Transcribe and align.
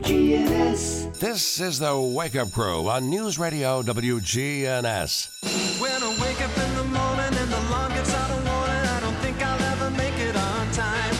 WGNS. 0.00 1.18
This 1.20 1.60
is 1.60 1.78
the 1.78 1.96
Wake 1.96 2.34
Up 2.34 2.50
Crew 2.50 2.88
on 2.88 3.08
News 3.08 3.38
Radio 3.38 3.80
WGNS. 3.80 5.28
When 5.80 6.02
I 6.02 6.08
wake 6.20 6.42
up 6.42 6.56
in 6.58 6.74
the 6.74 6.82
morning 6.82 7.38
and 7.38 7.48
the 7.48 7.68
alarm 7.68 7.92
gets 7.92 8.12
out 8.12 8.28
of 8.28 8.44
warning, 8.44 8.86
I 8.90 9.00
don't 9.00 9.14
think 9.22 9.40
I'll 9.40 9.62
ever 9.72 9.90
make 9.90 10.18
it 10.18 10.34
on 10.34 10.70
time. 10.72 11.14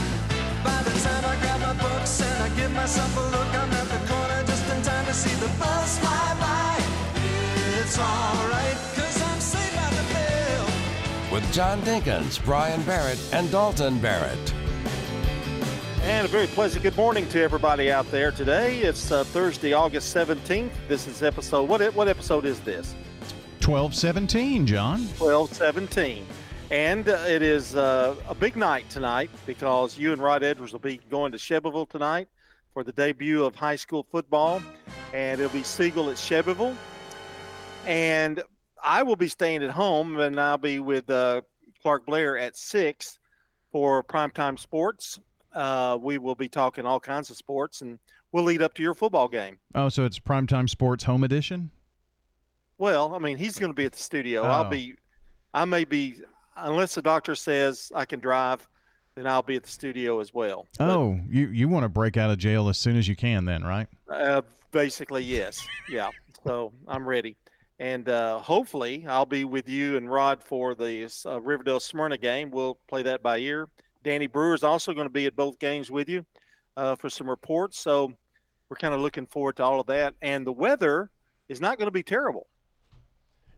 By 0.64 0.82
the 0.82 0.90
time 1.06 1.24
I 1.24 1.36
grab 1.40 1.60
my 1.60 1.74
books 1.80 2.20
and 2.20 2.42
I 2.42 2.48
give 2.56 2.72
myself 2.72 3.16
a 3.16 3.20
look, 3.20 3.54
I'm 3.54 3.72
at 3.72 3.88
the 3.94 4.12
corner 4.12 4.42
just 4.44 4.68
in 4.74 4.82
time 4.82 5.06
to 5.06 5.14
see 5.14 5.34
the 5.36 5.50
bus 5.56 5.98
fly 6.00 6.36
by. 6.40 6.82
It's 7.78 7.96
alright, 7.96 8.76
cause 8.96 9.22
I'm 9.22 9.38
saved 9.38 9.76
by 9.76 9.90
the 9.90 10.14
bell. 10.14 10.66
With 11.30 11.52
John 11.52 11.80
Dinkins, 11.82 12.44
Brian 12.44 12.82
Barrett, 12.82 13.20
and 13.32 13.48
Dalton 13.52 14.00
Barrett. 14.00 14.53
And 16.14 16.26
a 16.26 16.30
very 16.30 16.46
pleasant 16.46 16.84
good 16.84 16.96
morning 16.96 17.28
to 17.30 17.42
everybody 17.42 17.90
out 17.90 18.08
there 18.12 18.30
today. 18.30 18.78
It's 18.78 19.10
uh, 19.10 19.24
Thursday, 19.24 19.72
August 19.72 20.14
17th. 20.14 20.70
This 20.86 21.08
is 21.08 21.24
episode, 21.24 21.68
what, 21.68 21.82
what 21.92 22.06
episode 22.06 22.44
is 22.44 22.60
this? 22.60 22.94
1217, 23.66 24.64
John. 24.64 25.00
1217. 25.18 26.24
And 26.70 27.08
uh, 27.08 27.24
it 27.26 27.42
is 27.42 27.74
uh, 27.74 28.14
a 28.28 28.34
big 28.34 28.54
night 28.54 28.88
tonight 28.90 29.28
because 29.44 29.98
you 29.98 30.12
and 30.12 30.22
Rod 30.22 30.44
Edwards 30.44 30.70
will 30.70 30.78
be 30.78 31.00
going 31.10 31.32
to 31.32 31.38
Shelbyville 31.38 31.86
tonight 31.86 32.28
for 32.72 32.84
the 32.84 32.92
debut 32.92 33.44
of 33.44 33.56
high 33.56 33.74
school 33.74 34.06
football. 34.08 34.62
And 35.12 35.40
it'll 35.40 35.52
be 35.52 35.64
Siegel 35.64 36.10
at 36.10 36.18
Shelbyville. 36.18 36.76
And 37.86 38.40
I 38.80 39.02
will 39.02 39.16
be 39.16 39.28
staying 39.28 39.64
at 39.64 39.70
home 39.70 40.20
and 40.20 40.38
I'll 40.38 40.58
be 40.58 40.78
with 40.78 41.10
uh, 41.10 41.42
Clark 41.82 42.06
Blair 42.06 42.38
at 42.38 42.56
6 42.56 43.18
for 43.72 44.04
primetime 44.04 44.56
sports. 44.60 45.18
Uh, 45.54 45.96
we 46.00 46.18
will 46.18 46.34
be 46.34 46.48
talking 46.48 46.84
all 46.86 46.98
kinds 47.00 47.30
of 47.30 47.36
sports 47.36 47.80
and 47.80 47.98
we'll 48.32 48.44
lead 48.44 48.60
up 48.62 48.74
to 48.74 48.82
your 48.82 48.94
football 48.94 49.28
game. 49.28 49.56
Oh, 49.74 49.88
so 49.88 50.04
it's 50.04 50.18
Primetime 50.18 50.68
Sports 50.68 51.04
Home 51.04 51.22
Edition? 51.24 51.70
Well, 52.78 53.14
I 53.14 53.18
mean, 53.18 53.38
he's 53.38 53.58
going 53.58 53.70
to 53.70 53.74
be 53.76 53.84
at 53.84 53.92
the 53.92 54.02
studio. 54.02 54.42
I'll 54.42 54.66
Oh. 54.66 54.70
be, 54.70 54.94
I 55.52 55.64
may 55.64 55.84
be, 55.84 56.16
unless 56.56 56.94
the 56.94 57.02
doctor 57.02 57.34
says 57.34 57.92
I 57.94 58.04
can 58.04 58.18
drive, 58.20 58.66
then 59.14 59.26
I'll 59.28 59.42
be 59.42 59.54
at 59.56 59.62
the 59.62 59.70
studio 59.70 60.18
as 60.18 60.34
well. 60.34 60.66
But, 60.78 60.90
Oh, 60.90 61.20
you, 61.28 61.46
you 61.48 61.68
want 61.68 61.84
to 61.84 61.88
break 61.88 62.16
out 62.16 62.30
of 62.30 62.38
jail 62.38 62.68
as 62.68 62.76
soon 62.78 62.96
as 62.96 63.06
you 63.06 63.14
can, 63.14 63.44
then, 63.44 63.62
right? 63.62 63.86
uh, 64.12 64.42
basically, 64.72 65.22
yes. 65.22 65.64
Yeah. 65.88 66.10
So 66.44 66.72
I'm 66.88 67.08
ready. 67.08 67.36
And 67.78 68.08
uh, 68.08 68.38
hopefully, 68.40 69.04
I'll 69.08 69.24
be 69.26 69.44
with 69.44 69.68
you 69.68 69.96
and 69.96 70.10
Rod 70.10 70.42
for 70.42 70.74
the 70.74 71.08
uh, 71.26 71.40
Riverdale 71.40 71.80
Smyrna 71.80 72.18
game. 72.18 72.50
We'll 72.50 72.78
play 72.88 73.02
that 73.04 73.22
by 73.22 73.38
ear. 73.38 73.68
Danny 74.04 74.26
Brewer 74.28 74.54
is 74.54 74.62
also 74.62 74.92
going 74.92 75.06
to 75.06 75.12
be 75.12 75.26
at 75.26 75.34
both 75.34 75.58
games 75.58 75.90
with 75.90 76.08
you 76.08 76.24
uh, 76.76 76.94
for 76.94 77.10
some 77.10 77.28
reports. 77.28 77.78
So 77.80 78.12
we're 78.68 78.76
kind 78.76 78.94
of 78.94 79.00
looking 79.00 79.26
forward 79.26 79.56
to 79.56 79.64
all 79.64 79.80
of 79.80 79.86
that. 79.88 80.14
And 80.22 80.46
the 80.46 80.52
weather 80.52 81.10
is 81.48 81.60
not 81.60 81.78
going 81.78 81.88
to 81.88 81.92
be 81.92 82.02
terrible. 82.04 82.46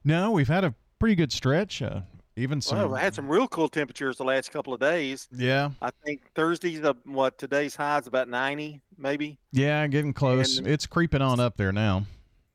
No, 0.05 0.31
we've 0.31 0.49
had 0.49 0.65
a 0.65 0.75
pretty 0.99 1.17
good 1.17 1.33
stretch. 1.33 1.83
Uh, 1.83 2.01
even 2.37 2.61
some. 2.61 2.79
Well, 2.79 2.89
we 2.91 3.01
had 3.01 3.15
some 3.15 3.29
real 3.29 3.49
cool 3.49 3.69
temperatures 3.69 4.19
the 4.19 4.25
last 4.25 4.53
couple 4.53 4.73
of 4.73 4.81
days. 4.81 5.27
yeah, 5.33 5.71
I 5.83 5.91
think 6.05 6.23
Thursday's 6.35 6.81
uh, 6.83 6.93
what 7.05 7.39
today's 7.39 7.75
high 7.75 7.99
is 7.99 8.07
about 8.07 8.29
90, 8.29 8.81
maybe. 8.99 9.39
yeah, 9.53 9.87
getting 9.87 10.13
close. 10.13 10.59
And- 10.59 10.67
it's 10.67 10.87
creeping 10.87 11.23
on 11.23 11.41
up 11.41 11.57
there 11.57 11.73
now. 11.73 12.05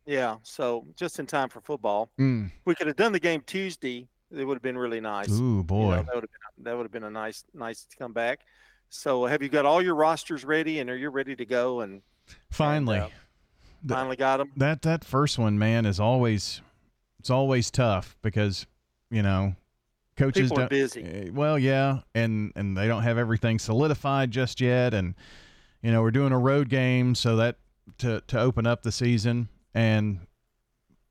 Yeah, 0.06 0.38
so 0.44 0.86
just 0.96 1.20
in 1.20 1.26
time 1.28 1.50
for 1.50 1.62
football. 1.62 2.10
Mm. 2.20 2.52
We 2.66 2.76
could 2.76 2.88
have 2.88 2.96
done 2.96 3.12
the 3.12 3.20
game 3.20 3.42
Tuesday. 3.46 4.08
It 4.34 4.46
would 4.46 4.56
have 4.56 4.62
been 4.62 4.78
really 4.78 5.02
nice. 5.02 5.30
Ooh, 5.30 5.34
You 5.34 5.56
know, 5.58 5.64
boy. 5.64 5.92
that 5.96 6.06
would 6.16 6.24
have 6.24 6.30
been 6.32 6.64
that 6.64 6.78
would 6.78 6.84
have 6.84 6.92
been 6.92 7.04
a 7.04 7.10
nice 7.10 7.44
nice 7.54 7.86
to 7.86 7.98
come 7.98 8.14
back. 8.14 8.40
So 8.90 9.26
have 9.26 9.42
you 9.42 9.50
got 9.50 9.66
all 9.66 9.82
your 9.82 9.96
rosters 9.96 10.44
ready 10.46 10.80
and 10.80 10.90
are 10.90 10.98
you 10.98 11.10
ready 11.10 11.36
to 11.36 11.46
go 11.46 11.82
and 11.82 12.02
Finally. 12.50 13.00
uh, 13.00 13.10
The- 13.84 13.94
finally 13.96 14.16
got 14.16 14.38
them? 14.38 14.52
that 14.58 14.82
that 14.84 15.04
first 15.04 15.38
one, 15.40 15.58
man, 15.60 15.86
is 15.86 16.00
always 16.00 16.62
it's 17.20 17.30
always 17.30 17.70
tough 17.72 18.16
because, 18.22 18.66
you 19.10 19.22
know, 19.22 19.56
coaches 20.18 20.50
People 20.50 20.64
are 20.64 20.68
busy. 20.70 21.04
Eh, 21.04 21.30
Well, 21.34 21.58
yeah, 21.60 22.00
and 22.16 22.52
and 22.56 22.76
they 22.78 22.88
don't 22.88 23.04
have 23.04 23.18
everything 23.18 23.60
solidified 23.60 24.32
just 24.32 24.60
yet, 24.62 24.94
and 24.94 25.16
you 25.82 25.92
know 25.92 26.02
we're 26.02 26.12
doing 26.12 26.32
a 26.32 26.40
road 26.40 26.70
game, 26.70 27.16
so 27.16 27.36
that 27.38 27.58
to 28.00 28.22
to 28.28 28.40
open 28.40 28.66
up 28.68 28.84
the 28.84 28.92
season, 28.92 29.50
and 29.74 30.20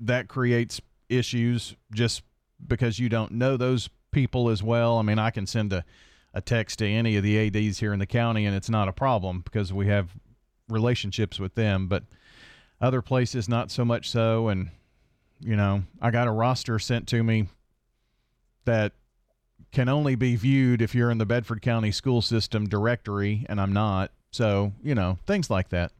that 0.00 0.28
creates 0.28 0.80
issues 1.08 1.74
just 1.92 2.22
because 2.66 2.98
you 2.98 3.08
don't 3.08 3.32
know 3.32 3.56
those 3.56 3.88
people 4.10 4.48
as 4.48 4.62
well. 4.62 4.98
I 4.98 5.02
mean, 5.02 5.18
I 5.18 5.30
can 5.30 5.46
send 5.46 5.72
a 5.72 5.84
a 6.32 6.40
text 6.40 6.78
to 6.78 6.86
any 6.86 7.16
of 7.16 7.24
the 7.24 7.38
ads 7.38 7.80
here 7.80 7.92
in 7.92 7.98
the 7.98 8.06
county, 8.06 8.46
and 8.46 8.54
it's 8.54 8.70
not 8.70 8.88
a 8.88 8.92
problem 8.92 9.40
because 9.40 9.72
we 9.72 9.88
have 9.88 10.10
relationships 10.68 11.40
with 11.40 11.54
them, 11.54 11.88
but 11.88 12.04
other 12.80 13.02
places 13.02 13.48
not 13.48 13.70
so 13.70 13.84
much 13.84 14.08
so, 14.08 14.48
and 14.48 14.70
you 15.40 15.56
know, 15.56 15.82
I 16.00 16.10
got 16.10 16.28
a 16.28 16.32
roster 16.32 16.78
sent 16.78 17.08
to 17.08 17.22
me 17.22 17.48
that 18.64 18.92
can 19.72 19.88
only 19.88 20.14
be 20.14 20.36
viewed 20.36 20.82
if 20.82 20.94
you're 20.94 21.10
in 21.10 21.18
the 21.18 21.26
Bedford 21.26 21.62
County 21.62 21.90
school 21.90 22.22
system 22.22 22.68
directory, 22.68 23.46
and 23.48 23.60
I'm 23.60 23.72
not. 23.72 24.12
So, 24.32 24.72
you 24.82 24.94
know, 24.94 25.18
things 25.26 25.50
like 25.50 25.70
that. 25.70 25.92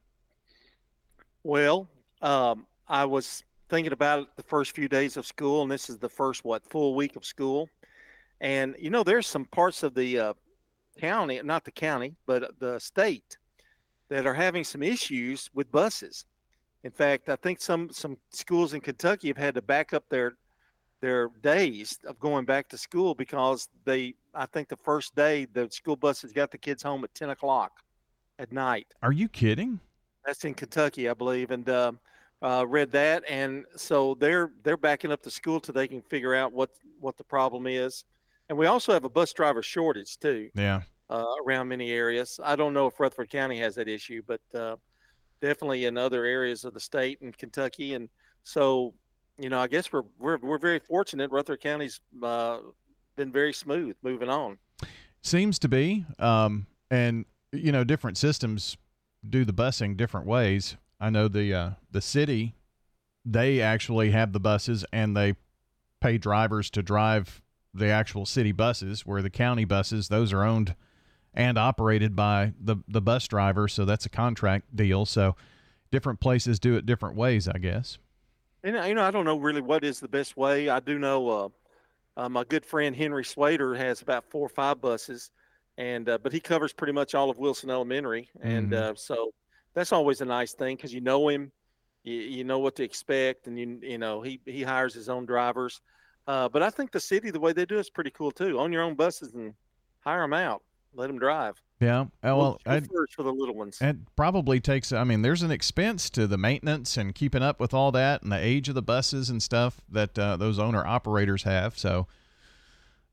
Well, 1.43 1.89
um, 2.21 2.67
I 2.87 3.07
was 3.07 3.45
thinking 3.71 3.93
about 3.93 4.23
it 4.23 4.29
the 4.37 4.43
first 4.43 4.75
few 4.75 4.89
days 4.89 5.17
of 5.17 5.25
school, 5.25 5.63
and 5.63 5.71
this 5.71 5.89
is 5.89 5.99
the 5.99 6.09
first 6.09 6.45
what 6.45 6.69
full 6.69 6.95
week 6.95 7.17
of 7.17 7.25
school. 7.25 7.69
And 8.41 8.75
you 8.79 8.91
know, 8.91 9.03
there's 9.03 9.27
some 9.27 9.45
parts 9.47 9.83
of 9.83 9.95
the 9.95 10.19
uh, 10.19 10.33
county, 10.99 11.41
not 11.43 11.65
the 11.65 11.71
county, 11.71 12.17
but 12.27 12.59
the 12.59 12.79
state, 12.79 13.37
that 14.09 14.27
are 14.27 14.35
having 14.35 14.65
some 14.65 14.83
issues 14.83 15.49
with 15.55 15.71
buses. 15.71 16.27
In 16.83 16.91
fact, 16.91 17.29
I 17.29 17.37
think 17.37 17.61
some 17.61 17.91
some 17.91 18.17
schools 18.31 18.75
in 18.75 18.81
Kentucky 18.81 19.29
have 19.29 19.37
had 19.37 19.55
to 19.55 19.63
back 19.63 19.95
up 19.95 20.05
their 20.11 20.35
their 21.01 21.31
days 21.43 21.99
of 22.07 22.19
going 22.19 22.45
back 22.45 22.69
to 22.69 22.77
school 22.77 23.15
because 23.15 23.69
they, 23.85 24.15
I 24.35 24.47
think, 24.47 24.69
the 24.69 24.77
first 24.77 25.15
day 25.15 25.47
the 25.53 25.69
school 25.71 25.97
buses 25.97 26.33
got 26.33 26.51
the 26.51 26.59
kids 26.59 26.83
home 26.83 27.05
at 27.05 27.15
ten 27.15 27.31
o'clock 27.31 27.73
at 28.39 28.53
night. 28.53 28.87
Are 29.03 29.13
you 29.13 29.29
kidding? 29.29 29.81
That's 30.27 30.45
in 30.45 30.55
Kentucky, 30.55 31.09
I 31.09 31.15
believe, 31.15 31.51
and 31.51 31.69
uh, 31.69 31.93
uh, 32.43 32.65
read 32.69 32.91
that. 32.93 33.23
And 33.29 33.65
so 33.77 34.15
they're 34.15 34.51
they're 34.63 34.77
backing 34.77 35.13
up 35.13 35.23
the 35.23 35.31
school 35.31 35.61
till 35.61 35.75
they 35.75 35.89
can 35.89 36.03
figure 36.03 36.35
out 36.35 36.53
what 36.53 36.71
what 36.99 37.17
the 37.17 37.25
problem 37.25 37.67
is. 37.67 38.05
And 38.49 38.59
we 38.59 38.67
also 38.67 38.93
have 38.93 39.05
a 39.05 39.09
bus 39.09 39.33
driver 39.33 39.63
shortage 39.63 40.19
too 40.19 40.51
Yeah. 40.55 40.83
uh, 41.09 41.25
around 41.47 41.69
many 41.69 41.93
areas. 41.93 42.41
I 42.43 42.57
don't 42.57 42.75
know 42.75 42.87
if 42.87 42.99
Rutherford 42.99 43.31
County 43.31 43.59
has 43.61 43.75
that 43.77 43.89
issue, 43.89 44.23
but 44.27 44.41
uh, 44.55 44.77
definitely 45.41 45.85
in 45.85 45.97
other 45.97 46.25
areas 46.25 46.65
of 46.65 46.75
the 46.75 46.81
state 46.81 47.21
and 47.21 47.37
Kentucky. 47.37 47.95
And 47.95 48.09
so, 48.43 48.95
you 49.39 49.49
know, 49.51 49.61
I 49.61 49.69
guess 49.69 49.93
we're 49.93 50.03
we're 50.19 50.39
we're 50.39 50.59
very 50.59 50.79
fortunate. 50.81 51.31
Rutherford 51.31 51.61
County's 51.63 52.01
uh, 52.23 52.59
been 53.17 53.31
very 53.31 53.53
smooth 53.53 53.97
moving 54.03 54.29
on. 54.29 54.59
Seems 55.23 55.59
to 55.61 55.69
be. 55.69 56.05
Um, 56.19 56.67
and, 56.91 57.27
you 57.53 57.71
know, 57.73 57.85
different 57.85 58.17
systems 58.19 58.77
do 59.29 59.45
the 59.45 59.53
busing 59.53 59.97
different 59.97 60.27
ways. 60.27 60.77
I 61.01 61.11
know 61.11 61.29
the 61.29 61.55
uh, 61.55 61.71
the 61.91 62.01
city, 62.01 62.55
they 63.25 63.61
actually 63.61 64.11
have 64.11 64.33
the 64.33 64.41
buses 64.41 64.85
and 64.93 65.17
they 65.17 65.35
pay 66.01 66.19
drivers 66.19 66.71
to 66.71 66.83
drive 66.83 67.43
the 67.73 67.89
actual 67.89 68.27
city 68.27 68.53
buses, 68.53 69.07
where 69.07 69.23
the 69.23 69.31
county 69.31 69.65
buses, 69.65 70.09
those 70.09 70.33
are 70.33 70.43
owned 70.43 70.75
and 71.33 71.57
operated 71.57 72.17
by 72.17 72.53
the, 72.61 72.77
the 72.89 73.01
bus 73.01 73.29
driver. 73.29 73.69
So 73.69 73.85
that's 73.85 74.05
a 74.07 74.09
contract 74.09 74.75
deal. 74.75 75.07
So 75.07 75.37
different 75.93 76.21
places 76.21 76.59
do 76.59 76.75
it 76.77 76.87
different 76.87 77.17
ways, 77.17 77.49
I 77.49 77.59
guess. 77.59 77.99
And 78.63 78.77
you 78.89 78.95
know, 78.95 79.03
I 79.03 79.11
don't 79.11 79.25
know 79.25 79.39
really 79.39 79.61
what 79.61 79.85
is 79.85 80.01
the 80.01 80.09
best 80.09 80.37
way. 80.37 80.69
I 80.69 80.81
do 80.81 80.99
know 80.99 81.29
uh, 81.29 81.49
uh, 82.17 82.29
my 82.29 82.45
good 82.45 82.65
friend 82.65 82.95
Henry 82.95 83.25
Swader 83.25 83.75
has 83.75 84.03
about 84.03 84.25
four 84.31 84.45
or 84.45 84.51
five 84.51 84.81
buses, 84.81 85.31
and 85.79 86.09
uh, 86.09 86.19
but 86.19 86.33
he 86.33 86.41
covers 86.41 86.73
pretty 86.73 86.93
much 86.93 87.15
all 87.15 87.31
of 87.31 87.39
Wilson 87.39 87.71
Elementary, 87.71 88.29
and 88.43 88.71
Mhm. 88.71 88.77
uh, 88.77 88.95
so 88.97 89.31
that's 89.75 89.93
always 89.93 90.21
a 90.21 90.25
nice 90.25 90.53
thing 90.53 90.77
because 90.77 90.93
you 90.93 91.01
know 91.01 91.29
him, 91.29 91.53
you, 92.03 92.15
you 92.15 92.45
know 92.45 92.59
what 92.59 92.77
to 92.77 92.83
expect, 92.83 93.47
and 93.47 93.59
you 93.59 93.79
you 93.83 93.99
know 93.99 94.21
he 94.23 94.41
he 94.45 94.63
hires 94.63 94.95
his 94.95 95.09
own 95.09 95.27
drivers. 95.27 95.81
Uh, 96.27 96.49
but 96.49 96.63
I 96.63 96.71
think 96.71 96.93
the 96.93 97.01
city, 97.01 97.31
the 97.31 97.41
way 97.41 97.53
they 97.53 97.65
do 97.65 97.77
it 97.77 97.81
is 97.81 97.91
pretty 97.91 98.11
cool 98.11 98.31
too. 98.31 98.59
Own 98.59 98.73
your 98.73 98.83
own 98.83 98.95
buses 98.95 99.35
and 99.35 99.55
hire 100.01 100.23
them 100.23 100.33
out, 100.33 100.63
let 100.95 101.09
them 101.09 101.19
drive. 101.19 101.61
Yeah. 101.81 102.03
Uh, 102.23 102.37
Well, 102.37 102.61
I, 102.67 102.81
first 102.81 103.15
for 103.15 103.23
the 103.23 103.33
little 103.33 103.55
ones. 103.55 103.79
It 103.81 103.97
probably 104.15 104.61
takes. 104.61 104.93
I 104.93 105.05
mean, 105.05 105.23
there's 105.23 105.43
an 105.43 105.51
expense 105.51 106.11
to 106.11 106.27
the 106.27 106.37
maintenance 106.37 106.97
and 106.97 107.15
keeping 107.15 107.43
up 107.43 107.59
with 107.59 107.73
all 107.73 107.91
that, 107.93 108.23
and 108.23 108.31
the 108.31 108.39
age 108.39 108.69
of 108.69 108.75
the 108.75 108.83
buses 108.83 109.31
and 109.31 109.43
stuff 109.43 109.81
that 109.91 110.19
uh, 110.19 110.37
those 110.37 110.59
owner 110.59 110.87
operators 110.87 111.45
have. 111.45 111.79
So 111.79 112.07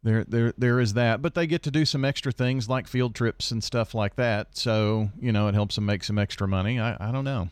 there, 0.08 0.24
there, 0.24 0.54
there 0.58 0.80
is 0.80 0.94
that. 0.94 1.22
But 1.22 1.36
they 1.36 1.46
get 1.48 1.64
to 1.64 1.72
do 1.72 1.86
some 1.86 2.04
extra 2.06 2.32
things 2.32 2.68
like 2.70 2.88
field 2.88 3.14
trips 3.16 3.52
and 3.52 3.64
stuff 3.64 3.94
like 3.94 4.16
that. 4.16 4.58
So 4.58 5.10
you 5.20 5.32
know, 5.32 5.48
it 5.48 5.54
helps 5.54 5.76
them 5.76 5.86
make 5.86 6.04
some 6.04 6.18
extra 6.18 6.48
money. 6.48 6.80
I, 6.80 6.96
I 7.00 7.12
don't 7.12 7.24
know. 7.26 7.50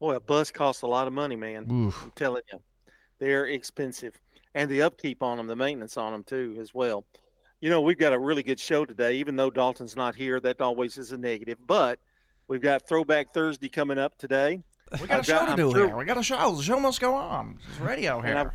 Boy, 0.00 0.14
a 0.14 0.20
bus 0.20 0.50
costs 0.50 0.82
a 0.82 0.86
lot 0.86 1.06
of 1.08 1.12
money, 1.12 1.34
man. 1.36 1.66
Oof. 1.70 2.04
I'm 2.04 2.12
telling 2.14 2.42
you, 2.52 2.60
they're 3.18 3.46
expensive, 3.46 4.14
and 4.54 4.70
the 4.70 4.82
upkeep 4.82 5.22
on 5.22 5.38
them, 5.38 5.46
the 5.48 5.56
maintenance 5.56 5.96
on 5.96 6.12
them 6.12 6.22
too, 6.24 6.56
as 6.60 6.72
well. 6.72 7.04
You 7.60 7.70
know, 7.70 7.80
we've 7.80 7.98
got 7.98 8.12
a 8.12 8.18
really 8.18 8.44
good 8.44 8.60
show 8.60 8.84
today. 8.84 9.14
Even 9.14 9.34
though 9.34 9.50
Dalton's 9.50 9.96
not 9.96 10.14
here, 10.14 10.38
that 10.40 10.60
always 10.60 10.96
is 10.98 11.10
a 11.12 11.18
negative. 11.18 11.58
But 11.66 11.98
We've 12.48 12.62
got 12.62 12.88
Throwback 12.88 13.34
Thursday 13.34 13.68
coming 13.68 13.98
up 13.98 14.16
today. 14.16 14.62
We 15.02 15.06
got 15.06 15.10
a 15.10 15.18
I've 15.18 15.26
show 15.26 15.32
got- 15.34 15.44
to 15.44 15.50
I'm 15.50 15.56
do 15.58 15.70
sure- 15.70 15.86
here. 15.88 15.96
We 15.98 16.04
got 16.06 16.16
a 16.16 16.22
show. 16.22 16.54
The 16.54 16.62
show 16.62 16.80
must 16.80 16.98
go 16.98 17.14
on. 17.14 17.58
It's 17.70 17.78
radio 17.78 18.22
here. 18.22 18.54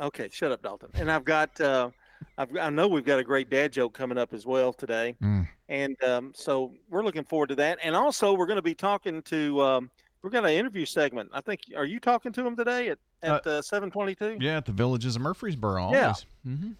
Okay, 0.00 0.28
shut 0.30 0.52
up, 0.52 0.62
Dalton. 0.62 0.90
And 0.94 1.10
I've 1.10 1.24
got, 1.24 1.60
uh, 1.60 1.90
I've, 2.38 2.54
I 2.56 2.70
know 2.70 2.88
we've 2.88 3.04
got 3.04 3.18
a 3.18 3.24
great 3.24 3.48
dad 3.50 3.72
joke 3.72 3.92
coming 3.94 4.18
up 4.18 4.32
as 4.34 4.44
well 4.46 4.72
today, 4.72 5.14
Mm. 5.22 5.48
and 5.68 6.02
um, 6.04 6.32
so 6.34 6.72
we're 6.90 7.02
looking 7.04 7.24
forward 7.24 7.48
to 7.48 7.54
that. 7.56 7.78
And 7.82 7.94
also, 7.96 8.34
we're 8.34 8.46
going 8.46 8.56
to 8.56 8.62
be 8.62 8.74
talking 8.74 9.22
to, 9.22 9.60
um, 9.62 9.90
we're 10.22 10.30
going 10.30 10.44
to 10.44 10.52
interview 10.52 10.84
segment. 10.86 11.30
I 11.32 11.40
think, 11.40 11.60
are 11.76 11.84
you 11.84 11.98
talking 12.00 12.32
to 12.32 12.46
him 12.46 12.56
today 12.56 12.88
at 12.90 12.98
at 13.22 13.46
uh, 13.46 13.62
seven 13.62 13.90
twenty 13.90 14.14
two? 14.14 14.36
Yeah, 14.40 14.58
at 14.58 14.66
the 14.66 14.72
villages 14.72 15.16
of 15.16 15.22
Murfreesboro. 15.22 15.82
Always. 15.82 15.96
Yeah. 15.98 16.12
hmm 16.44 16.70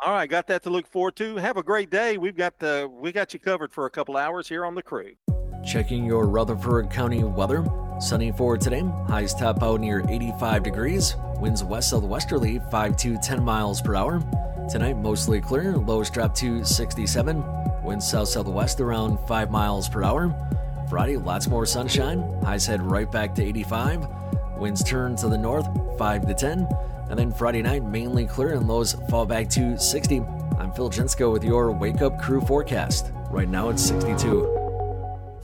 All 0.00 0.12
right, 0.12 0.28
got 0.28 0.46
that 0.48 0.62
to 0.64 0.70
look 0.70 0.86
forward 0.86 1.16
to. 1.16 1.36
Have 1.36 1.56
a 1.56 1.62
great 1.62 1.90
day. 1.90 2.18
We've 2.18 2.36
got 2.36 2.58
the, 2.58 2.88
we 2.92 3.10
got 3.12 3.32
you 3.32 3.40
covered 3.40 3.72
for 3.72 3.86
a 3.86 3.90
couple 3.90 4.16
hours 4.16 4.48
here 4.48 4.64
on 4.64 4.74
the 4.74 4.82
crew. 4.82 5.12
Checking 5.64 6.04
your 6.04 6.26
Rutherford 6.26 6.90
County 6.90 7.24
weather. 7.24 7.64
Sunny 8.00 8.30
for 8.30 8.56
today. 8.56 8.84
Highs 9.08 9.34
top 9.34 9.60
out 9.62 9.80
near 9.80 10.04
85 10.08 10.62
degrees. 10.62 11.16
Winds 11.40 11.64
west 11.64 11.90
southwesterly 11.90 12.60
5 12.70 12.96
to 12.98 13.18
10 13.18 13.42
miles 13.44 13.82
per 13.82 13.96
hour. 13.96 14.20
Tonight 14.68 14.98
mostly 14.98 15.40
clear. 15.40 15.76
Lows 15.76 16.10
drop 16.10 16.34
to 16.36 16.62
67. 16.62 17.42
Winds 17.82 18.06
south 18.06 18.28
southwest 18.28 18.80
around 18.80 19.18
5 19.26 19.50
miles 19.50 19.88
per 19.88 20.02
hour. 20.02 20.34
Friday 20.90 21.16
lots 21.16 21.48
more 21.48 21.64
sunshine. 21.64 22.20
Highs 22.42 22.66
head 22.66 22.82
right 22.82 23.10
back 23.10 23.34
to 23.36 23.42
85. 23.42 24.06
Winds 24.58 24.84
turn 24.84 25.16
to 25.16 25.28
the 25.28 25.38
north 25.38 25.66
5 25.96 26.26
to 26.26 26.34
10. 26.34 26.68
And 27.08 27.18
then 27.18 27.32
Friday 27.32 27.62
night 27.62 27.82
mainly 27.82 28.26
clear 28.26 28.52
and 28.52 28.68
lows 28.68 28.92
fall 29.08 29.24
back 29.24 29.48
to 29.50 29.78
60. 29.78 30.20
I'm 30.58 30.72
Phil 30.72 30.90
Jensko 30.90 31.32
with 31.32 31.44
your 31.44 31.72
Wake 31.72 32.02
Up 32.02 32.20
Crew 32.20 32.42
forecast. 32.42 33.10
Right 33.30 33.48
now 33.48 33.70
it's 33.70 33.82
62. 33.82 34.57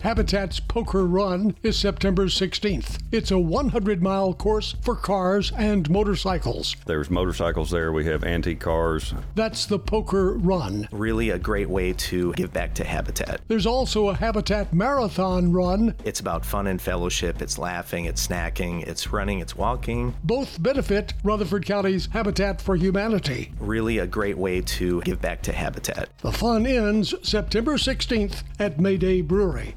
Habitat's 0.01 0.61
Poker 0.61 1.07
Run 1.07 1.57
is 1.63 1.79
September 1.79 2.27
16th. 2.27 2.99
It's 3.11 3.31
a 3.31 3.39
100 3.39 4.03
mile 4.03 4.35
course 4.35 4.75
for 4.83 4.95
cars 4.95 5.51
and 5.57 5.89
motorcycles. 5.89 6.77
There's 6.85 7.11
motorcycles 7.11 7.71
there. 7.71 7.93
We 7.93 8.05
have 8.05 8.23
antique 8.23 8.61
cars. 8.61 9.15
That's 9.35 9.65
the 9.65 9.79
Poker 9.79 10.35
Run. 10.35 10.89
Really 10.93 11.31
a 11.31 11.39
great 11.39 11.71
way 11.71 11.95
to 11.95 12.35
give 12.35 12.53
back 12.53 12.75
to 12.75 12.85
Habitat. 12.85 13.41
There's 13.49 13.67
also 13.67 14.09
a 14.11 14.15
Habitat 14.15 14.75
Marathon 14.75 15.53
Run. 15.53 15.95
It's 16.05 16.21
about 16.21 16.45
fun 16.45 16.67
and 16.67 16.81
fellowship. 16.81 17.41
It's 17.41 17.59
laughing, 17.59 18.05
it's 18.05 18.27
snacking, 18.27 18.87
it's 18.87 19.11
running, 19.11 19.41
it's 19.41 19.57
walking. 19.57 20.15
Both 20.25 20.63
benefit 20.63 21.15
Rutherford 21.23 21.65
County's 21.65 22.07
Habitat 22.13 22.61
for 22.61 22.77
Humanity. 22.77 23.53
Really 23.59 23.99
a 23.99 24.07
great 24.07 24.37
way 24.37 24.61
to 24.61 25.01
give 25.03 25.21
back 25.23 25.41
to 25.43 25.53
Habitat. 25.53 26.11
The 26.19 26.33
fun 26.33 26.67
ends 26.67 27.15
September 27.23 27.75
16th 27.75 28.43
at 28.59 28.79
Mayday 28.79 29.23
Brewery. 29.23 29.77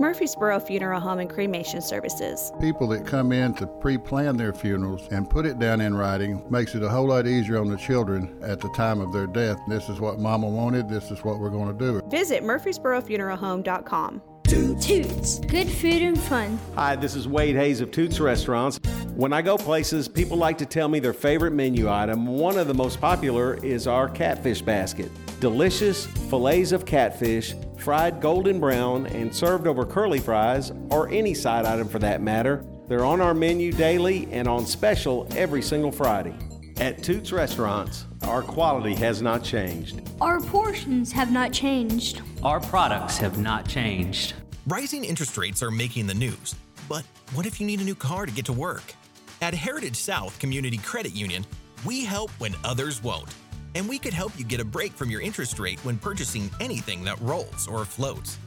Murfreesboro 0.00 0.58
Funeral 0.60 0.98
Home 0.98 1.18
and 1.18 1.28
Cremation 1.28 1.82
Services. 1.82 2.52
People 2.58 2.88
that 2.88 3.04
come 3.04 3.32
in 3.32 3.52
to 3.56 3.66
pre 3.66 3.98
plan 3.98 4.34
their 4.34 4.54
funerals 4.54 5.06
and 5.10 5.28
put 5.28 5.44
it 5.44 5.58
down 5.58 5.82
in 5.82 5.94
writing 5.94 6.42
makes 6.48 6.74
it 6.74 6.82
a 6.82 6.88
whole 6.88 7.08
lot 7.08 7.26
easier 7.26 7.60
on 7.60 7.68
the 7.68 7.76
children 7.76 8.34
at 8.42 8.60
the 8.60 8.70
time 8.70 9.02
of 9.02 9.12
their 9.12 9.26
death. 9.26 9.60
This 9.68 9.90
is 9.90 10.00
what 10.00 10.18
mama 10.18 10.48
wanted, 10.48 10.88
this 10.88 11.10
is 11.10 11.22
what 11.22 11.38
we're 11.38 11.50
going 11.50 11.76
to 11.76 11.78
do. 11.78 12.00
Visit 12.08 12.42
murfreesborofuneralhome.com. 12.42 14.22
Toots, 14.44 15.38
good 15.40 15.68
food 15.68 16.02
and 16.02 16.18
fun. 16.18 16.58
Hi, 16.76 16.96
this 16.96 17.14
is 17.14 17.28
Wade 17.28 17.54
Hayes 17.54 17.82
of 17.82 17.90
Toots 17.92 18.20
Restaurants. 18.20 18.80
When 19.14 19.34
I 19.34 19.42
go 19.42 19.58
places, 19.58 20.08
people 20.08 20.38
like 20.38 20.56
to 20.58 20.66
tell 20.66 20.88
me 20.88 20.98
their 20.98 21.12
favorite 21.12 21.52
menu 21.52 21.90
item. 21.90 22.26
One 22.26 22.56
of 22.56 22.68
the 22.68 22.74
most 22.74 23.02
popular 23.02 23.62
is 23.62 23.86
our 23.86 24.08
catfish 24.08 24.62
basket. 24.62 25.10
Delicious 25.40 26.06
fillets 26.06 26.70
of 26.72 26.84
catfish, 26.84 27.54
fried 27.78 28.20
golden 28.20 28.60
brown, 28.60 29.06
and 29.06 29.34
served 29.34 29.66
over 29.66 29.86
curly 29.86 30.18
fries, 30.18 30.70
or 30.90 31.08
any 31.08 31.32
side 31.32 31.64
item 31.64 31.88
for 31.88 31.98
that 31.98 32.20
matter. 32.20 32.62
They're 32.88 33.06
on 33.06 33.22
our 33.22 33.32
menu 33.32 33.72
daily 33.72 34.28
and 34.32 34.46
on 34.46 34.66
special 34.66 35.26
every 35.34 35.62
single 35.62 35.90
Friday. 35.90 36.34
At 36.76 37.02
Toots 37.02 37.32
Restaurants, 37.32 38.04
our 38.24 38.42
quality 38.42 38.94
has 38.96 39.22
not 39.22 39.42
changed. 39.42 40.02
Our 40.20 40.40
portions 40.40 41.10
have 41.12 41.32
not 41.32 41.54
changed. 41.54 42.20
Our 42.42 42.60
products 42.60 43.16
have 43.16 43.38
not 43.38 43.66
changed. 43.66 44.34
Rising 44.66 45.06
interest 45.06 45.38
rates 45.38 45.62
are 45.62 45.70
making 45.70 46.06
the 46.06 46.14
news. 46.14 46.54
But 46.86 47.04
what 47.32 47.46
if 47.46 47.62
you 47.62 47.66
need 47.66 47.80
a 47.80 47.84
new 47.84 47.94
car 47.94 48.26
to 48.26 48.32
get 48.32 48.44
to 48.44 48.52
work? 48.52 48.92
At 49.40 49.54
Heritage 49.54 49.96
South 49.96 50.38
Community 50.38 50.76
Credit 50.76 51.14
Union, 51.14 51.46
we 51.86 52.04
help 52.04 52.30
when 52.32 52.54
others 52.62 53.02
won't. 53.02 53.34
And 53.74 53.88
we 53.88 53.98
could 53.98 54.12
help 54.12 54.32
you 54.38 54.44
get 54.44 54.60
a 54.60 54.64
break 54.64 54.92
from 54.92 55.10
your 55.10 55.20
interest 55.20 55.58
rate 55.58 55.78
when 55.84 55.98
purchasing 55.98 56.50
anything 56.60 57.04
that 57.04 57.20
rolls 57.20 57.68
or 57.68 57.84
floats. 57.84 58.38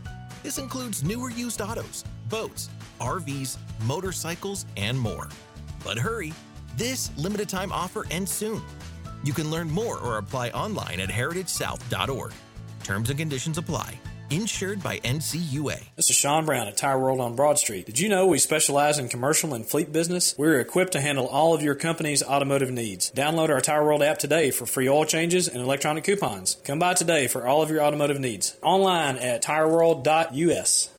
This 0.44 0.58
includes 0.58 1.04
newer 1.04 1.30
used 1.30 1.62
autos, 1.62 2.04
boats, 2.30 2.70
RVs, 3.00 3.58
motorcycles, 3.86 4.66
and 4.76 5.00
more. 5.00 5.30
But 5.84 5.98
hurry, 5.98 6.34
this 6.76 7.12
limited 7.18 7.48
time 7.48 7.72
offer 7.72 8.06
ends 8.12 8.32
soon. 8.32 8.62
You 9.24 9.34
can 9.34 9.50
learn 9.50 9.70
more 9.70 10.00
or 10.00 10.18
apply 10.18 10.50
online 10.50 11.00
at 11.00 11.10
heritagesouth.org. 11.10 12.34
Terms 12.84 13.10
and 13.10 13.20
conditions 13.20 13.58
apply. 13.58 13.98
Insured 14.34 14.82
by 14.82 14.98
NCUA. 14.98 15.90
This 15.96 16.10
is 16.10 16.16
Sean 16.16 16.44
Brown 16.44 16.68
at 16.68 16.76
Tire 16.76 16.98
World 16.98 17.20
on 17.20 17.36
Broad 17.36 17.60
Street. 17.60 17.86
Did 17.86 18.00
you 18.00 18.10
know 18.10 18.26
we 18.26 18.40
specialize 18.40 18.98
in 18.98 19.08
commercial 19.08 19.54
and 19.54 19.64
fleet 19.64 19.94
business? 19.94 20.34
We're 20.40 20.60
equipped 20.60 20.94
to 20.94 21.02
handle 21.02 21.28
all 21.28 21.54
of 21.54 21.62
your 21.62 21.76
company's 21.76 22.24
automotive 22.24 22.72
needs. 22.72 23.12
Download 23.12 23.50
our 23.50 23.62
Tire 23.62 23.84
World 23.84 24.02
app 24.02 24.18
today 24.18 24.50
for 24.50 24.66
free 24.66 24.90
oil 24.90 25.06
changes 25.06 25.48
and 25.48 25.62
electronic 25.62 26.04
coupons. 26.04 26.58
Come 26.66 26.80
by 26.80 26.96
today 26.96 27.28
for 27.28 27.46
all 27.46 27.62
of 27.62 27.70
your 27.70 27.84
automotive 27.84 28.20
needs. 28.20 28.58
Online 28.64 29.18
at 29.18 29.44
tireworld.us. 29.44 30.90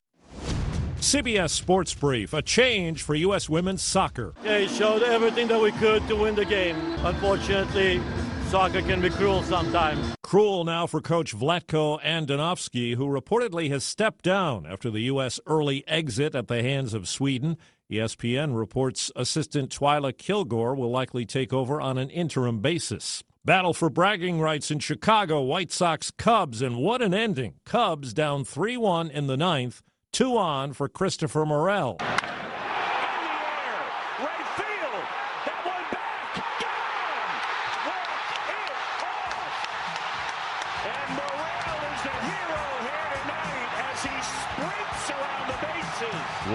CBS 0.99 1.49
Sports 1.49 1.93
Brief, 1.93 2.31
a 2.33 2.41
change 2.41 3.03
for 3.03 3.15
U.S. 3.15 3.49
women's 3.49 3.81
soccer. 3.81 4.33
They 4.43 4.67
showed 4.67 5.03
everything 5.03 5.49
that 5.49 5.61
we 5.61 5.73
could 5.73 6.07
to 6.07 6.15
win 6.15 6.35
the 6.35 6.45
game. 6.45 6.77
Unfortunately, 6.99 8.01
soccer 8.55 8.81
can 8.81 9.01
be 9.01 9.09
cruel 9.09 9.43
sometimes. 9.43 10.15
Cruel 10.23 10.63
now 10.63 10.87
for 10.87 11.01
coach 11.01 11.35
Vlatko 11.35 12.01
Andonovski, 12.01 12.95
who 12.95 13.05
reportedly 13.05 13.69
has 13.69 13.83
stepped 13.83 14.23
down 14.23 14.65
after 14.65 14.89
the 14.89 15.01
U.S. 15.01 15.41
early 15.45 15.85
exit 15.89 16.35
at 16.35 16.47
the 16.47 16.63
hands 16.63 16.93
of 16.93 17.05
Sweden. 17.05 17.57
ESPN 17.91 18.57
reports 18.57 19.11
assistant 19.13 19.77
Twyla 19.77 20.17
Kilgore 20.17 20.73
will 20.73 20.89
likely 20.89 21.25
take 21.25 21.51
over 21.51 21.81
on 21.81 21.97
an 21.97 22.09
interim 22.09 22.61
basis. 22.61 23.25
Battle 23.43 23.73
for 23.73 23.89
bragging 23.89 24.39
rights 24.39 24.71
in 24.71 24.79
Chicago, 24.79 25.41
White 25.41 25.73
Sox 25.73 26.09
Cubs, 26.09 26.61
and 26.61 26.77
what 26.77 27.01
an 27.01 27.13
ending. 27.13 27.55
Cubs 27.65 28.13
down 28.13 28.45
3 28.45 28.77
1 28.77 29.11
in 29.11 29.27
the 29.27 29.35
ninth, 29.35 29.83
two 30.13 30.37
on 30.37 30.71
for 30.71 30.87
Christopher 30.87 31.45
Morel. 31.45 31.97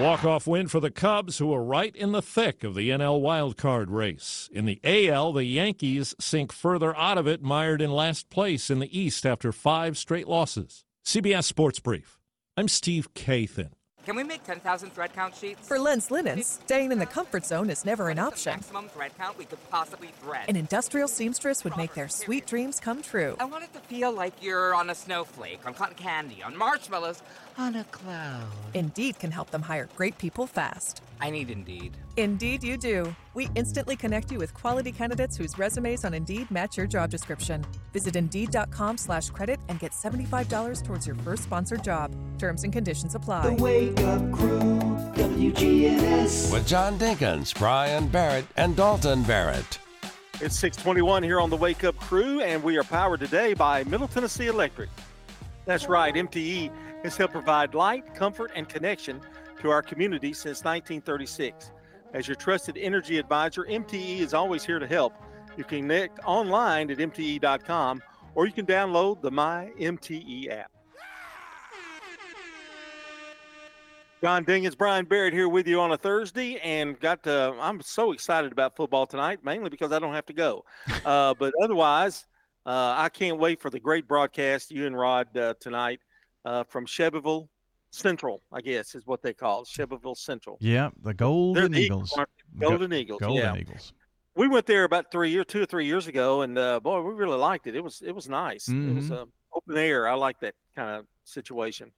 Walk-off 0.01 0.47
win 0.47 0.67
for 0.67 0.79
the 0.79 0.89
Cubs, 0.89 1.37
who 1.37 1.53
are 1.53 1.63
right 1.63 1.95
in 1.95 2.11
the 2.11 2.23
thick 2.23 2.63
of 2.63 2.73
the 2.73 2.89
NL 2.89 3.21
wildcard 3.21 3.85
race. 3.91 4.49
In 4.51 4.65
the 4.65 4.79
AL, 4.83 5.33
the 5.33 5.43
Yankees 5.43 6.15
sink 6.19 6.51
further 6.51 6.97
out 6.97 7.19
of 7.19 7.27
it, 7.27 7.43
mired 7.43 7.83
in 7.83 7.91
last 7.91 8.27
place 8.31 8.71
in 8.71 8.79
the 8.79 8.99
East 8.99 9.27
after 9.27 9.51
five 9.51 9.99
straight 9.99 10.27
losses. 10.27 10.85
CBS 11.05 11.43
Sports 11.43 11.79
Brief. 11.79 12.17
I'm 12.57 12.67
Steve 12.67 13.13
Kathan. 13.13 13.73
Can 14.03 14.15
we 14.15 14.23
make 14.23 14.43
10,000 14.43 14.89
thread 14.89 15.13
count 15.13 15.35
sheets? 15.35 15.67
For 15.67 15.77
Lens 15.77 16.09
Linens, 16.09 16.59
staying 16.63 16.91
in 16.91 16.97
the 16.97 17.05
comfort 17.05 17.45
zone 17.45 17.69
is 17.69 17.85
never 17.85 18.09
an 18.09 18.17
option. 18.17 18.53
Maximum 18.53 18.89
thread 18.89 19.11
count 19.15 19.37
we 19.37 19.45
could 19.45 19.59
possibly 19.69 20.07
thread. 20.23 20.49
An 20.49 20.55
industrial 20.55 21.07
seamstress 21.07 21.63
would 21.63 21.77
make 21.77 21.93
their 21.93 22.09
sweet 22.09 22.47
dreams 22.47 22.79
come 22.79 23.03
true. 23.03 23.35
I 23.39 23.45
want 23.45 23.63
it 23.63 23.73
to 23.73 23.79
feel 23.79 24.11
like 24.11 24.33
you're 24.41 24.73
on 24.73 24.89
a 24.89 24.95
snowflake, 24.95 25.67
on 25.67 25.75
cotton 25.75 25.95
candy, 25.95 26.41
on 26.41 26.57
marshmallows, 26.57 27.21
on 27.61 27.75
a 27.75 27.83
cloud. 27.85 28.47
Indeed 28.73 29.19
can 29.19 29.29
help 29.29 29.51
them 29.51 29.61
hire 29.61 29.87
great 29.95 30.17
people 30.17 30.47
fast. 30.47 31.03
I 31.19 31.29
need 31.29 31.51
Indeed. 31.51 31.95
Indeed, 32.17 32.63
you 32.63 32.75
do. 32.75 33.13
We 33.35 33.49
instantly 33.53 33.95
connect 33.95 34.31
you 34.31 34.39
with 34.39 34.53
quality 34.55 34.91
candidates 34.91 35.37
whose 35.37 35.59
resumes 35.59 36.03
on 36.03 36.15
Indeed 36.15 36.49
match 36.49 36.75
your 36.75 36.87
job 36.87 37.11
description. 37.11 37.63
Visit 37.93 38.15
Indeed.com 38.15 38.97
slash 38.97 39.29
credit 39.29 39.59
and 39.69 39.77
get 39.79 39.91
$75 39.91 40.83
towards 40.83 41.05
your 41.05 41.15
first 41.17 41.43
sponsored 41.43 41.83
job. 41.83 42.15
Terms 42.39 42.63
and 42.63 42.73
conditions 42.73 43.13
apply. 43.13 43.55
The 43.55 43.61
Wake 43.61 43.99
Up 43.99 44.31
Crew, 44.31 44.79
WGNS. 45.13 46.51
With 46.51 46.65
John 46.65 46.97
Dinkins, 46.97 47.53
Brian 47.55 48.07
Barrett, 48.07 48.45
and 48.57 48.75
Dalton 48.75 49.21
Barrett. 49.23 49.77
It's 50.41 50.57
621 50.57 51.21
here 51.21 51.39
on 51.39 51.51
the 51.51 51.57
Wake 51.57 51.83
Up 51.83 51.95
Crew, 51.99 52.41
and 52.41 52.63
we 52.63 52.77
are 52.77 52.83
powered 52.83 53.19
today 53.19 53.53
by 53.53 53.83
Middle 53.83 54.07
Tennessee 54.07 54.47
Electric. 54.47 54.89
That's 55.65 55.87
right, 55.87 56.15
MTE 56.15 56.71
has 57.03 57.17
helped 57.17 57.33
provide 57.33 57.73
light, 57.73 58.13
comfort, 58.13 58.51
and 58.55 58.67
connection 58.69 59.19
to 59.61 59.69
our 59.69 59.81
community 59.81 60.33
since 60.33 60.63
1936. 60.63 61.71
As 62.13 62.27
your 62.27 62.35
trusted 62.35 62.77
energy 62.77 63.17
advisor, 63.17 63.63
MTE 63.63 64.19
is 64.19 64.33
always 64.33 64.63
here 64.63 64.79
to 64.79 64.87
help. 64.87 65.13
You 65.57 65.63
can 65.63 65.81
connect 65.81 66.19
online 66.25 66.91
at 66.91 66.97
MTE.com 66.97 68.01
or 68.35 68.45
you 68.45 68.51
can 68.51 68.65
download 68.65 69.21
the 69.21 69.31
My 69.31 69.71
MTE 69.79 70.49
app. 70.51 70.71
John 74.21 74.45
Dinkins, 74.45 74.77
Brian 74.77 75.05
Barrett 75.05 75.33
here 75.33 75.49
with 75.49 75.67
you 75.67 75.81
on 75.81 75.93
a 75.93 75.97
Thursday, 75.97 76.59
and 76.59 76.99
got 76.99 77.23
to. 77.23 77.55
I'm 77.59 77.81
so 77.81 78.11
excited 78.11 78.51
about 78.51 78.75
football 78.75 79.07
tonight, 79.07 79.43
mainly 79.43 79.71
because 79.71 79.91
I 79.91 79.97
don't 79.97 80.13
have 80.13 80.27
to 80.27 80.33
go. 80.33 80.63
Uh, 81.03 81.33
but 81.33 81.51
otherwise, 81.63 82.27
uh, 82.67 82.93
I 82.95 83.09
can't 83.09 83.39
wait 83.39 83.59
for 83.59 83.71
the 83.71 83.79
great 83.79 84.07
broadcast 84.07 84.69
you 84.69 84.85
and 84.85 84.95
Rod 84.95 85.35
uh, 85.35 85.55
tonight 85.59 86.01
uh, 86.45 86.63
from 86.63 86.85
Shelbyville 86.85 87.49
Central. 87.91 88.41
I 88.51 88.61
guess 88.61 88.95
is 88.95 89.05
what 89.05 89.21
they 89.21 89.33
call 89.33 89.61
it, 89.63 89.67
Shelbyville 89.67 90.15
Central. 90.15 90.57
Yeah, 90.61 90.89
the 91.03 91.13
Golden 91.13 91.71
the 91.71 91.79
Eagles. 91.81 92.13
they? 92.15 92.25
Golden 92.65 92.93
Eagles. 92.93 93.19
Golden 93.19 93.43
yeah. 93.43 93.55
Eagles. 93.55 93.93
We 94.35 94.47
went 94.47 94.65
there 94.65 94.85
about 94.85 95.11
three 95.11 95.29
years, 95.29 95.45
two 95.47 95.61
or 95.61 95.65
three 95.65 95.85
years 95.85 96.07
ago, 96.07 96.41
and 96.41 96.57
uh, 96.57 96.79
boy, 96.79 97.01
we 97.01 97.13
really 97.13 97.37
liked 97.37 97.67
it. 97.67 97.75
It 97.75 97.83
was 97.83 98.01
it 98.05 98.13
was 98.15 98.29
nice. 98.29 98.67
It 98.69 98.95
was 98.95 99.09
Mhm. 99.09 99.11
uh, 99.21 99.25
open 99.53 99.77
air. 99.77 100.07
I 100.07 100.13
like 100.13 100.39
that 100.39 100.55
kind 100.75 100.89
of 100.99 101.05
situation. 101.25 101.91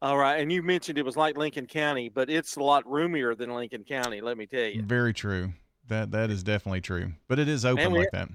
All 0.00 0.16
right, 0.16 0.36
and 0.40 0.50
you 0.52 0.62
mentioned 0.62 0.96
it 0.96 1.04
was 1.04 1.16
like 1.16 1.36
Lincoln 1.36 1.66
County, 1.66 2.08
but 2.08 2.30
it's 2.30 2.56
a 2.56 2.62
lot 2.62 2.86
roomier 2.86 3.34
than 3.34 3.52
Lincoln 3.52 3.84
County. 3.84 4.20
Let 4.20 4.38
me 4.38 4.46
tell 4.46 4.64
you. 4.64 4.82
Very 4.82 5.12
true. 5.12 5.52
That 5.88 6.10
that 6.12 6.30
is 6.30 6.42
definitely 6.42 6.80
true. 6.80 7.12
But 7.28 7.38
it 7.38 7.48
is 7.48 7.64
open 7.66 7.92
we- 7.92 7.98
like 8.00 8.10
that. 8.12 8.28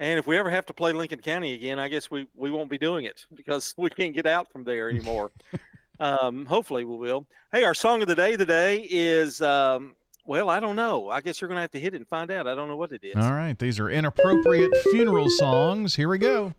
And 0.00 0.18
if 0.18 0.26
we 0.26 0.38
ever 0.38 0.48
have 0.48 0.64
to 0.66 0.72
play 0.72 0.92
Lincoln 0.92 1.20
County 1.20 1.52
again, 1.52 1.78
I 1.78 1.88
guess 1.88 2.10
we 2.10 2.26
we 2.34 2.50
won't 2.50 2.70
be 2.70 2.78
doing 2.78 3.04
it 3.04 3.26
because 3.36 3.74
we 3.76 3.90
can't 3.90 4.14
get 4.14 4.26
out 4.26 4.50
from 4.50 4.64
there 4.64 4.90
anymore. 4.90 5.30
um, 6.00 6.46
hopefully, 6.46 6.84
we 6.84 6.96
will. 6.96 7.26
Hey, 7.52 7.64
our 7.64 7.74
song 7.74 8.02
of 8.02 8.08
the 8.08 8.14
day 8.14 8.36
today 8.36 8.86
is 8.90 9.42
um, 9.42 9.94
well, 10.24 10.48
I 10.48 10.58
don't 10.58 10.76
know. 10.76 11.10
I 11.10 11.20
guess 11.20 11.40
you're 11.40 11.48
gonna 11.48 11.60
have 11.60 11.70
to 11.72 11.80
hit 11.80 11.92
it 11.92 11.98
and 11.98 12.08
find 12.08 12.30
out. 12.30 12.48
I 12.48 12.54
don't 12.54 12.68
know 12.68 12.76
what 12.76 12.92
it 12.92 13.04
is. 13.04 13.14
All 13.16 13.34
right, 13.34 13.56
these 13.58 13.78
are 13.78 13.90
inappropriate 13.90 14.74
funeral 14.90 15.28
songs. 15.28 15.94
Here 15.94 16.08
we 16.08 16.18
go. 16.18 16.54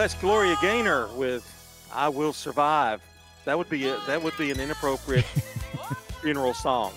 That's 0.00 0.14
Gloria 0.14 0.56
Gaynor 0.62 1.08
with 1.08 1.44
"I 1.92 2.08
Will 2.08 2.32
Survive." 2.32 3.02
That 3.44 3.58
would 3.58 3.68
be 3.68 3.86
a, 3.86 3.98
that 4.06 4.22
would 4.22 4.34
be 4.38 4.50
an 4.50 4.58
inappropriate 4.58 5.26
funeral 6.22 6.54
song. 6.54 6.94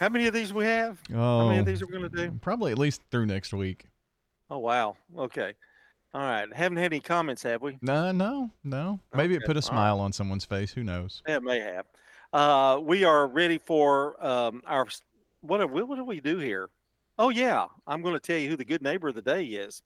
How 0.00 0.08
many 0.08 0.26
of 0.26 0.32
these 0.32 0.54
we 0.54 0.64
have? 0.64 0.98
How 1.12 1.48
many 1.48 1.58
Oh, 1.58 1.60
of 1.60 1.66
these 1.66 1.82
are 1.82 1.86
we 1.86 1.92
going 1.92 2.10
to 2.10 2.16
do? 2.16 2.38
probably 2.40 2.72
at 2.72 2.78
least 2.78 3.02
through 3.10 3.26
next 3.26 3.52
week. 3.52 3.84
Oh 4.48 4.56
wow. 4.56 4.96
Okay. 5.18 5.52
All 6.14 6.22
right. 6.22 6.50
Haven't 6.54 6.78
had 6.78 6.94
any 6.94 7.00
comments, 7.00 7.42
have 7.42 7.60
we? 7.60 7.76
No, 7.82 8.10
no, 8.12 8.50
no. 8.62 9.00
Maybe 9.14 9.34
it 9.34 9.44
put 9.44 9.56
a 9.56 9.58
all 9.58 9.60
right. 9.60 9.64
smile 9.64 10.00
on 10.00 10.14
someone's 10.14 10.46
face. 10.46 10.72
Who 10.72 10.82
knows? 10.82 11.22
It 11.26 11.42
may 11.42 11.60
have. 11.60 11.84
Uh, 12.32 12.80
we 12.80 13.04
are 13.04 13.26
ready 13.26 13.58
for 13.58 14.24
um, 14.26 14.62
our 14.66 14.86
what? 15.42 15.60
Are, 15.60 15.66
what 15.66 15.96
do 15.96 16.04
we 16.06 16.20
do 16.20 16.38
here? 16.38 16.70
Oh 17.18 17.28
yeah, 17.28 17.66
I'm 17.86 18.00
going 18.00 18.14
to 18.14 18.20
tell 18.20 18.38
you 18.38 18.48
who 18.48 18.56
the 18.56 18.64
good 18.64 18.80
neighbor 18.80 19.08
of 19.08 19.14
the 19.14 19.22
day 19.22 19.44
is, 19.44 19.82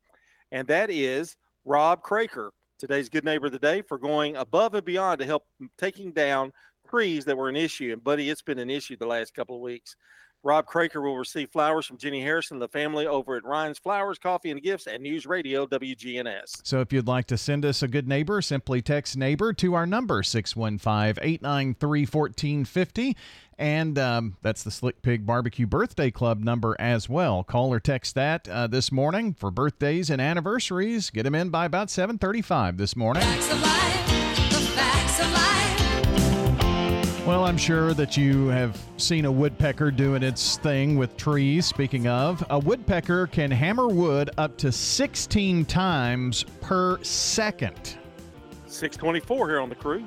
and 0.53 0.67
that 0.69 0.91
is 0.91 1.37
Rob 1.65 2.03
Craker. 2.03 2.51
Today's 2.79 3.09
good 3.09 3.25
neighbor 3.25 3.47
of 3.47 3.53
the 3.53 3.59
day 3.59 3.83
for 3.83 3.99
going 3.99 4.37
above 4.37 4.75
and 4.75 4.85
beyond 4.85 5.19
to 5.21 5.27
help 5.27 5.45
taking 5.77 6.13
down 6.13 6.53
trees 6.89 7.25
that 7.25 7.37
were 7.37 7.49
an 7.49 7.57
issue. 7.57 7.93
And 7.93 8.03
buddy, 8.03 8.31
it's 8.31 8.43
been 8.43 8.59
an 8.59 8.71
issue 8.71 8.97
the 8.97 9.07
last 9.07 9.35
couple 9.35 9.57
of 9.57 9.63
weeks. 9.63 9.97
Rob 10.43 10.67
Craker 10.67 11.03
will 11.03 11.19
receive 11.19 11.51
flowers 11.51 11.87
from 11.87 11.99
Jenny 11.99 12.23
Harrison 12.23 12.57
and 12.57 12.63
the 12.63 12.69
family 12.69 13.07
over 13.07 13.37
at 13.37 13.45
Ryan's 13.45 13.79
Flowers, 13.79 14.19
Coffee, 14.19 14.51
and 14.51 14.63
Gifts 14.63 14.87
at 14.87 15.01
News 15.01 15.27
Radio 15.27 15.67
WGNS. 15.67 16.61
So 16.65 16.81
if 16.81 16.93
you'd 16.93 17.09
like 17.09 17.27
to 17.27 17.37
send 17.37 17.65
us 17.65 17.83
a 17.83 17.89
good 17.89 18.07
neighbor, 18.07 18.41
simply 18.41 18.81
text 18.81 19.17
neighbor 19.17 19.53
to 19.55 19.75
our 19.75 19.87
number 19.87 20.23
615-893-1450 20.23 23.17
and 23.59 23.99
um, 23.99 24.37
that's 24.41 24.63
the 24.63 24.71
Slick 24.71 25.03
Pig 25.03 25.27
Barbecue 25.27 25.67
Birthday 25.67 26.13
Club 26.13 26.43
number 26.43 26.77
as 26.79 27.09
well. 27.09 27.43
Call 27.43 27.73
or 27.73 27.81
text 27.81 28.15
that 28.15 28.49
uh, 28.49 28.69
this 28.69 28.93
morning 28.93 29.35
for 29.35 29.51
birthdays 29.51 30.11
and 30.11 30.23
anniversaries. 30.23 31.11
Get 31.11 31.25
them 31.25 31.35
in 31.35 31.51
by 31.51 31.65
about 31.65 31.89
7:35 31.89 32.77
this 32.77 32.95
morning. 32.95 33.25
Well, 37.29 37.45
I'm 37.45 37.59
sure 37.59 37.93
that 37.93 38.17
you 38.17 38.47
have 38.47 38.83
seen 38.97 39.27
a 39.27 39.31
woodpecker 39.31 39.91
doing 39.91 40.23
its 40.23 40.57
thing 40.57 40.97
with 40.97 41.15
trees. 41.19 41.67
Speaking 41.67 42.09
of, 42.09 42.43
a 42.49 42.59
woodpecker 42.59 43.27
can 43.27 43.51
hammer 43.51 43.87
wood 43.87 44.31
up 44.39 44.57
to 44.57 44.73
16 44.73 45.67
times 45.67 46.47
per 46.63 46.99
second. 47.05 47.99
624 48.67 49.47
here 49.47 49.61
on 49.61 49.69
the 49.69 49.75
crew. 49.75 50.07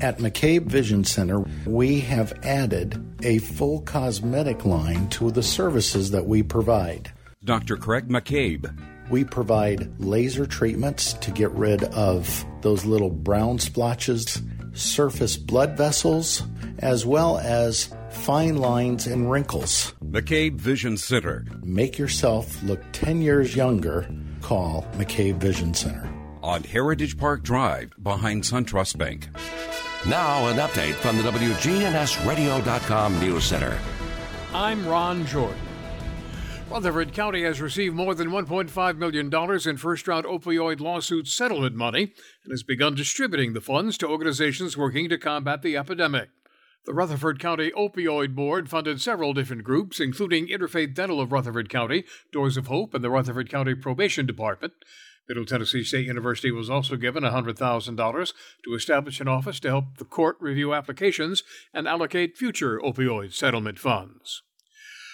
At 0.00 0.18
McCabe 0.18 0.66
Vision 0.66 1.04
Center, 1.04 1.44
we 1.64 2.00
have 2.00 2.38
added 2.42 3.02
a 3.22 3.38
full 3.38 3.80
cosmetic 3.80 4.64
line 4.66 5.08
to 5.10 5.30
the 5.30 5.42
services 5.42 6.10
that 6.10 6.26
we 6.26 6.42
provide. 6.42 7.12
Dr. 7.44 7.76
Craig 7.76 8.08
McCabe. 8.08 8.76
We 9.08 9.24
provide 9.24 10.00
laser 10.00 10.46
treatments 10.46 11.14
to 11.14 11.30
get 11.30 11.50
rid 11.52 11.84
of 11.84 12.44
those 12.60 12.84
little 12.84 13.08
brown 13.08 13.58
splotches, 13.58 14.42
surface 14.74 15.36
blood 15.36 15.76
vessels, 15.76 16.42
as 16.80 17.06
well 17.06 17.38
as 17.38 17.94
fine 18.10 18.56
lines 18.56 19.06
and 19.06 19.30
wrinkles. 19.30 19.94
McCabe 20.04 20.56
Vision 20.56 20.96
Center. 20.96 21.46
Make 21.62 21.98
yourself 21.98 22.62
look 22.62 22.82
10 22.92 23.22
years 23.22 23.56
younger. 23.56 24.08
Call 24.42 24.82
McCabe 24.96 25.36
Vision 25.36 25.72
Center. 25.72 26.15
On 26.46 26.62
Heritage 26.62 27.18
Park 27.18 27.42
Drive 27.42 27.92
behind 28.00 28.44
SunTrust 28.44 28.96
Bank. 28.96 29.26
Now, 30.06 30.46
an 30.46 30.58
update 30.58 30.94
from 30.94 31.16
the 31.16 31.24
WGNSradio.com 31.24 33.18
News 33.18 33.42
Center. 33.42 33.76
I'm 34.54 34.86
Ron 34.86 35.26
Jordan. 35.26 35.58
Rutherford 36.70 37.12
County 37.12 37.42
has 37.42 37.60
received 37.60 37.96
more 37.96 38.14
than 38.14 38.28
$1.5 38.28 38.96
million 38.96 39.68
in 39.68 39.76
first 39.76 40.06
round 40.06 40.24
opioid 40.24 40.78
lawsuit 40.78 41.26
settlement 41.26 41.74
money 41.74 42.14
and 42.44 42.52
has 42.52 42.62
begun 42.62 42.94
distributing 42.94 43.52
the 43.52 43.60
funds 43.60 43.98
to 43.98 44.06
organizations 44.06 44.76
working 44.76 45.08
to 45.08 45.18
combat 45.18 45.62
the 45.62 45.76
epidemic. 45.76 46.28
The 46.84 46.94
Rutherford 46.94 47.40
County 47.40 47.72
Opioid 47.72 48.36
Board 48.36 48.70
funded 48.70 49.00
several 49.00 49.34
different 49.34 49.64
groups, 49.64 49.98
including 49.98 50.46
Interfaith 50.46 50.94
Dental 50.94 51.20
of 51.20 51.32
Rutherford 51.32 51.68
County, 51.68 52.04
Doors 52.30 52.56
of 52.56 52.68
Hope, 52.68 52.94
and 52.94 53.02
the 53.02 53.10
Rutherford 53.10 53.50
County 53.50 53.74
Probation 53.74 54.24
Department. 54.26 54.72
Middle 55.28 55.44
Tennessee 55.44 55.82
State 55.82 56.06
University 56.06 56.52
was 56.52 56.70
also 56.70 56.96
given 56.96 57.24
$100,000 57.24 58.32
to 58.64 58.74
establish 58.74 59.20
an 59.20 59.28
office 59.28 59.58
to 59.60 59.68
help 59.68 59.98
the 59.98 60.04
court 60.04 60.36
review 60.40 60.72
applications 60.72 61.42
and 61.74 61.88
allocate 61.88 62.36
future 62.36 62.78
opioid 62.78 63.32
settlement 63.32 63.78
funds. 63.78 64.42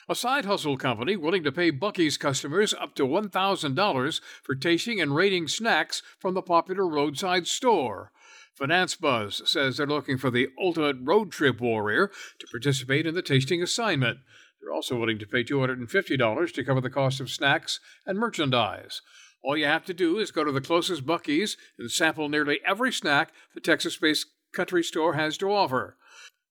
A 0.08 0.14
side 0.14 0.44
hustle 0.44 0.76
company 0.76 1.16
willing 1.16 1.44
to 1.44 1.52
pay 1.52 1.70
Buc-ee's 1.72 2.18
customers 2.18 2.74
up 2.74 2.94
to 2.96 3.06
$1,000 3.06 4.20
for 4.42 4.54
tasting 4.54 5.00
and 5.00 5.14
rating 5.14 5.48
snacks 5.48 6.02
from 6.18 6.34
the 6.34 6.42
popular 6.42 6.86
roadside 6.86 7.46
store. 7.46 8.10
Finance 8.52 8.96
Buzz 8.96 9.40
says 9.46 9.76
they're 9.76 9.86
looking 9.86 10.18
for 10.18 10.30
the 10.30 10.48
ultimate 10.60 10.96
road 11.00 11.30
trip 11.30 11.60
warrior 11.60 12.10
to 12.38 12.46
participate 12.48 13.06
in 13.06 13.14
the 13.14 13.22
tasting 13.22 13.62
assignment. 13.62 14.18
They're 14.60 14.72
also 14.72 14.98
willing 14.98 15.18
to 15.20 15.26
pay 15.26 15.42
$250 15.44 16.52
to 16.52 16.64
cover 16.64 16.80
the 16.80 16.90
cost 16.90 17.20
of 17.20 17.30
snacks 17.30 17.80
and 18.04 18.18
merchandise. 18.18 19.00
All 19.42 19.56
you 19.56 19.66
have 19.66 19.84
to 19.86 19.94
do 19.94 20.18
is 20.18 20.30
go 20.30 20.44
to 20.44 20.52
the 20.52 20.60
closest 20.60 21.04
Buc-ee's 21.04 21.56
and 21.78 21.90
sample 21.90 22.28
nearly 22.28 22.60
every 22.64 22.92
snack 22.92 23.32
the 23.54 23.60
Texas 23.60 23.96
based 23.96 24.26
country 24.52 24.84
store 24.84 25.14
has 25.14 25.36
to 25.38 25.52
offer. 25.52 25.96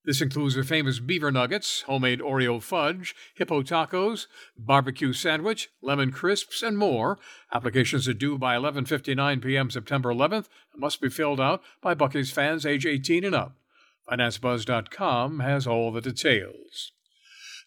This 0.03 0.21
includes 0.21 0.55
their 0.55 0.63
famous 0.63 0.99
beaver 0.99 1.31
nuggets, 1.31 1.83
homemade 1.83 2.21
Oreo 2.21 2.61
fudge, 2.61 3.15
hippo 3.35 3.61
tacos, 3.61 4.25
barbecue 4.57 5.13
sandwich, 5.13 5.69
lemon 5.81 6.11
crisps, 6.11 6.63
and 6.63 6.75
more. 6.77 7.19
Applications 7.53 8.07
are 8.07 8.13
due 8.13 8.37
by 8.37 8.55
11:59 8.55 9.43
p.m. 9.43 9.69
September 9.69 10.11
11th 10.11 10.47
and 10.73 10.81
must 10.81 11.01
be 11.01 11.09
filled 11.09 11.39
out 11.39 11.61
by 11.81 11.93
Buc-ee's 11.93 12.31
fans 12.31 12.65
age 12.65 12.85
18 12.85 13.23
and 13.23 13.35
up. 13.35 13.57
FinanceBuzz.com 14.09 15.39
has 15.39 15.67
all 15.67 15.91
the 15.91 16.01
details. 16.01 16.91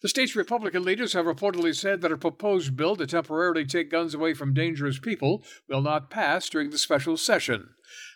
The 0.05 0.09
state's 0.09 0.35
Republican 0.35 0.83
leaders 0.83 1.13
have 1.13 1.25
reportedly 1.25 1.73
said 1.73 2.01
that 2.01 2.11
a 2.11 2.17
proposed 2.17 2.75
bill 2.75 2.95
to 2.95 3.07
temporarily 3.07 3.65
take 3.65 3.89
guns 3.89 4.13
away 4.13 4.35
from 4.35 4.53
dangerous 4.53 4.99
people 4.99 5.43
will 5.67 5.81
not 5.81 6.11
pass 6.11 6.47
during 6.47 6.69
the 6.69 6.77
special 6.77 7.17
session. 7.17 7.69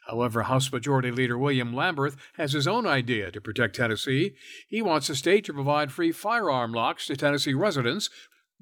However, 0.06 0.44
House 0.44 0.72
Majority 0.72 1.10
Leader 1.10 1.36
William 1.36 1.74
Lamberth 1.74 2.16
has 2.36 2.54
his 2.54 2.68
own 2.68 2.86
idea 2.86 3.32
to 3.32 3.42
protect 3.42 3.76
Tennessee. 3.76 4.36
He 4.68 4.84
wants 4.84 5.08
the 5.08 5.16
state 5.16 5.46
to 5.46 5.54
provide 5.54 5.92
free 5.92 6.12
firearm 6.12 6.74
locks 6.74 7.08
to 7.08 7.16
Tennessee 7.16 7.56
residents, 7.56 8.12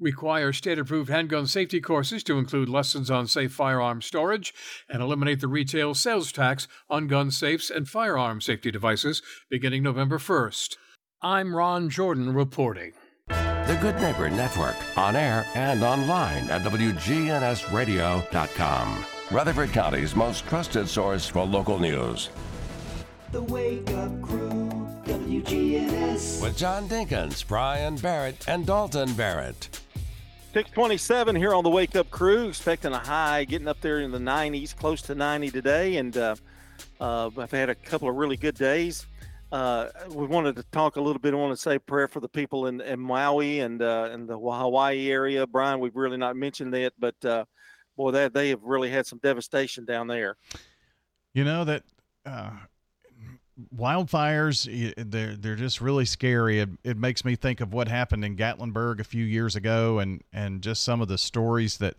require 0.00 0.50
state 0.50 0.78
approved 0.78 1.10
handgun 1.10 1.46
safety 1.46 1.82
courses 1.82 2.22
to 2.22 2.38
include 2.38 2.70
lessons 2.70 3.10
on 3.10 3.26
safe 3.26 3.52
firearm 3.52 4.00
storage, 4.00 4.54
and 4.88 5.02
eliminate 5.02 5.42
the 5.42 5.48
retail 5.48 5.92
sales 5.92 6.32
tax 6.32 6.66
on 6.88 7.08
gun 7.08 7.30
safes 7.30 7.68
and 7.68 7.90
firearm 7.90 8.40
safety 8.40 8.70
devices 8.70 9.20
beginning 9.50 9.82
November 9.82 10.16
1st. 10.16 10.78
I'm 11.20 11.54
Ron 11.54 11.90
Jordan 11.90 12.32
reporting. 12.32 12.94
The 13.68 13.76
Good 13.76 14.00
Neighbor 14.00 14.28
Network, 14.30 14.74
on 14.96 15.14
air 15.14 15.46
and 15.54 15.82
online 15.82 16.48
at 16.48 16.62
WGNSradio.com. 16.62 19.04
Rutherford 19.30 19.72
County's 19.72 20.16
most 20.16 20.46
trusted 20.46 20.88
source 20.88 21.28
for 21.28 21.44
local 21.44 21.78
news. 21.78 22.30
The 23.30 23.42
Wake 23.42 23.90
Up 23.90 24.22
Crew, 24.22 24.70
WGNS. 25.04 26.42
With 26.42 26.56
John 26.56 26.88
Dinkins, 26.88 27.46
Brian 27.46 27.96
Barrett, 27.96 28.48
and 28.48 28.64
Dalton 28.64 29.12
Barrett. 29.12 29.68
627 30.54 31.36
here 31.36 31.52
on 31.52 31.62
the 31.62 31.68
Wake 31.68 31.94
Up 31.94 32.10
Crew, 32.10 32.48
expecting 32.48 32.94
a 32.94 32.98
high, 32.98 33.44
getting 33.44 33.68
up 33.68 33.82
there 33.82 34.00
in 34.00 34.12
the 34.12 34.18
90s, 34.18 34.74
close 34.74 35.02
to 35.02 35.14
90 35.14 35.50
today. 35.50 35.98
And 35.98 36.16
uh, 36.16 36.36
uh, 36.98 37.28
I've 37.36 37.50
had 37.50 37.68
a 37.68 37.74
couple 37.74 38.08
of 38.08 38.16
really 38.16 38.38
good 38.38 38.54
days. 38.54 39.04
Uh, 39.50 39.88
we 40.10 40.26
wanted 40.26 40.56
to 40.56 40.62
talk 40.64 40.96
a 40.96 41.00
little 41.00 41.20
bit. 41.20 41.32
I 41.32 41.36
want 41.36 41.56
to 41.56 41.60
say 41.60 41.78
prayer 41.78 42.08
for 42.08 42.20
the 42.20 42.28
people 42.28 42.66
in, 42.66 42.80
in 42.80 43.00
Maui 43.00 43.60
and 43.60 43.80
uh, 43.80 44.10
in 44.12 44.26
the 44.26 44.38
Hawaii 44.38 45.10
area. 45.10 45.46
Brian, 45.46 45.80
we've 45.80 45.96
really 45.96 46.18
not 46.18 46.36
mentioned 46.36 46.74
that, 46.74 46.92
but 46.98 47.14
uh, 47.24 47.44
boy, 47.96 48.10
that 48.10 48.34
they 48.34 48.50
have 48.50 48.62
really 48.62 48.90
had 48.90 49.06
some 49.06 49.18
devastation 49.22 49.84
down 49.84 50.06
there. 50.06 50.36
You 51.32 51.44
know 51.44 51.64
that 51.64 51.84
uh, 52.26 52.50
wildfires 53.74 54.66
they're 54.96 55.36
they're 55.36 55.56
just 55.56 55.80
really 55.80 56.04
scary. 56.04 56.60
It, 56.60 56.70
it 56.84 56.96
makes 56.96 57.24
me 57.24 57.36
think 57.36 57.60
of 57.60 57.72
what 57.72 57.88
happened 57.88 58.24
in 58.24 58.36
Gatlinburg 58.36 59.00
a 59.00 59.04
few 59.04 59.24
years 59.24 59.56
ago, 59.56 59.98
and 59.98 60.22
and 60.32 60.62
just 60.62 60.82
some 60.82 61.00
of 61.00 61.08
the 61.08 61.18
stories 61.18 61.78
that 61.78 61.96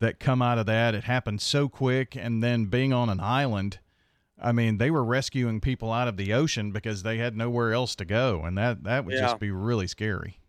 that 0.00 0.20
come 0.20 0.42
out 0.42 0.58
of 0.58 0.66
that. 0.66 0.94
It 0.94 1.04
happened 1.04 1.40
so 1.40 1.68
quick, 1.68 2.16
and 2.16 2.42
then 2.42 2.66
being 2.66 2.92
on 2.92 3.08
an 3.08 3.20
island. 3.20 3.78
I 4.40 4.52
mean, 4.52 4.78
they 4.78 4.90
were 4.90 5.04
rescuing 5.04 5.60
people 5.60 5.92
out 5.92 6.08
of 6.08 6.16
the 6.16 6.32
ocean 6.32 6.72
because 6.72 7.02
they 7.02 7.18
had 7.18 7.36
nowhere 7.36 7.72
else 7.72 7.94
to 7.96 8.04
go, 8.04 8.42
and 8.44 8.56
that 8.58 8.84
that 8.84 9.04
would 9.04 9.14
Yeah. 9.14 9.16
just 9.16 9.38
be 9.38 9.50
really 9.50 9.86
scary. 9.86 10.40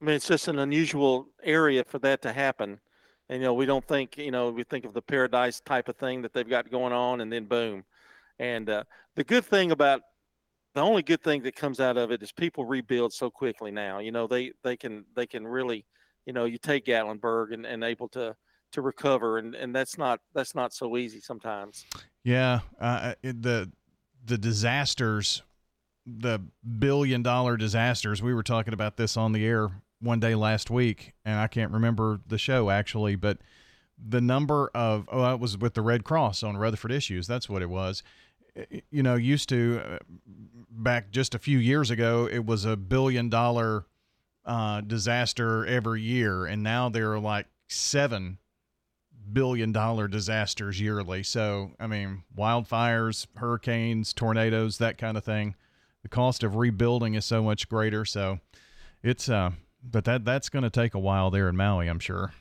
I 0.00 0.04
mean, 0.04 0.14
it's 0.14 0.28
just 0.28 0.48
an 0.48 0.58
unusual 0.58 1.28
area 1.42 1.84
for 1.84 1.98
that 2.00 2.22
to 2.22 2.32
happen. 2.32 2.80
And, 3.28 3.42
you 3.42 3.48
know, 3.48 3.54
we 3.54 3.66
don't 3.66 3.86
think, 3.86 4.16
you 4.16 4.30
know, 4.30 4.50
we 4.50 4.64
think 4.64 4.84
of 4.84 4.94
the 4.94 5.02
paradise 5.02 5.60
type 5.60 5.88
of 5.88 5.96
thing 5.96 6.22
that 6.22 6.32
they've 6.32 6.48
got 6.48 6.70
going 6.70 6.92
on, 6.92 7.20
and 7.20 7.32
then 7.32 7.46
boom. 7.46 7.84
And 8.38 8.70
uh, 8.70 8.84
the 9.16 9.24
good 9.24 9.44
thing 9.46 9.72
about 9.72 10.02
the 10.74 10.82
only 10.82 11.02
good 11.02 11.22
thing 11.22 11.42
that 11.44 11.56
comes 11.56 11.80
out 11.80 11.96
of 11.98 12.12
it 12.12 12.22
is 12.22 12.32
people 12.32 12.64
rebuild 12.66 13.12
so 13.14 13.30
quickly 13.30 13.70
now. 13.72 14.00
You 14.00 14.12
know, 14.12 14.26
they 14.28 14.52
they 14.64 14.76
can 14.76 15.06
they 15.16 15.26
can 15.26 15.46
really, 15.46 15.86
you 16.26 16.32
know, 16.34 16.46
you 16.46 16.58
take 16.58 16.86
Gatlinburg 16.86 17.54
and, 17.54 17.66
and 17.66 17.84
able 17.84 18.08
to 18.10 18.36
to 18.72 18.82
recover, 18.82 19.38
and, 19.38 19.54
and 19.54 19.74
that's 19.74 19.98
not 19.98 20.20
that's 20.34 20.54
not 20.54 20.72
so 20.72 20.96
easy 20.96 21.20
sometimes. 21.20 21.84
Yeah, 22.24 22.60
uh, 22.80 23.14
the 23.22 23.70
the 24.24 24.38
disasters, 24.38 25.42
the 26.06 26.40
billion 26.78 27.22
dollar 27.22 27.56
disasters. 27.56 28.22
We 28.22 28.34
were 28.34 28.42
talking 28.42 28.74
about 28.74 28.96
this 28.96 29.16
on 29.16 29.32
the 29.32 29.44
air 29.44 29.70
one 30.00 30.20
day 30.20 30.34
last 30.34 30.70
week, 30.70 31.14
and 31.24 31.38
I 31.38 31.46
can't 31.46 31.72
remember 31.72 32.20
the 32.26 32.38
show 32.38 32.70
actually, 32.70 33.16
but 33.16 33.38
the 33.98 34.20
number 34.20 34.70
of 34.74 35.08
oh, 35.10 35.32
it 35.32 35.40
was 35.40 35.56
with 35.58 35.74
the 35.74 35.82
Red 35.82 36.04
Cross 36.04 36.42
on 36.42 36.56
Rutherford 36.56 36.92
Issues. 36.92 37.26
That's 37.26 37.48
what 37.48 37.62
it 37.62 37.70
was. 37.70 38.02
You 38.90 39.02
know, 39.02 39.14
used 39.14 39.48
to 39.50 39.80
uh, 39.84 39.98
back 40.70 41.10
just 41.10 41.34
a 41.34 41.38
few 41.38 41.58
years 41.58 41.90
ago, 41.90 42.28
it 42.30 42.44
was 42.44 42.64
a 42.64 42.76
billion 42.76 43.28
dollar 43.28 43.86
uh, 44.44 44.80
disaster 44.80 45.64
every 45.66 46.02
year, 46.02 46.44
and 46.44 46.62
now 46.62 46.88
there 46.88 47.12
are 47.12 47.20
like 47.20 47.46
seven 47.68 48.38
billion 49.32 49.72
dollar 49.72 50.08
disasters 50.08 50.80
yearly. 50.80 51.22
So, 51.22 51.72
I 51.78 51.86
mean, 51.86 52.24
wildfires, 52.36 53.26
hurricanes, 53.36 54.12
tornadoes, 54.12 54.78
that 54.78 54.98
kind 54.98 55.16
of 55.16 55.24
thing. 55.24 55.54
The 56.02 56.08
cost 56.08 56.42
of 56.42 56.56
rebuilding 56.56 57.14
is 57.14 57.24
so 57.24 57.42
much 57.42 57.68
greater. 57.68 58.04
So, 58.04 58.38
it's 59.02 59.28
uh 59.28 59.52
but 59.82 60.04
that 60.04 60.24
that's 60.24 60.48
going 60.48 60.64
to 60.64 60.70
take 60.70 60.94
a 60.94 60.98
while 60.98 61.30
there 61.30 61.48
in 61.48 61.56
Maui, 61.56 61.88
I'm 61.88 62.00
sure. 62.00 62.32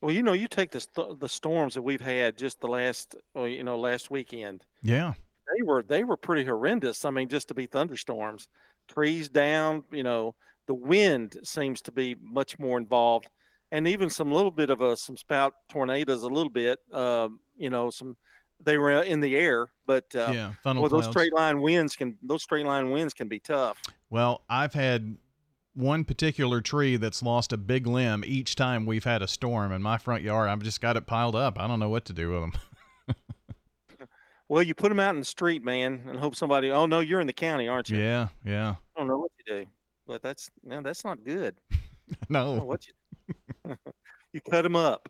Well, 0.00 0.14
you 0.14 0.22
know, 0.22 0.34
you 0.34 0.46
take 0.46 0.70
the 0.70 0.80
st- 0.80 1.18
the 1.20 1.28
storms 1.28 1.74
that 1.74 1.82
we've 1.82 2.00
had 2.00 2.36
just 2.36 2.60
the 2.60 2.68
last, 2.68 3.16
you 3.34 3.64
know, 3.64 3.78
last 3.78 4.10
weekend. 4.10 4.64
Yeah. 4.82 5.14
They 5.56 5.62
were 5.62 5.82
they 5.82 6.04
were 6.04 6.16
pretty 6.16 6.44
horrendous. 6.44 7.04
I 7.04 7.10
mean, 7.10 7.28
just 7.28 7.48
to 7.48 7.54
be 7.54 7.66
thunderstorms, 7.66 8.48
trees 8.88 9.28
down. 9.28 9.84
You 9.90 10.02
know, 10.02 10.34
the 10.66 10.74
wind 10.74 11.38
seems 11.44 11.80
to 11.82 11.92
be 11.92 12.16
much 12.20 12.58
more 12.58 12.78
involved, 12.78 13.28
and 13.72 13.86
even 13.88 14.08
some 14.10 14.32
little 14.32 14.50
bit 14.50 14.70
of 14.70 14.80
a 14.80 14.96
some 14.96 15.16
spout 15.16 15.54
tornadoes. 15.68 16.22
A 16.22 16.28
little 16.28 16.50
bit, 16.50 16.78
um, 16.92 17.40
you 17.56 17.70
know, 17.70 17.90
some 17.90 18.16
they 18.64 18.78
were 18.78 19.02
in 19.02 19.20
the 19.20 19.36
air, 19.36 19.68
but 19.86 20.04
uh, 20.14 20.30
Yeah, 20.34 20.52
funnel 20.62 20.82
well, 20.82 20.88
those 20.90 21.06
straight 21.10 21.32
line 21.34 21.60
winds 21.60 21.94
can 21.96 22.16
those 22.22 22.42
straight 22.42 22.64
line 22.66 22.90
winds 22.90 23.12
can 23.14 23.28
be 23.28 23.38
tough. 23.38 23.78
Well, 24.10 24.42
I've 24.48 24.72
had 24.74 25.16
one 25.74 26.04
particular 26.04 26.62
tree 26.62 26.96
that's 26.96 27.22
lost 27.22 27.52
a 27.52 27.58
big 27.58 27.86
limb 27.86 28.24
each 28.26 28.54
time 28.56 28.86
we've 28.86 29.04
had 29.04 29.20
a 29.20 29.28
storm 29.28 29.72
in 29.72 29.82
my 29.82 29.98
front 29.98 30.22
yard. 30.22 30.48
I've 30.48 30.62
just 30.62 30.80
got 30.80 30.96
it 30.96 31.06
piled 31.06 31.36
up. 31.36 31.58
I 31.58 31.66
don't 31.66 31.78
know 31.80 31.90
what 31.90 32.06
to 32.06 32.12
do 32.14 32.30
with 32.32 32.40
them. 32.40 32.52
Well, 34.48 34.62
you 34.62 34.74
put 34.76 34.90
them 34.90 35.00
out 35.00 35.12
in 35.14 35.18
the 35.20 35.24
street, 35.26 35.64
man, 35.64 36.04
and 36.08 36.16
hope 36.20 36.36
somebody. 36.36 36.70
Oh 36.70 36.86
no, 36.86 37.00
you're 37.00 37.20
in 37.20 37.26
the 37.26 37.32
county, 37.32 37.66
aren't 37.66 37.90
you? 37.90 37.98
yeah, 37.98 38.28
yeah. 38.44 38.76
I 38.96 39.00
don't 39.00 39.08
know 39.08 39.18
what 39.18 39.32
you 39.38 39.54
do, 39.54 39.66
but 40.06 40.22
that's 40.22 40.48
no, 40.62 40.80
that's 40.82 41.04
not 41.04 41.24
good. 41.24 41.56
I 41.72 41.76
don't 42.30 42.30
know 42.30 42.56
No. 42.58 42.64
what 42.64 42.86
you 42.86 42.92
you 44.36 44.40
cut 44.50 44.62
them 44.62 44.76
up. 44.76 45.08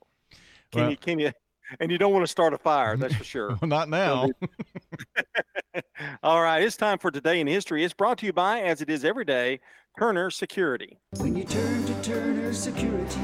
Can 0.73 0.83
Well- 0.83 0.91
you? 0.93 0.97
Can 0.97 1.19
you? 1.19 1.33
And 1.81 1.91
you 1.91 1.99
don't 1.99 2.13
want 2.13 2.23
to 2.23 2.31
start 2.31 2.55
a 2.55 2.59
fire, 2.59 2.97
that's 2.97 3.17
for 3.17 3.25
sure. 3.25 3.49
Well, 3.61 3.69
not 3.69 3.89
now. 3.89 4.29
All 6.23 6.41
right, 6.41 6.63
it's 6.63 6.77
time 6.77 6.99
for 6.99 7.11
today 7.11 7.41
in 7.41 7.49
history. 7.49 7.85
It's 7.85 7.93
brought 7.93 8.19
to 8.19 8.27
you 8.27 8.33
by, 8.33 8.61
as 8.61 8.81
it 8.81 8.89
is 8.89 9.05
every 9.05 9.25
day, 9.25 9.59
Turner 9.99 10.31
Security. 10.31 10.97
When 11.17 11.35
you 11.35 11.43
turn 11.43 11.85
to 11.87 12.03
Turner 12.03 12.53
Security, 12.53 13.21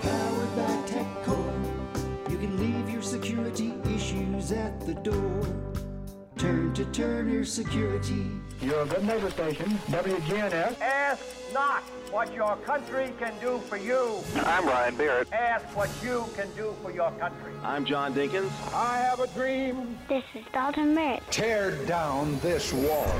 powered 0.00 0.56
by 0.56 0.62
TechCore, 0.86 2.30
you 2.30 2.38
can 2.38 2.56
leave 2.56 2.88
your 2.88 3.02
security 3.02 3.74
issues 3.94 4.52
at 4.52 4.78
the 4.86 4.94
door. 4.94 5.65
Turn 6.36 6.74
to 6.74 6.84
Turner 6.86 7.46
Security. 7.46 8.30
Your 8.60 8.84
good 8.84 9.04
neighbor 9.04 9.30
station, 9.30 9.70
WGNS. 9.88 10.78
Ask 10.82 11.22
not 11.54 11.82
what 12.10 12.34
your 12.34 12.56
country 12.56 13.14
can 13.18 13.32
do 13.40 13.58
for 13.60 13.78
you. 13.78 14.18
I'm 14.44 14.66
Ryan 14.66 14.96
Barrett. 14.96 15.32
Ask 15.32 15.64
what 15.74 15.88
you 16.04 16.26
can 16.36 16.48
do 16.54 16.74
for 16.82 16.90
your 16.90 17.10
country. 17.12 17.52
I'm 17.62 17.86
John 17.86 18.12
Dinkins. 18.12 18.50
I 18.74 18.98
have 18.98 19.20
a 19.20 19.28
dream. 19.28 19.98
This 20.10 20.24
is 20.34 20.44
Dalton 20.52 20.94
Merritt. 20.94 21.22
Tear 21.30 21.70
down 21.86 22.38
this 22.40 22.70
wall. 22.70 23.14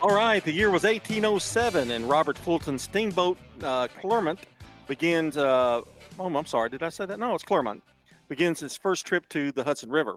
All 0.00 0.14
right, 0.14 0.44
the 0.44 0.52
year 0.52 0.70
was 0.70 0.84
1807, 0.84 1.90
and 1.90 2.08
Robert 2.08 2.38
Fulton 2.38 2.78
Steamboat 2.78 3.38
uh, 3.64 3.88
Clermont 4.00 4.38
begins. 4.86 5.36
Uh, 5.36 5.80
oh, 6.20 6.36
I'm 6.36 6.46
sorry, 6.46 6.70
did 6.70 6.84
I 6.84 6.90
say 6.90 7.06
that? 7.06 7.18
No, 7.18 7.34
it's 7.34 7.42
Clermont. 7.42 7.82
Begins 8.34 8.64
its 8.64 8.76
first 8.76 9.06
trip 9.06 9.28
to 9.28 9.52
the 9.52 9.62
Hudson 9.62 9.90
River. 9.90 10.16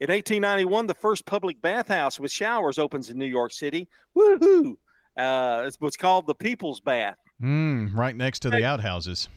In 0.00 0.08
1891, 0.08 0.86
the 0.86 0.94
first 0.94 1.26
public 1.26 1.60
bathhouse 1.60 2.18
with 2.18 2.32
showers 2.32 2.78
opens 2.78 3.10
in 3.10 3.18
New 3.18 3.26
York 3.26 3.52
City. 3.52 3.86
Woohoo! 4.16 4.76
Uh, 5.14 5.64
it's 5.66 5.76
what's 5.78 5.98
called 5.98 6.26
the 6.26 6.34
People's 6.34 6.80
Bath. 6.80 7.18
Mm, 7.42 7.94
right 7.94 8.16
next 8.16 8.38
to 8.40 8.48
the 8.48 8.64
outhouses. 8.64 9.28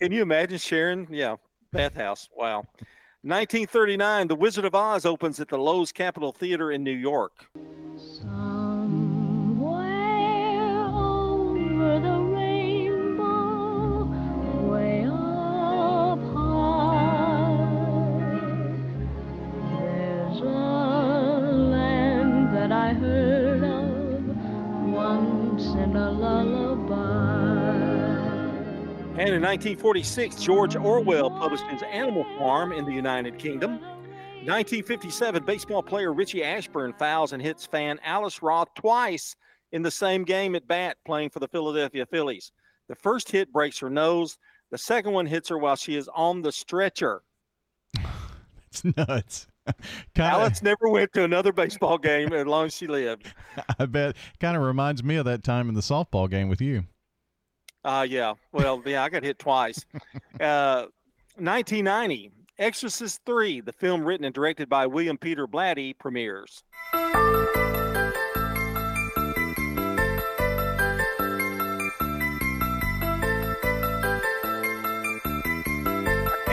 Can 0.00 0.12
you 0.12 0.22
imagine 0.22 0.58
sharing? 0.58 1.08
Yeah, 1.10 1.34
bathhouse. 1.72 2.28
Wow. 2.36 2.58
1939, 3.22 4.28
The 4.28 4.36
Wizard 4.36 4.66
of 4.66 4.76
Oz 4.76 5.04
opens 5.04 5.40
at 5.40 5.48
the 5.48 5.58
Loew's 5.58 5.90
Capitol 5.90 6.30
Theater 6.30 6.70
in 6.70 6.84
New 6.84 6.92
York. 6.92 7.32
Somewhere 8.20 9.74
Over 10.86 11.98
the 11.98 12.13
And 29.16 29.28
in 29.28 29.42
1946, 29.42 30.42
George 30.42 30.74
Orwell 30.74 31.30
published 31.30 31.62
his 31.66 31.84
Animal 31.84 32.24
Farm 32.36 32.72
in 32.72 32.84
the 32.84 32.90
United 32.90 33.38
Kingdom. 33.38 33.78
1957, 34.42 35.44
baseball 35.44 35.84
player 35.84 36.12
Richie 36.12 36.42
Ashburn 36.42 36.92
fouls 36.94 37.32
and 37.32 37.40
hits 37.40 37.64
fan 37.64 38.00
Alice 38.02 38.42
Roth 38.42 38.74
twice 38.74 39.36
in 39.70 39.82
the 39.82 39.90
same 39.90 40.24
game 40.24 40.56
at 40.56 40.66
bat, 40.66 40.96
playing 41.06 41.30
for 41.30 41.38
the 41.38 41.46
Philadelphia 41.46 42.04
Phillies. 42.06 42.50
The 42.88 42.96
first 42.96 43.30
hit 43.30 43.52
breaks 43.52 43.78
her 43.78 43.88
nose. 43.88 44.36
The 44.72 44.78
second 44.78 45.12
one 45.12 45.26
hits 45.26 45.48
her 45.48 45.58
while 45.58 45.76
she 45.76 45.94
is 45.94 46.10
on 46.12 46.42
the 46.42 46.50
stretcher. 46.50 47.22
it's 48.68 48.84
nuts. 48.96 49.46
Kinda, 50.16 50.28
Alex 50.28 50.60
never 50.60 50.88
went 50.88 51.12
to 51.12 51.22
another 51.22 51.52
baseball 51.52 51.98
game 51.98 52.32
as 52.32 52.46
long 52.46 52.66
as 52.66 52.74
she 52.74 52.88
lived. 52.88 53.32
I 53.78 53.86
bet 53.86 54.16
kind 54.40 54.56
of 54.56 54.64
reminds 54.64 55.04
me 55.04 55.14
of 55.14 55.24
that 55.26 55.44
time 55.44 55.68
in 55.68 55.76
the 55.76 55.82
softball 55.82 56.28
game 56.28 56.48
with 56.48 56.60
you. 56.60 56.82
Uh, 57.84 58.06
yeah. 58.08 58.34
Well, 58.52 58.82
yeah, 58.86 59.04
I 59.04 59.08
got 59.08 59.22
hit 59.22 59.38
twice. 59.38 59.84
Uh, 60.40 60.86
1990, 61.36 62.32
Exorcist 62.58 63.20
3, 63.24 63.60
the 63.60 63.72
film 63.72 64.04
written 64.04 64.24
and 64.24 64.34
directed 64.34 64.68
by 64.68 64.86
William 64.86 65.16
Peter 65.16 65.46
Blatty, 65.46 65.96
premieres. 65.96 66.64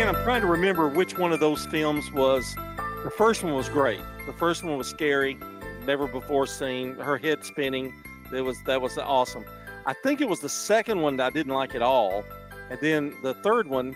And 0.02 0.10
I'm 0.10 0.24
trying 0.24 0.42
to 0.42 0.48
remember 0.48 0.88
which 0.88 1.18
one 1.18 1.32
of 1.32 1.40
those 1.40 1.66
films 1.68 2.12
was. 2.12 2.56
The 3.04 3.12
first 3.16 3.44
one 3.44 3.56
was 3.56 3.70
great. 3.70 4.02
The 4.28 4.34
first 4.34 4.64
one 4.64 4.78
was 4.78 4.88
scary, 4.88 5.38
never 5.86 6.08
before 6.08 6.46
seen. 6.46 6.96
Her 6.96 7.18
head 7.18 7.44
spinning. 7.44 7.94
It 8.32 8.42
was 8.42 8.62
that 8.64 8.82
was 8.82 8.98
awesome. 8.98 9.46
I 9.86 9.94
think 9.94 10.22
it 10.22 10.30
was 10.30 10.40
the 10.40 10.50
second 10.50 11.02
one 11.02 11.18
that 11.18 11.26
I 11.28 11.30
didn't 11.32 11.54
like 11.54 11.76
at 11.76 11.82
all, 11.82 12.24
and 12.70 12.80
then 12.82 13.14
the 13.24 13.34
third 13.36 13.68
one 13.68 13.96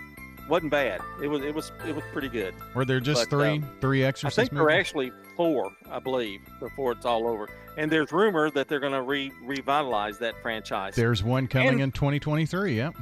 wasn't 0.50 0.71
bad. 0.71 1.02
It 1.21 1.28
was 1.28 1.43
it 1.43 1.54
was 1.54 1.71
it 1.88 1.95
was 1.95 2.04
pretty 2.12 2.30
good. 2.30 2.54
Were 2.74 2.86
there 2.86 3.00
just 3.00 3.30
But, 3.30 3.30
three 3.30 3.58
um, 3.58 3.69
three 3.82 4.04
I 4.04 4.08
Exorcist 4.08 4.36
think 4.36 4.52
there 4.52 4.63
are 4.63 4.69
actually 4.71 5.12
four, 5.36 5.71
I 5.91 6.00
believe, 6.00 6.39
before 6.60 6.91
it's 6.93 7.06
all 7.06 7.28
over. 7.28 7.48
And 7.78 7.91
there's 7.91 8.12
rumor 8.12 8.50
that 8.52 8.69
they're 8.69 8.80
going 8.80 8.93
to 8.93 9.02
re- 9.02 9.34
revitalize 9.43 10.17
that 10.19 10.34
franchise. 10.41 10.95
There's 10.95 11.24
one 11.24 11.48
coming 11.48 11.67
And- 11.74 11.82
in 11.82 11.91
2023. 11.91 12.78
Yep. 12.78 12.95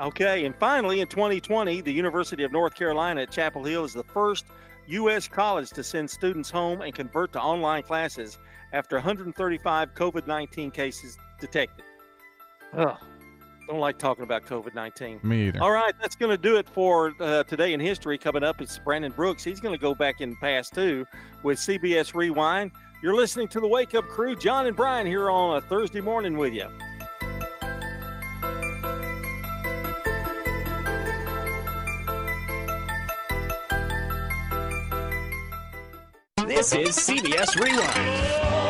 Okay, 0.00 0.44
and 0.46 0.54
finally, 0.56 1.00
in 1.00 1.06
2020, 1.08 1.80
the 1.80 1.92
University 1.92 2.42
of 2.44 2.50
North 2.52 2.74
Carolina 2.74 3.22
at 3.22 3.30
Chapel 3.30 3.62
Hill 3.64 3.84
is 3.84 3.92
the 3.92 4.02
first 4.04 4.44
U.S. 4.88 5.28
college 5.28 5.70
to 5.70 5.82
send 5.84 6.10
students 6.10 6.50
home 6.50 6.82
and 6.82 6.92
convert 6.94 7.32
to 7.34 7.40
online 7.40 7.82
classes 7.84 8.38
after 8.72 8.96
135 8.96 9.94
COVID 9.94 10.26
19 10.26 10.70
cases 10.72 11.16
detected. 11.40 11.84
Ugh, 12.74 12.96
don't 13.68 13.78
like 13.78 13.98
talking 13.98 14.24
about 14.24 14.44
COVID 14.44 14.74
19. 14.74 15.20
Me 15.22 15.48
either. 15.48 15.62
All 15.62 15.70
right, 15.70 15.94
that's 16.00 16.16
going 16.16 16.30
to 16.30 16.42
do 16.42 16.56
it 16.56 16.68
for 16.68 17.12
uh, 17.20 17.44
today 17.44 17.72
in 17.72 17.80
history. 17.80 18.18
Coming 18.18 18.42
up 18.42 18.60
is 18.60 18.80
Brandon 18.84 19.12
Brooks. 19.12 19.44
He's 19.44 19.60
going 19.60 19.74
to 19.74 19.80
go 19.80 19.94
back 19.94 20.20
in 20.20 20.36
past 20.36 20.74
too 20.74 21.06
with 21.42 21.58
CBS 21.58 22.14
Rewind. 22.14 22.70
You're 23.02 23.14
listening 23.14 23.48
to 23.48 23.60
the 23.60 23.68
Wake 23.68 23.94
Up 23.94 24.04
Crew, 24.04 24.36
John 24.36 24.66
and 24.66 24.76
Brian 24.76 25.06
here 25.06 25.28
on 25.30 25.56
a 25.56 25.60
Thursday 25.60 26.00
morning 26.00 26.36
with 26.36 26.54
you. 26.54 26.68
This 36.46 36.74
is 36.74 36.96
CBS 36.96 37.58
Rewind. 37.60 38.61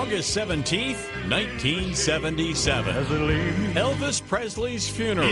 August 0.00 0.34
17th, 0.34 0.96
1977. 1.28 2.94
Elvis 3.74 4.26
Presley's 4.26 4.88
funeral. 4.88 5.28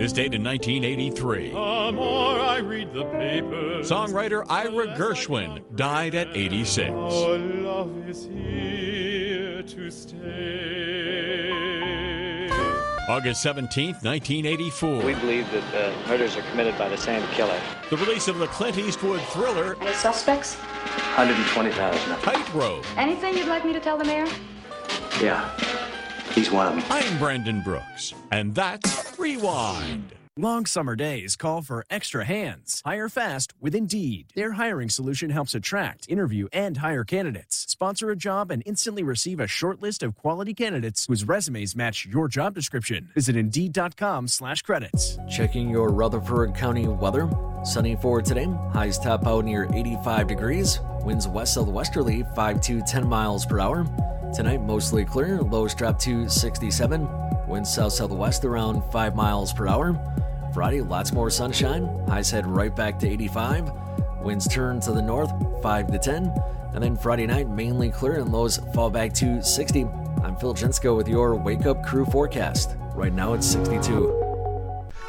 Is 0.00 0.12
dated 0.12 0.42
1983. 0.42 1.50
The 1.50 1.92
more 1.92 2.40
I 2.40 2.58
read 2.58 2.92
the 2.92 3.04
papers, 3.04 3.88
Songwriter 3.88 4.44
Ira 4.48 4.88
Gershwin 4.98 5.62
died 5.76 6.16
at 6.16 6.36
86. 6.36 6.90
August 13.08 13.42
17th, 13.42 14.04
1984. 14.04 15.02
We 15.02 15.14
believe 15.14 15.50
that 15.50 15.64
the 15.72 15.94
murders 16.06 16.36
are 16.36 16.42
committed 16.50 16.76
by 16.76 16.90
the 16.90 16.96
same 16.98 17.26
killer. 17.28 17.58
The 17.88 17.96
release 17.96 18.28
of 18.28 18.38
the 18.38 18.46
Clint 18.48 18.76
Eastwood 18.76 19.22
thriller 19.30 19.78
Any 19.80 19.94
suspects? 19.94 20.56
120,000. 21.16 22.16
Tightrope. 22.20 22.84
Anything 22.98 23.38
you'd 23.38 23.48
like 23.48 23.64
me 23.64 23.72
to 23.72 23.80
tell 23.80 23.96
the 23.96 24.04
mayor? 24.04 24.26
Yeah. 25.22 25.48
He's 26.34 26.50
one 26.50 26.66
of 26.66 26.74
them. 26.74 26.84
I'm 26.90 27.18
Brandon 27.18 27.62
Brooks, 27.62 28.12
and 28.30 28.54
that's 28.54 29.18
Rewind. 29.18 30.12
Long 30.40 30.66
summer 30.66 30.94
days 30.94 31.34
call 31.34 31.62
for 31.62 31.84
extra 31.90 32.24
hands. 32.24 32.80
Hire 32.86 33.08
fast 33.08 33.54
with 33.60 33.74
Indeed. 33.74 34.32
Their 34.36 34.52
hiring 34.52 34.88
solution 34.88 35.30
helps 35.30 35.52
attract, 35.52 36.08
interview, 36.08 36.46
and 36.52 36.76
hire 36.76 37.02
candidates. 37.02 37.64
Sponsor 37.68 38.12
a 38.12 38.14
job 38.14 38.52
and 38.52 38.62
instantly 38.64 39.02
receive 39.02 39.40
a 39.40 39.48
short 39.48 39.82
list 39.82 40.04
of 40.04 40.14
quality 40.14 40.54
candidates 40.54 41.06
whose 41.06 41.24
resumes 41.24 41.74
match 41.74 42.06
your 42.06 42.28
job 42.28 42.54
description. 42.54 43.08
Visit 43.14 43.34
Indeed.com 43.34 44.28
slash 44.28 44.62
credits. 44.62 45.18
Checking 45.28 45.68
your 45.68 45.88
Rutherford 45.88 46.54
County 46.54 46.86
weather. 46.86 47.28
Sunny 47.64 47.96
for 47.96 48.22
today. 48.22 48.46
Highs 48.72 49.00
top 49.00 49.26
out 49.26 49.44
near 49.44 49.68
85 49.74 50.28
degrees. 50.28 50.78
Winds 51.02 51.26
west 51.26 51.54
southwesterly 51.54 52.22
5 52.36 52.60
to 52.60 52.80
10 52.82 53.08
miles 53.08 53.44
per 53.44 53.58
hour. 53.58 53.84
Tonight, 54.36 54.62
mostly 54.62 55.04
clear. 55.04 55.42
Lows 55.42 55.74
drop 55.74 55.98
to 55.98 56.28
67. 56.28 57.08
Winds 57.48 57.74
south 57.74 57.94
southwest 57.94 58.44
around 58.44 58.88
5 58.92 59.16
miles 59.16 59.52
per 59.52 59.66
hour. 59.66 59.98
Friday, 60.58 60.80
lots 60.80 61.12
more 61.12 61.30
sunshine. 61.30 61.86
Highs 62.08 62.32
head 62.32 62.44
right 62.44 62.74
back 62.74 62.98
to 62.98 63.08
85. 63.08 63.70
Winds 64.22 64.48
turn 64.48 64.80
to 64.80 64.90
the 64.90 65.00
north 65.00 65.30
5 65.62 65.86
to 65.92 65.98
10. 66.00 66.32
And 66.74 66.82
then 66.82 66.96
Friday 66.96 67.28
night, 67.28 67.48
mainly 67.48 67.90
clear 67.92 68.14
and 68.14 68.32
lows 68.32 68.56
fall 68.74 68.90
back 68.90 69.12
to 69.12 69.40
60. 69.40 69.84
I'm 70.24 70.34
Phil 70.34 70.54
Jensko 70.54 70.96
with 70.96 71.06
your 71.06 71.36
Wake 71.36 71.64
Up 71.64 71.86
Crew 71.86 72.04
forecast. 72.06 72.74
Right 72.96 73.12
now 73.12 73.34
it's 73.34 73.46
62. 73.46 74.27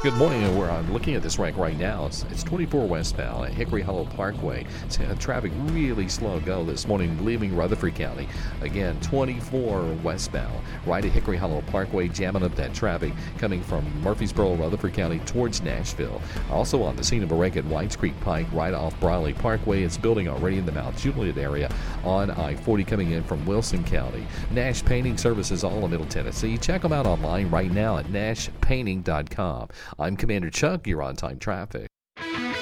Good 0.02 0.14
morning, 0.14 0.58
we're 0.58 0.72
uh, 0.72 0.82
looking 0.84 1.16
at 1.16 1.22
this 1.22 1.38
rank 1.38 1.58
right 1.58 1.78
now. 1.78 2.06
It's, 2.06 2.24
it's 2.32 2.42
24 2.44 2.88
westbound 2.88 3.48
at 3.48 3.54
Hickory 3.54 3.82
Hollow 3.82 4.06
Parkway. 4.06 4.66
It's, 4.86 4.98
uh, 4.98 5.14
traffic 5.20 5.52
really 5.74 6.08
slow 6.08 6.40
go 6.40 6.64
this 6.64 6.88
morning, 6.88 7.26
leaving 7.26 7.54
Rutherford 7.54 7.96
County. 7.96 8.26
Again, 8.62 8.98
24 9.02 9.98
westbound, 10.02 10.58
right 10.86 11.04
at 11.04 11.12
Hickory 11.12 11.36
Hollow 11.36 11.62
Parkway, 11.64 12.08
jamming 12.08 12.44
up 12.44 12.56
that 12.56 12.74
traffic 12.74 13.12
coming 13.40 13.62
from 13.62 13.84
Murfreesboro, 14.02 14.56
Rutherford 14.56 14.94
County 14.94 15.20
towards 15.26 15.62
Nashville. 15.62 16.22
Also 16.50 16.82
on 16.82 16.96
the 16.96 17.04
scene 17.04 17.22
of 17.22 17.34
a 17.34 17.36
wreck 17.36 17.58
at 17.58 17.66
Whites 17.66 17.98
Creek 17.98 18.18
Pike, 18.22 18.48
right 18.54 18.74
off 18.74 18.98
Briley 19.02 19.34
Parkway. 19.34 19.84
It's 19.84 19.98
building 19.98 20.30
already 20.30 20.60
in 20.60 20.66
the 20.66 20.72
Mount 20.72 20.96
Juliet 20.96 21.38
area 21.38 21.70
on 22.06 22.32
I-40 22.32 22.88
coming 22.88 23.12
in 23.12 23.24
from 23.26 23.46
Wilson 23.46 23.84
County. 23.84 24.26
Nash 24.52 24.82
Painting 24.86 25.18
Services, 25.18 25.66
all 25.66 25.84
in 25.84 25.92
Middle 25.92 26.06
Tennessee. 26.06 26.58
Check 26.58 26.84
them 26.84 26.94
out 26.94 27.06
online 27.06 27.50
right 27.50 27.70
now 27.70 27.98
at 27.98 28.06
nashpainting.com. 28.06 29.68
I'm 29.98 30.16
Commander 30.16 30.50
Chuck. 30.50 30.86
You're 30.86 31.02
on 31.02 31.16
time 31.16 31.40
traffic. 31.40 31.88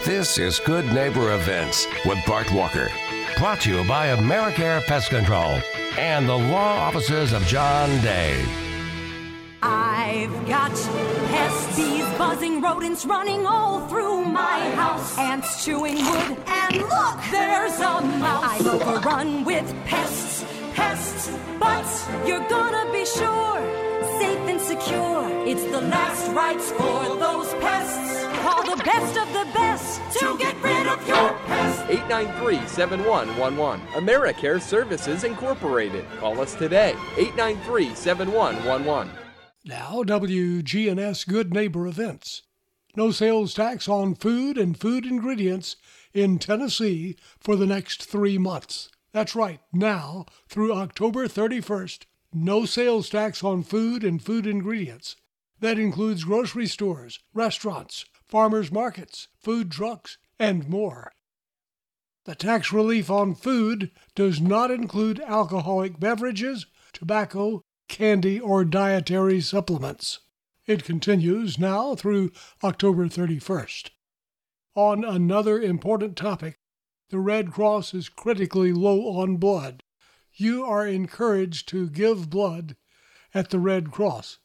This 0.06 0.38
is 0.38 0.60
Good 0.60 0.86
Neighbor 0.86 1.34
Events 1.34 1.86
with 2.06 2.18
Bart 2.26 2.52
Walker. 2.54 2.90
Brought 3.38 3.62
to 3.62 3.72
you 3.72 3.88
by 3.88 4.08
Americare 4.08 4.82
Pest 4.86 5.10
Control 5.10 5.60
and 5.98 6.30
the 6.30 6.38
law 6.38 6.78
offices 6.78 7.34
of 7.34 7.44
John 7.44 7.90
Day. 8.02 8.46
I've 9.62 10.48
got 10.48 10.72
pests, 10.72 11.76
bees, 11.76 12.06
buzzing 12.18 12.62
rodents 12.62 13.06
running 13.06 13.46
all 13.46 13.86
through 13.88 14.24
my 14.26 14.60
house. 14.76 15.18
Ants 15.18 15.66
chewing 15.66 15.96
wood, 15.96 16.38
and 16.48 16.78
look, 16.78 17.20
there's 17.32 17.80
a 17.80 18.02
mouse. 18.02 18.62
I'm 18.62 18.68
overrun 18.68 19.44
with 19.44 19.76
pests, 19.86 20.46
pests, 20.74 21.36
but 21.60 21.86
you're 22.26 22.48
gonna 22.48 22.92
be 22.94 23.04
sure, 23.06 23.47
the 25.80 25.88
last 25.90 26.32
rites 26.32 26.72
for 26.72 27.16
those 27.20 27.54
pests. 27.62 28.24
Call 28.42 28.64
the 28.64 28.82
best 28.84 29.16
of 29.16 29.32
the 29.32 29.46
best 29.54 30.02
to 30.20 30.36
get 30.40 30.56
rid 30.64 30.88
of 30.88 31.08
your 31.08 31.30
pests. 31.46 31.84
893-7111. 31.84 33.86
AmeriCare 33.90 34.60
Services 34.60 35.24
Incorporated. 35.24 36.04
Call 36.20 36.42
us 36.42 36.56
today. 36.56 36.96
893-7111. 37.16 39.08
Now, 39.66 40.02
WGNS 40.04 41.28
Good 41.28 41.54
Neighbor 41.54 41.86
Events. 41.86 42.42
No 42.96 43.12
sales 43.12 43.54
tax 43.54 43.88
on 43.88 44.16
food 44.16 44.58
and 44.58 44.76
food 44.76 45.06
ingredients 45.06 45.76
in 46.12 46.40
Tennessee 46.40 47.16
for 47.40 47.56
the 47.56 47.68
next 47.68 48.04
three 48.04 48.40
months. 48.40 48.90
That's 49.12 49.36
right, 49.36 49.60
now 49.72 50.26
through 50.50 50.74
October 50.74 51.28
31st, 51.28 52.08
no 52.34 52.66
sales 52.66 53.10
tax 53.10 53.44
on 53.44 53.62
food 53.62 54.04
and 54.04 54.20
food 54.20 54.48
ingredients. 54.48 55.18
That 55.60 55.80
includes 55.80 56.24
grocery 56.24 56.68
stores, 56.68 57.20
restaurants, 57.34 58.06
farmers 58.28 58.72
markets, 58.72 59.28
food 59.40 59.72
trucks, 59.72 60.18
and 60.38 60.68
more. 60.68 61.12
The 62.26 62.36
tax 62.36 62.74
relief 62.74 63.10
on 63.10 63.36
food 63.36 63.92
does 64.14 64.42
not 64.42 64.70
include 64.70 65.20
alcoholic 65.22 66.00
beverages, 66.00 66.66
tobacco, 66.92 67.62
candy, 67.88 68.40
or 68.40 68.66
dietary 68.66 69.42
supplements. 69.42 70.20
It 70.66 70.84
continues 70.84 71.58
now 71.58 71.96
through 71.96 72.32
October 72.62 73.08
31st. 73.08 73.92
On 74.76 75.06
another 75.06 75.62
important 75.62 76.18
topic, 76.18 76.58
the 77.10 77.20
Red 77.20 77.52
Cross 77.52 77.94
is 77.94 78.10
critically 78.10 78.74
low 78.74 79.18
on 79.18 79.38
blood. 79.38 79.82
You 80.34 80.66
are 80.66 80.86
encouraged 80.86 81.70
to 81.70 81.90
give 81.90 82.30
blood 82.30 82.76
at 83.34 83.50
the 83.50 83.60
Red 83.60 83.92
Cross. 83.92 84.40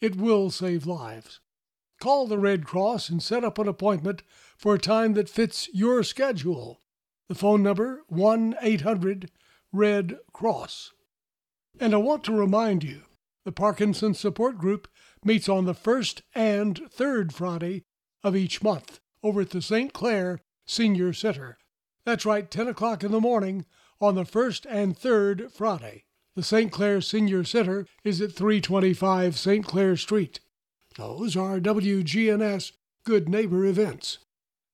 It 0.00 0.16
will 0.16 0.50
save 0.50 0.86
lives. 0.86 1.40
Call 2.00 2.26
the 2.26 2.38
Red 2.38 2.64
Cross 2.64 3.08
and 3.08 3.22
set 3.22 3.42
up 3.42 3.58
an 3.58 3.66
appointment 3.66 4.22
for 4.56 4.74
a 4.74 4.78
time 4.78 5.14
that 5.14 5.28
fits 5.28 5.68
your 5.72 6.04
schedule. 6.04 6.80
The 7.28 7.34
phone 7.34 7.62
number 7.62 8.02
1 8.08 8.56
800 8.62 9.30
Red 9.72 10.18
Cross. 10.32 10.92
And 11.80 11.94
I 11.94 11.98
want 11.98 12.24
to 12.24 12.32
remind 12.32 12.84
you 12.84 13.02
the 13.44 13.52
Parkinson 13.52 14.14
Support 14.14 14.58
Group 14.58 14.88
meets 15.24 15.48
on 15.48 15.64
the 15.64 15.74
first 15.74 16.22
and 16.34 16.80
third 16.90 17.34
Friday 17.34 17.84
of 18.22 18.36
each 18.36 18.62
month 18.62 19.00
over 19.22 19.40
at 19.40 19.50
the 19.50 19.62
St. 19.62 19.92
Clair 19.92 20.40
Senior 20.64 21.12
Center. 21.12 21.58
That's 22.04 22.24
right, 22.24 22.50
10 22.50 22.68
o'clock 22.68 23.02
in 23.02 23.10
the 23.10 23.20
morning 23.20 23.66
on 24.00 24.14
the 24.14 24.24
first 24.24 24.64
and 24.66 24.96
third 24.96 25.52
Friday. 25.52 26.04
The 26.38 26.44
St. 26.44 26.70
Clair 26.70 27.00
Senior 27.00 27.42
Center 27.42 27.84
is 28.04 28.20
at 28.20 28.30
325 28.30 29.36
St. 29.36 29.64
Clair 29.66 29.96
Street. 29.96 30.38
Those 30.96 31.36
are 31.36 31.58
WGNS 31.58 32.70
Good 33.04 33.28
Neighbor 33.28 33.64
events. 33.64 34.18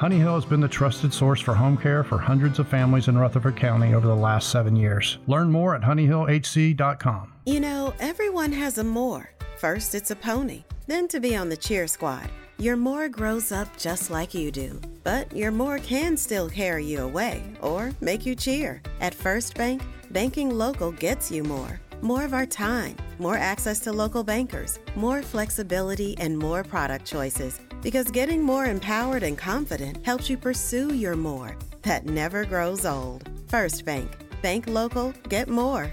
Honey 0.00 0.16
Hill 0.16 0.34
has 0.34 0.46
been 0.46 0.60
the 0.60 0.68
trusted 0.68 1.12
source 1.12 1.42
for 1.42 1.52
home 1.52 1.76
care 1.76 2.02
for 2.02 2.16
hundreds 2.16 2.58
of 2.58 2.66
families 2.66 3.08
in 3.08 3.18
Rutherford 3.18 3.54
County 3.54 3.92
over 3.92 4.06
the 4.06 4.16
last 4.16 4.48
seven 4.48 4.74
years. 4.74 5.18
Learn 5.26 5.52
more 5.52 5.74
at 5.74 5.82
honeyhillhc.com. 5.82 7.34
You 7.44 7.60
know, 7.60 7.92
everyone 8.00 8.50
has 8.52 8.78
a 8.78 8.84
more. 8.84 9.30
First, 9.58 9.94
it's 9.94 10.10
a 10.10 10.16
pony, 10.16 10.64
then 10.86 11.06
to 11.08 11.20
be 11.20 11.36
on 11.36 11.50
the 11.50 11.56
cheer 11.56 11.86
squad. 11.86 12.30
Your 12.56 12.78
more 12.78 13.10
grows 13.10 13.52
up 13.52 13.76
just 13.76 14.10
like 14.10 14.32
you 14.32 14.50
do, 14.50 14.80
but 15.04 15.30
your 15.36 15.50
more 15.50 15.78
can 15.78 16.16
still 16.16 16.48
carry 16.48 16.86
you 16.86 17.00
away 17.00 17.42
or 17.60 17.92
make 18.00 18.24
you 18.24 18.34
cheer. 18.34 18.80
At 19.02 19.14
First 19.14 19.54
Bank, 19.54 19.82
banking 20.12 20.48
local 20.48 20.92
gets 20.92 21.30
you 21.30 21.44
more. 21.44 21.78
More 22.02 22.24
of 22.24 22.32
our 22.32 22.46
time, 22.46 22.96
more 23.18 23.36
access 23.36 23.78
to 23.80 23.92
local 23.92 24.24
bankers, 24.24 24.78
more 24.96 25.22
flexibility, 25.22 26.16
and 26.18 26.38
more 26.38 26.64
product 26.64 27.04
choices. 27.04 27.60
Because 27.82 28.10
getting 28.10 28.42
more 28.42 28.64
empowered 28.64 29.22
and 29.22 29.36
confident 29.36 30.04
helps 30.04 30.30
you 30.30 30.38
pursue 30.38 30.94
your 30.94 31.16
more 31.16 31.56
that 31.82 32.06
never 32.06 32.44
grows 32.44 32.86
old. 32.86 33.28
First 33.48 33.84
Bank. 33.84 34.10
Bank 34.42 34.66
local, 34.66 35.12
get 35.28 35.48
more. 35.48 35.92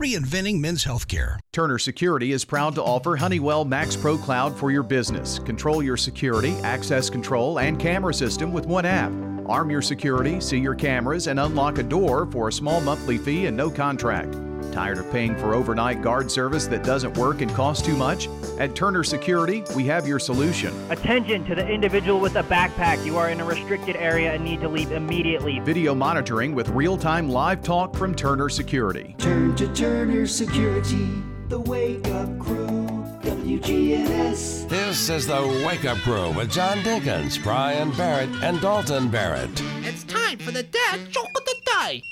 reinventing 0.01 0.59
men's 0.59 0.83
healthcare. 0.83 1.37
Turner 1.51 1.77
Security 1.77 2.31
is 2.31 2.43
proud 2.43 2.73
to 2.73 2.83
offer 2.83 3.15
Honeywell 3.15 3.65
Max 3.65 3.95
Pro 3.95 4.17
Cloud 4.17 4.57
for 4.57 4.71
your 4.71 4.81
business. 4.81 5.37
Control 5.37 5.83
your 5.83 5.95
security, 5.95 6.53
access 6.63 7.07
control, 7.07 7.59
and 7.59 7.79
camera 7.79 8.13
system 8.13 8.51
with 8.51 8.65
one 8.65 8.85
app. 8.85 9.11
Arm 9.45 9.69
your 9.69 9.83
security, 9.83 10.41
see 10.41 10.57
your 10.57 10.73
cameras, 10.73 11.27
and 11.27 11.39
unlock 11.39 11.77
a 11.77 11.83
door 11.83 12.25
for 12.31 12.47
a 12.47 12.51
small 12.51 12.81
monthly 12.81 13.19
fee 13.19 13.45
and 13.45 13.55
no 13.55 13.69
contract. 13.69 14.35
Tired 14.71 14.97
of 14.97 15.11
paying 15.11 15.35
for 15.35 15.53
overnight 15.53 16.01
guard 16.01 16.31
service 16.31 16.67
that 16.67 16.83
doesn't 16.83 17.17
work 17.17 17.41
and 17.41 17.51
costs 17.53 17.85
too 17.85 17.95
much? 17.95 18.27
At 18.59 18.75
Turner 18.75 19.03
Security, 19.03 19.63
we 19.75 19.83
have 19.85 20.07
your 20.07 20.19
solution. 20.19 20.73
Attention 20.91 21.45
to 21.45 21.55
the 21.55 21.67
individual 21.67 22.19
with 22.19 22.35
a 22.35 22.43
backpack. 22.43 23.03
You 23.05 23.17
are 23.17 23.29
in 23.29 23.39
a 23.39 23.45
restricted 23.45 23.95
area 23.95 24.33
and 24.33 24.43
need 24.43 24.61
to 24.61 24.69
leave 24.69 24.91
immediately. 24.91 25.59
Video 25.59 25.95
monitoring 25.95 26.53
with 26.55 26.69
real 26.69 26.97
time 26.97 27.29
live 27.29 27.63
talk 27.63 27.95
from 27.95 28.15
Turner 28.15 28.49
Security. 28.49 29.15
Turn 29.17 29.55
to 29.55 29.67
Turner 29.73 30.27
Security, 30.27 31.09
the 31.47 31.59
wake 31.59 32.07
up 32.09 32.39
crew. 32.39 32.81
WGNS. 33.21 34.67
This 34.67 35.09
is 35.09 35.27
the 35.27 35.63
Wake 35.65 35.85
Up 35.85 35.97
Crew 35.99 36.31
with 36.31 36.51
John 36.51 36.79
Dinkins, 36.79 37.41
Brian 37.43 37.91
Barrett, 37.91 38.29
and 38.41 38.59
Dalton 38.61 39.09
Barrett. 39.09 39.49
It's 39.83 40.03
time 40.05 40.39
for 40.39 40.51
the 40.51 40.63
dad 40.63 41.11
joke 41.11 41.29
of 41.35 41.45
the 41.45 41.55
day. 41.85 42.03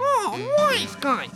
Oh, 0.00 0.54
nice 0.58 0.94
guy. 0.96 1.28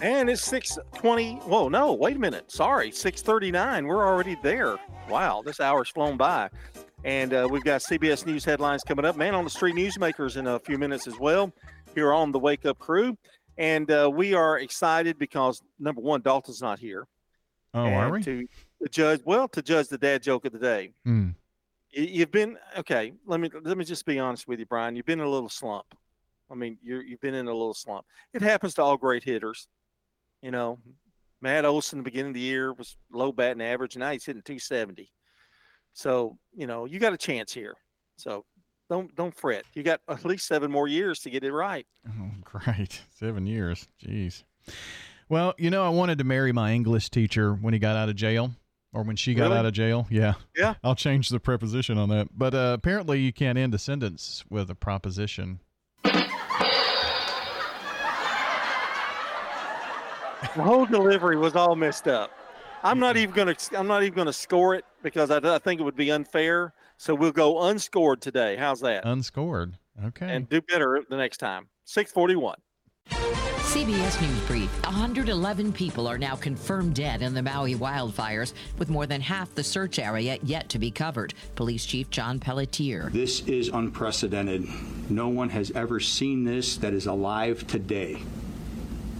And 0.00 0.30
it's 0.30 0.42
620. 0.42 1.34
Whoa, 1.36 1.68
no, 1.68 1.92
wait 1.92 2.16
a 2.16 2.18
minute. 2.18 2.50
Sorry, 2.52 2.90
639. 2.92 3.86
We're 3.86 4.06
already 4.06 4.36
there. 4.42 4.76
Wow, 5.08 5.42
this 5.44 5.60
hour's 5.60 5.88
flown 5.88 6.16
by. 6.16 6.50
And 7.04 7.32
uh, 7.32 7.48
we've 7.50 7.64
got 7.64 7.80
CBS 7.80 8.26
News 8.26 8.44
headlines 8.44 8.82
coming 8.84 9.04
up. 9.04 9.16
Man 9.16 9.34
on 9.34 9.44
the 9.44 9.50
Street 9.50 9.74
Newsmakers 9.74 10.36
in 10.36 10.46
a 10.46 10.58
few 10.58 10.78
minutes 10.78 11.06
as 11.06 11.18
well 11.18 11.52
here 11.94 12.12
on 12.12 12.32
the 12.32 12.38
Wake 12.38 12.64
Up 12.66 12.78
Crew. 12.78 13.16
And 13.56 13.90
uh, 13.90 14.10
we 14.12 14.34
are 14.34 14.58
excited 14.58 15.18
because, 15.18 15.62
number 15.80 16.00
one, 16.00 16.20
Dalton's 16.20 16.62
not 16.62 16.78
here. 16.78 17.06
Oh, 17.74 17.84
and 17.84 17.94
are 17.94 18.10
we? 18.10 18.22
To, 18.22 18.46
to 18.82 18.88
judge, 18.88 19.20
well, 19.24 19.48
to 19.48 19.62
judge 19.62 19.88
the 19.88 19.98
dad 19.98 20.22
joke 20.22 20.44
of 20.44 20.52
the 20.52 20.58
day. 20.58 20.92
Hmm. 21.04 21.30
You- 21.90 22.04
You've 22.04 22.30
been 22.30 22.56
okay. 22.78 23.12
Let 23.26 23.40
me 23.40 23.50
let 23.62 23.78
me 23.78 23.84
just 23.84 24.04
be 24.06 24.18
honest 24.18 24.46
with 24.48 24.58
you, 24.58 24.66
Brian. 24.66 24.96
You've 24.96 25.06
been 25.06 25.20
in 25.20 25.26
a 25.26 25.30
little 25.30 25.48
slump. 25.48 25.86
I 26.50 26.54
mean, 26.54 26.78
you're 26.82 27.02
you've 27.02 27.20
been 27.20 27.34
in 27.34 27.46
a 27.48 27.52
little 27.52 27.74
slump. 27.74 28.04
It 28.32 28.42
happens 28.42 28.74
to 28.74 28.82
all 28.82 28.96
great 28.96 29.24
hitters. 29.24 29.68
You 30.42 30.50
know, 30.50 30.78
mm-hmm. 30.80 30.90
Matt 31.40 31.64
Olson, 31.64 31.98
the 31.98 32.04
beginning 32.04 32.30
of 32.30 32.34
the 32.34 32.40
year 32.40 32.72
was 32.72 32.96
low 33.12 33.32
batting 33.32 33.62
average. 33.62 33.94
and 33.96 34.00
Now 34.00 34.12
he's 34.12 34.24
hitting 34.24 34.42
270. 34.42 35.10
So 35.92 36.38
you 36.54 36.66
know, 36.66 36.84
you 36.84 36.98
got 36.98 37.12
a 37.12 37.18
chance 37.18 37.52
here. 37.52 37.74
So 38.16 38.44
don't 38.90 39.14
don't 39.14 39.34
fret. 39.34 39.64
You 39.74 39.82
got 39.82 40.00
at 40.08 40.24
least 40.24 40.46
seven 40.46 40.70
more 40.70 40.88
years 40.88 41.20
to 41.20 41.30
get 41.30 41.44
it 41.44 41.52
right. 41.52 41.86
Oh, 42.08 42.30
great. 42.44 43.00
Seven 43.18 43.46
years. 43.46 43.86
Jeez. 44.04 44.44
Well, 45.28 45.54
you 45.58 45.68
know, 45.68 45.84
I 45.84 45.90
wanted 45.90 46.18
to 46.18 46.24
marry 46.24 46.52
my 46.52 46.72
English 46.72 47.10
teacher 47.10 47.52
when 47.54 47.74
he 47.74 47.78
got 47.78 47.96
out 47.96 48.08
of 48.08 48.16
jail 48.16 48.52
or 48.92 49.02
when 49.02 49.16
she 49.16 49.34
got 49.34 49.44
Really? 49.44 49.56
out 49.58 49.66
of 49.66 49.72
jail. 49.72 50.06
Yeah. 50.10 50.34
Yeah. 50.56 50.74
I'll 50.82 50.94
change 50.94 51.28
the 51.28 51.40
preposition 51.40 51.98
on 51.98 52.08
that. 52.10 52.28
But 52.36 52.54
uh, 52.54 52.72
apparently, 52.78 53.20
you 53.20 53.32
can't 53.32 53.58
end 53.58 53.74
a 53.74 53.78
sentence 53.78 54.44
with 54.48 54.70
a 54.70 54.74
proposition. 54.74 55.60
The 60.56 60.62
whole 60.64 60.86
delivery 60.86 61.36
was 61.36 61.54
all 61.54 61.76
messed 61.76 62.08
up. 62.08 62.30
I'm 62.82 62.98
not 62.98 63.16
even 63.16 63.34
gonna. 63.34 63.54
I'm 63.76 63.86
not 63.86 64.02
even 64.02 64.16
gonna 64.16 64.32
score 64.32 64.74
it 64.74 64.84
because 65.02 65.30
I, 65.30 65.38
I 65.54 65.58
think 65.58 65.80
it 65.80 65.84
would 65.84 65.96
be 65.96 66.10
unfair. 66.10 66.72
So 66.96 67.14
we'll 67.14 67.32
go 67.32 67.62
unscored 67.68 68.20
today. 68.20 68.56
How's 68.56 68.80
that? 68.80 69.04
Unscored. 69.04 69.76
Okay. 70.04 70.26
and 70.28 70.48
do 70.48 70.60
better 70.62 71.02
the 71.08 71.16
next 71.16 71.38
time. 71.38 71.68
641. 71.84 73.47
CBS 73.68 74.18
News 74.22 74.40
Brief. 74.46 74.82
111 74.84 75.74
people 75.74 76.06
are 76.06 76.16
now 76.16 76.34
confirmed 76.34 76.94
dead 76.94 77.20
in 77.20 77.34
the 77.34 77.42
Maui 77.42 77.74
wildfires, 77.74 78.54
with 78.78 78.88
more 78.88 79.04
than 79.04 79.20
half 79.20 79.54
the 79.54 79.62
search 79.62 79.98
area 79.98 80.38
yet 80.42 80.70
to 80.70 80.78
be 80.78 80.90
covered. 80.90 81.34
Police 81.54 81.84
Chief 81.84 82.08
John 82.08 82.40
Pelletier. 82.40 83.10
This 83.12 83.46
is 83.46 83.68
unprecedented. 83.68 84.66
No 85.10 85.28
one 85.28 85.50
has 85.50 85.70
ever 85.72 86.00
seen 86.00 86.44
this 86.44 86.78
that 86.78 86.94
is 86.94 87.04
alive 87.04 87.66
today. 87.66 88.22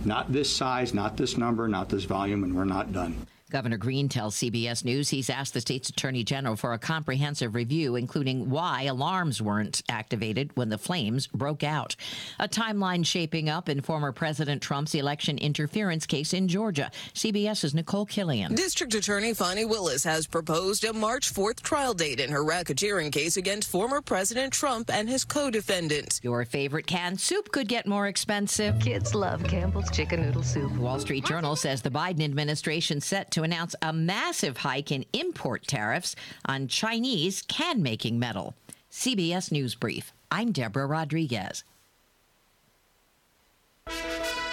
Not 0.07 0.33
this 0.33 0.49
size, 0.49 0.95
not 0.95 1.19
this 1.19 1.37
number, 1.37 1.69
not 1.69 1.91
this 1.91 2.05
volume, 2.05 2.43
and 2.43 2.57
we're 2.57 2.65
not 2.65 2.91
done. 2.91 3.27
Governor 3.51 3.79
Green 3.79 4.09
tells 4.09 4.37
CBS 4.37 4.85
News 4.85 5.09
he's 5.09 5.31
asked 5.31 5.55
the 5.55 5.61
state's 5.61 5.89
attorney 5.89 6.23
general 6.23 6.55
for 6.55 6.75
a 6.75 6.79
comprehensive 6.79 7.55
review, 7.55 7.97
including 7.97 8.51
why 8.51 8.83
alarms 8.83 9.41
weren't 9.41 9.83
activated 9.89 10.51
when 10.55 10.69
the 10.69 10.77
flames 10.77 11.27
broke 11.27 11.65
out. 11.65 11.97
A 12.39 12.47
timeline 12.47 13.07
shaping 13.07 13.49
up 13.49 13.69
in 13.69 13.81
former 13.81 14.13
President 14.13 14.61
Trump's 14.61 14.95
election 14.95 15.39
interference 15.39 16.05
case 16.07 16.35
in 16.35 16.49
Georgia. 16.49 16.91
CBS's 17.15 17.75
Nicole 17.75 18.07
Killion. 18.07 18.55
District 18.55 18.95
Attorney 18.95 19.33
Fani 19.33 19.65
Willis 19.65 20.05
has 20.05 20.27
proposed 20.27 20.85
a 20.85 20.93
March 20.93 21.33
4th 21.33 21.63
trial 21.63 21.95
date 21.95 22.21
in 22.21 22.31
her 22.31 22.45
racketeering 22.45 23.11
case 23.11 23.37
against 23.39 23.71
former 23.71 24.03
President 24.03 24.53
Trump 24.53 24.91
and 24.93 25.09
his 25.09 25.25
co-defendant. 25.25 26.21
Your 26.23 26.45
favorite 26.45 26.87
canned 26.87 27.19
soup 27.21 27.51
could 27.51 27.69
get 27.69 27.87
more 27.87 28.09
expensive. 28.09 28.79
Kids 28.79 29.15
love 29.15 29.43
Campbell's 29.45 29.91
chicken 29.91 30.23
noodle 30.23 30.43
soup. 30.43 30.71
Wall 30.77 31.01
Street 31.01 31.25
Journal 31.25 31.57
says 31.57 31.81
the 31.81 31.91
Biden 31.91 32.23
administration 32.23 33.01
set 33.01 33.31
to 33.31 33.38
announce 33.43 33.75
a 33.83 33.93
massive 33.93 34.59
hike 34.59 34.91
in 34.91 35.05
import 35.13 35.67
tariffs 35.67 36.17
on 36.45 36.69
Chinese 36.69 37.43
can 37.43 37.83
making 37.83 38.19
metal. 38.19 38.55
CBS 38.91 39.53
News 39.53 39.75
Brief. 39.75 40.13
I'm 40.31 40.53
Deborah 40.53 40.87
Rodriguez. 40.87 41.65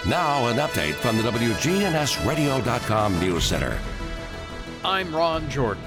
Now, 0.06 0.46
an 0.46 0.56
update 0.56 0.94
from 0.94 1.16
the 1.16 1.24
WGNSradio.com 1.24 3.20
News 3.20 3.44
Center. 3.44 3.78
I'm 4.84 5.14
Ron 5.14 5.50
Jordan. 5.50 5.82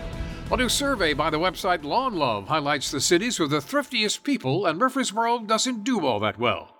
A 0.51 0.57
new 0.57 0.67
survey 0.67 1.13
by 1.13 1.29
the 1.29 1.39
website 1.39 1.83
Lawn 1.83 2.15
Love 2.15 2.47
highlights 2.47 2.91
the 2.91 2.99
cities 2.99 3.39
with 3.39 3.51
the 3.51 3.61
thriftiest 3.61 4.23
people, 4.23 4.65
and 4.65 4.77
Murfreesboro 4.77 5.39
doesn't 5.45 5.83
do 5.83 6.05
all 6.05 6.19
that 6.19 6.37
well. 6.37 6.75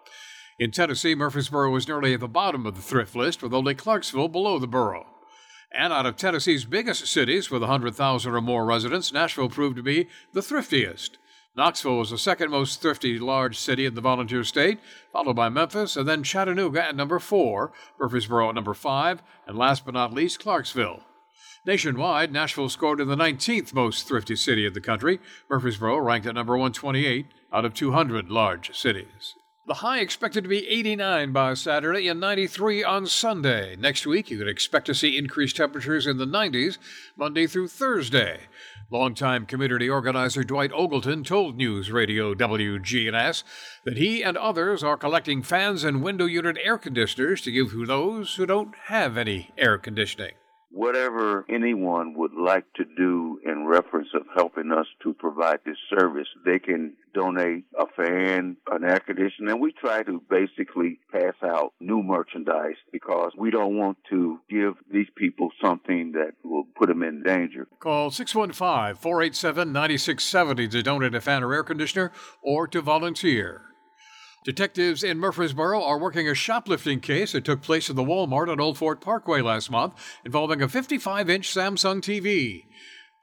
In 0.58 0.72
Tennessee, 0.72 1.16
Murfreesboro 1.16 1.74
is 1.78 1.88
nearly 1.88 2.14
at 2.14 2.20
the 2.20 2.28
bottom 2.28 2.66
of 2.66 2.76
the 2.76 2.82
thrift 2.82 3.16
list, 3.16 3.42
with 3.42 3.54
only 3.54 3.74
Clarksville 3.76 4.28
below 4.28 4.60
the 4.60 4.68
borough. 4.68 5.06
And 5.72 5.94
out 5.94 6.06
of 6.06 6.18
Tennessee's 6.18 6.66
biggest 6.66 7.06
cities 7.08 7.52
with 7.52 7.62
100,000 7.62 8.32
or 8.32 8.42
more 8.42 8.66
residents, 8.66 9.14
Nashville 9.14 9.50
proved 9.50 9.76
to 9.78 9.84
be 9.84 10.08
the 10.34 10.42
thriftiest. 10.42 11.18
Knoxville 11.56 11.98
was 11.98 12.12
the 12.12 12.18
second 12.18 12.52
most 12.52 12.82
thrifty 12.82 13.20
large 13.20 13.58
city 13.58 13.86
in 13.86 13.94
the 13.94 14.02
volunteer 14.02 14.44
state, 14.44 14.80
followed 15.12 15.36
by 15.36 15.50
Memphis, 15.50 15.98
and 15.98 16.08
then 16.08 16.24
Chattanooga 16.24 16.84
at 16.84 16.96
number 16.96 17.20
four, 17.20 17.72
Murfreesboro 18.00 18.50
at 18.50 18.56
number 18.56 18.74
five, 18.74 19.22
and 19.46 19.58
last 19.58 19.86
but 19.86 19.94
not 19.94 20.14
least, 20.14 20.40
Clarksville. 20.40 21.04
Nationwide, 21.66 22.32
Nashville 22.32 22.70
scored 22.70 23.02
in 23.02 23.10
the 23.10 23.16
19th 23.18 23.74
most 23.74 24.08
thrifty 24.08 24.36
city 24.36 24.66
in 24.66 24.74
the 24.74 24.82
country. 24.82 25.20
Murfreesboro 25.50 25.98
ranked 25.98 26.26
at 26.26 26.36
number 26.36 26.54
128 26.54 27.28
out 27.52 27.66
of 27.66 27.74
200 27.74 28.32
large 28.32 28.76
cities. 28.76 29.36
The 29.70 29.86
high 29.86 30.00
expected 30.00 30.46
to 30.46 30.50
be 30.50 30.68
89 30.68 31.32
by 31.32 31.54
Saturday 31.54 32.08
and 32.08 32.20
93 32.20 32.84
on 32.84 33.06
Sunday. 33.06 33.76
Next 33.76 34.08
week, 34.08 34.32
you 34.32 34.40
can 34.40 34.48
expect 34.48 34.88
to 34.88 34.96
see 34.96 35.16
increased 35.16 35.58
temperatures 35.58 36.08
in 36.08 36.18
the 36.18 36.26
90s 36.26 36.80
Monday 37.16 37.46
through 37.46 37.68
Thursday. 37.68 38.48
Longtime 38.90 39.46
community 39.46 39.88
organizer 39.88 40.44
Dwight 40.44 40.72
Ogleton 40.72 41.24
told 41.24 41.56
News 41.56 41.92
Radio 41.92 42.34
WGNS 42.34 43.44
that 43.86 43.98
he 43.98 44.24
and 44.24 44.38
others 44.38 44.82
are 44.82 44.98
collecting 44.98 45.44
fans 45.44 45.84
and 45.84 46.02
window 46.02 46.26
unit 46.26 46.58
air 46.64 46.80
conditioners 46.80 47.42
to 47.42 47.52
give 47.52 47.70
to 47.70 47.86
those 47.86 48.38
who 48.38 48.48
don't 48.48 48.74
have 48.88 49.18
any 49.18 49.52
air 49.56 49.78
conditioning 49.78 50.32
whatever 50.72 51.46
anyone 51.50 52.14
would 52.16 52.34
like 52.34 52.66
to 52.74 52.86
do 52.86 53.40
in 53.46 53.66
reference 53.66 54.10
of 54.14 54.24
helping 54.36 54.72
us 54.72 54.88
to 55.04 55.14
provide 55.14 55.60
this 55.66 55.78
service, 55.90 56.28
they 56.46 56.60
can 56.60 56.94
donate 57.14 57.66
a 57.80 57.86
fan, 57.96 58.58
an 58.72 58.84
air 58.84 59.00
conditioner, 59.00 59.52
and 59.52 59.62
we 59.62 59.72
try 59.72 60.04
to 60.04 60.22
basically 60.30 61.00
pass 61.12 61.34
out 61.44 61.74
new 61.80 62.04
merchandise 62.04 62.76
because 62.92 63.32
we 63.38 63.50
don't 63.50 63.78
want 63.78 63.98
to 64.10 64.40
give 64.50 64.76
these 64.92 65.08
people 65.16 65.50
something 65.64 66.12
that 66.12 66.34
will 66.44 66.66
put 66.78 66.88
them 66.88 67.04
in 67.04 67.24
danger. 67.24 67.68
Call 67.80 68.12
615 68.12 68.96
487 68.96 69.72
9670 69.72 70.68
to 70.68 70.84
donate 70.84 71.16
a 71.16 71.22
fan 71.22 71.44
or 71.44 71.54
air 71.54 71.64
conditioner 71.64 72.12
or 72.42 72.68
to 72.68 72.82
volunteer. 72.82 73.69
Detectives 74.46 75.04
in 75.04 75.20
Murfreesboro 75.20 75.84
are 75.84 76.00
working 76.00 76.30
a 76.30 76.34
shoplifting 76.34 77.02
case 77.02 77.34
that 77.34 77.44
took 77.44 77.62
place 77.62 77.90
in 77.90 77.98
the 77.98 78.04
Walmart 78.04 78.50
on 78.50 78.60
Old 78.60 78.78
Fort 78.78 79.02
Parkway 79.02 79.42
last 79.42 79.70
month 79.70 79.94
involving 80.24 80.62
a 80.62 80.70
55 80.70 81.30
inch 81.30 81.54
Samsung 81.54 82.02
TV. 82.02 82.64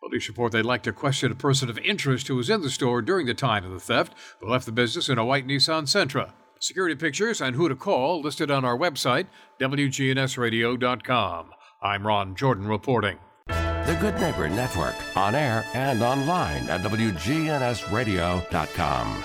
Police 0.03 0.29
report 0.29 0.53
they'd 0.53 0.67
like 0.67 0.83
to 0.83 0.93
question 0.93 1.33
a 1.33 1.35
person 1.35 1.71
of 1.71 1.79
interest 1.79 2.29
who 2.29 2.37
was 2.37 2.51
in 2.51 2.61
the 2.61 2.69
store 2.69 3.01
during 3.01 3.25
the 3.27 3.33
time 3.33 3.65
of 3.65 3.73
the 3.73 3.81
theft, 3.81 4.13
who 4.41 4.49
left 4.49 4.67
the 4.67 4.73
business 4.73 5.09
in 5.09 5.17
a 5.17 5.25
white 5.25 5.47
Nissan 5.47 5.85
Sentra. 5.85 6.33
Security 6.61 6.95
pictures 6.95 7.41
and 7.41 7.57
who 7.57 7.67
to 7.69 7.75
call 7.75 8.21
listed 8.21 8.51
on 8.51 8.63
our 8.65 8.77
website, 8.77 9.27
WGNSradio.com. 9.61 11.51
I'm 11.83 12.07
Ron 12.07 12.37
Jordan 12.37 12.69
reporting. 12.69 13.19
The 13.47 13.97
Good 14.01 14.19
Neighbor 14.21 14.49
Network, 14.49 14.95
on 15.17 15.35
air 15.35 15.67
and 15.75 16.03
online 16.03 16.69
at 16.69 16.83
WGNSradio.com. 16.83 19.25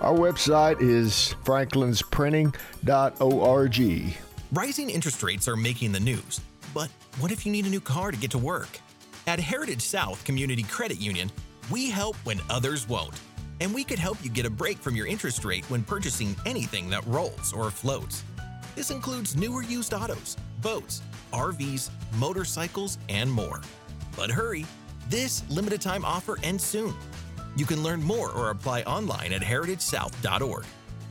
Our 0.00 0.12
website 0.12 0.80
is 0.82 1.34
franklinsprinting.org. 1.44 4.14
Rising 4.52 4.90
interest 4.90 5.22
rates 5.22 5.48
are 5.48 5.56
making 5.56 5.92
the 5.92 6.00
news, 6.00 6.42
but 6.74 6.90
what 7.18 7.32
if 7.32 7.46
you 7.46 7.52
need 7.52 7.64
a 7.64 7.70
new 7.70 7.80
car 7.80 8.10
to 8.10 8.18
get 8.18 8.30
to 8.32 8.38
work? 8.38 8.68
At 9.26 9.40
Heritage 9.40 9.80
South 9.80 10.22
Community 10.24 10.64
Credit 10.64 11.00
Union, 11.00 11.32
we 11.70 11.88
help 11.88 12.14
when 12.24 12.40
others 12.50 12.86
won't. 12.86 13.18
And 13.60 13.74
we 13.74 13.84
could 13.84 13.98
help 13.98 14.22
you 14.22 14.28
get 14.28 14.44
a 14.44 14.50
break 14.50 14.76
from 14.76 14.94
your 14.94 15.06
interest 15.06 15.46
rate 15.46 15.64
when 15.70 15.82
purchasing 15.82 16.36
anything 16.44 16.90
that 16.90 17.06
rolls 17.06 17.54
or 17.54 17.70
floats. 17.70 18.22
This 18.74 18.90
includes 18.90 19.34
newer 19.34 19.62
used 19.62 19.94
autos, 19.94 20.36
boats, 20.60 21.00
RVs, 21.32 21.88
motorcycles, 22.18 22.98
and 23.08 23.32
more. 23.32 23.62
But 24.14 24.30
hurry, 24.30 24.66
this 25.08 25.42
limited 25.48 25.80
time 25.80 26.04
offer 26.04 26.38
ends 26.42 26.64
soon. 26.64 26.94
You 27.56 27.66
can 27.66 27.82
learn 27.82 28.02
more 28.02 28.30
or 28.30 28.50
apply 28.50 28.82
online 28.82 29.32
at 29.32 29.42
heritagesouth.org. 29.42 30.64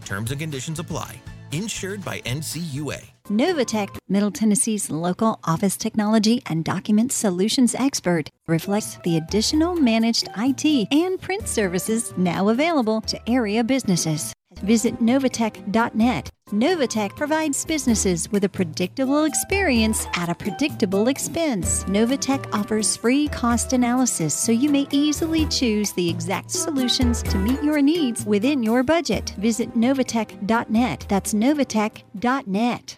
Terms 0.06 0.32
and 0.32 0.40
conditions 0.40 0.80
apply. 0.80 1.20
Insured 1.52 2.06
by 2.06 2.22
NCUA. 2.22 3.04
Novatech, 3.30 3.98
Middle 4.08 4.30
Tennessee's 4.30 4.92
local 4.92 5.40
office 5.46 5.78
technology 5.78 6.44
and 6.46 6.64
document 6.64 7.12
solutions 7.12 7.74
expert, 7.74 8.30
reflects 8.48 8.98
the 9.04 9.18
additional 9.18 9.76
managed 9.76 10.30
IT 10.38 10.88
and 10.92 11.20
print 11.20 11.48
services 11.48 12.14
now 12.18 12.50
available 12.50 13.02
to 13.02 13.30
area 13.30 13.64
businesses. 13.64 14.32
Visit 14.62 15.00
Novatech.net. 15.00 16.30
Novatech 16.54 17.16
provides 17.16 17.66
businesses 17.66 18.32
with 18.32 18.44
a 18.44 18.50
predictable 18.50 19.24
experience 19.24 20.06
at 20.16 20.30
a 20.30 20.36
predictable 20.36 21.08
expense. 21.08 21.84
Novatech 21.86 22.54
offers 22.54 22.96
free 22.96 23.28
cost 23.30 23.74
analysis 23.74 24.36
so 24.36 24.52
you 24.52 24.70
may 24.70 24.88
easily 24.92 25.48
choose 25.48 25.92
the 25.94 26.08
exact 26.08 26.52
solutions 26.52 27.24
to 27.24 27.40
meet 27.40 27.64
your 27.64 27.82
needs 27.82 28.26
within 28.26 28.62
your 28.62 28.84
budget. 28.84 29.32
Visit 29.40 29.74
Novatech.net. 29.74 31.06
That's 31.10 31.34
Novatech.net. 31.34 32.98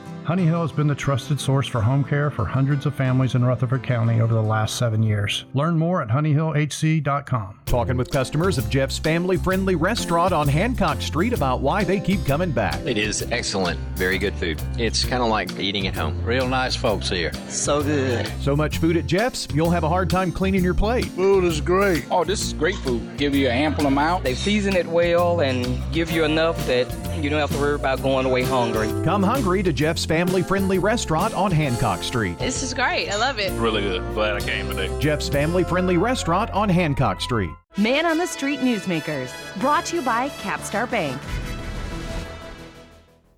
Honey 0.23 0.45
Hill 0.45 0.61
has 0.61 0.71
been 0.71 0.85
the 0.87 0.93
trusted 0.93 1.39
source 1.39 1.67
for 1.67 1.81
home 1.81 2.03
care 2.03 2.29
for 2.29 2.45
hundreds 2.45 2.85
of 2.85 2.93
families 2.93 3.33
in 3.33 3.43
Rutherford 3.43 3.81
County 3.81 4.21
over 4.21 4.33
the 4.35 4.41
last 4.41 4.77
seven 4.77 5.01
years. 5.01 5.45
Learn 5.55 5.77
more 5.77 6.01
at 6.01 6.09
honeyhillhc.com. 6.09 7.59
Talking 7.65 7.97
with 7.97 8.11
customers 8.11 8.57
of 8.59 8.69
Jeff's 8.69 8.99
family 8.99 9.35
friendly 9.37 9.75
restaurant 9.75 10.31
on 10.31 10.47
Hancock 10.47 11.01
Street 11.01 11.33
about 11.33 11.61
why 11.61 11.83
they 11.83 11.99
keep 11.99 12.23
coming 12.25 12.51
back. 12.51 12.79
It 12.85 12.99
is 12.99 13.23
excellent. 13.31 13.79
Very 13.95 14.19
good 14.19 14.35
food. 14.35 14.61
It's 14.77 15.03
kind 15.03 15.23
of 15.23 15.29
like 15.29 15.57
eating 15.59 15.87
at 15.87 15.95
home. 15.95 16.23
Real 16.23 16.47
nice 16.47 16.75
folks 16.75 17.09
here. 17.09 17.33
So 17.49 17.81
good. 17.81 18.31
So 18.41 18.55
much 18.55 18.77
food 18.77 18.97
at 18.97 19.07
Jeff's, 19.07 19.47
you'll 19.53 19.71
have 19.71 19.83
a 19.83 19.89
hard 19.89 20.09
time 20.09 20.31
cleaning 20.31 20.63
your 20.63 20.75
plate. 20.75 21.05
Food 21.05 21.45
is 21.45 21.61
great. 21.61 22.05
Oh, 22.11 22.23
this 22.23 22.43
is 22.43 22.53
great 22.53 22.75
food. 22.75 23.17
Give 23.17 23.33
you 23.33 23.47
an 23.47 23.57
ample 23.57 23.87
amount. 23.87 24.23
They 24.23 24.35
season 24.35 24.75
it 24.75 24.85
well 24.85 25.41
and 25.41 25.81
give 25.91 26.11
you 26.11 26.25
enough 26.25 26.63
that 26.67 26.87
you 27.23 27.29
don't 27.29 27.39
have 27.39 27.51
to 27.51 27.57
worry 27.57 27.75
about 27.75 28.01
going 28.03 28.25
away 28.25 28.43
hungry. 28.43 28.87
Come 29.03 29.23
hungry 29.23 29.63
to 29.63 29.73
Jeff's 29.73 30.05
family 30.11 30.43
friendly 30.43 30.77
restaurant 30.77 31.33
on 31.35 31.53
Hancock 31.53 32.03
Street. 32.03 32.37
This 32.37 32.63
is 32.63 32.73
great. 32.73 33.07
I 33.07 33.15
love 33.15 33.39
it. 33.39 33.49
Really 33.53 33.81
good. 33.81 34.01
Glad 34.13 34.35
I 34.35 34.41
came 34.41 34.67
today. 34.67 34.93
Jeff's 34.99 35.29
family 35.29 35.63
friendly 35.63 35.95
restaurant 35.95 36.51
on 36.51 36.67
Hancock 36.67 37.21
Street. 37.21 37.49
Man 37.77 38.05
on 38.05 38.17
the 38.17 38.25
Street 38.25 38.59
Newsmakers, 38.59 39.31
brought 39.61 39.85
to 39.85 39.95
you 39.95 40.01
by 40.01 40.27
Capstar 40.41 40.91
Bank. 40.91 41.17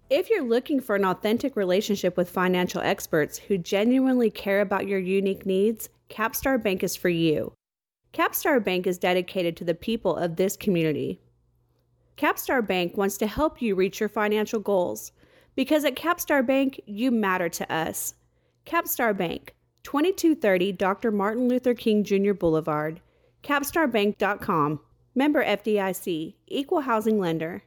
If 0.10 0.32
you're 0.32 0.42
looking 0.42 0.80
for 0.80 0.96
an 0.96 1.06
authentic 1.06 1.56
relationship 1.56 2.18
with 2.18 2.28
financial 2.28 2.82
experts 2.82 3.38
who 3.38 3.60
genuinely 3.60 4.32
care 4.32 4.62
about 4.62 4.88
your 4.88 4.98
unique 4.98 5.46
needs, 5.46 5.90
Capstar 6.10 6.60
Bank 6.60 6.82
is 6.82 6.96
for 6.96 7.10
you. 7.10 7.54
Capstar 8.14 8.64
Bank 8.64 8.88
is 8.88 8.98
dedicated 8.98 9.56
to 9.58 9.64
the 9.64 9.76
people 9.76 10.16
of 10.16 10.38
this 10.38 10.58
community. 10.58 11.22
Capstar 12.18 12.66
Bank 12.66 12.98
wants 12.98 13.18
to 13.18 13.28
help 13.28 13.62
you 13.62 13.76
reach 13.76 14.00
your 14.00 14.10
financial 14.10 14.60
goals 14.60 15.12
because 15.56 15.86
at 15.86 15.96
Capstar 15.96 16.46
Bank, 16.46 16.82
you 16.86 17.12
matter 17.12 17.50
to 17.50 17.74
us. 17.74 18.16
Capstar 18.66 19.16
Bank, 19.16 19.54
2230 19.84 20.72
Dr. 20.74 21.12
Martin 21.12 21.48
Luther 21.48 21.74
King 21.74 22.04
Jr. 22.04 22.34
Boulevard, 22.34 23.02
capstarbank.com. 23.44 24.80
Member 25.16 25.46
FDIC, 25.46 26.34
Equal 26.48 26.82
Housing 26.82 27.20
Lender. 27.20 27.62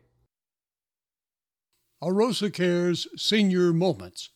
Arosa 2.03 2.53
Cares 2.53 3.07
Senior 3.17 3.73
Moments. 3.73 4.31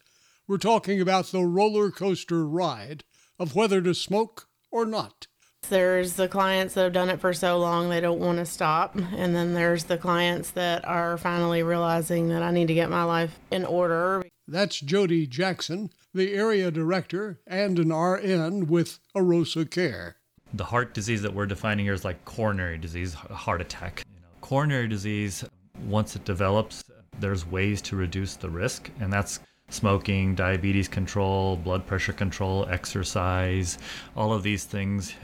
We're 0.47 0.59
talking 0.59 1.01
about 1.01 1.27
the 1.27 1.45
roller 1.45 1.91
coaster 1.91 2.47
ride 2.47 3.05
of 3.39 3.57
whether 3.57 3.83
to 3.83 3.95
smoke 3.95 4.47
or 4.71 4.87
not. 4.87 5.27
There's 5.69 6.15
the 6.15 6.27
clients 6.27 6.75
that 6.75 6.83
have 6.83 6.93
done 6.93 7.11
it 7.11 7.21
for 7.21 7.33
so 7.33 7.59
long 7.59 7.89
they 7.89 8.01
don't 8.01 8.19
want 8.19 8.39
to 8.39 8.47
stop. 8.47 8.97
And 8.97 9.37
then 9.37 9.55
there's 9.55 9.85
the 9.85 9.99
clients 9.99 10.51
that 10.53 10.85
are 10.85 11.17
finally 11.17 11.63
realizing 11.63 12.29
that 12.31 12.43
I 12.43 12.51
need 12.51 12.69
to 12.69 12.75
get 12.75 12.91
my 12.91 13.05
life 13.05 13.39
in 13.53 13.65
order. 13.65 14.25
That's 14.49 14.81
Jody 14.81 15.29
Jackson, 15.29 15.91
the 16.13 16.35
area 16.35 16.73
director 16.73 17.39
and 17.47 17.79
an 17.79 17.93
RN 17.93 18.67
with 18.67 18.99
Arosa 19.17 19.71
Care. 19.71 20.17
The 20.53 20.65
heart 20.65 20.93
disease 20.93 21.23
that 21.23 21.33
we're 21.33 21.47
defining 21.47 21.85
here 21.85 21.95
is 21.95 22.05
like 22.05 22.25
coronary 22.25 22.77
disease, 22.77 23.15
heart 23.15 23.61
attack. 23.61 24.03
You 24.13 24.23
know, 24.23 24.29
coronary 24.41 24.89
disease, 24.89 25.45
once 25.87 26.17
it 26.17 26.25
develops, 26.25 26.83
there's 27.21 27.47
ways 27.47 27.81
to 27.83 27.95
reduce 27.95 28.35
the 28.35 28.51
risk, 28.51 28.91
and 28.99 29.13
that's 29.13 29.39
smoking, 29.69 30.35
diabetes 30.35 30.89
control, 30.89 31.57
blood 31.57 31.87
pressure 31.87 32.13
control, 32.13 32.67
exercise, 32.69 33.79
all 34.17 34.33
of 34.33 34.43
these 34.43 34.65
things. 34.65 35.15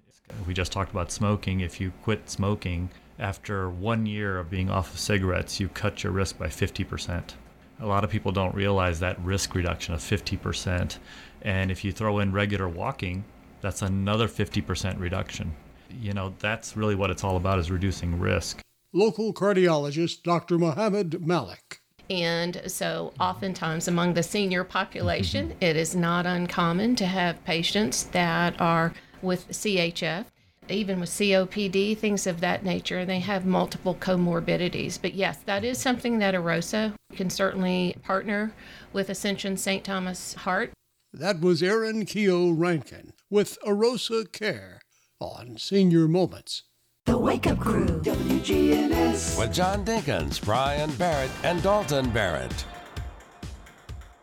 We 0.47 0.55
just 0.55 0.73
talked 0.73 0.91
about 0.91 1.11
smoking. 1.11 1.61
If 1.61 1.81
you 1.81 1.93
quit 2.03 2.29
smoking, 2.29 2.91
after 3.19 3.71
one 3.71 4.07
year 4.07 4.39
of 4.39 4.51
being 4.51 4.71
off 4.71 4.93
of 4.93 4.99
cigarettes, 4.99 5.59
you 5.61 5.69
cut 5.69 6.03
your 6.03 6.13
risk 6.13 6.39
by 6.39 6.47
50%. 6.49 7.35
A 7.81 7.87
lot 7.87 8.05
of 8.05 8.11
people 8.11 8.33
don't 8.33 8.55
realize 8.55 9.01
that 9.01 9.21
risk 9.21 9.55
reduction 9.55 9.95
of 9.95 10.01
50%. 10.01 10.99
And 11.43 11.71
if 11.71 11.85
you 11.85 11.93
throw 11.93 12.19
in 12.19 12.33
regular 12.33 12.69
walking, 12.69 13.25
that's 13.61 13.83
another 13.83 14.29
50% 14.29 14.99
reduction. 14.99 15.55
You 16.01 16.13
know, 16.13 16.35
that's 16.39 16.77
really 16.77 16.95
what 16.95 17.11
it's 17.11 17.25
all 17.25 17.37
about 17.37 17.59
is 17.59 17.71
reducing 17.71 18.19
risk. 18.19 18.61
Local 18.93 19.33
cardiologist 19.33 20.23
Dr. 20.23 20.59
Mohammed 20.59 21.27
Malik. 21.27 21.81
And 22.09 22.63
so, 22.67 23.13
oftentimes, 23.19 23.89
among 23.89 24.15
the 24.15 24.23
senior 24.23 24.63
population, 24.63 25.55
it 25.61 25.77
is 25.77 25.97
not 25.97 26.25
uncommon 26.25 26.95
to 26.97 27.07
have 27.07 27.45
patients 27.45 28.05
that 28.05 28.61
are 28.61 28.95
with 29.27 29.49
CHF, 29.51 30.25
even 30.69 31.01
with 31.01 31.11
COPD, 31.11 31.99
things 31.99 32.27
of 32.27 32.41
that 32.41 32.65
nature. 32.65 32.99
And 32.99 33.11
they 33.11 33.21
have 33.21 33.45
multiple 33.45 33.95
comorbidities. 33.95 34.99
But 35.01 35.15
yes, 35.15 35.39
that 35.47 35.65
is 35.65 35.79
something 35.79 36.19
that 36.19 36.35
Arosa 36.35 36.95
can 37.15 37.31
certainly 37.31 37.97
partner 38.03 38.53
with 38.93 39.11
Ascension 39.11 39.57
St. 39.57 39.85
Thomas 39.85 40.35
Heart. 40.35 40.73
That 41.13 41.41
was 41.41 41.63
Aaron 41.63 42.05
Keogh 42.05 42.51
Rankin 42.51 43.13
with 43.31 43.59
Arosa 43.67 44.31
Care 44.31 44.81
on 45.21 45.57
Senior 45.59 46.09
Moments. 46.09 46.65
The 47.07 47.17
Wake 47.17 47.47
Up 47.47 47.59
Crew, 47.59 47.87
WGNS. 47.87 49.39
With 49.39 49.53
John 49.53 49.85
Dinkins, 49.85 50.45
Brian 50.45 50.91
Barrett, 50.97 51.31
and 51.45 51.63
Dalton 51.63 52.11
Barrett. 52.11 52.65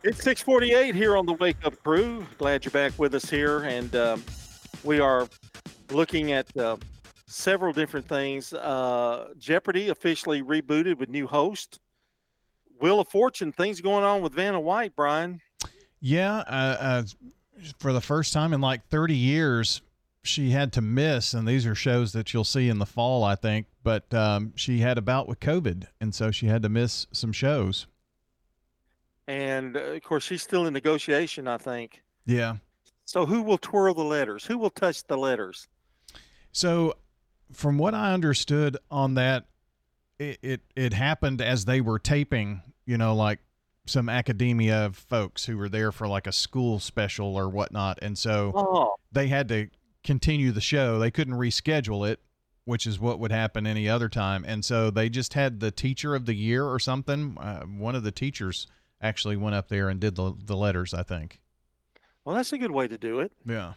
It's 0.04 0.22
648 0.22 0.94
here 0.94 1.16
on 1.16 1.26
the 1.26 1.34
Wake 1.34 1.56
Up 1.64 1.82
Crew. 1.82 2.26
Glad 2.38 2.66
you're 2.66 2.74
back 2.74 2.92
with 3.00 3.16
us 3.16 3.30
here. 3.30 3.60
And 3.60 3.96
um, 3.96 4.24
we 4.84 5.00
are 5.00 5.28
looking 5.92 6.32
at 6.32 6.56
uh, 6.58 6.78
several 7.28 7.74
different 7.74 8.08
things. 8.08 8.54
Uh, 8.54 9.30
Jeopardy 9.38 9.90
officially 9.90 10.42
rebooted 10.42 10.98
with 10.98 11.10
new 11.10 11.28
host. 11.28 11.80
Wheel 12.80 13.00
of 13.00 13.08
Fortune, 13.08 13.52
things 13.52 13.82
going 13.82 14.04
on 14.04 14.22
with 14.22 14.34
Vanna 14.34 14.60
White, 14.60 14.96
Brian. 14.96 15.40
Yeah, 16.02 16.40
uh, 16.40 16.78
uh, 16.80 17.04
for 17.80 17.94
the 17.94 18.02
first 18.02 18.34
time 18.34 18.52
in 18.52 18.60
like 18.60 18.86
30 18.88 19.16
years, 19.16 19.82
she 20.24 20.50
had 20.50 20.74
to 20.74 20.82
miss, 20.82 21.34
and 21.34 21.48
these 21.48 21.66
are 21.66 21.76
shows 21.76 22.12
that 22.14 22.34
you'll 22.34 22.44
see 22.44 22.70
in 22.70 22.80
the 22.80 22.86
fall, 22.86 23.24
I 23.24 23.36
think. 23.36 23.68
But 23.84 24.14
um, 24.14 24.54
she 24.56 24.80
had 24.80 24.98
a 24.98 25.02
bout 25.02 25.28
with 25.28 25.40
COVID, 25.40 25.88
and 26.02 26.14
so 26.14 26.32
she 26.32 26.48
had 26.48 26.62
to 26.64 26.70
miss 26.70 27.08
some 27.12 27.32
shows. 27.32 27.88
And 29.28 29.78
uh, 29.78 29.80
of 29.80 30.04
course, 30.04 30.24
she's 30.24 30.42
still 30.42 30.66
in 30.66 30.74
negotiation, 30.74 31.48
I 31.48 31.58
think. 31.58 32.02
Yeah. 32.26 32.58
So 33.06 33.26
who 33.26 33.42
will 33.42 33.58
twirl 33.58 33.94
the 33.94 34.04
letters? 34.04 34.46
Who 34.46 34.58
will 34.58 34.70
touch 34.70 35.04
the 35.04 35.18
letters? 35.18 35.68
So, 36.52 36.96
from 37.52 37.78
what 37.78 37.94
I 37.94 38.14
understood 38.14 38.78
on 38.90 39.16
that, 39.16 39.46
it 40.20 40.40
it, 40.42 40.62
it 40.76 40.94
happened 40.94 41.42
as 41.42 41.66
they 41.66 41.82
were 41.82 42.00
taping. 42.00 42.62
You 42.86 42.98
know, 42.98 43.16
like 43.16 43.40
some 43.86 44.08
academia 44.10 44.92
folks 44.94 45.46
who 45.46 45.58
were 45.58 45.70
there 45.70 45.92
for 45.92 46.08
like 46.08 46.28
a 46.28 46.32
school 46.32 46.80
special 46.80 47.36
or 47.36 47.50
whatnot, 47.50 48.00
and 48.02 48.18
so 48.18 48.52
oh. 48.56 48.96
they 49.12 49.28
had 49.28 49.50
to 49.50 49.68
continue 50.04 50.52
the 50.52 50.62
show. 50.62 51.00
They 51.00 51.12
couldn't 51.12 51.36
reschedule 51.36 52.08
it, 52.08 52.20
which 52.66 52.88
is 52.88 53.00
what 53.00 53.20
would 53.20 53.32
happen 53.32 53.68
any 53.68 53.90
other 53.90 54.10
time, 54.10 54.46
and 54.48 54.64
so 54.64 54.90
they 54.90 55.10
just 55.10 55.34
had 55.34 55.60
the 55.60 55.72
teacher 55.72 56.16
of 56.16 56.26
the 56.26 56.36
year 56.36 56.66
or 56.66 56.80
something. 56.80 57.38
Uh, 57.38 57.64
one 57.64 57.96
of 57.96 58.04
the 58.04 58.12
teachers 58.12 58.68
actually 59.02 59.36
went 59.36 59.56
up 59.56 59.68
there 59.68 59.90
and 59.90 60.00
did 60.00 60.16
the 60.16 60.34
the 60.46 60.56
letters. 60.56 60.94
I 60.94 61.04
think. 61.04 61.40
Well, 62.26 62.36
that's 62.36 62.54
a 62.54 62.58
good 62.58 62.72
way 62.72 62.88
to 62.88 62.98
do 62.98 63.20
it. 63.20 63.32
Yeah. 63.46 63.74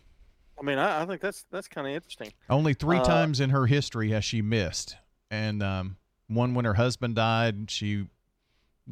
I 0.59 0.63
mean, 0.63 0.79
I, 0.79 1.03
I 1.03 1.07
think 1.07 1.21
that's 1.21 1.45
that's 1.51 1.69
kind 1.69 1.87
of 1.87 1.93
interesting. 1.93 2.33
Only 2.49 2.75
three 2.75 2.99
Uh, 2.99 3.05
times 3.05 3.41
in 3.41 3.51
her 3.51 3.67
history 3.67 4.11
has 4.11 4.25
she 4.25 4.41
missed, 4.41 4.97
and 5.31 5.63
um, 5.63 5.97
one 6.29 6.55
when 6.55 6.65
her 6.65 6.75
husband 6.75 7.17
died. 7.17 7.71
She 7.71 8.07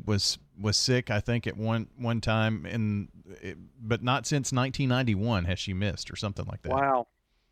was 0.05 0.39
was 0.61 0.77
sick, 0.77 1.11
I 1.11 1.21
think, 1.21 1.47
at 1.47 1.57
one 1.57 1.89
one 1.97 2.21
time, 2.21 2.67
in 2.67 3.09
it, 3.41 3.57
but 3.81 4.03
not 4.03 4.27
since 4.27 4.53
1991 4.53 5.45
has 5.47 5.59
she 5.59 5.73
missed 5.73 6.11
or 6.11 6.17
something 6.17 6.45
like 6.47 6.63
that. 6.63 6.73
Wow. 6.73 7.07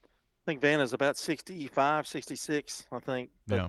I 0.05 0.45
think 0.51 0.61
Vanna's 0.61 0.93
about 0.93 1.17
65, 1.17 2.07
66, 2.07 2.87
I 2.91 2.99
think. 2.99 3.31
Yeah. 3.47 3.69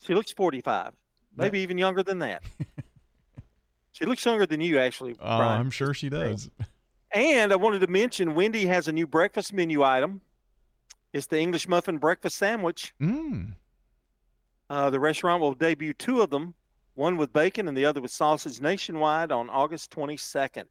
She 0.00 0.14
looks 0.14 0.32
45, 0.32 0.92
maybe 1.36 1.60
even 1.60 1.76
younger 1.76 2.02
than 2.02 2.20
that. 2.20 2.42
she 3.92 4.06
looks 4.06 4.24
younger 4.24 4.46
than 4.46 4.62
you, 4.62 4.78
actually. 4.78 5.12
Oh, 5.20 5.36
Brian. 5.38 5.60
I'm 5.60 5.70
sure 5.70 5.92
she 5.92 6.08
does. 6.08 6.48
And 7.14 7.52
I 7.52 7.56
wanted 7.56 7.80
to 7.80 7.86
mention 7.86 8.34
Wendy 8.34 8.66
has 8.66 8.88
a 8.88 8.92
new 8.92 9.06
breakfast 9.06 9.52
menu 9.52 9.84
item. 9.84 10.20
It's 11.12 11.26
the 11.26 11.38
English 11.38 11.68
muffin 11.68 11.98
breakfast 11.98 12.36
sandwich. 12.36 12.92
Mm. 13.00 13.54
Uh, 14.68 14.90
the 14.90 14.98
restaurant 14.98 15.40
will 15.40 15.54
debut 15.54 15.92
two 15.94 16.22
of 16.22 16.30
them, 16.30 16.54
one 16.94 17.16
with 17.16 17.32
bacon 17.32 17.68
and 17.68 17.76
the 17.76 17.84
other 17.84 18.00
with 18.00 18.10
sausage 18.10 18.60
nationwide 18.60 19.30
on 19.30 19.48
August 19.48 19.92
22nd. 19.92 20.64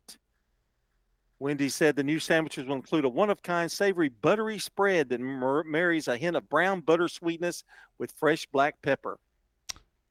Wendy 1.40 1.70
said 1.70 1.96
the 1.96 2.04
new 2.04 2.20
sandwiches 2.20 2.66
will 2.66 2.76
include 2.76 3.06
a 3.06 3.10
one 3.10 3.30
of 3.30 3.42
kind 3.42 3.72
savory 3.72 4.10
buttery 4.10 4.60
spread 4.60 5.10
that 5.10 5.22
mar- 5.22 5.64
marries 5.64 6.10
a 6.10 6.18
hint 6.18 6.36
of 6.36 6.48
brown 6.50 6.82
butter 6.82 7.08
sweetness 7.08 7.64
with 7.98 8.12
fresh 8.12 8.46
black 8.48 8.82
pepper. 8.82 9.18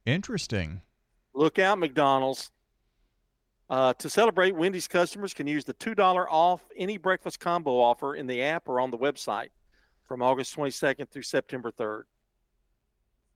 Interesting. 0.06 0.80
Look 1.34 1.58
out, 1.58 1.78
McDonald's. 1.78 2.50
Uh, 3.72 3.94
to 3.94 4.10
celebrate, 4.10 4.54
Wendy's 4.54 4.86
customers 4.86 5.32
can 5.32 5.46
use 5.46 5.64
the 5.64 5.72
$2 5.72 6.26
off 6.30 6.60
any 6.76 6.98
breakfast 6.98 7.40
combo 7.40 7.80
offer 7.80 8.14
in 8.14 8.26
the 8.26 8.42
app 8.42 8.68
or 8.68 8.78
on 8.78 8.90
the 8.90 8.98
website 8.98 9.48
from 10.06 10.20
August 10.20 10.54
22nd 10.54 11.08
through 11.08 11.22
September 11.22 11.72
3rd. 11.72 12.02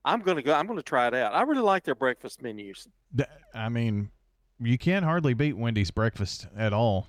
I'm 0.05 0.21
going 0.21 0.37
to 0.37 0.43
go. 0.43 0.53
I'm 0.53 0.67
going 0.67 0.77
to 0.77 0.83
try 0.83 1.07
it 1.07 1.15
out. 1.15 1.33
I 1.33 1.41
really 1.41 1.63
like 1.63 1.83
their 1.83 1.95
breakfast 1.95 2.43
menus. 2.43 2.87
I 3.55 3.67
mean, 3.69 4.11
you 4.59 4.77
can't 4.77 5.03
hardly 5.03 5.33
beat 5.33 5.57
Wendy's 5.57 5.89
breakfast 5.89 6.45
at 6.55 6.71
all. 6.71 7.07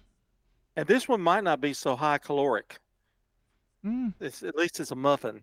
And 0.75 0.87
this 0.87 1.07
one 1.07 1.21
might 1.21 1.45
not 1.45 1.61
be 1.61 1.75
so 1.75 1.97
high 1.97 2.17
caloric. 2.17 2.79
Mm. 3.85 4.15
It's, 4.21 4.43
at 4.43 4.57
least 4.57 4.81
it's 4.81 4.91
a 4.91 4.97
muffin. 4.97 5.43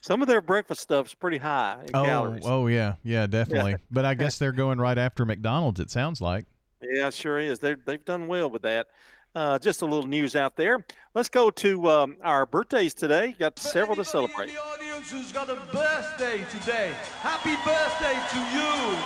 Some 0.00 0.22
of 0.22 0.26
their 0.26 0.40
breakfast 0.40 0.80
stuff's 0.80 1.12
pretty 1.12 1.36
high 1.36 1.82
in 1.84 1.94
Oh, 1.94 2.04
calories. 2.06 2.44
oh 2.46 2.66
yeah, 2.66 2.94
yeah, 3.02 3.26
definitely. 3.26 3.76
But 3.90 4.06
I 4.06 4.14
guess 4.14 4.38
they're 4.38 4.52
going 4.52 4.78
right 4.78 4.96
after 4.96 5.26
McDonald's. 5.26 5.80
It 5.80 5.90
sounds 5.90 6.22
like. 6.22 6.46
Yeah, 6.82 7.10
sure 7.10 7.38
is. 7.38 7.58
They 7.58 7.74
they've 7.74 8.04
done 8.04 8.26
well 8.26 8.50
with 8.50 8.62
that. 8.62 8.88
Uh, 9.34 9.58
just 9.58 9.82
a 9.82 9.86
little 9.86 10.08
news 10.08 10.34
out 10.34 10.56
there. 10.56 10.84
Let's 11.14 11.28
go 11.28 11.50
to 11.50 11.88
um, 11.88 12.16
our 12.22 12.46
birthdays 12.46 12.94
today. 12.94 13.36
Got 13.38 13.58
several 13.60 13.96
to 13.96 14.04
celebrate. 14.04 14.50
audience 14.56 15.10
who's 15.10 15.30
got 15.30 15.48
a 15.48 15.54
birthday 15.72 16.44
today. 16.50 16.92
Happy 17.20 17.54
birthday 17.64 18.18
to 18.32 18.38
you. 18.56 18.98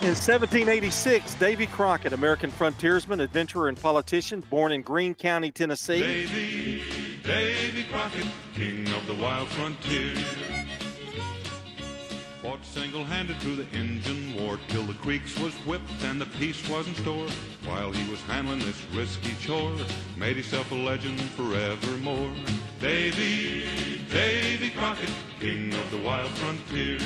In 0.00 0.16
1786, 0.16 1.34
Davy 1.34 1.66
Crockett, 1.68 2.12
American 2.12 2.50
frontiersman, 2.50 3.20
adventurer, 3.20 3.68
and 3.68 3.80
politician, 3.80 4.42
born 4.50 4.72
in 4.72 4.82
Greene 4.82 5.14
County, 5.14 5.52
Tennessee. 5.52 6.00
Davy, 6.00 6.82
Davy 7.22 7.84
Crockett, 7.84 8.26
king 8.52 8.88
of 8.94 9.06
the 9.06 9.14
wild 9.14 9.46
frontier. 9.50 10.16
Single-handed 12.72 13.36
through 13.36 13.56
the 13.56 13.66
Injun 13.76 14.34
War 14.34 14.58
till 14.68 14.84
the 14.84 14.94
Creeks 14.94 15.38
was 15.38 15.52
whipped 15.66 15.90
and 16.04 16.18
the 16.18 16.24
peace 16.24 16.66
was 16.70 16.88
in 16.88 16.94
store. 16.94 17.28
While 17.66 17.92
he 17.92 18.10
was 18.10 18.18
handling 18.22 18.60
this 18.60 18.82
risky 18.94 19.34
chore, 19.42 19.76
made 20.16 20.36
himself 20.36 20.72
a 20.72 20.74
legend 20.74 21.20
forevermore. 21.20 22.32
Davy, 22.80 23.64
Davy 24.10 24.70
Crockett, 24.70 25.10
king 25.38 25.74
of 25.74 25.90
the 25.90 25.98
wild 25.98 26.30
frontier. 26.30 26.96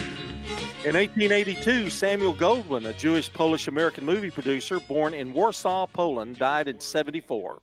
In 0.85 0.95
1882, 0.95 1.91
Samuel 1.91 2.35
Goldwyn, 2.35 2.89
a 2.89 2.93
Jewish 2.93 3.33
Polish 3.33 3.67
American 3.67 4.05
movie 4.05 4.31
producer 4.31 4.79
born 4.79 5.15
in 5.15 5.33
Warsaw, 5.33 5.89
Poland, 5.89 6.39
died 6.39 6.69
at 6.69 6.81
74. 6.81 7.61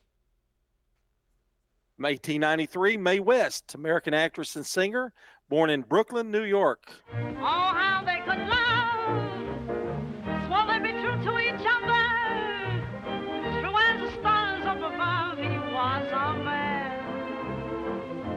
1893, 1.98 2.98
Mae 2.98 3.20
West, 3.22 3.76
American 3.76 4.14
actress 4.14 4.58
and 4.58 4.66
singer, 4.66 5.14
born 5.54 5.70
in 5.70 5.82
Brooklyn, 5.84 6.32
New 6.32 6.46
York. 6.46 6.92
Oh, 7.14 7.44
how 7.44 8.02
they 8.04 8.22
could 8.26 8.40
love, 8.48 9.30
swore 10.48 10.66
they'd 10.66 10.82
be 10.82 10.94
true 11.00 11.16
to 11.26 11.38
each 11.38 11.64
other. 11.76 12.06
True 13.62 13.78
as 13.78 14.02
the 14.02 14.10
stars 14.20 14.66
up 14.66 14.78
above, 14.78 15.38
he 15.38 15.60
was 15.72 16.08
a 16.12 16.44
man. 16.44 16.92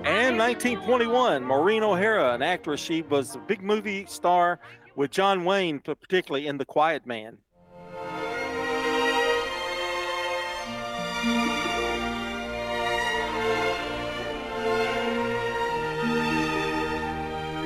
And 0.04 0.36
1921, 0.36 1.42
Maureen 1.42 1.82
O'Hara, 1.82 2.34
an 2.34 2.42
actress, 2.42 2.80
she 2.80 3.00
was 3.00 3.34
a 3.34 3.38
big 3.38 3.62
movie 3.62 4.04
star 4.04 4.60
with 4.94 5.10
John 5.10 5.46
Wayne, 5.46 5.80
particularly 5.80 6.46
in 6.46 6.58
The 6.58 6.66
Quiet 6.66 7.06
Man. 7.06 7.38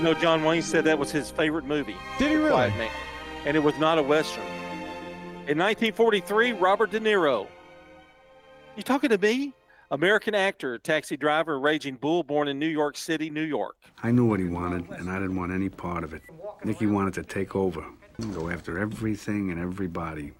You 0.01 0.07
know, 0.07 0.15
John 0.15 0.43
Wayne 0.45 0.63
said 0.63 0.85
that 0.85 0.99
was 0.99 1.11
his 1.11 1.31
favorite 1.31 1.67
movie. 1.67 1.95
Did 2.19 2.31
he 2.31 2.37
The 2.37 2.41
really? 2.41 2.53
Quiet 2.53 2.77
Man. 2.79 2.91
And 3.45 3.55
it 3.55 3.61
was 3.61 3.77
not 3.79 3.99
a 3.99 4.03
Western. 4.03 4.47
In 5.47 5.59
1943, 5.59 6.53
Robert 6.55 6.91
De 6.91 6.99
Niro. 6.99 7.47
You 8.79 8.83
talking 8.83 9.11
to 9.11 9.19
me? 9.19 9.53
American 9.91 10.35
actor, 10.35 10.79
taxi 10.79 11.19
driver, 11.19 11.61
raging 11.61 11.97
bull, 11.97 12.23
born 12.23 12.49
in 12.49 12.59
New 12.59 12.67
York 12.67 12.97
City, 12.97 13.29
New 13.29 13.43
York. 13.43 13.77
I 14.03 14.11
knew 14.11 14.25
what 14.25 14.41
he 14.41 14.47
wanted, 14.47 14.89
and 14.89 15.11
I 15.11 15.19
didn't 15.19 15.37
want 15.37 15.53
any 15.53 15.69
part 15.69 16.03
of 16.03 16.15
it. 16.15 16.23
Nicky 16.65 16.87
wanted 16.87 17.13
to 17.13 17.23
take 17.23 17.55
over, 17.55 17.85
go 18.33 18.49
after 18.49 18.79
everything 18.79 19.51
and 19.51 19.61
everybody. 19.61 20.33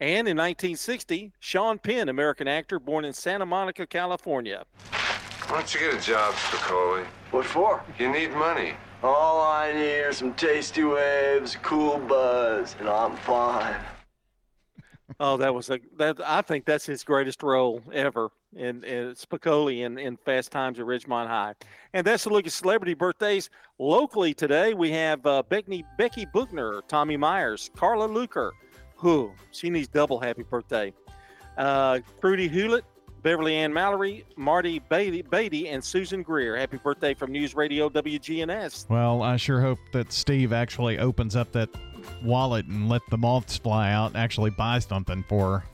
And 0.00 0.26
in 0.26 0.38
1960, 0.38 1.34
Sean 1.38 1.78
Penn, 1.78 2.08
American 2.08 2.48
actor, 2.48 2.80
born 2.80 3.04
in 3.04 3.12
Santa 3.12 3.44
Monica, 3.44 3.86
California. 3.86 4.64
Why 5.48 5.60
don't 5.60 5.74
you 5.74 5.80
get 5.80 5.94
a 5.94 6.00
job, 6.00 6.34
Spicoli? 6.34 7.06
What 7.30 7.46
for? 7.46 7.82
You 7.98 8.12
need 8.12 8.32
money. 8.32 8.74
All 9.02 9.40
I 9.40 9.72
need 9.72 10.00
are 10.00 10.12
some 10.12 10.34
tasty 10.34 10.84
waves, 10.84 11.56
cool 11.62 11.98
buzz, 12.00 12.76
and 12.78 12.86
I'm 12.88 13.16
fine. 13.16 13.76
Oh, 15.20 15.36
that 15.38 15.52
was 15.52 15.68
a 15.70 15.80
that 15.96 16.20
I 16.24 16.42
think 16.42 16.64
that's 16.64 16.84
his 16.84 17.02
greatest 17.02 17.42
role 17.42 17.82
ever 17.92 18.28
in, 18.54 18.84
in 18.84 19.14
Spicoli 19.14 19.84
in, 19.84 19.98
in 19.98 20.16
Fast 20.18 20.52
Times 20.52 20.78
at 20.78 20.84
Ridgemont 20.84 21.26
High. 21.26 21.54
And 21.94 22.06
that's 22.06 22.26
a 22.26 22.28
look 22.28 22.46
at 22.46 22.52
celebrity 22.52 22.94
birthdays 22.94 23.50
locally 23.80 24.32
today. 24.32 24.74
We 24.74 24.92
have 24.92 25.26
uh, 25.26 25.42
Becky 25.48 25.84
Becky 25.96 26.26
Bookner, 26.26 26.82
Tommy 26.86 27.16
Myers, 27.16 27.70
Carla 27.74 28.04
Luker, 28.04 28.52
who 28.96 29.32
she 29.50 29.70
needs 29.70 29.88
double 29.88 30.20
happy 30.20 30.42
birthday. 30.42 30.92
Uh, 31.56 31.98
Prudy 32.20 32.46
Hewlett, 32.46 32.84
Beverly 33.22 33.56
Ann 33.56 33.72
Mallory, 33.72 34.24
Marty 34.36 34.78
Beatty, 34.78 35.22
Beatty, 35.22 35.68
and 35.68 35.82
Susan 35.82 36.22
Greer. 36.22 36.56
Happy 36.56 36.76
birthday 36.76 37.14
from 37.14 37.32
News 37.32 37.54
Radio 37.54 37.88
WGNS. 37.88 38.88
Well, 38.88 39.22
I 39.22 39.36
sure 39.36 39.60
hope 39.60 39.78
that 39.92 40.12
Steve 40.12 40.52
actually 40.52 40.98
opens 40.98 41.34
up 41.36 41.52
that 41.52 41.68
wallet 42.22 42.66
and 42.66 42.88
let 42.88 43.02
the 43.10 43.18
moths 43.18 43.56
fly 43.56 43.90
out 43.92 44.08
and 44.08 44.16
actually 44.16 44.50
buy 44.50 44.78
something 44.78 45.24
for 45.28 45.58
her. 45.60 45.64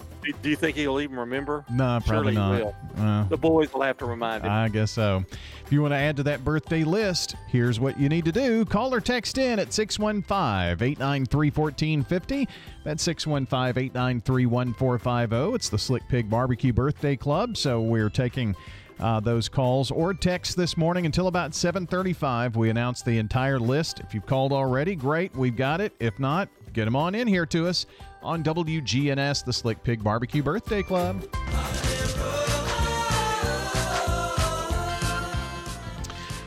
Do, 0.43 0.49
you 0.51 0.57
think 0.57 0.77
he'll 0.77 1.01
even 1.01 1.17
remember? 1.17 1.65
No, 1.71 2.01
probably 2.05 2.07
Surely 2.07 2.33
he 2.33 2.39
not. 2.39 2.61
will. 2.97 3.03
Uh, 3.05 3.25
The 3.25 3.37
boys 3.37 3.73
will 3.73 3.83
have 3.83 3.99
to 3.99 4.07
remind 4.07 4.45
him. 4.45 4.51
I 4.51 4.69
guess 4.69 4.91
so. 4.91 5.25
If 5.65 5.73
you 5.73 5.83
want 5.83 5.93
to 5.93 5.97
add 5.99 6.17
to 6.17 6.23
that 6.25 6.45
birthday 6.45 6.85
list, 6.85 7.37
here's 7.49 7.81
what 7.81 7.99
you 7.99 8.09
need 8.09 8.25
to 8.27 8.33
do. 8.33 8.65
Call 8.65 8.95
or 8.95 9.01
text 9.01 9.39
in 9.39 9.59
at 9.59 9.73
615 9.73 10.83
893 10.87 11.51
1450. 11.51 12.49
That's 12.85 13.03
615 13.03 13.83
893 13.85 14.47
1450. 14.47 15.55
It's 15.55 15.69
the 15.69 15.79
Slick 15.79 16.07
Pig 16.09 16.29
Barbecue 16.31 16.73
Birthday 16.73 17.17
Club. 17.17 17.57
So 17.57 17.81
we're 17.81 18.11
taking. 18.11 18.55
Uh, 19.01 19.19
those 19.19 19.49
calls 19.49 19.91
or 19.91 20.15
texts 20.15 20.55
this 20.55 20.77
morning 20.77 21.05
until 21.05 21.27
about 21.27 21.51
7:35. 21.51 22.55
We 22.55 22.71
announce 22.71 23.03
the 23.03 23.19
entire 23.19 23.59
list. 23.59 23.99
If 23.99 24.15
you've 24.15 24.25
called 24.25 24.53
already, 24.53 24.95
great, 24.95 25.35
we've 25.35 25.57
got 25.57 25.81
it. 25.81 25.93
If 25.99 26.21
not, 26.21 26.49
get 26.73 26.85
them 26.85 26.95
on 26.95 27.17
in 27.17 27.27
here 27.27 27.45
to 27.47 27.67
us 27.67 27.87
on 28.25 28.43
WGNS, 28.43 29.45
the 29.45 29.53
Slick 29.53 29.83
Pig 29.83 30.03
Barbecue 30.03 30.43
Birthday 30.43 30.83
Club. 30.83 31.23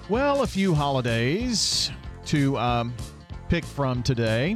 Well, 0.10 0.44
a 0.44 0.48
few 0.48 0.74
holidays 0.74 1.92
to 2.28 2.58
um, 2.58 2.94
pick 3.50 3.66
from 3.66 4.02
today. 4.02 4.56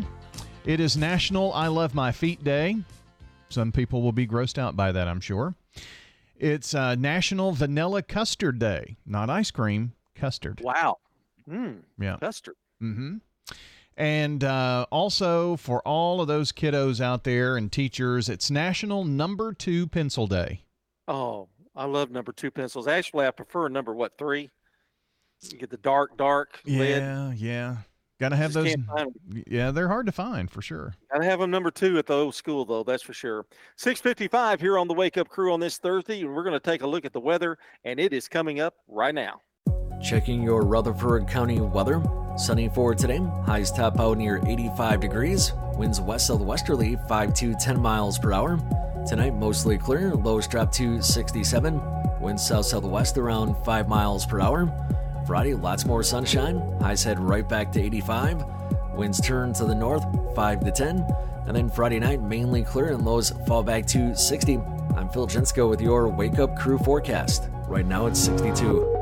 It 0.66 0.80
is 0.80 0.96
National 0.96 1.52
I 1.54 1.68
Love 1.68 1.94
My 1.94 2.14
Feet 2.14 2.42
Day. 2.42 2.78
Some 3.50 3.74
people 3.74 4.02
will 4.02 4.14
be 4.14 4.26
grossed 4.26 4.58
out 4.58 4.78
by 4.78 4.94
that, 4.94 5.10
I'm 5.10 5.20
sure. 5.20 5.54
It's 6.38 6.74
uh, 6.74 6.96
National 6.96 7.52
Vanilla 7.52 8.02
Custard 8.02 8.60
Day, 8.60 8.96
not 9.06 9.30
ice 9.30 9.52
cream, 9.52 9.92
custard. 10.16 10.62
Wow. 10.64 10.98
Mm, 11.50 11.82
Yeah. 12.00 12.16
Custard. 12.22 12.56
Mm-hmm. 12.82 13.18
And 14.02 14.44
uh, 14.44 14.88
also 14.90 15.58
for 15.58 15.80
all 15.88 16.22
of 16.22 16.28
those 16.28 16.52
kiddos 16.52 17.00
out 17.00 17.24
there 17.24 17.56
and 17.56 17.72
teachers, 17.72 18.30
it's 18.30 18.50
National 18.50 19.06
Number 19.06 19.54
Two 19.54 19.86
Pencil 19.86 20.26
Day. 20.26 20.64
Oh, 21.08 21.50
I 21.76 21.86
love 21.86 22.10
number 22.10 22.32
two 22.32 22.50
pencils. 22.50 22.88
Actually, 22.88 23.28
I 23.28 23.32
prefer 23.32 23.70
number 23.70 23.94
what 23.94 24.18
three. 24.18 24.50
You 25.44 25.58
get 25.60 25.70
the 25.70 25.78
dark, 25.78 26.18
dark 26.18 26.62
lid. 26.66 27.04
Yeah, 27.04 27.32
yeah. 27.34 27.78
Got 28.20 28.30
to 28.30 28.36
have 28.38 28.54
those. 28.54 28.70
can't 28.70 28.88
find 28.88 29.16
'em. 29.32 29.44
Yeah, 29.46 29.70
they're 29.70 29.88
hard 29.88 30.08
to 30.08 30.12
find 30.12 30.50
for 30.50 30.64
sure. 30.64 30.96
Gotta 31.12 31.26
have 31.26 31.40
them 31.40 31.52
number 31.52 31.70
two 31.70 32.00
at 32.00 32.08
the 32.08 32.16
old 32.16 32.34
school, 32.34 32.66
though. 32.66 32.84
That's 32.84 33.04
for 33.04 33.14
sure. 33.14 33.46
6:55 33.78 34.60
here 34.60 34.80
on 34.80 34.88
the 34.88 34.96
Wake 34.96 35.18
Up 35.18 35.30
Crew 35.30 35.54
on 35.54 35.60
this 35.60 35.78
Thursday, 35.78 36.22
and 36.22 36.34
we're 36.34 36.44
going 36.44 36.54
to 36.54 36.60
take 36.60 36.82
a 36.82 36.88
look 36.88 37.06
at 37.06 37.14
the 37.14 37.20
weather, 37.20 37.60
and 37.84 38.00
it 38.00 38.14
is 38.14 38.28
coming 38.28 38.60
up 38.60 38.74
right 38.88 39.14
now. 39.14 39.42
Checking 40.02 40.42
your 40.42 40.64
Rutherford 40.64 41.28
County 41.28 41.62
weather. 41.62 42.02
Sunny 42.36 42.70
for 42.70 42.96
today. 42.96 43.22
Highs 43.46 43.72
top 43.72 44.00
out 44.00 44.18
near 44.18 44.42
85 44.48 45.00
degrees. 45.00 45.54
Winds 45.76 46.02
west 46.02 46.28
southwesterly 46.28 46.98
5 47.08 47.34
to 47.36 47.54
10 47.54 47.80
miles 47.80 48.18
per 48.18 48.34
hour. 48.34 48.60
Tonight 49.08 49.36
mostly 49.36 49.78
clear. 49.78 50.16
Lows 50.16 50.48
drop 50.48 50.72
to 50.74 51.02
67. 51.02 51.80
Winds 52.20 52.46
south 52.46 52.66
southwest 52.66 53.18
around 53.18 53.56
5 53.64 53.88
miles 53.88 54.26
per 54.26 54.42
hour. 54.42 54.74
Friday 55.28 55.54
lots 55.54 55.86
more 55.86 56.02
sunshine. 56.02 56.60
Highs 56.82 57.04
head 57.04 57.20
right 57.20 57.48
back 57.48 57.72
to 57.74 57.82
85. 57.82 58.44
Winds 58.96 59.22
turn 59.22 59.54
to 59.54 59.66
the 59.66 59.76
north 59.76 60.04
5 60.36 60.64
to 60.66 60.72
10. 60.72 61.06
And 61.46 61.56
then 61.56 61.70
Friday 61.70 62.00
night 62.00 62.22
mainly 62.22 62.64
clear 62.64 62.92
and 62.92 63.06
lows 63.06 63.32
fall 63.46 63.62
back 63.62 63.86
to 63.88 64.16
60. 64.16 64.58
I'm 64.96 65.10
Phil 65.10 65.28
Jensko 65.28 65.70
with 65.70 65.80
your 65.80 66.08
Wake 66.08 66.40
Up 66.40 66.58
Crew 66.58 66.80
forecast. 66.80 67.50
Right 67.68 67.86
now 67.86 68.08
it's 68.08 68.20
62. 68.20 69.01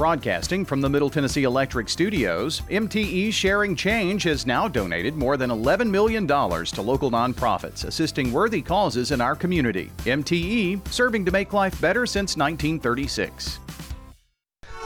Broadcasting 0.00 0.64
from 0.64 0.80
the 0.80 0.88
Middle 0.88 1.10
Tennessee 1.10 1.42
Electric 1.42 1.86
Studios, 1.90 2.62
MTE 2.70 3.30
Sharing 3.34 3.76
Change 3.76 4.22
has 4.22 4.46
now 4.46 4.66
donated 4.66 5.14
more 5.14 5.36
than 5.36 5.50
$11 5.50 5.90
million 5.90 6.26
to 6.26 6.80
local 6.80 7.10
nonprofits 7.10 7.84
assisting 7.84 8.32
worthy 8.32 8.62
causes 8.62 9.10
in 9.10 9.20
our 9.20 9.36
community. 9.36 9.90
MTE, 10.04 10.88
serving 10.88 11.26
to 11.26 11.30
make 11.30 11.52
life 11.52 11.78
better 11.82 12.06
since 12.06 12.34
1936. 12.34 13.58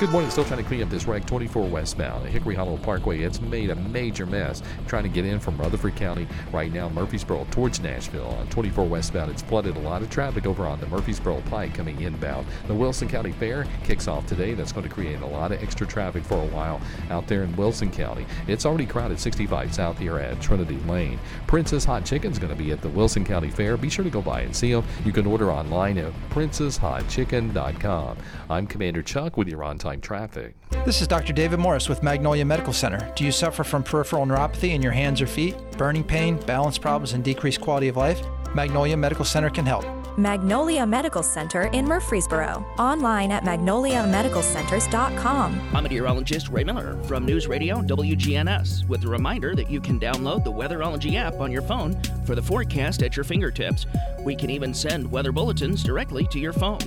Good 0.00 0.10
morning. 0.10 0.28
Still 0.28 0.44
trying 0.44 0.60
to 0.60 0.66
clean 0.66 0.82
up 0.82 0.90
this 0.90 1.06
wreck 1.06 1.24
24 1.24 1.68
westbound 1.68 2.26
Hickory 2.26 2.56
Hollow 2.56 2.76
Parkway. 2.78 3.20
It's 3.20 3.40
made 3.40 3.70
a 3.70 3.76
major 3.76 4.26
mess 4.26 4.60
trying 4.88 5.04
to 5.04 5.08
get 5.08 5.24
in 5.24 5.38
from 5.38 5.56
Rutherford 5.56 5.94
County 5.94 6.26
right 6.52 6.72
now, 6.72 6.88
Murfreesboro 6.88 7.46
towards 7.52 7.78
Nashville. 7.78 8.26
On 8.26 8.48
24 8.48 8.86
westbound, 8.86 9.30
it's 9.30 9.42
flooded 9.42 9.76
a 9.76 9.78
lot 9.78 10.02
of 10.02 10.10
traffic 10.10 10.46
over 10.46 10.66
on 10.66 10.80
the 10.80 10.88
Murfreesboro 10.88 11.42
Pike 11.48 11.74
coming 11.74 12.00
inbound. 12.00 12.48
The 12.66 12.74
Wilson 12.74 13.06
County 13.06 13.30
Fair 13.30 13.68
kicks 13.84 14.08
off 14.08 14.26
today. 14.26 14.54
That's 14.54 14.72
going 14.72 14.82
to 14.82 14.92
create 14.92 15.20
a 15.20 15.26
lot 15.26 15.52
of 15.52 15.62
extra 15.62 15.86
traffic 15.86 16.24
for 16.24 16.42
a 16.42 16.46
while 16.46 16.80
out 17.08 17.28
there 17.28 17.44
in 17.44 17.54
Wilson 17.54 17.92
County. 17.92 18.26
It's 18.48 18.66
already 18.66 18.86
crowded 18.86 19.20
65 19.20 19.72
south 19.72 19.96
here 19.96 20.18
at 20.18 20.40
Trinity 20.40 20.80
Lane. 20.88 21.20
Prince's 21.46 21.84
Hot 21.84 22.04
Chicken's 22.04 22.40
going 22.40 22.50
to 22.50 22.58
be 22.60 22.72
at 22.72 22.82
the 22.82 22.88
Wilson 22.88 23.24
County 23.24 23.48
Fair. 23.48 23.76
Be 23.76 23.90
sure 23.90 24.02
to 24.04 24.10
go 24.10 24.22
by 24.22 24.40
and 24.40 24.56
see 24.56 24.72
them. 24.72 24.84
You 25.04 25.12
can 25.12 25.24
order 25.24 25.52
online 25.52 25.98
at 25.98 26.12
princeshotchicken.com. 26.30 28.16
I'm 28.54 28.68
Commander 28.68 29.02
Chuck 29.02 29.36
with 29.36 29.48
your 29.48 29.64
on 29.64 29.78
time 29.78 30.00
traffic. 30.00 30.54
This 30.86 31.02
is 31.02 31.08
Dr. 31.08 31.32
David 31.32 31.58
Morris 31.58 31.88
with 31.88 32.04
Magnolia 32.04 32.44
Medical 32.44 32.72
Center. 32.72 33.12
Do 33.16 33.24
you 33.24 33.32
suffer 33.32 33.64
from 33.64 33.82
peripheral 33.82 34.24
neuropathy 34.24 34.74
in 34.74 34.80
your 34.80 34.92
hands 34.92 35.20
or 35.20 35.26
feet, 35.26 35.56
burning 35.76 36.04
pain, 36.04 36.36
balance 36.46 36.78
problems, 36.78 37.14
and 37.14 37.24
decreased 37.24 37.60
quality 37.60 37.88
of 37.88 37.96
life? 37.96 38.24
Magnolia 38.54 38.96
Medical 38.96 39.24
Center 39.24 39.50
can 39.50 39.66
help. 39.66 39.84
Magnolia 40.16 40.86
Medical 40.86 41.24
Center 41.24 41.62
in 41.72 41.84
Murfreesboro. 41.84 42.64
Online 42.78 43.32
at 43.32 43.42
magnoliamedicalcenters.com. 43.42 45.60
I'm 45.74 45.82
meteorologist 45.82 46.50
Ray 46.50 46.62
Miller 46.62 46.96
from 47.02 47.26
News 47.26 47.48
Radio 47.48 47.82
WGNS 47.82 48.86
with 48.86 49.04
a 49.04 49.08
reminder 49.08 49.56
that 49.56 49.68
you 49.68 49.80
can 49.80 49.98
download 49.98 50.44
the 50.44 50.52
Weatherology 50.52 51.16
app 51.16 51.40
on 51.40 51.50
your 51.50 51.62
phone 51.62 52.00
for 52.24 52.36
the 52.36 52.42
forecast 52.42 53.02
at 53.02 53.16
your 53.16 53.24
fingertips. 53.24 53.86
We 54.20 54.36
can 54.36 54.50
even 54.50 54.72
send 54.72 55.10
weather 55.10 55.32
bulletins 55.32 55.82
directly 55.82 56.28
to 56.28 56.38
your 56.38 56.52
phone. 56.52 56.78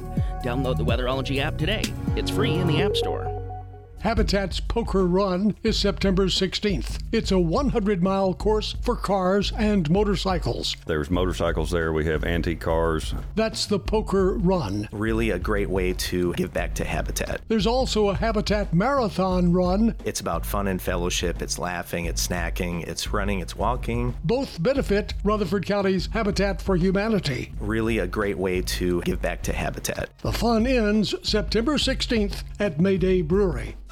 Download 0.47 0.77
the 0.77 0.85
Weatherology 0.85 1.39
app 1.39 1.57
today. 1.57 1.81
It's 2.15 2.31
free 2.31 2.53
in 2.53 2.67
the 2.67 2.81
App 2.81 2.95
Store. 2.95 3.36
Habitat's 4.01 4.59
Poker 4.59 5.07
Run 5.07 5.55
is 5.63 5.77
September 5.77 6.27
16th. 6.27 6.99
It's 7.11 7.31
a 7.31 7.39
100 7.39 8.03
mile 8.03 8.33
course 8.33 8.75
for 8.81 8.95
cars 8.95 9.51
and 9.57 9.89
motorcycles. 9.89 10.75
There's 10.85 11.09
motorcycles 11.09 11.71
there. 11.71 11.91
We 11.91 12.05
have 12.05 12.23
antique 12.23 12.59
cars. 12.61 13.15
That's 13.35 13.65
the 13.65 13.79
Poker 13.79 14.37
Run. 14.37 14.87
Really 14.91 15.31
a 15.31 15.39
great 15.39 15.69
way 15.69 15.93
to 15.93 16.33
give 16.33 16.53
back 16.53 16.75
to 16.75 16.85
Habitat. 16.85 17.41
There's 17.47 17.65
also 17.65 18.09
a 18.09 18.15
Habitat 18.15 18.73
Marathon 18.73 19.51
Run. 19.51 19.95
It's 20.05 20.19
about 20.19 20.45
fun 20.45 20.67
and 20.67 20.81
fellowship. 20.81 21.41
It's 21.41 21.57
laughing, 21.57 22.05
it's 22.05 22.25
snacking, 22.25 22.87
it's 22.87 23.11
running, 23.11 23.39
it's 23.39 23.55
walking. 23.55 24.15
Both 24.23 24.61
benefit 24.61 25.15
Rutherford 25.23 25.65
County's 25.65 26.07
Habitat 26.13 26.61
for 26.61 26.75
Humanity. 26.75 27.51
Really 27.59 27.97
a 27.97 28.07
great 28.07 28.37
way 28.37 28.61
to 28.61 29.01
give 29.01 29.21
back 29.21 29.41
to 29.43 29.53
Habitat. 29.53 30.09
The 30.21 30.31
fun 30.31 30.67
ends 30.67 31.15
September 31.23 31.73
16th 31.73 32.43
at 32.59 32.79
Mayday 32.79 33.23
Brewery. 33.23 33.75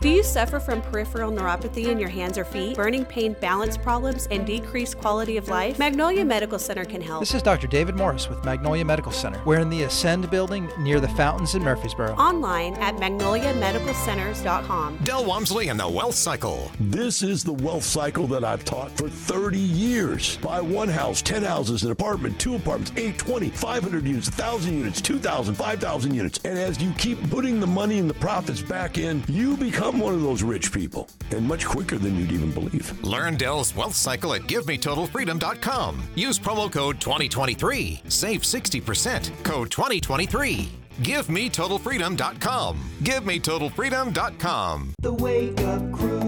Do 0.00 0.10
you 0.10 0.22
suffer 0.22 0.60
from 0.60 0.82
peripheral 0.82 1.32
neuropathy 1.32 1.86
in 1.86 1.98
your 1.98 2.10
hands 2.10 2.36
or 2.36 2.44
feet, 2.44 2.76
burning 2.76 3.06
pain, 3.06 3.34
balance 3.40 3.78
problems, 3.78 4.28
and 4.30 4.46
decreased 4.46 4.98
quality 4.98 5.38
of 5.38 5.48
life? 5.48 5.78
Magnolia 5.78 6.22
Medical 6.22 6.58
Center 6.58 6.84
can 6.84 7.00
help. 7.00 7.20
This 7.20 7.34
is 7.34 7.42
Dr. 7.42 7.66
David 7.66 7.96
Morris 7.96 8.28
with 8.28 8.44
Magnolia 8.44 8.84
Medical 8.84 9.10
Center. 9.10 9.40
We're 9.46 9.60
in 9.60 9.70
the 9.70 9.84
Ascend 9.84 10.30
building 10.30 10.68
near 10.78 11.00
the 11.00 11.08
fountains 11.08 11.54
in 11.54 11.62
Murfreesboro. 11.62 12.14
Online 12.16 12.74
at 12.74 12.96
magnoliamedicalcenters.com. 12.96 14.98
Del 14.98 15.24
Walmsley 15.24 15.68
and 15.68 15.80
the 15.80 15.88
Wealth 15.88 16.14
Cycle. 16.14 16.70
This 16.78 17.22
is 17.22 17.42
the 17.42 17.54
wealth 17.54 17.84
cycle 17.84 18.26
that 18.26 18.44
I've 18.44 18.66
taught 18.66 18.90
for 18.90 19.08
30 19.08 19.58
years. 19.58 20.36
Buy 20.36 20.60
one 20.60 20.88
house, 20.88 21.22
10 21.22 21.42
houses, 21.42 21.84
an 21.84 21.90
apartment, 21.90 22.38
two 22.38 22.54
apartments, 22.54 22.92
8, 22.96 23.16
20, 23.16 23.48
500 23.48 24.04
units, 24.04 24.28
1,000 24.28 24.74
units, 24.74 25.00
2,000, 25.00 25.54
5,000 25.54 26.14
units. 26.14 26.38
And 26.44 26.58
as 26.58 26.82
you 26.82 26.92
keep 26.98 27.30
putting 27.30 27.60
the 27.60 27.66
money 27.66 27.98
and 27.98 28.10
the 28.10 28.14
profits 28.14 28.60
back 28.60 28.98
in, 28.98 29.24
you 29.26 29.56
become 29.56 29.85
one 29.94 30.14
of 30.14 30.22
those 30.22 30.42
rich 30.42 30.72
people, 30.72 31.08
and 31.30 31.46
much 31.46 31.66
quicker 31.66 31.98
than 31.98 32.16
you'd 32.16 32.32
even 32.32 32.50
believe. 32.50 32.92
Learn 33.04 33.36
Del's 33.36 33.74
Wealth 33.74 33.94
Cycle 33.94 34.34
at 34.34 34.42
GiveMeTotalFreedom.com. 34.42 36.02
Use 36.14 36.38
promo 36.38 36.70
code 36.70 37.00
2023. 37.00 38.02
Save 38.08 38.42
60%. 38.42 39.44
Code 39.44 39.70
2023. 39.70 40.68
GiveMeTotalFreedom.com. 41.00 42.78
GiveMeTotalFreedom.com. 43.02 44.94
The 45.02 45.12
Wake 45.12 45.60
Up 45.60 45.92
Crew, 45.92 46.25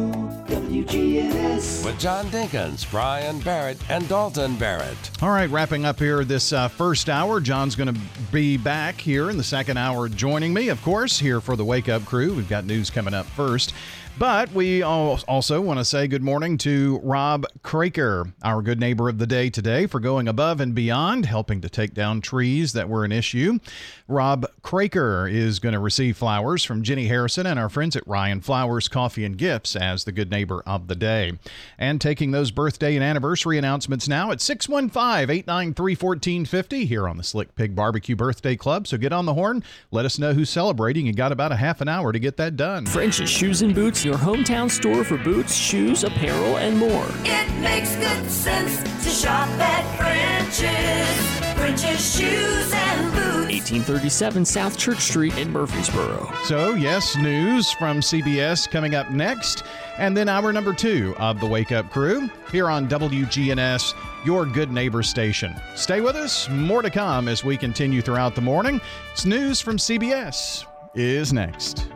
WGNS. 0.84 1.84
With 1.84 1.98
John 1.98 2.26
Dinkins, 2.26 2.88
Brian 2.90 3.40
Barrett, 3.40 3.78
and 3.90 4.08
Dalton 4.08 4.56
Barrett. 4.56 4.96
All 5.20 5.30
right, 5.30 5.50
wrapping 5.50 5.84
up 5.84 5.98
here 5.98 6.24
this 6.24 6.52
uh, 6.52 6.68
first 6.68 7.08
hour. 7.08 7.40
John's 7.40 7.74
going 7.74 7.92
to 7.92 8.00
be 8.30 8.56
back 8.56 9.00
here 9.00 9.28
in 9.28 9.36
the 9.36 9.44
second 9.44 9.76
hour 9.76 10.08
joining 10.08 10.54
me, 10.54 10.68
of 10.68 10.80
course, 10.82 11.18
here 11.18 11.40
for 11.40 11.56
the 11.56 11.64
Wake 11.64 11.88
Up 11.88 12.04
Crew. 12.04 12.32
We've 12.32 12.48
got 12.48 12.64
news 12.64 12.90
coming 12.90 13.12
up 13.12 13.26
first. 13.26 13.74
But 14.18 14.52
we 14.52 14.82
also 14.82 15.60
want 15.60 15.78
to 15.78 15.84
say 15.84 16.08
good 16.08 16.24
morning 16.24 16.58
to 16.58 16.98
Rob 17.04 17.46
Craker, 17.62 18.32
our 18.42 18.62
good 18.62 18.80
neighbor 18.80 19.08
of 19.08 19.18
the 19.18 19.28
day 19.28 19.48
today, 19.48 19.86
for 19.86 20.00
going 20.00 20.26
above 20.26 20.60
and 20.60 20.74
beyond, 20.74 21.24
helping 21.24 21.60
to 21.60 21.68
take 21.68 21.94
down 21.94 22.20
trees 22.20 22.72
that 22.72 22.88
were 22.88 23.04
an 23.04 23.12
issue. 23.12 23.60
Rob 24.08 24.44
Craker 24.62 25.30
is 25.30 25.60
going 25.60 25.74
to 25.74 25.78
receive 25.78 26.16
flowers 26.16 26.64
from 26.64 26.82
Jenny 26.82 27.06
Harrison 27.06 27.46
and 27.46 27.60
our 27.60 27.68
friends 27.68 27.94
at 27.94 28.08
Ryan 28.08 28.40
Flowers 28.40 28.88
Coffee 28.88 29.24
and 29.24 29.38
Gifts 29.38 29.76
as 29.76 30.02
the 30.02 30.10
good 30.10 30.32
neighbor 30.32 30.64
of 30.66 30.88
the 30.88 30.96
day. 30.96 31.34
And 31.78 32.00
taking 32.00 32.32
those 32.32 32.50
birthday 32.50 32.96
and 32.96 33.04
anniversary 33.04 33.56
announcements 33.56 34.08
now 34.08 34.32
at 34.32 34.40
615 34.40 35.30
893 35.30 35.92
1450 35.92 36.86
here 36.86 37.06
on 37.06 37.18
the 37.18 37.22
Slick 37.22 37.54
Pig 37.54 37.76
Barbecue 37.76 38.16
Birthday 38.16 38.56
Club. 38.56 38.88
So 38.88 38.96
get 38.96 39.12
on 39.12 39.26
the 39.26 39.34
horn, 39.34 39.62
let 39.92 40.04
us 40.04 40.18
know 40.18 40.32
who's 40.32 40.50
celebrating. 40.50 41.06
You 41.06 41.12
got 41.12 41.30
about 41.30 41.52
a 41.52 41.56
half 41.56 41.80
an 41.80 41.88
hour 41.88 42.12
to 42.12 42.18
get 42.18 42.36
that 42.38 42.56
done. 42.56 42.84
French's 42.86 43.30
Shoes 43.30 43.62
and 43.62 43.74
Boots, 43.74 44.07
your 44.08 44.16
hometown 44.16 44.70
store 44.70 45.04
for 45.04 45.18
boots, 45.18 45.54
shoes, 45.54 46.02
apparel, 46.02 46.56
and 46.56 46.78
more. 46.78 47.04
It 47.24 47.52
makes 47.60 47.94
good 47.96 48.30
sense 48.30 48.82
to 49.04 49.10
shop 49.10 49.46
at 49.60 49.84
French's. 49.98 51.38
French's 51.58 52.16
Shoes 52.16 52.72
and 52.72 53.12
Boots. 53.12 53.52
1837 53.52 54.46
South 54.46 54.78
Church 54.78 55.00
Street 55.00 55.36
in 55.36 55.52
Murfreesboro. 55.52 56.32
So, 56.44 56.72
yes, 56.72 57.18
news 57.18 57.70
from 57.72 58.00
CBS 58.00 58.70
coming 58.70 58.94
up 58.94 59.10
next. 59.10 59.64
And 59.98 60.16
then 60.16 60.26
hour 60.26 60.54
number 60.54 60.72
two 60.72 61.14
of 61.18 61.38
the 61.38 61.46
Wake 61.46 61.72
Up 61.72 61.90
Crew 61.90 62.30
here 62.50 62.70
on 62.70 62.88
WGNS, 62.88 63.92
your 64.24 64.46
good 64.46 64.72
neighbor 64.72 65.02
station. 65.02 65.54
Stay 65.74 66.00
with 66.00 66.16
us. 66.16 66.48
More 66.48 66.80
to 66.80 66.88
come 66.88 67.28
as 67.28 67.44
we 67.44 67.58
continue 67.58 68.00
throughout 68.00 68.34
the 68.34 68.40
morning. 68.40 68.80
It's 69.12 69.26
news 69.26 69.60
from 69.60 69.76
CBS 69.76 70.64
is 70.94 71.34
next. 71.34 71.88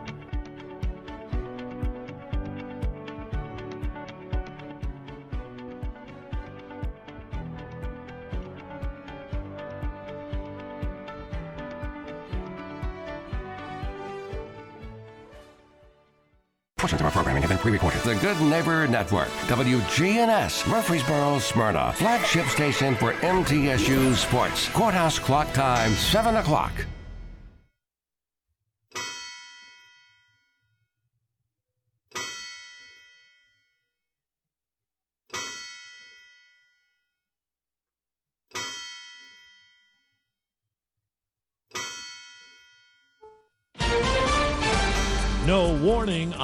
Portions 16.83 16.99
of 16.99 17.05
our 17.05 17.11
programming 17.13 17.41
have 17.41 17.49
been 17.49 17.59
pre-recorded. 17.59 18.01
The 18.01 18.15
Good 18.15 18.41
Neighbor 18.41 18.85
Network, 18.89 19.29
WGNS, 19.47 20.67
Murfreesboro, 20.67 21.39
Smyrna, 21.39 21.93
flagship 21.93 22.45
station 22.47 22.93
for 22.95 23.13
MTSU 23.13 24.13
Sports. 24.15 24.67
Courthouse 24.67 25.17
clock 25.17 25.53
time, 25.53 25.93
7 25.93 26.35
o'clock. 26.35 26.73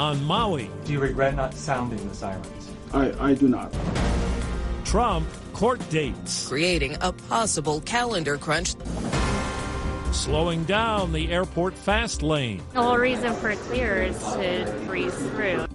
On 0.09 0.23
Maui. 0.25 0.71
Do 0.85 0.93
you 0.93 0.99
regret 0.99 1.35
not 1.35 1.53
sounding 1.53 2.09
the 2.09 2.15
sirens? 2.15 2.71
I, 2.93 3.29
I 3.29 3.33
do 3.35 3.47
not. 3.47 3.71
Trump 4.83 5.29
court 5.53 5.87
dates. 5.91 6.47
Creating 6.47 6.97
a 7.01 7.13
possible 7.13 7.79
calendar 7.81 8.35
crunch. 8.35 8.73
Slowing 10.11 10.63
down 10.63 11.11
the 11.11 11.31
airport 11.31 11.75
fast 11.75 12.23
lane. 12.23 12.63
The 12.73 12.81
whole 12.81 12.97
reason 12.97 13.35
for 13.35 13.53
clear 13.53 14.01
is 14.01 14.17
to 14.17 14.83
breeze 14.87 15.13
through. 15.13 15.67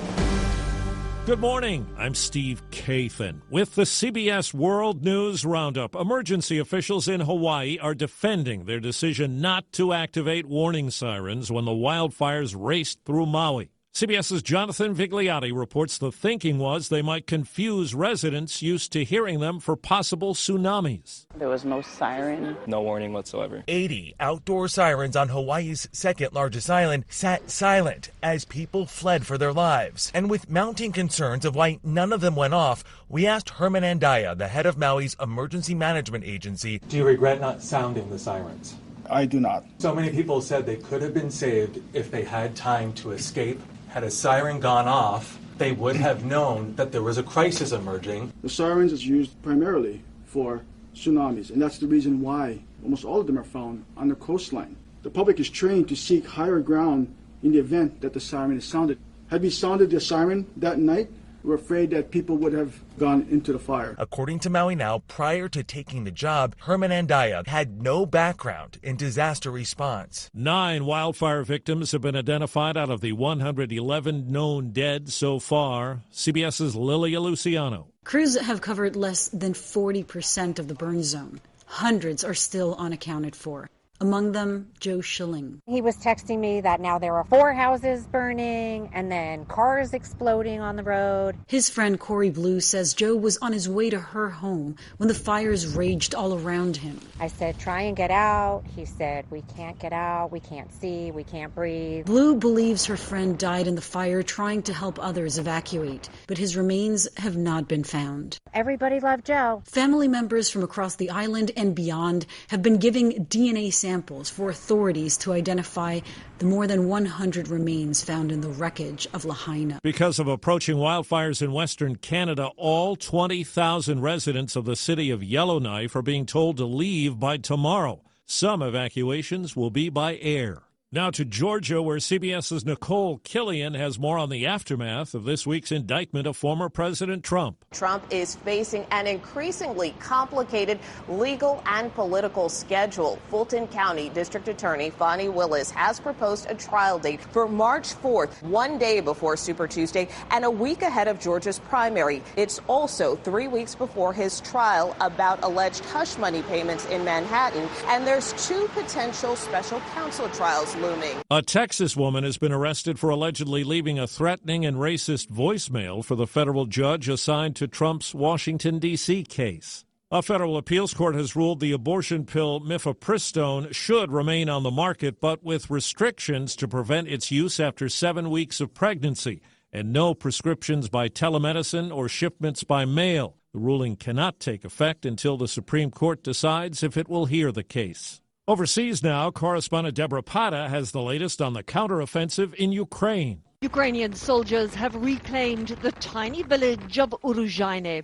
Good 1.26 1.38
morning. 1.38 1.86
I'm 1.96 2.16
Steve 2.16 2.60
Kathan 2.70 3.40
with 3.48 3.76
the 3.76 3.82
CBS 3.82 4.52
World 4.52 5.04
News 5.04 5.46
Roundup. 5.46 5.94
Emergency 5.94 6.58
officials 6.58 7.06
in 7.06 7.20
Hawaii 7.20 7.78
are 7.78 7.94
defending 7.94 8.64
their 8.64 8.80
decision 8.80 9.40
not 9.40 9.70
to 9.74 9.92
activate 9.92 10.44
warning 10.44 10.90
sirens 10.90 11.52
when 11.52 11.64
the 11.64 11.70
wildfires 11.70 12.56
raced 12.58 12.98
through 13.06 13.26
Maui. 13.26 13.70
CBS's 13.94 14.42
Jonathan 14.42 14.92
Vigliotti 14.92 15.56
reports 15.56 15.98
the 15.98 16.10
thinking 16.10 16.58
was 16.58 16.88
they 16.88 17.00
might 17.00 17.28
confuse 17.28 17.94
residents 17.94 18.60
used 18.60 18.90
to 18.90 19.04
hearing 19.04 19.38
them 19.38 19.60
for 19.60 19.76
possible 19.76 20.34
tsunamis. 20.34 21.26
There 21.36 21.48
was 21.48 21.64
no 21.64 21.80
siren. 21.80 22.56
No 22.66 22.82
warning 22.82 23.12
whatsoever. 23.12 23.62
80 23.68 24.16
outdoor 24.18 24.66
sirens 24.66 25.14
on 25.14 25.28
Hawaii's 25.28 25.88
second 25.92 26.32
largest 26.32 26.68
island 26.68 27.04
sat 27.08 27.52
silent 27.52 28.10
as 28.20 28.44
people 28.44 28.84
fled 28.84 29.28
for 29.28 29.38
their 29.38 29.52
lives. 29.52 30.10
And 30.12 30.28
with 30.28 30.50
mounting 30.50 30.90
concerns 30.90 31.44
of 31.44 31.54
why 31.54 31.78
none 31.84 32.12
of 32.12 32.20
them 32.20 32.34
went 32.34 32.52
off, 32.52 32.82
we 33.08 33.28
asked 33.28 33.50
Herman 33.50 33.84
Andaya, 33.84 34.36
the 34.36 34.48
head 34.48 34.66
of 34.66 34.74
Maui's 34.74 35.14
emergency 35.20 35.76
management 35.76 36.24
agency. 36.24 36.80
Do 36.80 36.96
you 36.96 37.04
regret 37.06 37.40
not 37.40 37.62
sounding 37.62 38.10
the 38.10 38.18
sirens? 38.18 38.74
I 39.08 39.24
do 39.24 39.38
not. 39.38 39.64
So 39.78 39.94
many 39.94 40.10
people 40.10 40.40
said 40.40 40.66
they 40.66 40.78
could 40.78 41.00
have 41.00 41.14
been 41.14 41.30
saved 41.30 41.80
if 41.92 42.10
they 42.10 42.24
had 42.24 42.56
time 42.56 42.92
to 42.94 43.12
escape. 43.12 43.60
Had 43.94 44.02
a 44.02 44.10
siren 44.10 44.58
gone 44.58 44.88
off, 44.88 45.38
they 45.56 45.70
would 45.70 45.94
have 45.94 46.24
known 46.24 46.74
that 46.74 46.90
there 46.90 47.04
was 47.04 47.16
a 47.16 47.22
crisis 47.22 47.70
emerging. 47.70 48.32
The 48.42 48.48
sirens 48.48 48.92
is 48.92 49.06
used 49.06 49.40
primarily 49.40 50.02
for 50.24 50.64
tsunamis, 50.96 51.50
and 51.50 51.62
that's 51.62 51.78
the 51.78 51.86
reason 51.86 52.20
why 52.20 52.58
almost 52.82 53.04
all 53.04 53.20
of 53.20 53.28
them 53.28 53.38
are 53.38 53.44
found 53.44 53.84
on 53.96 54.08
the 54.08 54.16
coastline. 54.16 54.74
The 55.04 55.10
public 55.10 55.38
is 55.38 55.48
trained 55.48 55.88
to 55.90 55.94
seek 55.94 56.26
higher 56.26 56.58
ground 56.58 57.14
in 57.44 57.52
the 57.52 57.60
event 57.60 58.00
that 58.00 58.12
the 58.12 58.18
siren 58.18 58.58
is 58.58 58.64
sounded. 58.64 58.98
Had 59.28 59.42
we 59.42 59.50
sounded 59.50 59.90
the 59.90 60.00
siren 60.00 60.48
that 60.56 60.80
night, 60.80 61.08
we're 61.44 61.54
afraid 61.54 61.90
that 61.90 62.10
people 62.10 62.36
would 62.38 62.54
have 62.54 62.80
gone 62.98 63.26
into 63.30 63.52
the 63.52 63.58
fire. 63.58 63.94
According 63.98 64.38
to 64.40 64.50
Maui 64.50 64.74
Now, 64.74 65.00
prior 65.06 65.48
to 65.50 65.62
taking 65.62 66.04
the 66.04 66.10
job, 66.10 66.56
Herman 66.60 66.90
Andaya 66.90 67.46
had 67.46 67.82
no 67.82 68.06
background 68.06 68.78
in 68.82 68.96
disaster 68.96 69.50
response. 69.50 70.30
Nine 70.32 70.86
wildfire 70.86 71.42
victims 71.42 71.92
have 71.92 72.00
been 72.00 72.16
identified 72.16 72.76
out 72.76 72.90
of 72.90 73.02
the 73.02 73.12
111 73.12 74.32
known 74.32 74.70
dead 74.70 75.10
so 75.10 75.38
far. 75.38 76.00
CBS's 76.10 76.74
Lilia 76.74 77.20
Luciano. 77.20 77.88
Crews 78.04 78.38
have 78.38 78.60
covered 78.60 78.96
less 78.96 79.28
than 79.28 79.52
40% 79.52 80.58
of 80.58 80.68
the 80.68 80.74
burn 80.74 81.02
zone. 81.02 81.40
Hundreds 81.66 82.24
are 82.24 82.34
still 82.34 82.74
unaccounted 82.78 83.36
for. 83.36 83.68
Among 84.04 84.32
them, 84.32 84.68
Joe 84.80 85.00
Schilling. 85.00 85.62
He 85.64 85.80
was 85.80 85.96
texting 85.96 86.38
me 86.38 86.60
that 86.60 86.78
now 86.78 86.98
there 86.98 87.14
are 87.14 87.24
four 87.24 87.54
houses 87.54 88.06
burning 88.06 88.90
and 88.92 89.10
then 89.10 89.46
cars 89.46 89.94
exploding 89.94 90.60
on 90.60 90.76
the 90.76 90.82
road. 90.82 91.36
His 91.46 91.70
friend 91.70 91.98
Corey 91.98 92.28
Blue 92.28 92.60
says 92.60 92.92
Joe 92.92 93.16
was 93.16 93.38
on 93.38 93.54
his 93.54 93.66
way 93.66 93.88
to 93.88 93.98
her 93.98 94.28
home 94.28 94.76
when 94.98 95.08
the 95.08 95.14
fires 95.14 95.74
raged 95.74 96.14
all 96.14 96.34
around 96.34 96.76
him. 96.76 97.00
I 97.18 97.28
said, 97.28 97.58
try 97.58 97.80
and 97.80 97.96
get 97.96 98.10
out. 98.10 98.64
He 98.76 98.84
said, 98.84 99.24
we 99.30 99.42
can't 99.56 99.78
get 99.78 99.94
out. 99.94 100.30
We 100.30 100.40
can't 100.40 100.70
see. 100.70 101.10
We 101.10 101.24
can't 101.24 101.54
breathe. 101.54 102.04
Blue 102.04 102.36
believes 102.36 102.84
her 102.84 102.98
friend 102.98 103.38
died 103.38 103.66
in 103.66 103.74
the 103.74 103.80
fire 103.80 104.22
trying 104.22 104.64
to 104.64 104.74
help 104.74 104.98
others 104.98 105.38
evacuate, 105.38 106.10
but 106.26 106.36
his 106.36 106.58
remains 106.58 107.08
have 107.16 107.38
not 107.38 107.68
been 107.68 107.84
found. 107.84 108.36
Everybody 108.52 109.00
loved 109.00 109.24
Joe. 109.24 109.62
Family 109.64 110.08
members 110.08 110.50
from 110.50 110.62
across 110.62 110.96
the 110.96 111.08
island 111.08 111.52
and 111.56 111.74
beyond 111.74 112.26
have 112.48 112.60
been 112.60 112.76
giving 112.76 113.24
DNA 113.24 113.72
samples 113.72 113.93
for 114.02 114.50
authorities 114.50 115.16
to 115.18 115.32
identify 115.32 116.00
the 116.38 116.46
more 116.46 116.66
than 116.66 116.88
100 116.88 117.48
remains 117.48 118.02
found 118.02 118.32
in 118.32 118.40
the 118.40 118.48
wreckage 118.48 119.06
of 119.14 119.24
Lahaina. 119.24 119.78
Because 119.82 120.18
of 120.18 120.26
approaching 120.26 120.76
wildfires 120.76 121.40
in 121.40 121.52
Western 121.52 121.96
Canada, 121.96 122.50
all 122.56 122.96
20,000 122.96 124.00
residents 124.00 124.56
of 124.56 124.64
the 124.64 124.76
city 124.76 125.10
of 125.10 125.22
Yellowknife 125.22 125.94
are 125.94 126.02
being 126.02 126.26
told 126.26 126.56
to 126.56 126.64
leave 126.64 127.20
by 127.20 127.36
tomorrow. 127.36 128.02
Some 128.26 128.62
evacuations 128.62 129.54
will 129.54 129.70
be 129.70 129.88
by 129.88 130.16
air. 130.16 130.63
Now 130.94 131.10
to 131.10 131.24
Georgia, 131.24 131.82
where 131.82 131.96
CBS's 131.96 132.64
Nicole 132.64 133.18
Killion 133.18 133.76
has 133.76 133.98
more 133.98 134.16
on 134.16 134.30
the 134.30 134.46
aftermath 134.46 135.12
of 135.12 135.24
this 135.24 135.44
week's 135.44 135.72
indictment 135.72 136.28
of 136.28 136.36
former 136.36 136.68
President 136.68 137.24
Trump. 137.24 137.64
Trump 137.72 138.04
is 138.10 138.36
facing 138.36 138.86
an 138.92 139.08
increasingly 139.08 139.92
complicated 139.98 140.78
legal 141.08 141.60
and 141.66 141.92
political 141.96 142.48
schedule. 142.48 143.18
Fulton 143.28 143.66
County 143.66 144.08
District 144.10 144.46
Attorney 144.46 144.90
Fani 144.90 145.28
Willis 145.28 145.72
has 145.72 145.98
proposed 145.98 146.48
a 146.48 146.54
trial 146.54 147.00
date 147.00 147.20
for 147.20 147.48
March 147.48 147.92
4th, 147.94 148.40
one 148.44 148.78
day 148.78 149.00
before 149.00 149.36
Super 149.36 149.66
Tuesday 149.66 150.06
and 150.30 150.44
a 150.44 150.50
week 150.50 150.82
ahead 150.82 151.08
of 151.08 151.18
Georgia's 151.18 151.58
primary. 151.58 152.22
It's 152.36 152.60
also 152.68 153.16
three 153.16 153.48
weeks 153.48 153.74
before 153.74 154.12
his 154.12 154.40
trial 154.42 154.96
about 155.00 155.42
alleged 155.42 155.84
hush 155.86 156.16
money 156.18 156.42
payments 156.42 156.86
in 156.86 157.04
Manhattan, 157.04 157.68
and 157.86 158.06
there's 158.06 158.32
two 158.46 158.68
potential 158.74 159.34
special 159.34 159.80
counsel 159.92 160.28
trials 160.28 160.72
looming. 160.84 161.16
A 161.30 161.42
Texas 161.42 161.96
woman 161.96 162.24
has 162.24 162.38
been 162.38 162.52
arrested 162.52 162.98
for 162.98 163.10
allegedly 163.10 163.64
leaving 163.64 163.98
a 163.98 164.06
threatening 164.06 164.66
and 164.66 164.76
racist 164.76 165.28
voicemail 165.28 166.04
for 166.04 166.14
the 166.14 166.26
federal 166.26 166.66
judge 166.66 167.08
assigned 167.08 167.56
to 167.56 167.66
Trump's 167.66 168.14
Washington, 168.14 168.78
D.C. 168.78 169.24
case. 169.24 169.84
A 170.10 170.22
federal 170.22 170.56
appeals 170.56 170.94
court 170.94 171.14
has 171.14 171.34
ruled 171.34 171.58
the 171.58 171.72
abortion 171.72 172.24
pill 172.24 172.60
mifepristone 172.60 173.74
should 173.74 174.12
remain 174.12 174.48
on 174.48 174.62
the 174.62 174.70
market, 174.70 175.20
but 175.20 175.42
with 175.42 175.70
restrictions 175.70 176.54
to 176.56 176.68
prevent 176.68 177.08
its 177.08 177.30
use 177.30 177.58
after 177.58 177.88
seven 177.88 178.30
weeks 178.30 178.60
of 178.60 178.74
pregnancy, 178.74 179.40
and 179.72 179.92
no 179.92 180.14
prescriptions 180.14 180.88
by 180.88 181.08
telemedicine 181.08 181.92
or 181.92 182.08
shipments 182.08 182.62
by 182.62 182.84
mail. 182.84 183.38
The 183.52 183.58
ruling 183.58 183.96
cannot 183.96 184.38
take 184.38 184.64
effect 184.64 185.04
until 185.04 185.36
the 185.36 185.48
Supreme 185.48 185.90
Court 185.90 186.22
decides 186.22 186.82
if 186.82 186.96
it 186.96 187.08
will 187.08 187.26
hear 187.26 187.50
the 187.50 187.64
case. 187.64 188.20
Overseas 188.46 189.02
now, 189.02 189.30
correspondent 189.30 189.96
Debora 189.96 190.22
Patta 190.22 190.68
has 190.68 190.90
the 190.90 191.00
latest 191.00 191.40
on 191.40 191.54
the 191.54 191.62
counteroffensive 191.62 192.52
in 192.52 192.72
Ukraine. 192.72 193.42
Ukrainian 193.64 194.12
soldiers 194.12 194.74
have 194.74 194.94
reclaimed 194.94 195.68
the 195.80 195.92
tiny 195.92 196.42
village 196.42 196.98
of 196.98 197.14
Urozhaine. 197.24 198.02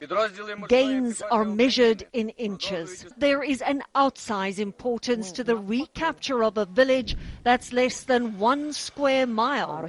Gains 0.69 1.21
are 1.31 1.45
measured 1.45 2.01
in 2.15 2.31
inches. 2.49 3.05
There 3.19 3.43
is 3.43 3.61
an 3.61 3.83
outsized 3.95 4.59
importance 4.59 5.31
to 5.33 5.45
the 5.45 5.57
recapture 5.57 6.43
of 6.43 6.57
a 6.57 6.65
village 6.65 7.15
that's 7.43 7.75
less 7.75 8.05
than 8.05 8.39
one 8.39 8.73
square 8.73 9.27
mile. 9.27 9.87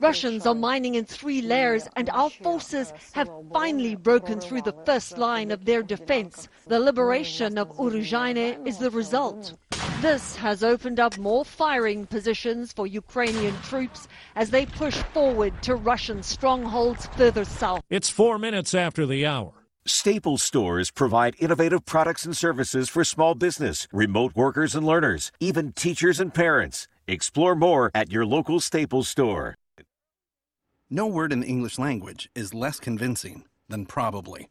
Russians 0.00 0.46
are 0.46 0.54
mining 0.54 0.96
in 0.96 1.06
three 1.06 1.40
layers, 1.40 1.88
and 1.96 2.10
our 2.10 2.28
forces 2.28 2.92
have 3.14 3.30
finally 3.54 3.94
broken 3.96 4.38
through 4.38 4.62
the 4.62 4.78
first 4.84 5.16
line 5.16 5.50
of 5.50 5.64
their 5.64 5.82
defense. 5.82 6.46
The 6.66 6.78
liberation 6.78 7.56
of 7.56 7.74
Urozhaine 7.78 8.66
is 8.66 8.76
the 8.76 8.90
result. 8.90 9.54
This 10.04 10.36
has 10.36 10.62
opened 10.62 11.00
up 11.00 11.16
more 11.16 11.46
firing 11.46 12.04
positions 12.04 12.74
for 12.74 12.86
Ukrainian 12.86 13.56
troops 13.62 14.06
as 14.36 14.50
they 14.50 14.66
push 14.66 14.96
forward 15.14 15.54
to 15.62 15.76
Russian 15.76 16.22
strongholds 16.22 17.06
further 17.16 17.46
south. 17.46 17.80
It's 17.88 18.10
four 18.10 18.38
minutes 18.38 18.74
after 18.74 19.06
the 19.06 19.24
hour. 19.24 19.54
Staples 19.86 20.42
stores 20.42 20.90
provide 20.90 21.36
innovative 21.38 21.86
products 21.86 22.26
and 22.26 22.36
services 22.36 22.90
for 22.90 23.02
small 23.02 23.34
business, 23.34 23.88
remote 23.94 24.36
workers 24.36 24.74
and 24.74 24.84
learners, 24.86 25.32
even 25.40 25.72
teachers 25.72 26.20
and 26.20 26.34
parents. 26.34 26.86
Explore 27.08 27.54
more 27.54 27.90
at 27.94 28.12
your 28.12 28.26
local 28.26 28.60
Staples 28.60 29.08
store. 29.08 29.54
No 30.90 31.06
word 31.06 31.32
in 31.32 31.40
the 31.40 31.46
English 31.46 31.78
language 31.78 32.28
is 32.34 32.52
less 32.52 32.78
convincing 32.78 33.44
than 33.70 33.86
probably. 33.86 34.50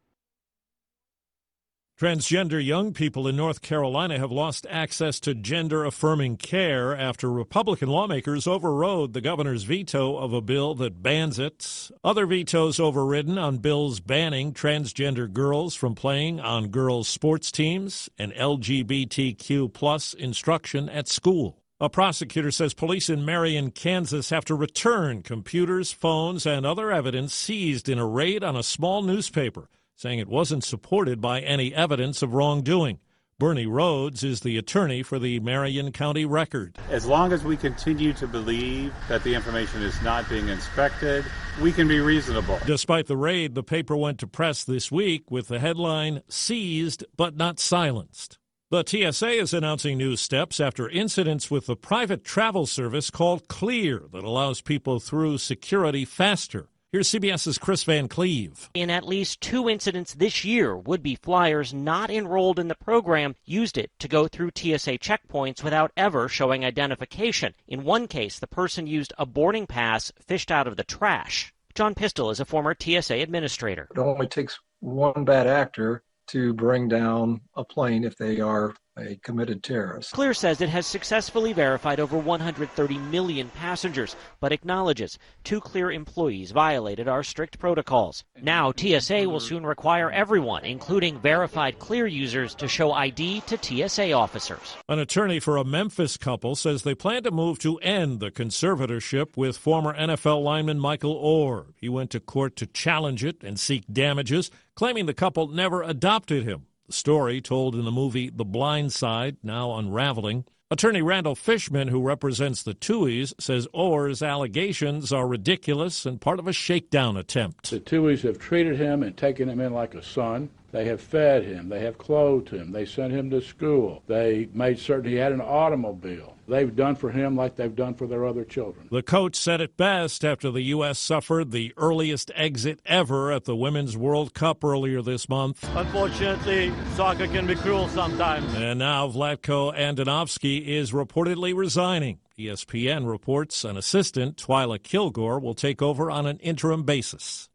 Transgender 2.01 2.65
young 2.65 2.93
people 2.93 3.27
in 3.27 3.35
North 3.35 3.61
Carolina 3.61 4.17
have 4.17 4.31
lost 4.31 4.65
access 4.71 5.19
to 5.19 5.35
gender 5.35 5.85
affirming 5.85 6.35
care 6.35 6.97
after 6.97 7.31
Republican 7.31 7.89
lawmakers 7.89 8.47
overrode 8.47 9.13
the 9.13 9.21
governor's 9.21 9.65
veto 9.65 10.17
of 10.17 10.33
a 10.33 10.41
bill 10.41 10.73
that 10.73 11.03
bans 11.03 11.37
it. 11.37 11.91
Other 12.03 12.25
vetoes 12.25 12.79
overridden 12.79 13.37
on 13.37 13.59
bills 13.59 13.99
banning 13.99 14.51
transgender 14.51 15.31
girls 15.31 15.75
from 15.75 15.93
playing 15.93 16.39
on 16.39 16.69
girls' 16.69 17.07
sports 17.07 17.51
teams 17.51 18.09
and 18.17 18.33
LGBTQ 18.33 19.71
plus 19.71 20.15
instruction 20.15 20.89
at 20.89 21.07
school. 21.07 21.61
A 21.79 21.87
prosecutor 21.87 22.49
says 22.49 22.73
police 22.73 23.11
in 23.11 23.23
Marion, 23.23 23.69
Kansas 23.69 24.31
have 24.31 24.45
to 24.45 24.55
return 24.55 25.21
computers, 25.21 25.91
phones, 25.91 26.47
and 26.47 26.65
other 26.65 26.91
evidence 26.91 27.31
seized 27.31 27.87
in 27.87 27.99
a 27.99 28.07
raid 28.07 28.43
on 28.43 28.55
a 28.55 28.63
small 28.63 29.03
newspaper 29.03 29.69
saying 30.01 30.17
it 30.17 30.27
wasn't 30.27 30.63
supported 30.63 31.21
by 31.21 31.39
any 31.41 31.75
evidence 31.75 32.23
of 32.23 32.33
wrongdoing. 32.33 32.97
Bernie 33.37 33.67
Rhodes 33.67 34.23
is 34.23 34.39
the 34.39 34.57
attorney 34.57 35.03
for 35.03 35.19
the 35.19 35.39
Marion 35.41 35.91
County 35.91 36.25
Record. 36.25 36.79
As 36.89 37.05
long 37.05 37.31
as 37.31 37.43
we 37.43 37.55
continue 37.55 38.11
to 38.13 38.25
believe 38.25 38.91
that 39.09 39.23
the 39.23 39.35
information 39.35 39.83
is 39.83 40.01
not 40.01 40.27
being 40.27 40.47
inspected, 40.47 41.23
we 41.61 41.71
can 41.71 41.87
be 41.87 41.99
reasonable. 41.99 42.57
Despite 42.65 43.05
the 43.05 43.15
raid, 43.15 43.53
the 43.53 43.61
paper 43.61 43.95
went 43.95 44.17
to 44.19 44.27
press 44.27 44.63
this 44.63 44.91
week 44.91 45.29
with 45.29 45.49
the 45.49 45.59
headline 45.59 46.23
Seized 46.27 47.05
but 47.15 47.37
Not 47.37 47.59
Silenced. 47.59 48.39
The 48.71 48.83
TSA 48.83 49.29
is 49.29 49.53
announcing 49.53 49.99
new 49.99 50.15
steps 50.15 50.59
after 50.59 50.89
incidents 50.89 51.51
with 51.51 51.67
the 51.67 51.75
private 51.75 52.23
travel 52.23 52.65
service 52.65 53.11
called 53.11 53.47
Clear 53.47 54.05
that 54.13 54.23
allows 54.23 54.61
people 54.61 54.99
through 54.99 55.37
security 55.37 56.05
faster. 56.05 56.70
Here's 56.93 57.09
CBS's 57.09 57.57
Chris 57.57 57.85
Van 57.85 58.09
Cleave. 58.09 58.69
In 58.73 58.89
at 58.89 59.07
least 59.07 59.39
two 59.39 59.69
incidents 59.69 60.13
this 60.13 60.43
year, 60.43 60.75
would 60.75 61.01
be 61.01 61.15
flyers 61.15 61.73
not 61.73 62.11
enrolled 62.11 62.59
in 62.59 62.67
the 62.67 62.75
program 62.75 63.37
used 63.45 63.77
it 63.77 63.91
to 63.99 64.09
go 64.09 64.27
through 64.27 64.51
TSA 64.57 64.97
checkpoints 64.97 65.63
without 65.63 65.93
ever 65.95 66.27
showing 66.27 66.65
identification. 66.65 67.53
In 67.65 67.85
one 67.85 68.09
case, 68.09 68.39
the 68.39 68.45
person 68.45 68.87
used 68.87 69.13
a 69.17 69.25
boarding 69.25 69.67
pass 69.67 70.11
fished 70.19 70.51
out 70.51 70.67
of 70.67 70.75
the 70.75 70.83
trash. 70.83 71.53
John 71.75 71.95
Pistole 71.95 72.29
is 72.29 72.41
a 72.41 72.45
former 72.45 72.75
TSA 72.77 73.15
administrator. 73.21 73.87
It 73.95 73.97
only 73.97 74.27
takes 74.27 74.59
one 74.81 75.23
bad 75.23 75.47
actor 75.47 76.03
to 76.31 76.53
bring 76.53 76.87
down 76.87 77.41
a 77.55 77.63
plane 77.63 78.03
if 78.03 78.17
they 78.17 78.39
are 78.39 78.73
a 78.97 79.15
committed 79.23 79.63
terrorist. 79.63 80.11
Clear 80.11 80.33
says 80.33 80.59
it 80.59 80.69
has 80.69 80.85
successfully 80.85 81.53
verified 81.53 81.99
over 81.99 82.17
130 82.17 82.97
million 82.97 83.49
passengers, 83.49 84.15
but 84.39 84.51
acknowledges 84.51 85.17
two 85.43 85.61
Clear 85.61 85.91
employees 85.91 86.51
violated 86.51 87.07
our 87.07 87.23
strict 87.23 87.57
protocols. 87.57 88.23
Now, 88.41 88.73
TSA 88.75 89.29
will 89.29 89.39
soon 89.39 89.65
require 89.65 90.11
everyone, 90.11 90.65
including 90.65 91.19
verified 91.19 91.79
Clear 91.79 92.05
users, 92.07 92.53
to 92.55 92.67
show 92.67 92.91
ID 92.91 93.41
to 93.47 93.57
TSA 93.57 94.11
officers. 94.11 94.75
An 94.89 94.99
attorney 94.99 95.39
for 95.39 95.57
a 95.57 95.63
Memphis 95.63 96.17
couple 96.17 96.55
says 96.55 96.83
they 96.83 96.95
plan 96.95 97.23
to 97.23 97.31
move 97.31 97.59
to 97.59 97.77
end 97.77 98.19
the 98.19 98.31
conservatorship 98.31 99.37
with 99.37 99.57
former 99.57 99.97
NFL 99.97 100.43
lineman 100.43 100.79
Michael 100.79 101.15
Oher. 101.15 101.67
He 101.77 101.89
went 101.89 102.09
to 102.11 102.19
court 102.19 102.55
to 102.57 102.65
challenge 102.65 103.23
it 103.23 103.41
and 103.41 103.59
seek 103.59 103.85
damages, 103.91 104.51
claiming 104.81 105.05
the 105.05 105.13
couple 105.13 105.47
never 105.47 105.83
adopted 105.83 106.43
him. 106.43 106.65
The 106.87 106.93
story, 106.93 107.39
told 107.39 107.75
in 107.75 107.85
the 107.85 107.91
movie 107.91 108.31
The 108.31 108.43
Blind 108.43 108.91
Side, 108.91 109.37
now 109.43 109.75
unraveling. 109.75 110.45
Attorney 110.71 111.03
Randall 111.03 111.35
Fishman, 111.35 111.89
who 111.89 112.01
represents 112.01 112.63
the 112.63 112.73
Tuohys, 112.73 113.31
says 113.39 113.67
Oher's 113.75 114.23
allegations 114.23 115.13
are 115.13 115.27
ridiculous 115.27 116.07
and 116.07 116.19
part 116.19 116.39
of 116.39 116.47
a 116.47 116.51
shakedown 116.51 117.15
attempt. 117.15 117.69
The 117.69 117.79
Tuohys 117.79 118.23
have 118.23 118.39
treated 118.39 118.77
him 118.77 119.03
and 119.03 119.15
taken 119.15 119.49
him 119.49 119.59
in 119.59 119.71
like 119.71 119.93
a 119.93 120.01
son. 120.01 120.49
They 120.71 120.85
have 120.85 121.01
fed 121.01 121.43
him. 121.43 121.69
They 121.69 121.81
have 121.81 121.97
clothed 121.97 122.49
him. 122.49 122.71
They 122.71 122.85
sent 122.85 123.13
him 123.13 123.29
to 123.31 123.41
school. 123.41 124.03
They 124.07 124.47
made 124.53 124.79
certain 124.79 125.09
he 125.09 125.17
had 125.17 125.31
an 125.31 125.41
automobile. 125.41 126.35
They've 126.47 126.75
done 126.75 126.95
for 126.95 127.11
him 127.11 127.35
like 127.35 127.55
they've 127.55 127.75
done 127.75 127.93
for 127.93 128.07
their 128.07 128.25
other 128.25 128.43
children. 128.43 128.87
The 128.91 129.03
coach 129.03 129.35
said 129.35 129.61
it 129.61 129.77
best 129.77 130.25
after 130.25 130.51
the 130.51 130.63
U.S. 130.63 130.99
suffered 130.99 131.51
the 131.51 131.73
earliest 131.77 132.31
exit 132.35 132.81
ever 132.85 133.31
at 133.31 133.45
the 133.45 133.55
Women's 133.55 133.95
World 133.95 134.33
Cup 134.33 134.63
earlier 134.63 135.01
this 135.01 135.29
month. 135.29 135.63
Unfortunately, 135.75 136.73
soccer 136.95 137.27
can 137.27 137.47
be 137.47 137.55
cruel 137.55 137.87
sometimes. 137.89 138.53
And 138.55 138.79
now 138.79 139.07
Vlatko 139.07 139.73
Andonovski 139.77 140.65
is 140.65 140.91
reportedly 140.91 141.55
resigning. 141.55 142.19
ESPN 142.37 143.09
reports 143.09 143.63
an 143.63 143.77
assistant, 143.77 144.35
Twyla 144.35 144.81
Kilgore, 144.81 145.39
will 145.39 145.53
take 145.53 145.81
over 145.81 146.09
on 146.09 146.25
an 146.25 146.37
interim 146.39 146.83
basis. 146.83 147.49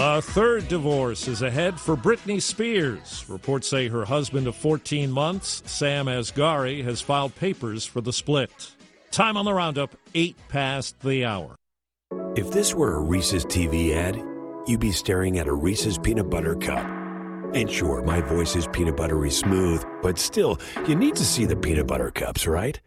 A 0.00 0.22
third 0.22 0.68
divorce 0.68 1.26
is 1.26 1.42
ahead 1.42 1.80
for 1.80 1.96
Britney 1.96 2.40
Spears. 2.40 3.24
Reports 3.28 3.66
say 3.66 3.88
her 3.88 4.04
husband 4.04 4.46
of 4.46 4.54
14 4.54 5.10
months, 5.10 5.60
Sam 5.66 6.06
Asghari, 6.06 6.84
has 6.84 7.00
filed 7.00 7.34
papers 7.34 7.84
for 7.84 8.00
the 8.00 8.12
split. 8.12 8.76
Time 9.10 9.36
on 9.36 9.44
the 9.44 9.52
roundup, 9.52 9.96
8 10.14 10.36
past 10.48 11.00
the 11.00 11.24
hour. 11.24 11.56
If 12.36 12.52
this 12.52 12.76
were 12.76 12.94
a 12.94 13.00
Reese's 13.00 13.44
TV 13.44 13.92
ad, 13.92 14.22
you'd 14.68 14.78
be 14.78 14.92
staring 14.92 15.40
at 15.40 15.48
a 15.48 15.52
Reese's 15.52 15.98
peanut 15.98 16.30
butter 16.30 16.54
cup. 16.54 16.86
And 17.52 17.68
sure, 17.68 18.00
my 18.04 18.20
voice 18.20 18.54
is 18.54 18.68
peanut 18.68 18.96
buttery 18.96 19.32
smooth, 19.32 19.84
but 20.00 20.16
still, 20.16 20.60
you 20.86 20.94
need 20.94 21.16
to 21.16 21.24
see 21.24 21.44
the 21.44 21.56
peanut 21.56 21.88
butter 21.88 22.12
cups, 22.12 22.46
right? 22.46 22.80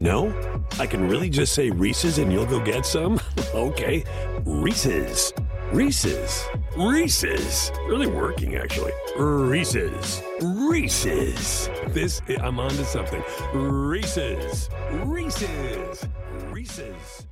No? 0.00 0.32
I 0.78 0.86
can 0.86 1.10
really 1.10 1.28
just 1.28 1.52
say 1.52 1.68
Reese's 1.68 2.16
and 2.16 2.32
you'll 2.32 2.46
go 2.46 2.58
get 2.58 2.86
some? 2.86 3.20
okay. 3.54 4.02
Reese's. 4.46 5.30
Reese's. 5.74 6.46
Reese's. 6.76 7.72
Really 7.88 8.06
working, 8.06 8.54
actually. 8.54 8.92
Reese's. 9.18 10.22
Reese's. 10.40 11.68
This, 11.88 12.22
I'm 12.40 12.60
on 12.60 12.70
to 12.70 12.84
something. 12.84 13.20
Reese's. 13.52 14.70
Reese's. 15.04 16.06
Reese's. 16.48 17.26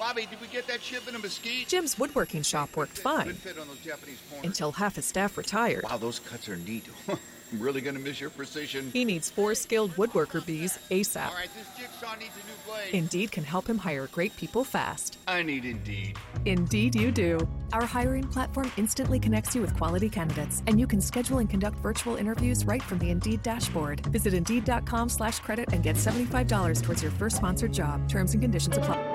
Bobby, 0.00 0.26
did 0.28 0.40
we 0.40 0.48
get 0.48 0.66
that 0.66 0.82
shipment 0.82 1.16
of 1.16 1.22
mesquite? 1.22 1.68
Jim's 1.68 1.96
woodworking 1.96 2.42
shop 2.42 2.76
worked 2.76 2.98
fine. 2.98 3.28
Good 3.28 3.36
fit 3.36 3.58
on 3.60 3.68
those 3.68 3.78
Japanese. 3.78 4.20
Until 4.42 4.72
half 4.72 4.96
his 4.96 5.04
staff 5.04 5.38
retired. 5.38 5.84
Wow, 5.84 5.98
those 5.98 6.18
cuts 6.18 6.48
are 6.48 6.56
neat. 6.56 6.88
I'm 7.54 7.62
really 7.62 7.80
going 7.80 7.94
to 7.94 8.02
miss 8.02 8.20
your 8.20 8.30
precision. 8.30 8.90
He 8.92 9.04
needs 9.04 9.30
four 9.30 9.54
skilled 9.54 9.92
woodworker 9.92 10.44
bees 10.44 10.76
ASAP. 10.90 11.28
All 11.28 11.34
right, 11.34 11.48
this 11.56 11.68
jigsaw 11.78 12.16
needs 12.18 12.32
a 12.34 12.46
new 12.48 12.56
blade. 12.66 12.92
Indeed 12.92 13.30
can 13.30 13.44
help 13.44 13.68
him 13.68 13.78
hire 13.78 14.08
great 14.08 14.36
people 14.36 14.64
fast. 14.64 15.18
I 15.28 15.42
need 15.44 15.64
Indeed. 15.64 16.18
Indeed, 16.46 16.96
you 16.96 17.12
do. 17.12 17.38
Our 17.72 17.86
hiring 17.86 18.26
platform 18.26 18.72
instantly 18.76 19.20
connects 19.20 19.54
you 19.54 19.60
with 19.60 19.76
quality 19.76 20.08
candidates, 20.08 20.64
and 20.66 20.80
you 20.80 20.88
can 20.88 21.00
schedule 21.00 21.38
and 21.38 21.48
conduct 21.48 21.78
virtual 21.78 22.16
interviews 22.16 22.64
right 22.64 22.82
from 22.82 22.98
the 22.98 23.10
Indeed 23.10 23.44
dashboard. 23.44 24.04
Visit 24.06 24.34
Indeed.com 24.34 25.08
slash 25.08 25.38
credit 25.38 25.72
and 25.72 25.84
get 25.84 25.96
seventy-five 25.96 26.48
dollars 26.48 26.82
towards 26.82 27.02
your 27.02 27.12
first 27.12 27.36
sponsored 27.36 27.72
job. 27.72 28.08
Terms 28.08 28.32
and 28.34 28.42
conditions 28.42 28.76
apply. 28.76 29.13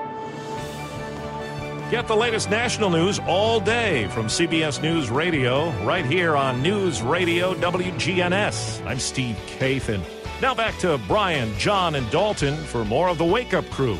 Get 1.90 2.06
the 2.06 2.14
latest 2.14 2.50
national 2.50 2.88
news 2.88 3.18
all 3.26 3.58
day 3.58 4.06
from 4.10 4.26
CBS 4.26 4.80
News 4.80 5.10
Radio, 5.10 5.70
right 5.82 6.06
here 6.06 6.36
on 6.36 6.62
News 6.62 7.02
Radio 7.02 7.52
WGNS. 7.54 8.86
I'm 8.86 9.00
Steve 9.00 9.36
Kathan. 9.58 10.00
Now 10.40 10.54
back 10.54 10.78
to 10.78 11.00
Brian, 11.08 11.52
John, 11.58 11.96
and 11.96 12.08
Dalton 12.12 12.56
for 12.56 12.84
more 12.84 13.08
of 13.08 13.18
the 13.18 13.24
Wake 13.24 13.54
Up 13.54 13.68
Crew. 13.70 13.98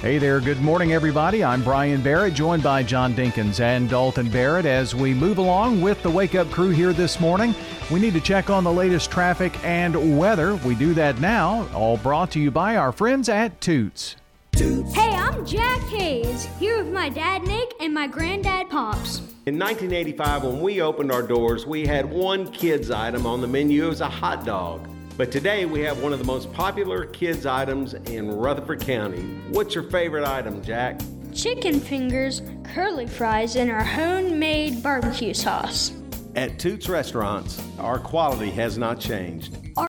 Hey 0.00 0.18
there, 0.18 0.38
good 0.40 0.60
morning, 0.60 0.92
everybody. 0.92 1.42
I'm 1.42 1.64
Brian 1.64 2.02
Barrett, 2.02 2.34
joined 2.34 2.62
by 2.62 2.84
John 2.84 3.14
Dinkins 3.14 3.58
and 3.58 3.90
Dalton 3.90 4.30
Barrett. 4.30 4.64
As 4.64 4.94
we 4.94 5.12
move 5.12 5.38
along 5.38 5.80
with 5.80 6.00
the 6.04 6.10
Wake 6.10 6.36
Up 6.36 6.48
Crew 6.52 6.70
here 6.70 6.92
this 6.92 7.18
morning, 7.18 7.52
we 7.90 7.98
need 7.98 8.14
to 8.14 8.20
check 8.20 8.48
on 8.48 8.62
the 8.62 8.72
latest 8.72 9.10
traffic 9.10 9.52
and 9.64 10.16
weather. 10.16 10.54
We 10.64 10.76
do 10.76 10.94
that 10.94 11.18
now, 11.18 11.68
all 11.74 11.96
brought 11.96 12.30
to 12.30 12.38
you 12.38 12.52
by 12.52 12.76
our 12.76 12.92
friends 12.92 13.28
at 13.28 13.60
Toots. 13.60 14.14
Hey, 14.56 15.14
I'm 15.14 15.44
Jack 15.44 15.80
Hayes, 15.88 16.46
here 16.58 16.82
with 16.82 16.90
my 16.90 17.10
dad 17.10 17.42
Nick 17.42 17.74
and 17.78 17.92
my 17.92 18.06
granddad 18.06 18.70
Pops. 18.70 19.18
In 19.44 19.58
1985, 19.58 20.44
when 20.44 20.60
we 20.62 20.80
opened 20.80 21.12
our 21.12 21.20
doors, 21.20 21.66
we 21.66 21.86
had 21.86 22.10
one 22.10 22.50
kids 22.52 22.90
item 22.90 23.26
on 23.26 23.42
the 23.42 23.46
menu. 23.46 23.84
It 23.84 23.88
was 23.90 24.00
a 24.00 24.08
hot 24.08 24.46
dog. 24.46 24.88
But 25.18 25.30
today 25.30 25.66
we 25.66 25.80
have 25.80 26.02
one 26.02 26.14
of 26.14 26.18
the 26.18 26.24
most 26.24 26.50
popular 26.54 27.04
kids 27.04 27.44
items 27.44 27.92
in 27.92 28.30
Rutherford 28.30 28.80
County. 28.80 29.20
What's 29.50 29.74
your 29.74 29.90
favorite 29.90 30.26
item, 30.26 30.62
Jack? 30.62 31.02
Chicken 31.34 31.78
fingers, 31.78 32.40
curly 32.64 33.06
fries, 33.06 33.56
and 33.56 33.70
our 33.70 33.84
homemade 33.84 34.82
barbecue 34.82 35.34
sauce. 35.34 35.92
At 36.34 36.58
Toots 36.58 36.88
Restaurants, 36.88 37.62
our 37.78 37.98
quality 37.98 38.50
has 38.52 38.78
not 38.78 39.00
changed. 39.00 39.58
Our 39.76 39.88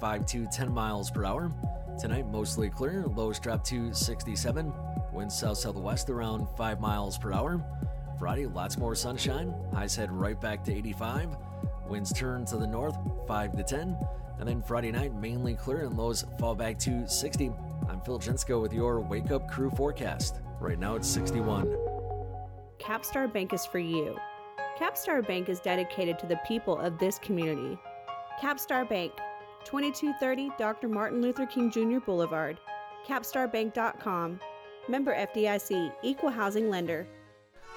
Five 0.00 0.26
to 0.26 0.46
10 0.46 0.72
miles 0.72 1.10
per 1.10 1.24
hour. 1.24 1.50
Tonight, 2.00 2.28
mostly 2.28 2.70
clear. 2.70 3.04
Lows 3.06 3.40
drop 3.40 3.64
to 3.64 3.92
67. 3.92 4.72
Winds 5.12 5.36
south 5.36 5.58
southwest 5.58 6.08
around 6.08 6.46
5 6.56 6.80
miles 6.80 7.18
per 7.18 7.32
hour. 7.32 7.60
Friday, 8.18 8.46
lots 8.46 8.78
more 8.78 8.94
sunshine. 8.94 9.52
Highs 9.74 9.96
head 9.96 10.12
right 10.12 10.40
back 10.40 10.62
to 10.64 10.72
85. 10.72 11.36
Winds 11.88 12.12
turn 12.12 12.44
to 12.46 12.56
the 12.56 12.66
north 12.66 12.96
5 13.26 13.56
to 13.56 13.62
10. 13.64 13.96
And 14.38 14.48
then 14.48 14.62
Friday 14.62 14.92
night, 14.92 15.12
mainly 15.14 15.54
clear 15.54 15.80
and 15.84 15.96
lows 15.96 16.24
fall 16.38 16.54
back 16.54 16.78
to 16.80 17.08
60. 17.08 17.50
I'm 17.88 18.00
Phil 18.02 18.20
Jensko 18.20 18.62
with 18.62 18.72
your 18.72 19.00
Wake 19.00 19.32
Up 19.32 19.50
Crew 19.50 19.70
forecast. 19.70 20.36
Right 20.60 20.78
now, 20.78 20.94
it's 20.94 21.08
61. 21.08 21.76
Capstar 22.78 23.32
Bank 23.32 23.52
is 23.52 23.66
for 23.66 23.80
you. 23.80 24.16
Capstar 24.78 25.26
Bank 25.26 25.48
is 25.48 25.58
dedicated 25.58 26.20
to 26.20 26.26
the 26.26 26.38
people 26.46 26.78
of 26.78 26.98
this 26.98 27.18
community. 27.18 27.76
Capstar 28.40 28.88
Bank, 28.88 29.12
2230 29.68 30.50
Dr. 30.58 30.88
Martin 30.88 31.20
Luther 31.20 31.44
King 31.44 31.70
Jr. 31.70 31.98
Boulevard, 31.98 32.58
capstarbank.com. 33.06 34.40
Member 34.88 35.14
FDIC, 35.14 35.92
Equal 36.02 36.30
Housing 36.30 36.70
Lender. 36.70 37.06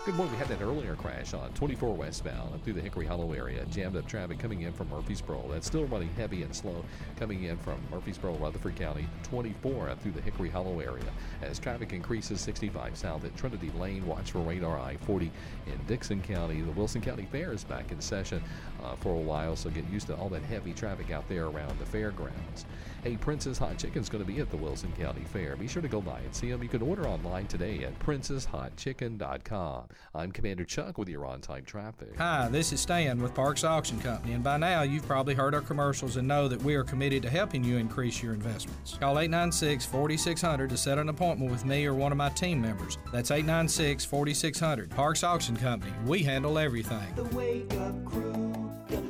Good 0.04 0.16
morning. 0.16 0.34
We 0.34 0.40
had 0.40 0.48
that 0.48 0.64
earlier 0.64 0.96
crash 0.96 1.36
on 1.36 1.54
24 1.54 1.94
westbound 1.94 2.56
up 2.56 2.64
through 2.64 2.74
the 2.74 2.82
Hickory 2.82 3.06
Hollow 3.06 3.34
area. 3.34 3.64
Jammed 3.66 3.96
up 3.96 4.08
traffic 4.08 4.40
coming 4.40 4.62
in 4.62 4.74
from 4.74 4.90
Murfreesboro. 4.90 5.46
That's 5.52 5.68
still 5.68 5.86
running 5.86 6.10
heavy 6.16 6.42
and 6.42 6.56
slow 6.56 6.84
coming 7.18 7.44
in 7.44 7.56
from 7.56 7.80
Murfreesboro, 7.92 8.34
Rutherford 8.38 8.76
County, 8.78 9.06
24 9.22 9.92
up 9.92 10.02
through 10.02 10.14
the 10.14 10.22
Hickory 10.22 10.50
Hollow 10.50 10.80
area. 10.80 11.04
As 11.44 11.60
traffic 11.60 11.94
increases 11.94 12.42
65 12.42 12.98
south 12.98 13.26
at 13.26 13.38
Trinity 13.38 13.70
Lane, 13.78 14.04
watch 14.08 14.32
for 14.32 14.40
radar 14.40 14.80
I 14.80 14.98
40 14.98 15.32
in 15.68 15.80
Dickson 15.86 16.20
County. 16.24 16.62
The 16.62 16.72
Wilson 16.72 17.02
County 17.02 17.28
Fair 17.32 17.54
is 17.54 17.64
back 17.64 17.92
in 17.92 18.02
session 18.02 18.42
uh, 18.84 18.96
for 18.96 19.14
a 19.14 19.22
while, 19.22 19.56
so 19.56 19.70
get 19.70 19.88
used 19.92 20.08
to 20.08 20.16
all 20.16 20.30
that 20.30 20.42
heavy 20.42 20.74
traffic 20.74 21.12
out 21.12 21.30
there 21.30 21.46
around 21.46 21.78
the 21.78 21.86
fairgrounds. 21.86 22.66
Hey, 23.04 23.18
Prince's 23.18 23.58
Hot 23.58 23.80
Chicken's 23.80 24.10
going 24.10 24.24
to 24.24 24.32
be 24.32 24.42
at 24.42 24.52
the 24.52 24.58
Wilson 24.58 24.92
County 24.92 25.24
Fair. 25.34 25.56
Be 25.56 25.68
sure 25.68 25.82
to 25.82 25.88
go 25.88 26.02
by 26.02 26.20
and 26.20 26.36
see 26.36 26.52
them. 26.52 26.62
You 26.62 26.70
can 26.70 26.84
order 26.84 27.08
online 27.08 27.48
today 27.48 27.84
at 27.84 27.98
princeshotchicken.com. 27.98 29.86
I'm 30.14 30.32
Commander 30.32 30.66
Chuck 30.66 31.00
with 31.00 31.10
your 31.10 31.26
on 31.26 31.42
time 31.42 31.66
traffic. 31.66 32.16
Hi, 32.20 32.48
this 32.50 32.72
is 32.72 32.80
Stan 32.80 33.20
with 33.20 33.34
Parks 33.34 33.64
Auction 33.64 34.00
Company, 34.00 34.34
and 34.34 34.44
by 34.44 34.58
now 34.58 34.84
you've 34.84 35.08
probably 35.08 35.34
heard 35.34 35.56
our 35.56 35.62
commercials 35.62 36.18
and 36.18 36.28
know 36.28 36.48
that 36.48 36.62
we 36.62 36.76
are 36.76 36.84
committed 36.84 37.24
to 37.24 37.30
helping 37.32 37.64
you 37.64 37.78
increase 37.78 38.22
your 38.22 38.36
investments. 38.36 38.94
Call 39.00 39.18
896 39.18 39.84
4600 39.84 40.70
to 40.70 40.78
set 40.78 41.00
an 41.00 41.10
appointment 41.10 41.50
with 41.50 41.66
me 41.66 41.88
or 41.88 41.96
one 41.96 42.12
of 42.12 42.20
my 42.20 42.30
team 42.30 42.62
members. 42.62 43.00
That's 43.12 43.32
896 43.32 44.06
4600. 44.06 44.92
Parks 44.92 45.24
Auction 45.24 45.58
Company. 45.58 45.94
We 46.06 46.22
handle 46.22 46.60
everything. 46.60 47.02
The 47.16 47.24
Wake 47.36 47.74
Up 47.74 48.06
Crew, 48.06 48.61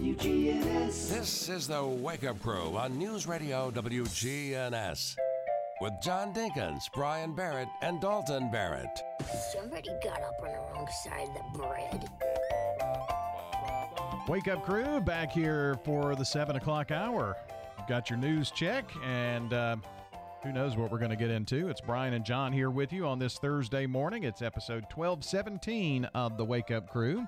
WGNS. 0.02 1.10
This 1.10 1.48
is 1.48 1.68
the 1.68 1.86
Wake 1.86 2.24
Up 2.24 2.42
Crew 2.42 2.76
on 2.76 2.98
News 2.98 3.28
Radio 3.28 3.70
WGNS 3.70 5.16
with 5.80 5.94
John 6.02 6.34
Dinkins, 6.34 6.86
Brian 6.96 7.36
Barrett, 7.36 7.68
and 7.84 8.02
Dalton 8.02 8.50
Barrett. 8.50 8.90
Somebody 9.54 9.90
got 10.04 10.20
up 10.24 10.34
on 10.42 10.48
the 10.48 10.58
wrong 10.74 10.88
side 11.04 11.28
of 11.30 11.36
the 11.36 11.60
bread. 11.60 12.10
Wake 14.28 14.48
up 14.48 14.66
crew 14.66 15.02
back 15.02 15.32
here 15.32 15.78
for 15.86 16.16
the 16.16 16.26
seven 16.26 16.56
o'clock 16.56 16.90
hour. 16.90 17.38
You've 17.78 17.88
got 17.88 18.10
your 18.10 18.18
news 18.18 18.50
check, 18.50 18.86
and 19.06 19.54
uh, 19.54 19.76
who 20.42 20.52
knows 20.52 20.78
what 20.78 20.92
we're 20.92 20.98
going 20.98 21.12
to 21.12 21.16
get 21.16 21.30
into. 21.30 21.70
It's 21.70 21.80
Brian 21.80 22.16
and 22.16 22.26
John 22.26 22.52
here 22.52 22.72
with 22.72 22.92
you 22.92 23.06
on 23.06 23.20
this 23.20 23.38
Thursday 23.38 23.86
morning. 23.86 24.24
It's 24.24 24.42
episode 24.42 24.86
1217 24.96 26.06
of 26.16 26.38
the 26.38 26.46
Wake 26.46 26.72
Up 26.72 26.90
Crew. 26.90 27.28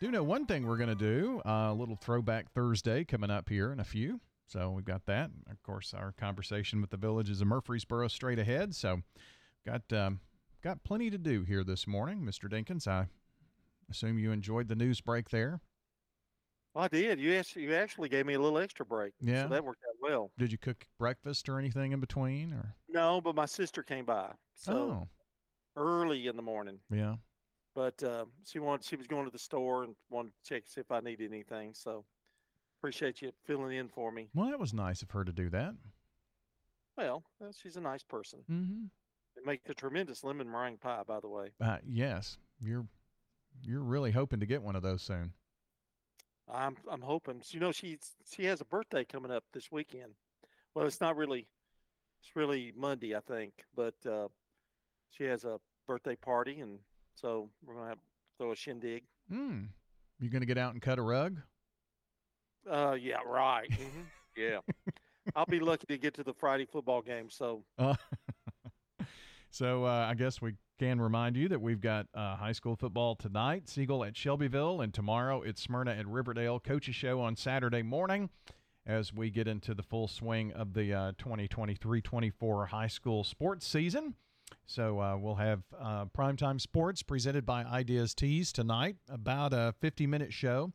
Do 0.00 0.06
you 0.06 0.12
know 0.12 0.22
one 0.24 0.46
thing 0.46 0.66
we're 0.66 0.78
going 0.78 0.88
to 0.88 0.94
do 0.94 1.42
uh, 1.44 1.68
a 1.70 1.74
little 1.74 1.94
throwback 1.94 2.50
Thursday 2.52 3.04
coming 3.04 3.30
up 3.30 3.50
here 3.50 3.70
in 3.70 3.80
a 3.80 3.84
few. 3.84 4.18
So 4.46 4.70
we've 4.70 4.84
got 4.84 5.04
that. 5.04 5.30
Of 5.50 5.62
course, 5.62 5.92
our 5.92 6.12
conversation 6.12 6.80
with 6.80 6.88
the 6.88 6.96
villages 6.96 7.42
of 7.42 7.48
Murfreesboro 7.48 8.08
straight 8.08 8.38
ahead. 8.38 8.74
So 8.74 9.02
got 9.66 9.82
um, 9.92 10.20
got 10.62 10.82
plenty 10.84 11.10
to 11.10 11.18
do 11.18 11.42
here 11.42 11.62
this 11.62 11.86
morning, 11.86 12.22
Mr. 12.22 12.50
Dinkins. 12.50 12.88
I 12.88 13.08
assume 13.90 14.18
you 14.18 14.32
enjoyed 14.32 14.68
the 14.68 14.74
news 14.74 15.02
break 15.02 15.28
there. 15.28 15.60
Well, 16.72 16.84
I 16.84 16.88
did. 16.88 17.20
You 17.20 17.34
actually, 17.34 17.64
you 17.64 17.74
actually 17.74 18.08
gave 18.08 18.24
me 18.24 18.34
a 18.34 18.40
little 18.40 18.58
extra 18.58 18.86
break. 18.86 19.12
Yeah. 19.20 19.42
So 19.42 19.48
that 19.50 19.64
worked 19.64 19.82
out 19.86 19.96
well. 20.00 20.30
Did 20.38 20.50
you 20.50 20.56
cook 20.56 20.86
breakfast 20.98 21.46
or 21.50 21.58
anything 21.58 21.92
in 21.92 22.00
between, 22.00 22.54
or 22.54 22.74
No, 22.88 23.20
but 23.20 23.34
my 23.34 23.46
sister 23.46 23.82
came 23.82 24.06
by. 24.06 24.32
So 24.54 24.72
oh 24.72 25.08
early 25.76 26.26
in 26.26 26.36
the 26.36 26.42
morning. 26.42 26.78
yeah? 26.90 27.16
But 27.74 28.02
uh, 28.02 28.24
she 28.44 28.58
wanted 28.58 28.84
she 28.84 28.96
was 28.96 29.06
going 29.06 29.24
to 29.24 29.30
the 29.30 29.38
store 29.38 29.84
and 29.84 29.94
wanted 30.08 30.32
to 30.32 30.54
check 30.54 30.64
see 30.66 30.80
if 30.80 30.90
I 30.90 31.00
needed 31.00 31.30
anything. 31.32 31.72
So 31.74 32.04
appreciate 32.78 33.22
you 33.22 33.32
filling 33.46 33.76
in 33.76 33.88
for 33.88 34.10
me. 34.10 34.28
Well, 34.34 34.50
that 34.50 34.58
was 34.58 34.74
nice 34.74 35.02
of 35.02 35.10
her 35.10 35.24
to 35.24 35.32
do 35.32 35.50
that. 35.50 35.74
Well, 36.96 37.22
she's 37.56 37.76
a 37.76 37.80
nice 37.80 38.02
person. 38.02 38.40
Mm-hmm. 38.50 38.84
They 39.36 39.42
make 39.46 39.60
a 39.68 39.74
tremendous 39.74 40.24
lemon 40.24 40.50
meringue 40.50 40.78
pie, 40.78 41.02
by 41.06 41.20
the 41.20 41.28
way. 41.28 41.50
Uh, 41.60 41.78
yes, 41.86 42.38
you're 42.60 42.86
you're 43.62 43.82
really 43.82 44.10
hoping 44.10 44.40
to 44.40 44.46
get 44.46 44.62
one 44.62 44.76
of 44.76 44.82
those 44.82 45.02
soon. 45.02 45.32
I'm 46.52 46.76
I'm 46.90 47.02
hoping. 47.02 47.42
You 47.50 47.60
know, 47.60 47.72
she's 47.72 48.16
she 48.30 48.44
has 48.46 48.60
a 48.60 48.64
birthday 48.64 49.04
coming 49.04 49.30
up 49.30 49.44
this 49.52 49.70
weekend. 49.70 50.12
Well, 50.74 50.86
it's 50.86 51.00
not 51.00 51.16
really. 51.16 51.46
It's 52.22 52.36
really 52.36 52.72
Monday, 52.76 53.16
I 53.16 53.20
think, 53.20 53.52
but 53.74 53.94
uh, 54.06 54.28
she 55.08 55.24
has 55.24 55.44
a 55.44 55.58
birthday 55.86 56.16
party, 56.16 56.60
and 56.60 56.78
so 57.20 57.48
we're 57.64 57.74
gonna 57.74 57.88
have 57.88 57.98
throw 58.38 58.52
a 58.52 58.56
shindig. 58.56 59.02
Hmm. 59.30 59.64
You 60.18 60.28
going 60.28 60.40
to 60.40 60.46
get 60.46 60.58
out 60.58 60.72
and 60.72 60.82
cut 60.82 60.98
a 60.98 61.02
rug? 61.02 61.38
Uh, 62.70 62.96
yeah, 63.00 63.18
right. 63.26 63.72
hmm 63.74 64.02
Yeah, 64.36 64.58
I'll 65.34 65.46
be 65.46 65.60
lucky 65.60 65.86
to 65.86 65.98
get 65.98 66.14
to 66.14 66.22
the 66.22 66.34
Friday 66.34 66.66
football 66.66 67.02
game. 67.02 67.30
So 67.30 67.62
Uh, 67.78 67.94
so 69.50 69.84
uh, 69.84 70.06
I 70.08 70.14
guess 70.14 70.40
we 70.40 70.54
can 70.78 71.00
remind 71.00 71.36
you 71.36 71.48
that 71.48 71.60
we've 71.60 71.80
got 71.80 72.06
uh, 72.14 72.36
high 72.36 72.52
school 72.52 72.76
football 72.76 73.16
tonight, 73.16 73.68
Siegel 73.68 74.04
at 74.04 74.16
Shelbyville, 74.16 74.80
and 74.80 74.94
tomorrow 74.94 75.42
it's 75.42 75.60
Smyrna 75.60 75.90
at 75.92 76.06
Riverdale. 76.06 76.60
Coaches 76.60 76.94
show 76.94 77.20
on 77.20 77.34
Saturday 77.34 77.82
morning 77.82 78.30
as 78.86 79.12
we 79.12 79.28
get 79.30 79.48
into 79.48 79.74
the 79.74 79.82
full 79.82 80.06
swing 80.06 80.52
of 80.52 80.74
the 80.74 80.94
uh, 80.94 81.12
2023-24 81.12 82.68
high 82.68 82.86
school 82.86 83.24
sports 83.24 83.66
season. 83.66 84.14
So 84.66 85.00
uh, 85.00 85.16
we'll 85.16 85.36
have 85.36 85.62
uh, 85.78 86.06
primetime 86.06 86.60
sports 86.60 87.02
presented 87.02 87.44
by 87.44 87.64
Ideas 87.64 88.14
Tees 88.14 88.52
tonight, 88.52 88.96
about 89.08 89.52
a 89.52 89.74
50-minute 89.82 90.32
show. 90.32 90.72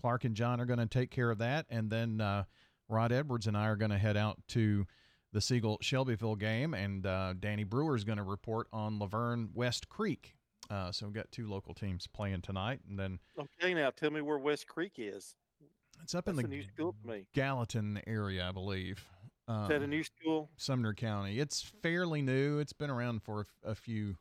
Clark 0.00 0.24
and 0.24 0.34
John 0.34 0.60
are 0.60 0.66
going 0.66 0.78
to 0.78 0.86
take 0.86 1.10
care 1.10 1.30
of 1.30 1.38
that, 1.38 1.66
and 1.68 1.90
then 1.90 2.20
uh, 2.20 2.44
Rod 2.88 3.12
Edwards 3.12 3.46
and 3.46 3.56
I 3.56 3.66
are 3.66 3.76
going 3.76 3.90
to 3.90 3.98
head 3.98 4.16
out 4.16 4.38
to 4.48 4.86
the 5.32 5.40
Siegel 5.40 5.78
Shelbyville 5.80 6.36
game, 6.36 6.74
and 6.74 7.04
uh, 7.04 7.34
Danny 7.38 7.64
Brewer 7.64 7.96
is 7.96 8.04
going 8.04 8.18
to 8.18 8.24
report 8.24 8.68
on 8.72 8.98
LaVergne 8.98 9.48
West 9.54 9.88
Creek. 9.88 10.34
Uh, 10.70 10.90
so 10.90 11.06
we've 11.06 11.14
got 11.14 11.30
two 11.30 11.46
local 11.46 11.74
teams 11.74 12.06
playing 12.06 12.40
tonight, 12.40 12.80
and 12.88 12.98
then 12.98 13.18
okay, 13.38 13.74
now 13.74 13.90
tell 13.90 14.10
me 14.10 14.20
where 14.20 14.38
West 14.38 14.66
Creek 14.66 14.94
is. 14.96 15.36
it's 16.02 16.14
up 16.14 16.28
in 16.28 16.36
the 16.36 16.42
new 16.42 16.62
school 16.62 16.94
to 17.02 17.08
me. 17.08 17.26
Gallatin 17.34 18.00
area, 18.06 18.46
I 18.48 18.52
believe. 18.52 19.04
Is 19.48 19.68
that 19.68 19.80
a 19.80 19.84
Um, 19.84 19.90
new 19.90 20.02
school? 20.02 20.50
Sumner 20.56 20.92
County. 20.94 21.38
It's 21.38 21.62
fairly 21.62 22.20
new. 22.20 22.58
It's 22.58 22.72
been 22.72 22.90
around 22.90 23.22
for 23.22 23.46
a 23.62 23.74
few 23.74 24.16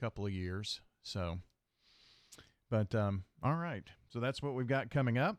couple 0.00 0.24
of 0.24 0.32
years. 0.32 0.80
So, 1.02 1.40
but 2.70 2.94
um, 2.94 3.24
all 3.42 3.56
right. 3.56 3.84
So 4.08 4.20
that's 4.20 4.42
what 4.42 4.54
we've 4.54 4.66
got 4.66 4.90
coming 4.90 5.18
up. 5.18 5.36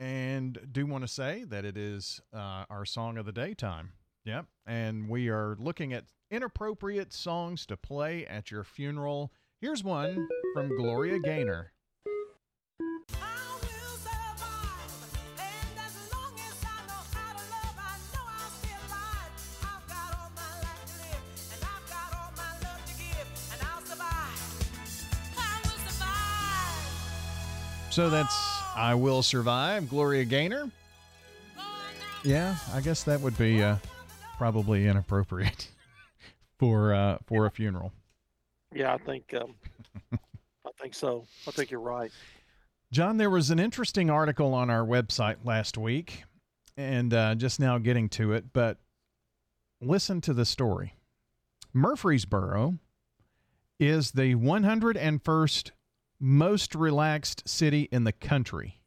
And 0.00 0.58
do 0.70 0.86
want 0.86 1.04
to 1.04 1.08
say 1.08 1.44
that 1.48 1.64
it 1.64 1.76
is 1.76 2.20
uh, 2.32 2.64
our 2.70 2.84
song 2.84 3.16
of 3.18 3.26
the 3.26 3.32
day 3.32 3.54
time. 3.54 3.92
Yep. 4.24 4.46
And 4.66 5.08
we 5.08 5.28
are 5.28 5.56
looking 5.58 5.92
at 5.92 6.04
inappropriate 6.30 7.12
songs 7.12 7.64
to 7.66 7.76
play 7.76 8.26
at 8.26 8.50
your 8.50 8.64
funeral. 8.64 9.32
Here's 9.60 9.82
one 9.82 10.28
from 10.54 10.76
Gloria 10.76 11.18
Gaynor. 11.18 11.72
So 27.90 28.10
that's 28.10 28.62
I 28.76 28.94
Will 28.94 29.22
Survive, 29.22 29.88
Gloria 29.88 30.24
Gaynor. 30.24 30.70
Yeah, 32.22 32.56
I 32.74 32.80
guess 32.80 33.02
that 33.04 33.20
would 33.20 33.36
be 33.38 33.62
uh, 33.62 33.76
probably 34.36 34.86
inappropriate 34.86 35.68
for 36.58 36.94
uh, 36.94 37.18
for 37.26 37.46
a 37.46 37.50
funeral. 37.50 37.92
Yeah, 38.74 38.94
I 38.94 38.98
think 38.98 39.34
um, 39.34 39.54
I 40.12 40.70
think 40.80 40.94
so. 40.94 41.26
I 41.46 41.50
think 41.50 41.70
you're 41.70 41.80
right. 41.80 42.10
John, 42.92 43.16
there 43.16 43.30
was 43.30 43.50
an 43.50 43.58
interesting 43.58 44.10
article 44.10 44.54
on 44.54 44.70
our 44.70 44.84
website 44.84 45.36
last 45.44 45.76
week, 45.76 46.24
and 46.76 47.12
uh, 47.12 47.34
just 47.34 47.58
now 47.58 47.78
getting 47.78 48.08
to 48.10 48.32
it, 48.32 48.52
but 48.52 48.78
listen 49.80 50.20
to 50.22 50.32
the 50.32 50.44
story. 50.44 50.94
Murfreesboro 51.72 52.78
is 53.78 54.12
the 54.12 54.34
101st 54.34 55.70
most 56.20 56.74
relaxed 56.74 57.48
city 57.48 57.88
in 57.92 58.04
the 58.04 58.12
country. 58.12 58.80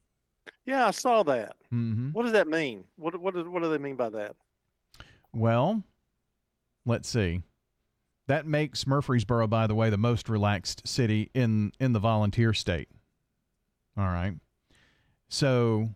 Yeah, 0.65 0.87
I 0.87 0.91
saw 0.91 1.23
that. 1.23 1.55
Mm-hmm. 1.73 2.09
What 2.11 2.23
does 2.23 2.33
that 2.33 2.47
mean? 2.47 2.83
What 2.97 3.19
what 3.19 3.33
do, 3.33 3.49
what 3.49 3.63
do 3.63 3.69
they 3.69 3.77
mean 3.77 3.95
by 3.95 4.09
that? 4.09 4.35
Well, 5.33 5.83
let's 6.85 7.09
see. 7.09 7.41
That 8.27 8.45
makes 8.45 8.85
Murfreesboro, 8.85 9.47
by 9.47 9.67
the 9.67 9.75
way, 9.75 9.89
the 9.89 9.97
most 9.97 10.29
relaxed 10.29 10.87
city 10.87 11.31
in 11.33 11.71
in 11.79 11.93
the 11.93 11.99
volunteer 11.99 12.53
state. 12.53 12.89
All 13.97 14.05
right. 14.05 14.33
So 15.29 15.89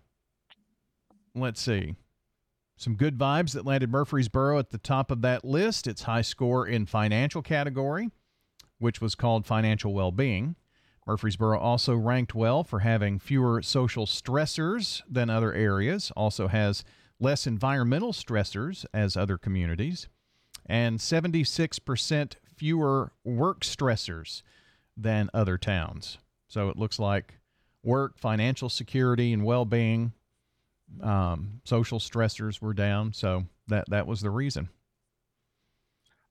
let's 1.35 1.61
see. 1.61 1.95
Some 2.77 2.95
good 2.95 3.17
vibes 3.17 3.53
that 3.53 3.65
landed 3.65 3.89
Murfreesboro 3.89 4.59
at 4.59 4.71
the 4.71 4.77
top 4.77 5.11
of 5.11 5.21
that 5.21 5.45
list. 5.45 5.87
Its 5.87 6.03
high 6.03 6.21
score 6.21 6.67
in 6.67 6.85
financial 6.85 7.41
category, 7.41 8.09
which 8.79 8.99
was 8.99 9.15
called 9.15 9.45
financial 9.45 9.93
well-being. 9.93 10.55
Murfreesboro 11.07 11.59
also 11.59 11.95
ranked 11.95 12.33
well 12.33 12.63
for 12.63 12.79
having 12.79 13.19
fewer 13.19 13.61
social 13.61 14.05
stressors 14.05 15.01
than 15.09 15.29
other 15.29 15.53
areas, 15.53 16.11
also 16.15 16.47
has 16.47 16.83
less 17.19 17.45
environmental 17.45 18.11
stressors 18.11 18.85
as 18.93 19.15
other 19.15 19.37
communities, 19.37 20.07
and 20.65 20.99
76% 20.99 22.33
fewer 22.55 23.11
work 23.23 23.61
stressors 23.61 24.41
than 24.97 25.29
other 25.33 25.57
towns. 25.57 26.17
So 26.47 26.69
it 26.69 26.77
looks 26.77 26.97
like 26.97 27.35
work, 27.83 28.17
financial 28.17 28.69
security, 28.69 29.31
and 29.31 29.45
well 29.45 29.65
being, 29.65 30.13
um, 31.01 31.61
social 31.63 31.99
stressors 31.99 32.61
were 32.61 32.73
down. 32.73 33.13
So 33.13 33.45
that, 33.67 33.89
that 33.89 34.07
was 34.07 34.21
the 34.21 34.29
reason. 34.29 34.69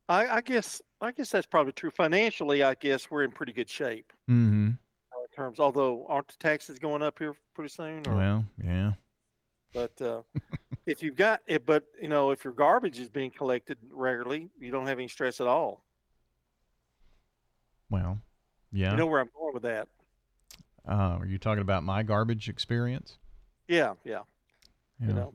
I, 0.09 0.27
I 0.37 0.41
guess 0.43 0.83
I 1.01 1.13
guess 1.13 1.31
that's 1.31 1.47
probably 1.47 1.73
true. 1.73 1.91
Financially, 1.91 2.63
I 2.63 2.75
guess 2.75 3.11
we're 3.11 3.25
in 3.25 3.31
pretty 3.31 3.53
good 3.53 3.69
shape 3.71 4.13
Mm-hmm. 4.31 4.69
uh, 4.69 5.21
in 5.23 5.29
terms. 5.35 5.61
Although 5.61 6.07
aren't 6.09 6.29
the 6.29 6.35
taxes 6.39 6.79
going 6.79 7.03
up 7.03 7.19
here 7.19 7.35
pretty 7.55 7.71
soon? 7.71 8.07
Or, 8.07 8.15
Well, 8.17 8.45
yeah. 8.63 8.93
but 9.73 9.93
uh, 10.03 10.23
if 10.87 11.03
you've 11.03 11.17
got 11.17 11.41
it, 11.47 11.65
but 11.65 11.85
you 12.01 12.09
know, 12.09 12.31
if 12.33 12.45
your 12.45 12.53
garbage 12.53 12.99
is 12.99 13.09
being 13.09 13.31
collected 13.31 13.79
regularly, 13.91 14.51
you 14.59 14.71
don't 14.71 14.87
have 14.87 14.99
any 14.99 15.09
stress 15.09 15.41
at 15.41 15.47
all. 15.47 15.83
Well, 17.91 18.19
yeah. 18.73 18.91
You 18.91 18.97
know 18.97 19.07
where 19.07 19.21
I'm 19.21 19.31
going 19.37 19.55
with 19.55 19.63
that? 19.65 19.89
uh, 20.89 21.17
are 21.21 21.27
you 21.27 21.39
talking 21.39 21.63
about 21.63 21.83
my 21.83 22.03
garbage 22.03 22.49
experience? 22.49 23.17
Yeah, 23.69 23.95
yeah. 24.05 24.21
You 25.01 25.13
know, 25.13 25.35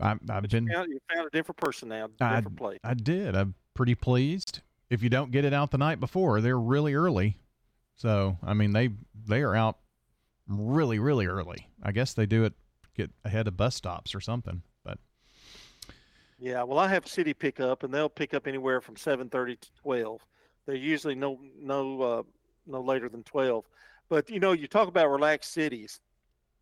I, 0.00 0.16
I've 0.28 0.42
been. 0.48 0.66
you 0.66 0.72
found, 0.72 0.88
you 0.90 0.98
found 1.14 1.26
a 1.26 1.30
different 1.30 1.58
person 1.58 1.88
now, 1.88 2.08
I, 2.20 2.36
different 2.36 2.56
place. 2.56 2.78
I 2.84 2.94
did. 2.94 3.34
I'm 3.36 3.54
pretty 3.80 3.94
pleased. 3.94 4.60
If 4.90 5.02
you 5.02 5.08
don't 5.08 5.30
get 5.30 5.46
it 5.46 5.54
out 5.54 5.70
the 5.70 5.78
night 5.78 6.00
before, 6.00 6.42
they're 6.42 6.58
really 6.58 6.92
early. 6.92 7.38
So 7.96 8.36
I 8.42 8.52
mean, 8.52 8.74
they 8.74 8.90
they 9.26 9.40
are 9.40 9.56
out 9.56 9.78
really 10.46 10.98
really 10.98 11.24
early. 11.24 11.66
I 11.82 11.92
guess 11.92 12.12
they 12.12 12.26
do 12.26 12.44
it 12.44 12.52
get 12.94 13.10
ahead 13.24 13.48
of 13.48 13.56
bus 13.56 13.74
stops 13.74 14.14
or 14.14 14.20
something. 14.20 14.60
But 14.84 14.98
Yeah, 16.38 16.62
well, 16.62 16.78
I 16.78 16.88
have 16.88 17.08
city 17.08 17.32
pickup, 17.32 17.82
and 17.82 17.94
they'll 17.94 18.10
pick 18.10 18.34
up 18.34 18.46
anywhere 18.46 18.82
from 18.82 18.96
seven 18.96 19.30
thirty 19.30 19.56
to 19.56 19.68
twelve. 19.82 20.20
They're 20.66 20.74
usually 20.74 21.14
no 21.14 21.40
no 21.58 22.02
uh, 22.02 22.22
no 22.66 22.82
later 22.82 23.08
than 23.08 23.22
twelve. 23.22 23.64
But 24.10 24.28
you 24.28 24.40
know, 24.40 24.52
you 24.52 24.66
talk 24.66 24.88
about 24.88 25.08
relaxed 25.10 25.54
cities. 25.54 26.00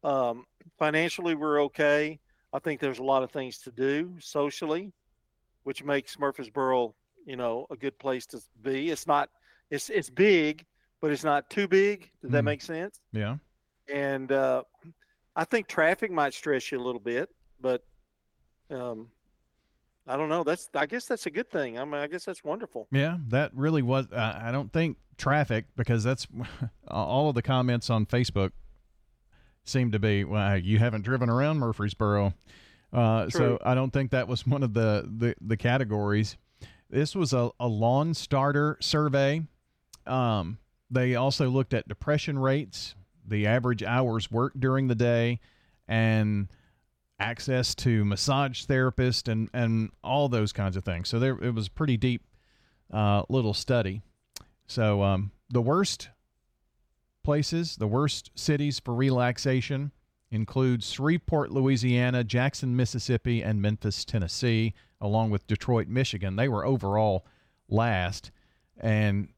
Um, 0.05 0.47
financially, 0.79 1.35
we're 1.35 1.63
okay. 1.65 2.21
I 2.53 2.61
think 2.61 2.79
there's 2.79 3.01
a 3.01 3.03
lot 3.03 3.25
of 3.25 3.33
things 3.33 3.59
to 3.63 3.73
do 3.73 4.15
socially, 4.21 4.93
which 5.65 5.83
makes 5.83 6.17
Murfreesboro, 6.17 6.95
you 7.29 7.37
know, 7.37 7.67
a 7.71 7.77
good 7.77 7.99
place 7.99 8.27
to 8.27 8.41
be. 8.63 8.91
It's 8.91 9.07
not 9.07 9.29
it's 9.71 9.91
it's 9.91 10.09
big, 10.11 10.65
but 11.01 11.11
it's 11.11 11.25
not 11.25 11.51
too 11.51 11.69
big. 11.69 12.11
Does 12.23 12.31
that 12.31 12.41
Mhm. 12.43 12.45
make 12.47 12.63
sense? 12.63 13.01
yeah, 13.13 13.37
and 13.93 14.33
uh, 14.33 14.63
I 15.37 15.45
think 15.45 15.69
traffic 15.69 16.11
might 16.11 16.33
stress 16.35 16.73
you 16.73 16.81
a 16.81 16.85
little 16.85 17.01
bit, 17.01 17.29
but 17.61 17.85
um, 18.71 19.09
I 20.07 20.17
don't 20.17 20.31
know. 20.31 20.43
That's 20.43 20.71
I 20.75 20.87
guess 20.87 21.07
that's 21.07 21.27
a 21.27 21.31
good 21.31 21.51
thing. 21.51 21.79
I 21.79 21.85
mean, 21.85 21.95
I 22.01 22.07
guess 22.07 22.25
that's 22.25 22.43
wonderful. 22.43 22.89
yeah, 22.91 23.19
that 23.29 23.53
really 23.55 23.83
was. 23.83 24.07
Uh, 24.11 24.41
I 24.43 24.51
don't 24.51 24.73
think 24.73 24.97
traffic 25.19 25.67
because 25.77 26.03
that's 26.03 26.27
all 26.89 27.29
of 27.29 27.35
the 27.35 27.43
comments 27.43 27.91
on 27.91 28.07
Facebook 28.07 28.53
seem 29.65 29.93
to 29.93 29.99
be. 29.99 30.25
Well, 30.25 30.57
you 30.57 30.79
haven't 30.79 31.03
driven 31.03 31.29
around 31.29 31.59
Murfreesboro, 31.59 32.33
uh, 32.93 33.29
so 33.29 33.59
I 33.63 33.75
don't 33.75 33.93
think 33.93 34.13
that 34.13 34.29
was 34.29 34.47
one 34.47 34.63
of 34.63 34.73
the 34.73 35.07
the, 35.15 35.35
the 35.43 35.57
categories. 35.59 36.39
This 36.91 37.15
was 37.15 37.33
a, 37.33 37.51
a 37.61 37.69
LawnStarter 37.69 38.83
survey. 38.83 39.43
Um, 40.07 40.59
they 40.91 41.15
also 41.15 41.49
looked 41.49 41.75
at 41.75 41.87
depression 41.87 42.39
rates, 42.39 42.95
the 43.27 43.47
average 43.47 43.83
hours 43.83 44.31
worked 44.31 44.59
during 44.59 44.89
the 44.89 44.95
day, 44.95 45.41
and 45.87 46.49
access 47.21 47.75
to 47.75 48.05
massage 48.05 48.65
therapist 48.65 49.29
and 49.29 49.51
and 49.53 49.91
all 50.05 50.29
those 50.29 50.53
kinds 50.53 50.77
of 50.77 50.85
things. 50.85 51.09
So 51.09 51.19
there 51.19 51.37
it 51.43 51.55
was 51.55 51.67
a 51.67 51.71
pretty 51.71 51.97
deep 51.97 52.23
uh, 52.93 53.23
little 53.29 53.55
study. 53.55 54.03
So 54.67 55.03
um, 55.03 55.33
the 55.51 55.61
worst 55.61 56.09
places, 57.23 57.77
the 57.77 57.87
worst 57.87 58.31
cities 58.35 58.81
for 58.81 58.95
relaxation 58.95 59.93
includes 60.31 60.91
Shreveport, 60.91 61.51
Louisiana, 61.51 62.25
Jackson, 62.25 62.77
Mississippi, 62.77 63.43
and 63.43 63.63
Memphis, 63.63 64.05
Tennessee, 64.05 64.75
along 65.01 65.31
with 65.31 65.47
Detroit, 65.47 65.89
Michigan. 65.89 66.37
They 66.37 66.49
were 66.49 66.65
overall 66.65 67.25
last, 67.69 68.31
and 68.79 69.29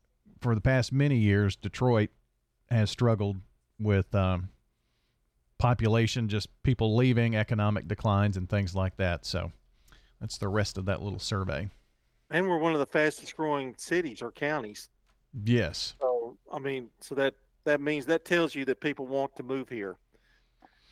for 0.40 0.54
the 0.54 0.60
past 0.60 0.92
many 0.92 1.16
years, 1.16 1.56
Detroit 1.56 2.10
has 2.70 2.90
struggled 2.90 3.36
with 3.78 4.14
um, 4.14 4.48
population, 5.58 6.28
just 6.28 6.48
people 6.62 6.96
leaving, 6.96 7.36
economic 7.36 7.86
declines, 7.86 8.36
and 8.36 8.48
things 8.48 8.74
like 8.74 8.96
that. 8.96 9.24
So 9.26 9.52
that's 10.20 10.38
the 10.38 10.48
rest 10.48 10.78
of 10.78 10.86
that 10.86 11.02
little 11.02 11.18
survey. 11.18 11.68
And 12.30 12.48
we're 12.48 12.58
one 12.58 12.72
of 12.72 12.78
the 12.78 12.86
fastest 12.86 13.36
growing 13.36 13.74
cities 13.76 14.22
or 14.22 14.30
counties. 14.30 14.88
Yes. 15.44 15.94
So 16.00 16.36
I 16.52 16.58
mean, 16.58 16.88
so 17.00 17.14
that 17.16 17.34
that 17.64 17.80
means 17.80 18.06
that 18.06 18.24
tells 18.24 18.54
you 18.54 18.64
that 18.64 18.80
people 18.80 19.06
want 19.06 19.34
to 19.36 19.42
move 19.42 19.68
here, 19.68 19.96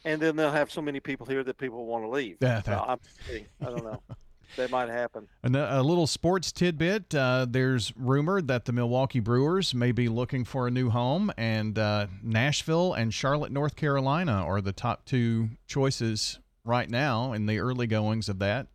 and 0.05 0.21
then 0.21 0.37
they'll 0.37 0.51
have 0.53 0.71
so 0.71 0.81
many 0.83 1.01
people 1.01 1.27
here 1.27 1.43
that 1.45 1.59
people 1.59 1.87
want 1.87 2.05
to 2.05 2.09
leave. 2.09 2.37
Yeah, 2.41 2.63
So 2.63 2.71
that- 2.71 2.89
I'm 2.89 2.99
kidding. 3.27 3.47
I 3.61 3.65
don't 3.67 3.85
know. 3.85 4.03
that 4.57 4.71
might 4.71 4.89
happen. 4.89 5.29
And 5.43 5.55
a, 5.57 5.83
little 5.83 6.07
sports 6.07 6.53
tidbit 6.53 7.15
uh, 7.15 7.47
there's 7.49 7.93
rumored 7.97 8.49
that 8.49 8.65
the 8.65 8.73
Milwaukee 8.73 9.21
Brewers 9.21 9.75
may 9.75 9.93
be 9.93 10.09
looking 10.09 10.45
for 10.45 10.67
a 10.67 10.71
new 10.71 10.91
home, 10.91 11.31
and 11.37 11.79
uh, 11.79 12.07
Nashville 12.23 12.95
and 12.95 13.13
Charlotte, 13.13 13.53
North 13.53 13.77
Carolina 13.77 14.33
are 14.33 14.61
the 14.61 14.73
top 14.73 15.05
two 15.05 15.51
choices 15.67 16.39
right 16.65 16.89
now 16.89 17.33
in 17.33 17.47
the 17.47 17.59
early 17.59 17.87
goings 17.87 18.29
of 18.29 18.39
that. 18.41 18.69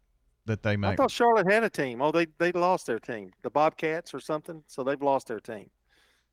That 0.45 0.61
they 0.61 0.73
I 0.73 0.75
might. 0.75 0.97
thought 0.97 1.09
Charlotte 1.09 1.49
had 1.49 1.63
a 1.63 1.69
team. 1.69 2.01
Oh, 2.01 2.11
they 2.11 2.27
they 2.37 2.51
lost 2.51 2.85
their 2.85 2.99
team, 2.99 3.31
the 3.43 3.49
Bobcats 3.49 4.13
or 4.13 4.19
something. 4.19 4.61
So 4.67 4.83
they've 4.83 5.01
lost 5.01 5.27
their 5.27 5.39
team. 5.39 5.69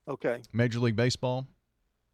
Okay. 0.09 0.43
Major 0.53 0.81
League 0.81 0.97
Baseball? 0.97 1.47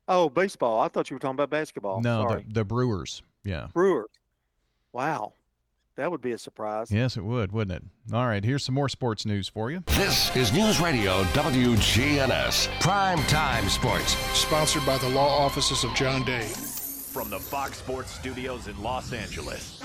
Oh, 0.08 0.28
baseball. 0.28 0.80
I 0.80 0.88
thought 0.88 1.10
you 1.10 1.16
were 1.16 1.20
talking 1.20 1.34
about 1.34 1.50
basketball. 1.50 2.00
no, 2.00 2.22
Sorry. 2.28 2.44
the, 2.46 2.54
the 2.54 2.64
Brewers. 2.64 3.22
Yeah. 3.44 3.68
Brewers. 3.72 4.06
Wow. 4.92 5.32
That 5.96 6.10
would 6.10 6.20
be 6.20 6.32
a 6.32 6.38
surprise. 6.38 6.90
Yes, 6.92 7.16
it 7.16 7.24
would, 7.24 7.52
wouldn't 7.52 7.82
it? 7.82 8.14
All 8.14 8.26
right, 8.26 8.44
here's 8.44 8.62
some 8.64 8.74
more 8.74 8.88
sports 8.88 9.24
news 9.24 9.48
for 9.48 9.70
you. 9.70 9.82
This 9.86 10.34
is 10.36 10.52
News 10.52 10.78
Radio 10.78 11.22
WGNS 11.24 12.68
Prime 12.80 13.18
Time 13.24 13.66
Sports. 13.70 14.14
Sponsored 14.38 14.84
by 14.84 14.98
the 14.98 15.08
law 15.08 15.26
offices 15.38 15.84
of 15.84 15.94
John 15.94 16.22
Day. 16.24 16.42
From 16.42 17.30
the 17.30 17.38
Fox 17.38 17.78
Sports 17.78 18.10
Studios 18.12 18.68
in 18.68 18.80
Los 18.82 19.14
Angeles, 19.14 19.80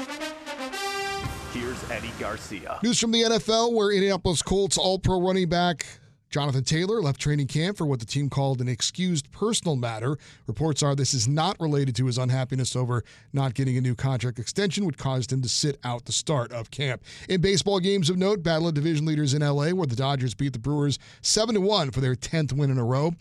here's 1.53 1.89
Eddie 1.89 2.11
Garcia. 2.19 2.77
News 2.83 2.99
from 2.99 3.11
the 3.11 3.21
NFL, 3.21 3.71
where 3.73 3.89
Indianapolis 3.93 4.41
Colts 4.41 4.77
All 4.77 4.99
Pro 4.99 5.21
running 5.21 5.47
back 5.47 5.85
Jonathan 6.31 6.63
Taylor 6.63 7.01
left 7.01 7.19
training 7.19 7.47
camp 7.47 7.77
for 7.77 7.85
what 7.85 7.99
the 7.99 8.05
team 8.05 8.29
called 8.29 8.61
an 8.61 8.69
excused 8.69 9.29
personal 9.33 9.75
matter. 9.75 10.17
Reports 10.47 10.81
are 10.81 10.95
this 10.95 11.13
is 11.13 11.27
not 11.27 11.59
related 11.59 11.93
to 11.97 12.05
his 12.05 12.17
unhappiness 12.17 12.73
over 12.73 13.03
not 13.33 13.53
getting 13.53 13.75
a 13.75 13.81
new 13.81 13.95
contract 13.95 14.39
extension, 14.39 14.85
which 14.85 14.97
caused 14.97 15.33
him 15.33 15.41
to 15.41 15.49
sit 15.49 15.77
out 15.83 16.05
the 16.05 16.13
start 16.13 16.53
of 16.53 16.71
camp. 16.71 17.03
In 17.27 17.41
baseball 17.41 17.81
games 17.81 18.09
of 18.09 18.15
note, 18.15 18.43
battle 18.43 18.69
of 18.69 18.75
division 18.75 19.05
leaders 19.05 19.33
in 19.33 19.41
LA, 19.41 19.71
where 19.71 19.85
the 19.85 19.95
Dodgers 19.95 20.33
beat 20.33 20.53
the 20.53 20.59
Brewers 20.59 20.99
7 21.19 21.61
1 21.61 21.91
for 21.91 21.99
their 21.99 22.15
10th 22.15 22.53
win 22.53 22.71
in 22.71 22.77
a 22.77 22.85
row. 22.85 23.11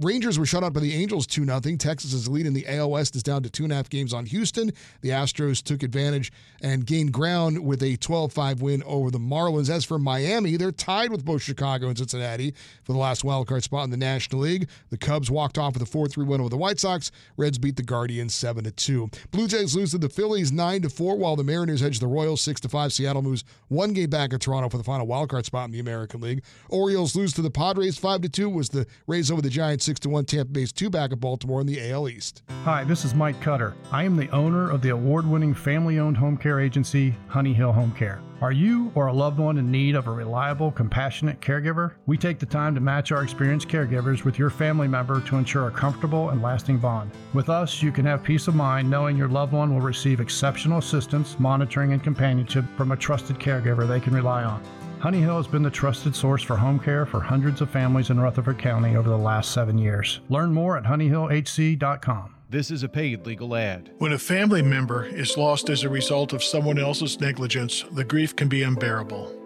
Rangers 0.00 0.36
were 0.36 0.44
shut 0.44 0.64
out 0.64 0.72
by 0.72 0.80
the 0.80 0.94
Angels 0.94 1.28
2 1.28 1.44
0. 1.44 1.60
Texas's 1.78 2.26
lead 2.26 2.46
in 2.46 2.52
the 2.52 2.66
AL 2.66 2.90
West 2.90 3.14
is 3.14 3.22
down 3.22 3.44
to 3.44 3.50
two 3.50 3.62
and 3.62 3.72
a 3.72 3.76
half 3.76 3.88
games 3.88 4.12
on 4.12 4.26
Houston. 4.26 4.72
The 5.02 5.10
Astros 5.10 5.62
took 5.62 5.84
advantage 5.84 6.32
and 6.60 6.84
gained 6.84 7.12
ground 7.12 7.64
with 7.64 7.80
a 7.84 7.94
12 7.94 8.32
5 8.32 8.60
win 8.60 8.82
over 8.82 9.12
the 9.12 9.20
Marlins. 9.20 9.70
As 9.70 9.84
for 9.84 10.00
Miami, 10.00 10.56
they're 10.56 10.72
tied 10.72 11.12
with 11.12 11.24
both 11.24 11.42
Chicago 11.42 11.86
and 11.86 11.96
Cincinnati 11.96 12.55
for 12.84 12.92
the 12.92 12.98
last 12.98 13.22
wildcard 13.22 13.62
spot 13.62 13.84
in 13.84 13.90
the 13.90 13.96
National 13.96 14.42
League. 14.42 14.68
The 14.90 14.98
Cubs 14.98 15.30
walked 15.30 15.58
off 15.58 15.74
with 15.74 15.82
a 15.82 15.86
4 15.86 16.08
3 16.08 16.24
win 16.24 16.40
over 16.40 16.50
the 16.50 16.56
White 16.56 16.80
Sox. 16.80 17.10
Reds 17.36 17.58
beat 17.58 17.76
the 17.76 17.82
Guardians 17.82 18.34
7 18.34 18.64
2. 18.64 19.10
Blue 19.30 19.48
Jays 19.48 19.76
lose 19.76 19.90
to 19.92 19.98
the 19.98 20.08
Phillies 20.08 20.52
9 20.52 20.88
4, 20.88 21.16
while 21.16 21.36
the 21.36 21.44
Mariners 21.44 21.82
edge 21.82 22.00
the 22.00 22.06
Royals 22.06 22.40
6 22.40 22.62
5. 22.62 22.92
Seattle 22.92 23.22
moves 23.22 23.44
one 23.68 23.92
game 23.92 24.10
back 24.10 24.32
at 24.32 24.40
Toronto 24.40 24.68
for 24.68 24.78
the 24.78 24.84
final 24.84 25.06
wildcard 25.06 25.44
spot 25.44 25.66
in 25.66 25.72
the 25.72 25.80
American 25.80 26.20
League. 26.20 26.42
Orioles 26.68 27.16
lose 27.16 27.32
to 27.34 27.42
the 27.42 27.50
Padres 27.50 27.98
5 27.98 28.30
2, 28.30 28.48
was 28.48 28.68
the 28.68 28.86
Rays 29.06 29.30
over 29.30 29.42
the 29.42 29.50
Giants 29.50 29.84
6 29.84 30.06
1. 30.06 30.24
Tampa 30.24 30.52
Bay's 30.52 30.72
two 30.72 30.90
back 30.90 31.12
at 31.12 31.20
Baltimore 31.20 31.60
in 31.60 31.66
the 31.66 31.90
AL 31.90 32.08
East. 32.08 32.42
Hi, 32.64 32.84
this 32.84 33.04
is 33.04 33.14
Mike 33.14 33.40
Cutter. 33.40 33.74
I 33.92 34.04
am 34.04 34.16
the 34.16 34.28
owner 34.30 34.70
of 34.70 34.82
the 34.82 34.90
award 34.90 35.26
winning 35.26 35.54
family 35.54 35.98
owned 35.98 36.16
home 36.16 36.36
care 36.36 36.60
agency, 36.60 37.14
Honey 37.28 37.52
Hill 37.52 37.72
Home 37.72 37.92
Care. 37.92 38.20
Are 38.40 38.52
you 38.52 38.92
or 38.94 39.06
a 39.06 39.12
loved 39.12 39.38
one 39.38 39.56
in 39.56 39.70
need 39.70 39.94
of 39.94 40.08
a 40.08 40.10
reliable, 40.10 40.70
compassionate 40.70 41.40
caregiver? 41.40 41.92
We 42.04 42.18
take 42.18 42.38
the 42.38 42.45
time 42.46 42.74
to 42.74 42.80
match 42.80 43.12
our 43.12 43.22
experienced 43.22 43.68
caregivers 43.68 44.24
with 44.24 44.38
your 44.38 44.50
family 44.50 44.88
member 44.88 45.20
to 45.20 45.36
ensure 45.36 45.68
a 45.68 45.70
comfortable 45.70 46.30
and 46.30 46.42
lasting 46.42 46.78
bond. 46.78 47.10
With 47.32 47.48
us, 47.48 47.82
you 47.82 47.92
can 47.92 48.04
have 48.06 48.22
peace 48.22 48.48
of 48.48 48.54
mind 48.54 48.88
knowing 48.88 49.16
your 49.16 49.28
loved 49.28 49.52
one 49.52 49.74
will 49.74 49.80
receive 49.80 50.20
exceptional 50.20 50.78
assistance, 50.78 51.38
monitoring, 51.38 51.92
and 51.92 52.02
companionship 52.02 52.64
from 52.76 52.92
a 52.92 52.96
trusted 52.96 53.38
caregiver 53.38 53.86
they 53.86 54.00
can 54.00 54.14
rely 54.14 54.44
on. 54.44 54.62
Honey 55.00 55.20
Hill 55.20 55.36
has 55.36 55.46
been 55.46 55.62
the 55.62 55.70
trusted 55.70 56.16
source 56.16 56.42
for 56.42 56.56
home 56.56 56.78
care 56.78 57.04
for 57.04 57.20
hundreds 57.20 57.60
of 57.60 57.70
families 57.70 58.10
in 58.10 58.18
Rutherford 58.18 58.58
County 58.58 58.96
over 58.96 59.08
the 59.08 59.16
last 59.16 59.52
seven 59.52 59.76
years. 59.76 60.20
Learn 60.28 60.52
more 60.52 60.76
at 60.76 60.84
honeyhillhc.com. 60.84 62.34
This 62.48 62.70
is 62.70 62.82
a 62.82 62.88
paid 62.88 63.26
legal 63.26 63.56
ad. 63.56 63.90
When 63.98 64.12
a 64.12 64.18
family 64.18 64.62
member 64.62 65.04
is 65.04 65.36
lost 65.36 65.68
as 65.68 65.82
a 65.82 65.88
result 65.88 66.32
of 66.32 66.44
someone 66.44 66.78
else's 66.78 67.20
negligence, 67.20 67.84
the 67.92 68.04
grief 68.04 68.36
can 68.36 68.48
be 68.48 68.62
unbearable. 68.62 69.45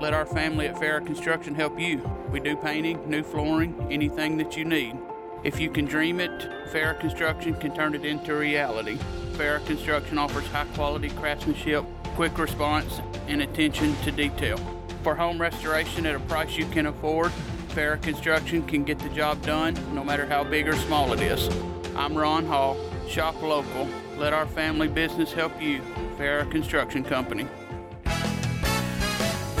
Let 0.00 0.12
our 0.12 0.26
family 0.26 0.66
at 0.66 0.74
Farrah 0.74 1.06
Construction 1.06 1.54
help 1.54 1.78
you. 1.78 2.02
We 2.30 2.40
do 2.40 2.56
painting, 2.56 3.08
new 3.08 3.22
flooring, 3.22 3.86
anything 3.90 4.36
that 4.38 4.56
you 4.56 4.64
need. 4.64 4.96
If 5.44 5.60
you 5.60 5.70
can 5.70 5.84
dream 5.84 6.20
it, 6.20 6.30
Farrah 6.72 6.98
Construction 6.98 7.54
can 7.54 7.74
turn 7.74 7.94
it 7.94 8.04
into 8.04 8.34
reality. 8.34 8.96
Farrah 9.32 9.64
Construction 9.66 10.18
offers 10.18 10.46
high 10.48 10.66
quality 10.74 11.10
craftsmanship, 11.10 11.84
quick 12.16 12.36
response, 12.38 13.00
and 13.28 13.42
attention 13.42 13.96
to 14.02 14.10
detail. 14.10 14.58
For 15.02 15.14
home 15.14 15.40
restoration 15.40 16.06
at 16.06 16.14
a 16.16 16.20
price 16.20 16.56
you 16.56 16.66
can 16.66 16.86
afford, 16.86 17.30
Farrah 17.68 18.02
Construction 18.02 18.62
can 18.64 18.84
get 18.84 18.98
the 18.98 19.08
job 19.10 19.42
done 19.42 19.74
no 19.94 20.02
matter 20.02 20.26
how 20.26 20.44
big 20.44 20.68
or 20.68 20.74
small 20.74 21.12
it 21.12 21.20
is. 21.20 21.48
I'm 21.96 22.16
Ron 22.16 22.46
Hall. 22.46 22.76
Shop 23.08 23.40
local. 23.42 23.88
Let 24.16 24.32
our 24.32 24.46
family 24.46 24.88
business 24.88 25.32
help 25.32 25.60
you. 25.62 25.80
Farrah 26.18 26.50
Construction 26.50 27.04
Company. 27.04 27.46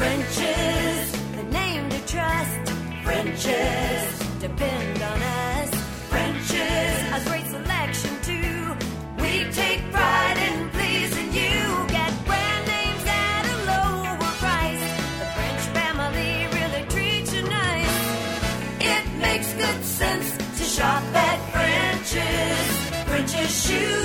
French's, 0.04 1.12
the 1.34 1.44
name 1.44 1.88
to 1.88 1.98
trust. 2.06 2.68
French's, 3.04 4.38
depend 4.38 5.02
on 5.02 5.22
us. 5.22 5.70
French's, 6.12 6.96
a 7.16 7.20
great 7.30 7.46
selection 7.46 8.12
too. 8.20 8.76
We 9.22 9.50
take 9.50 9.80
pride 9.90 10.38
in 10.48 10.68
pleasing 10.76 11.32
you. 11.32 11.56
Get 11.88 12.12
brand 12.26 12.66
names 12.74 13.04
at 13.06 13.44
a 13.54 13.56
lower 13.72 14.30
price. 14.44 14.84
The 15.20 15.28
French 15.36 15.62
family 15.78 16.34
really 16.58 16.84
treats 16.94 17.32
you 17.32 17.42
nice. 17.48 17.96
It 18.92 19.04
makes 19.26 19.54
good 19.54 19.84
sense 19.84 20.36
to 20.58 20.64
shop 20.64 21.02
at 21.14 21.38
French's. 21.54 23.08
French's 23.08 23.52
shoes 23.66 24.03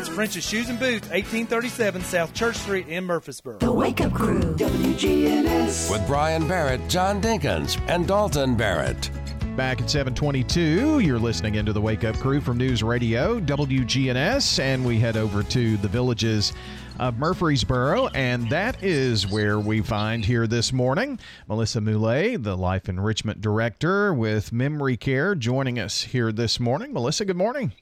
That's 0.00 0.08
French's 0.08 0.48
Shoes 0.48 0.70
and 0.70 0.78
Boots, 0.78 1.10
1837 1.10 2.00
South 2.00 2.32
Church 2.32 2.56
Street 2.56 2.88
in 2.88 3.04
Murfreesboro. 3.04 3.58
The 3.58 3.70
Wake 3.70 4.00
Up 4.00 4.14
Crew, 4.14 4.40
WGNS. 4.40 5.90
With 5.90 6.06
Brian 6.06 6.48
Barrett, 6.48 6.80
John 6.88 7.20
Dinkins, 7.20 7.78
and 7.86 8.08
Dalton 8.08 8.56
Barrett. 8.56 9.10
Back 9.58 9.82
at 9.82 9.90
722, 9.90 11.00
you're 11.00 11.18
listening 11.18 11.56
into 11.56 11.74
the 11.74 11.82
Wake 11.82 12.04
Up 12.04 12.16
Crew 12.16 12.40
from 12.40 12.56
News 12.56 12.82
Radio, 12.82 13.40
WGNS, 13.40 14.58
and 14.58 14.86
we 14.86 14.98
head 14.98 15.18
over 15.18 15.42
to 15.42 15.76
the 15.76 15.88
villages 15.88 16.54
of 16.98 17.18
Murfreesboro, 17.18 18.08
and 18.14 18.48
that 18.48 18.82
is 18.82 19.26
where 19.26 19.58
we 19.58 19.82
find 19.82 20.24
here 20.24 20.46
this 20.46 20.72
morning 20.72 21.18
Melissa 21.46 21.82
Moulet, 21.82 22.42
the 22.42 22.56
Life 22.56 22.88
Enrichment 22.88 23.42
Director 23.42 24.14
with 24.14 24.50
Memory 24.50 24.96
Care, 24.96 25.34
joining 25.34 25.78
us 25.78 26.04
here 26.04 26.32
this 26.32 26.58
morning. 26.58 26.94
Melissa, 26.94 27.26
good 27.26 27.36
morning. 27.36 27.74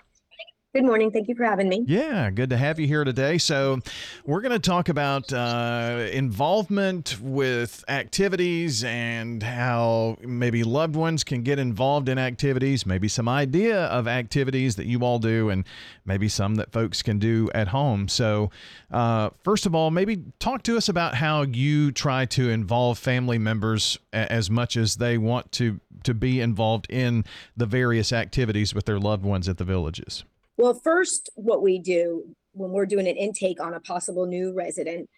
Good 0.75 0.85
morning. 0.85 1.11
Thank 1.11 1.29
you 1.29 1.35
for 1.35 1.45
having 1.45 1.67
me. 1.71 1.83
Yeah, 1.89 2.29
good 2.29 2.51
to 2.51 2.59
have 2.59 2.79
you 2.79 2.87
here 2.87 3.03
today. 3.03 3.39
So, 3.39 3.79
we're 4.27 4.43
going 4.43 4.53
to 4.53 4.59
talk 4.59 4.91
about 4.91 5.33
uh, 5.33 6.09
involvement 6.13 7.19
with 7.23 7.83
activities 7.89 8.85
and 8.85 9.43
how 9.43 10.19
maybe 10.21 10.65
loved 10.65 10.95
ones 10.95 11.25
can 11.25 11.43
get 11.43 11.59
involved 11.59 12.11
in 12.11 12.19
activities, 12.19 12.85
maybe 12.85 13.09
some 13.09 13.31
idea 13.31 13.87
of 13.87 14.07
activities 14.07 14.77
that 14.77 14.85
you 14.85 15.01
all 15.01 15.19
do, 15.19 15.49
and 15.49 15.65
maybe 16.05 16.29
some 16.29 16.57
that 16.57 16.71
folks 16.71 17.01
can 17.03 17.19
do 17.19 17.49
at 17.55 17.69
home. 17.69 18.07
So, 18.07 18.51
uh, 18.91 19.31
first 19.43 19.65
of 19.65 19.75
all, 19.75 19.91
maybe 19.91 20.23
talk 20.39 20.65
to 20.65 20.77
us 20.77 20.87
about 20.91 21.15
how 21.15 21.43
you 21.43 21.93
try 21.93 22.27
to 22.27 22.51
involve 22.51 22.99
family 22.99 23.39
members 23.39 23.99
a- 24.13 24.31
as 24.31 24.51
much 24.51 24.77
as 24.77 24.97
they 24.97 25.17
want 25.17 25.51
to 25.53 25.81
to 26.05 26.13
be 26.13 26.41
involved 26.41 26.87
in 26.91 27.25
the 27.57 27.67
various 27.67 28.13
activities 28.13 28.75
with 28.75 28.85
their 28.85 29.01
loved 29.01 29.25
ones 29.25 29.49
at 29.49 29.57
the 29.57 29.65
villages. 29.65 30.25
Well, 30.59 30.75
first, 30.75 31.31
what 31.37 31.63
we 31.63 31.79
do 31.79 32.35
when 32.53 32.73
we're 32.73 32.85
doing 32.85 33.07
an 33.07 33.17
intake 33.17 33.61
on 33.61 33.75
a 33.75 33.81
possible 33.81 34.27
new 34.27 34.53
resident, 34.53 35.09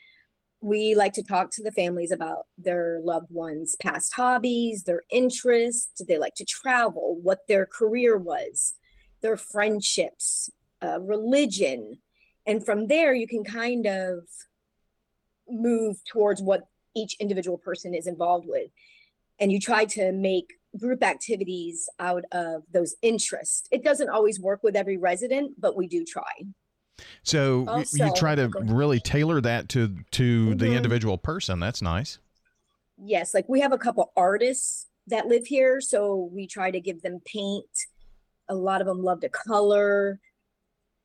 we 0.60 0.94
like 0.94 1.14
to 1.14 1.22
talk 1.22 1.50
to 1.52 1.62
the 1.62 1.72
families 1.72 2.12
about 2.12 2.44
their 2.58 3.00
loved 3.02 3.30
ones' 3.30 3.74
past 3.80 4.12
hobbies, 4.14 4.84
their 4.84 5.02
interests. 5.10 6.02
They 6.06 6.18
like 6.18 6.34
to 6.34 6.44
travel? 6.44 7.18
What 7.22 7.48
their 7.48 7.64
career 7.64 8.18
was, 8.18 8.74
their 9.22 9.38
friendships, 9.38 10.50
uh, 10.84 11.00
religion. 11.00 12.00
And 12.46 12.62
from 12.62 12.88
there, 12.88 13.14
you 13.14 13.26
can 13.26 13.42
kind 13.42 13.86
of 13.86 14.24
move 15.48 16.04
towards 16.04 16.42
what 16.42 16.68
each 16.94 17.16
individual 17.18 17.56
person 17.56 17.94
is 17.94 18.06
involved 18.06 18.46
with. 18.46 18.70
And 19.38 19.50
you 19.50 19.58
try 19.58 19.86
to 19.86 20.12
make 20.12 20.59
group 20.78 21.02
activities 21.02 21.88
out 21.98 22.24
of 22.32 22.62
those 22.72 22.94
interests. 23.02 23.66
It 23.70 23.82
doesn't 23.82 24.09
always 24.09 24.38
work 24.40 24.62
with 24.62 24.76
every 24.76 24.97
resident, 24.97 25.52
but 25.59 25.76
we 25.76 25.86
do 25.88 26.05
try. 26.05 26.30
So 27.22 27.62
y- 27.62 27.84
you 27.92 28.12
try 28.14 28.34
to 28.34 28.48
really 28.48 29.01
tailor 29.01 29.40
that 29.40 29.68
to 29.70 29.97
to 30.12 30.55
the 30.55 30.66
Mhm. 30.66 30.76
individual 30.76 31.18
person. 31.18 31.59
That's 31.59 31.80
nice. 31.82 32.18
Yes, 33.02 33.32
like 33.32 33.48
we 33.48 33.60
have 33.60 33.72
a 33.72 33.78
couple 33.78 34.12
artists 34.16 34.86
that 35.06 35.26
live 35.26 35.47
here, 35.47 35.80
so 35.80 36.28
we 36.32 36.47
try 36.47 36.70
to 36.70 36.80
give 36.80 37.01
them 37.02 37.20
paint. 37.24 37.64
A 38.48 38.55
lot 38.55 38.80
of 38.80 38.86
them 38.86 39.02
love 39.02 39.20
to 39.20 39.28
color, 39.30 40.20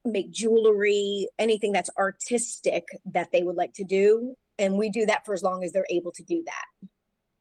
make 0.04 0.32
jewelry, 0.32 1.28
anything 1.40 1.72
that's 1.72 1.90
artistic 1.98 2.86
that 3.06 3.32
they 3.32 3.44
would 3.44 3.56
like 3.56 3.74
to 3.76 3.84
do. 3.86 4.36
And 4.60 4.78
we 4.78 4.90
do 4.90 5.06
that 5.06 5.26
for 5.26 5.34
as 5.34 5.42
long 5.44 5.64
as 5.64 5.72
they're 5.72 5.88
able 5.90 6.12
to 6.12 6.24
do 6.24 6.44
that. 6.46 6.90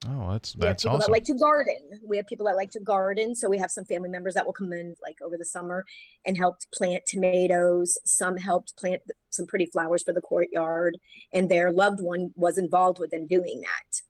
Oh, 0.07 0.33
that's 0.33 0.55
We 0.57 0.67
have 0.67 0.73
that's 0.73 0.83
people 0.83 0.97
awesome. 0.97 1.11
that 1.11 1.13
like 1.13 1.25
to 1.25 1.35
garden. 1.35 2.01
We 2.07 2.17
have 2.17 2.27
people 2.27 2.47
that 2.47 2.57
like 2.57 2.71
to 2.73 2.81
garden. 2.81 3.35
So 3.35 3.49
we 3.49 3.59
have 3.59 3.71
some 3.71 3.85
family 3.85 4.09
members 4.09 4.35
that 4.35 4.45
will 4.45 4.53
come 4.53 4.73
in 4.73 4.95
like 5.03 5.17
over 5.23 5.37
the 5.37 5.45
summer 5.45 5.85
and 6.27 6.37
helped 6.37 6.67
plant 6.73 7.05
tomatoes. 7.07 7.99
Some 8.05 8.37
helped 8.37 8.77
plant 8.77 9.03
some 9.31 9.47
pretty 9.47 9.67
flowers 9.67 10.03
for 10.03 10.13
the 10.13 10.21
courtyard, 10.21 10.99
and 11.33 11.49
their 11.51 11.73
loved 11.73 12.01
one 12.01 12.33
was 12.37 12.59
involved 12.59 12.99
with 12.99 13.11
them 13.11 13.27
doing 13.27 13.61
that. 13.63 14.01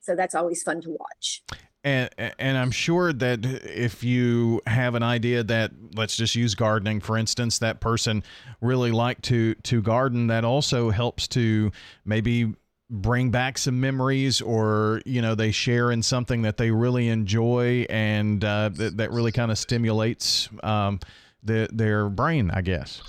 So 0.00 0.14
that's 0.14 0.34
always 0.34 0.62
fun 0.62 0.80
to 0.82 0.90
watch. 0.90 1.42
and 1.82 2.08
and 2.38 2.56
I'm 2.58 2.70
sure 2.70 3.12
that 3.12 3.44
if 3.44 4.04
you 4.04 4.60
have 4.66 4.94
an 4.94 5.02
idea 5.02 5.42
that 5.44 5.72
let's 5.94 6.16
just 6.16 6.34
use 6.34 6.54
gardening 6.54 7.00
for 7.00 7.16
instance, 7.18 7.58
that 7.58 7.80
person 7.80 8.22
really 8.60 8.90
liked 8.90 9.24
to 9.24 9.54
to 9.54 9.82
garden, 9.82 10.28
that 10.28 10.44
also 10.44 10.90
helps 10.90 11.26
to 11.28 11.72
maybe 12.04 12.54
bring 12.90 13.30
back 13.30 13.56
some 13.56 13.80
memories 13.80 14.40
or 14.40 15.00
you 15.06 15.22
know 15.22 15.34
they 15.34 15.50
share 15.50 15.90
in 15.90 16.02
something 16.02 16.42
that 16.42 16.56
they 16.56 16.70
really 16.70 17.08
enjoy 17.08 17.86
and 17.88 18.44
uh, 18.44 18.68
that, 18.74 18.96
that 18.96 19.10
really 19.10 19.32
kind 19.32 19.50
of 19.50 19.58
stimulates 19.58 20.48
um, 20.62 21.00
the, 21.42 21.68
their 21.72 22.08
brain 22.08 22.50
i 22.52 22.60
guess. 22.60 23.02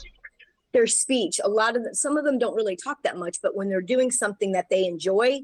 Their 0.74 0.88
speech, 0.88 1.40
a 1.42 1.48
lot 1.48 1.78
of 1.78 1.86
the, 1.86 1.96
some 1.96 2.18
of 2.18 2.26
them 2.26 2.38
don't 2.38 2.56
really 2.56 2.76
talk 2.76 3.02
that 3.04 3.16
much, 3.16 3.38
but 3.42 3.56
when 3.56 3.70
they're 3.70 3.80
doing 3.80 4.12
something 4.12 4.52
that 4.52 4.66
they 4.70 4.86
enjoy, 4.86 5.40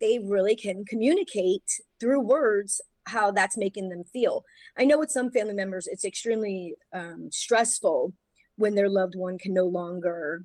they 0.00 0.18
really 0.20 0.56
can 0.56 0.86
communicate 0.86 1.64
through 2.00 2.20
words 2.20 2.80
how 3.06 3.30
that's 3.30 3.58
making 3.58 3.90
them 3.90 4.04
feel. 4.04 4.44
I 4.78 4.84
know 4.84 4.98
with 4.98 5.10
some 5.10 5.30
family 5.30 5.52
members, 5.52 5.86
it's 5.86 6.04
extremely 6.04 6.74
um, 6.94 7.28
stressful 7.30 8.14
when 8.56 8.74
their 8.74 8.88
loved 8.88 9.16
one 9.16 9.38
can 9.38 9.52
no 9.52 9.66
longer 9.66 10.44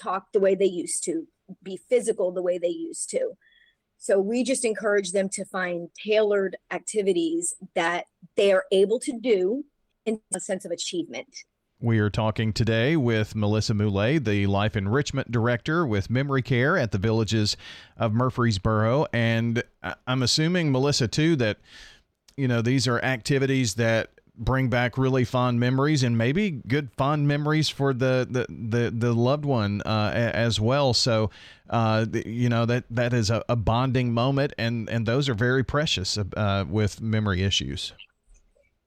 talk 0.00 0.32
the 0.32 0.40
way 0.40 0.54
they 0.54 0.64
used 0.64 1.04
to, 1.04 1.26
be 1.62 1.78
physical 1.88 2.32
the 2.32 2.42
way 2.42 2.58
they 2.58 2.68
used 2.68 3.10
to. 3.10 3.32
So 3.98 4.18
we 4.18 4.44
just 4.44 4.64
encourage 4.64 5.12
them 5.12 5.28
to 5.30 5.44
find 5.44 5.88
tailored 6.04 6.56
activities 6.70 7.54
that 7.74 8.04
they 8.36 8.52
are 8.52 8.64
able 8.70 8.98
to 9.00 9.18
do 9.18 9.64
in 10.04 10.20
a 10.34 10.40
sense 10.40 10.64
of 10.64 10.70
achievement. 10.70 11.28
We 11.80 11.98
are 11.98 12.10
talking 12.10 12.52
today 12.52 12.96
with 12.96 13.34
Melissa 13.34 13.74
Moulet, 13.74 14.24
the 14.24 14.46
Life 14.46 14.76
Enrichment 14.76 15.30
Director 15.30 15.86
with 15.86 16.08
Memory 16.08 16.42
Care 16.42 16.78
at 16.78 16.92
the 16.92 16.98
Villages 16.98 17.56
of 17.96 18.12
Murfreesboro. 18.12 19.06
And 19.12 19.62
I'm 20.06 20.22
assuming, 20.22 20.72
Melissa, 20.72 21.08
too, 21.08 21.36
that, 21.36 21.58
you 22.36 22.48
know, 22.48 22.62
these 22.62 22.88
are 22.88 23.02
activities 23.02 23.74
that 23.74 24.10
bring 24.36 24.68
back 24.68 24.98
really 24.98 25.24
fond 25.24 25.60
memories 25.60 26.02
and 26.02 26.18
maybe 26.18 26.50
good 26.50 26.90
fond 26.96 27.28
memories 27.28 27.68
for 27.68 27.94
the 27.94 28.26
the 28.28 28.46
the, 28.48 28.90
the 28.90 29.12
loved 29.12 29.44
one 29.44 29.80
uh, 29.82 30.10
as 30.14 30.60
well 30.60 30.92
so 30.92 31.30
uh, 31.70 32.04
you 32.26 32.48
know 32.48 32.66
that 32.66 32.84
that 32.90 33.12
is 33.12 33.30
a, 33.30 33.44
a 33.48 33.56
bonding 33.56 34.12
moment 34.12 34.52
and 34.58 34.88
and 34.90 35.06
those 35.06 35.28
are 35.28 35.34
very 35.34 35.62
precious 35.62 36.18
uh, 36.18 36.64
with 36.68 37.00
memory 37.00 37.42
issues 37.42 37.92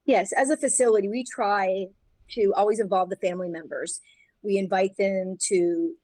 Yes, 0.07 0.32
as 0.32 0.49
a 0.49 0.56
facility, 0.56 1.10
we 1.10 1.26
try 1.26 1.88
to 2.32 2.53
always 2.56 2.80
involve 2.80 3.10
the 3.10 3.18
family 3.18 3.49
members. 3.49 3.99
We 4.41 4.57
invite 4.57 4.95
them 4.98 5.36
to 5.49 5.95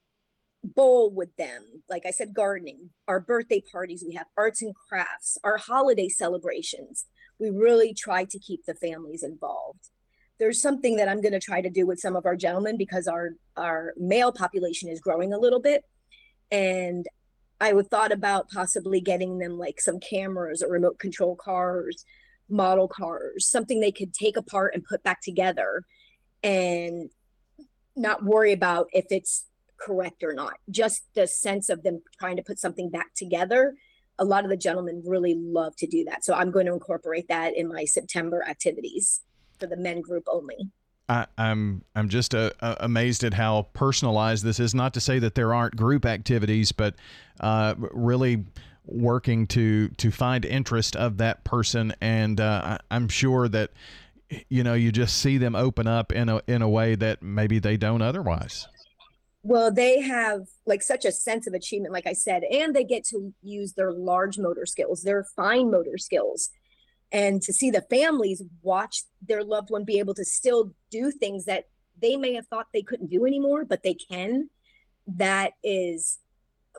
bowl 0.61 1.09
with 1.09 1.33
them. 1.37 1.63
Like 1.89 2.05
I 2.05 2.11
said, 2.11 2.33
gardening, 2.33 2.89
our 3.07 3.21
birthday 3.21 3.63
parties, 3.71 4.03
we 4.05 4.15
have 4.15 4.27
arts 4.37 4.61
and 4.61 4.75
crafts, 4.75 5.37
our 5.45 5.57
holiday 5.57 6.09
celebrations. 6.09 7.05
We 7.43 7.49
really 7.49 7.93
try 7.93 8.23
to 8.23 8.39
keep 8.39 8.65
the 8.65 8.73
families 8.73 9.21
involved. 9.23 9.89
There's 10.39 10.61
something 10.61 10.95
that 10.95 11.09
I'm 11.09 11.21
going 11.21 11.33
to 11.33 11.39
try 11.39 11.61
to 11.61 11.69
do 11.69 11.85
with 11.85 11.99
some 11.99 12.15
of 12.15 12.25
our 12.25 12.35
gentlemen 12.35 12.77
because 12.77 13.07
our 13.07 13.31
our 13.57 13.93
male 13.97 14.31
population 14.31 14.89
is 14.89 14.99
growing 14.99 15.33
a 15.33 15.37
little 15.37 15.59
bit, 15.59 15.83
and 16.51 17.05
I 17.59 17.73
would 17.73 17.89
thought 17.89 18.11
about 18.11 18.49
possibly 18.49 18.99
getting 18.99 19.37
them 19.37 19.57
like 19.59 19.79
some 19.79 19.99
cameras 19.99 20.63
or 20.63 20.71
remote 20.71 20.99
control 20.99 21.35
cars, 21.35 22.05
model 22.49 22.87
cars, 22.87 23.47
something 23.47 23.79
they 23.79 23.91
could 23.91 24.13
take 24.13 24.37
apart 24.37 24.73
and 24.73 24.83
put 24.83 25.03
back 25.03 25.21
together, 25.21 25.83
and 26.41 27.09
not 27.95 28.23
worry 28.23 28.53
about 28.53 28.87
if 28.93 29.05
it's 29.11 29.45
correct 29.79 30.23
or 30.23 30.33
not. 30.33 30.55
Just 30.69 31.03
the 31.13 31.27
sense 31.27 31.69
of 31.69 31.83
them 31.83 32.01
trying 32.19 32.37
to 32.37 32.43
put 32.43 32.59
something 32.59 32.89
back 32.89 33.13
together. 33.15 33.75
A 34.19 34.25
lot 34.25 34.43
of 34.43 34.49
the 34.49 34.57
gentlemen 34.57 35.03
really 35.05 35.35
love 35.35 35.75
to 35.77 35.87
do 35.87 36.03
that. 36.05 36.23
So 36.23 36.33
I'm 36.33 36.51
going 36.51 36.67
to 36.67 36.73
incorporate 36.73 37.27
that 37.29 37.57
in 37.57 37.67
my 37.67 37.85
September 37.85 38.43
activities 38.47 39.21
for 39.59 39.67
the 39.67 39.77
men 39.77 40.01
group 40.01 40.25
only. 40.27 40.69
I, 41.09 41.25
I'm 41.37 41.83
I'm 41.95 42.09
just 42.09 42.33
uh, 42.33 42.51
uh, 42.61 42.75
amazed 42.79 43.23
at 43.23 43.33
how 43.33 43.67
personalized 43.73 44.43
this 44.43 44.59
is. 44.59 44.73
Not 44.73 44.93
to 44.93 45.01
say 45.01 45.19
that 45.19 45.35
there 45.35 45.53
aren't 45.53 45.75
group 45.75 46.05
activities, 46.05 46.71
but 46.71 46.95
uh, 47.39 47.75
really 47.77 48.45
working 48.85 49.47
to 49.47 49.89
to 49.89 50.11
find 50.11 50.45
interest 50.45 50.95
of 50.95 51.17
that 51.17 51.43
person, 51.43 51.93
and 51.99 52.39
uh, 52.39 52.77
I'm 52.89 53.09
sure 53.09 53.47
that 53.49 53.71
you 54.49 54.63
know 54.63 54.73
you 54.73 54.91
just 54.91 55.17
see 55.17 55.37
them 55.37 55.55
open 55.55 55.87
up 55.87 56.11
in 56.13 56.29
a 56.29 56.41
in 56.47 56.61
a 56.61 56.69
way 56.69 56.95
that 56.95 57.21
maybe 57.21 57.59
they 57.59 57.75
don't 57.75 58.01
otherwise. 58.01 58.67
Well, 59.43 59.71
they 59.71 60.01
have 60.01 60.47
like 60.65 60.81
such 60.81 61.05
a 61.05 61.11
sense 61.11 61.47
of 61.47 61.53
achievement, 61.53 61.93
like 61.93 62.07
I 62.07 62.13
said, 62.13 62.43
and 62.43 62.73
they 62.73 62.83
get 62.83 63.03
to 63.05 63.33
use 63.41 63.73
their 63.73 63.91
large 63.91 64.37
motor 64.37 64.65
skills, 64.65 65.03
their 65.03 65.25
fine 65.35 65.69
motor 65.69 65.97
skills 65.97 66.49
and 67.11 67.43
to 67.43 67.53
see 67.53 67.69
the 67.69 67.81
families 67.81 68.41
watch 68.63 69.03
their 69.21 69.43
loved 69.43 69.69
one 69.69 69.83
be 69.83 69.99
able 69.99 70.15
to 70.15 70.25
still 70.25 70.73
do 70.89 71.11
things 71.11 71.45
that 71.45 71.65
they 72.01 72.17
may 72.17 72.33
have 72.33 72.47
thought 72.47 72.65
they 72.73 72.81
couldn't 72.81 73.11
do 73.11 73.25
anymore 73.25 73.63
but 73.63 73.83
they 73.83 73.93
can 73.93 74.49
that 75.05 75.51
is 75.63 76.17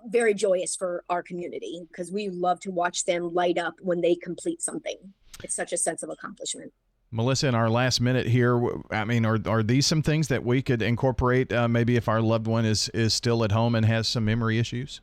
very 0.07 0.35
joyous 0.35 0.75
for 0.75 1.05
our 1.09 1.23
community 1.23 1.83
because 1.89 2.11
we 2.11 2.29
love 2.29 2.61
to 2.61 2.71
watch 2.71 3.05
them 3.05 3.33
light 3.33 3.59
up 3.59 3.75
when 3.81 4.01
they 4.01 4.15
complete 4.15 4.61
something. 4.61 4.97
It's 5.43 5.55
such 5.55 5.73
a 5.73 5.77
sense 5.77 6.03
of 6.03 6.11
accomplishment 6.11 6.73
Melissa, 7.15 7.47
in 7.47 7.55
our 7.55 7.71
last 7.71 8.01
minute 8.01 8.27
here, 8.27 8.61
I 8.91 9.05
mean, 9.05 9.25
are, 9.25 9.39
are 9.47 9.63
these 9.63 9.87
some 9.87 10.03
things 10.03 10.27
that 10.29 10.45
we 10.45 10.63
could 10.63 10.83
incorporate? 10.83 11.53
Uh, 11.53 11.69
maybe 11.69 11.95
if 11.95 12.09
our 12.09 12.21
loved 12.21 12.49
one 12.49 12.65
is 12.65 12.89
is 12.89 13.15
still 13.15 13.45
at 13.45 13.53
home 13.53 13.77
and 13.77 13.87
has 13.87 14.09
some 14.09 14.25
memory 14.25 14.59
issues. 14.59 15.01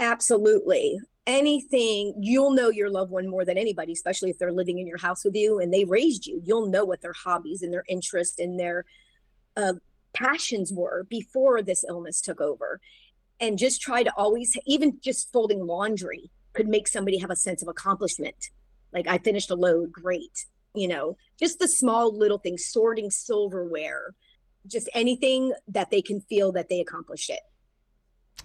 Absolutely 0.00 0.98
anything 1.26 2.14
you'll 2.18 2.50
know 2.50 2.68
your 2.68 2.90
loved 2.90 3.10
one 3.10 3.28
more 3.28 3.44
than 3.44 3.56
anybody 3.56 3.92
especially 3.92 4.28
if 4.28 4.38
they're 4.38 4.52
living 4.52 4.78
in 4.78 4.86
your 4.88 4.98
house 4.98 5.24
with 5.24 5.36
you 5.36 5.60
and 5.60 5.72
they 5.72 5.84
raised 5.84 6.26
you 6.26 6.42
you'll 6.44 6.66
know 6.66 6.84
what 6.84 7.00
their 7.00 7.12
hobbies 7.12 7.62
and 7.62 7.72
their 7.72 7.84
interests 7.88 8.40
and 8.40 8.58
their 8.58 8.84
uh, 9.56 9.74
passions 10.12 10.72
were 10.72 11.06
before 11.08 11.62
this 11.62 11.84
illness 11.88 12.20
took 12.20 12.40
over 12.40 12.80
and 13.38 13.56
just 13.56 13.80
try 13.80 14.02
to 14.02 14.12
always 14.16 14.56
even 14.66 14.98
just 15.00 15.30
folding 15.32 15.64
laundry 15.64 16.28
could 16.54 16.66
make 16.66 16.88
somebody 16.88 17.18
have 17.18 17.30
a 17.30 17.36
sense 17.36 17.62
of 17.62 17.68
accomplishment 17.68 18.50
like 18.92 19.06
i 19.06 19.16
finished 19.18 19.50
a 19.52 19.54
load 19.54 19.92
great 19.92 20.46
you 20.74 20.88
know 20.88 21.16
just 21.38 21.58
the 21.58 21.68
small 21.68 22.16
little 22.16 22.38
things 22.38 22.64
sorting 22.66 23.10
silverware 23.10 24.14
just 24.66 24.88
anything 24.94 25.52
that 25.66 25.90
they 25.90 26.02
can 26.02 26.20
feel 26.20 26.52
that 26.52 26.68
they 26.68 26.80
accomplished 26.80 27.30
it 27.30 27.40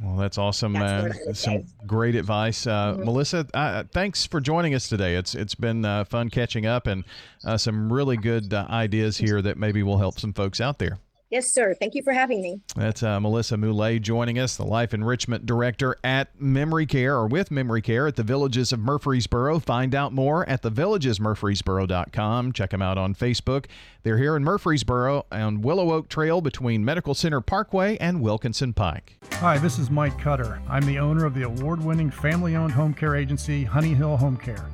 well, 0.02 0.18
that's 0.18 0.38
awesome. 0.38 0.74
That's 0.74 1.18
uh, 1.28 1.34
some 1.34 1.66
great 1.88 2.16
advice, 2.16 2.68
uh, 2.68 2.94
mm-hmm. 2.94 3.06
Melissa. 3.06 3.48
Uh, 3.54 3.84
thanks 3.92 4.26
for 4.26 4.40
joining 4.40 4.76
us 4.76 4.90
today. 4.90 5.16
It's 5.16 5.34
it's 5.34 5.56
been 5.56 5.86
uh, 5.86 6.04
fun 6.04 6.30
catching 6.30 6.68
up 6.68 6.86
and 6.86 7.04
uh, 7.44 7.58
some 7.58 7.92
really 7.92 8.18
good 8.18 8.54
uh, 8.54 8.68
ideas 8.70 9.18
here 9.18 9.42
that 9.42 9.58
maybe 9.58 9.82
will 9.82 9.98
help 9.98 10.20
some 10.20 10.34
folks 10.34 10.62
out 10.62 10.78
there. 10.78 11.00
Yes, 11.30 11.52
sir. 11.52 11.74
Thank 11.74 11.94
you 11.94 12.04
for 12.04 12.14
having 12.14 12.42
me. 12.42 12.62
That's 12.76 13.04
uh, 13.04 13.20
Melissa 13.20 13.58
Moulet 13.58 14.02
joining 14.02 14.40
us, 14.40 14.56
the 14.56 14.64
Life 14.66 14.94
Enrichment 14.94 15.46
Director 15.46 15.98
at 16.02 16.30
Memory 16.40 16.86
Care 16.86 17.16
or 17.16 17.28
with 17.28 17.52
Memory 17.52 17.82
Care 17.82 18.08
at 18.08 18.16
the 18.16 18.24
Villages 18.24 18.72
of 18.72 18.80
Murfreesboro. 18.80 19.60
Find 19.60 19.94
out 19.94 20.14
more 20.14 20.48
at 20.48 20.62
thevillagesmurfreesboro.com. 20.62 22.54
Check 22.54 22.70
them 22.70 22.82
out 22.82 22.98
on 22.98 23.14
Facebook. 23.14 23.66
They're 24.04 24.18
here 24.18 24.38
in 24.38 24.44
Murfreesboro 24.46 25.26
on 25.30 25.62
Willow 25.62 25.92
Oak 25.92 26.08
Trail 26.08 26.40
between 26.40 26.86
Medical 26.86 27.14
Center 27.14 27.42
Parkway 27.42 27.98
and 27.98 28.22
Wilkinson 28.22 28.72
Pike. 28.74 29.18
Hi, 29.34 29.58
this 29.58 29.78
is 29.78 29.92
Mike 29.92 30.18
Cutter. 30.18 30.62
I'm 30.70 30.86
the 30.86 30.98
owner 30.98 31.26
of 31.26 31.34
the 31.34 31.44
award 31.44 31.84
winning 31.84 32.10
family 32.10 32.56
owned 32.56 32.72
home 32.72 32.94
care 32.94 33.18
agency, 33.18 33.66
Honey 33.66 33.94
Hill 33.94 34.16
Home 34.16 34.38
Care. 34.38 34.66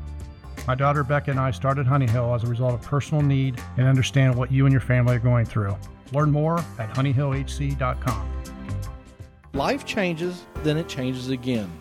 My 0.68 0.76
daughter 0.76 1.04
Becca 1.04 1.32
and 1.32 1.40
I 1.40 1.50
started 1.50 1.88
Honey 1.88 2.08
Hill 2.08 2.34
as 2.36 2.44
a 2.44 2.48
result 2.48 2.76
of 2.76 2.82
personal 2.84 3.24
need 3.24 3.60
and 3.78 3.88
understand 3.88 4.36
what 4.36 4.52
you 4.52 4.66
and 4.66 4.72
your 4.72 4.82
family 4.82 5.16
are 5.16 5.20
going 5.20 5.46
through. 5.46 5.76
Learn 6.12 6.32
more 6.32 6.60
at 6.80 6.94
honeyhillhc.com. 6.94 8.30
Life 9.54 9.86
changes, 9.86 10.46
then 10.64 10.78
it 10.78 10.88
changes 10.88 11.30
again. 11.30 11.72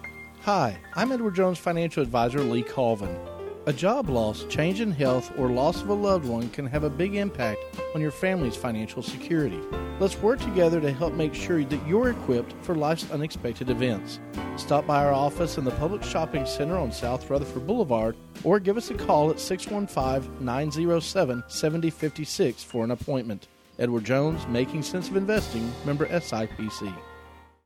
Hi, 0.43 0.79
I'm 0.95 1.13
Edward 1.13 1.35
Jones 1.35 1.59
financial 1.59 2.03
advisor 2.03 2.41
Lee 2.41 2.63
Colvin. 2.63 3.19
A 3.67 3.73
job 3.73 4.09
loss, 4.09 4.45
change 4.47 4.81
in 4.81 4.91
health, 4.91 5.31
or 5.39 5.49
loss 5.49 5.83
of 5.83 5.89
a 5.89 5.95
loved 5.95 6.27
one 6.27 6.51
can 6.51 6.67
have 6.67 6.83
a 6.83 6.91
big 6.91 7.15
impact 7.15 7.61
on 7.95 8.01
your 8.01 8.11
family's 8.11 8.57
financial 8.57 9.03
security. 9.03 9.61
Let's 10.01 10.19
work 10.19 10.41
together 10.41 10.81
to 10.81 10.93
help 10.93 11.15
make 11.15 11.33
sure 11.33 11.63
that 11.63 11.87
you're 11.87 12.11
equipped 12.11 12.55
for 12.63 12.75
life's 12.75 13.09
unexpected 13.13 13.71
events. 13.71 14.19
Stop 14.57 14.85
by 14.85 15.05
our 15.05 15.13
office 15.13 15.59
in 15.59 15.65
the 15.65 15.71
Publix 15.71 16.03
Shopping 16.03 16.45
Center 16.45 16.77
on 16.77 16.91
South 16.91 17.31
Rutherford 17.31 17.67
Boulevard 17.67 18.17
or 18.43 18.59
give 18.59 18.77
us 18.77 18.91
a 18.91 18.95
call 18.95 19.31
at 19.31 19.39
615 19.39 20.45
907 20.45 21.45
7056 21.47 22.65
for 22.65 22.83
an 22.83 22.91
appointment. 22.91 23.47
Edward 23.79 24.05
Jones, 24.05 24.47
Making 24.49 24.83
Sense 24.83 25.09
of 25.09 25.17
Investing, 25.17 25.73
member 25.85 26.07
SIPC. 26.07 26.93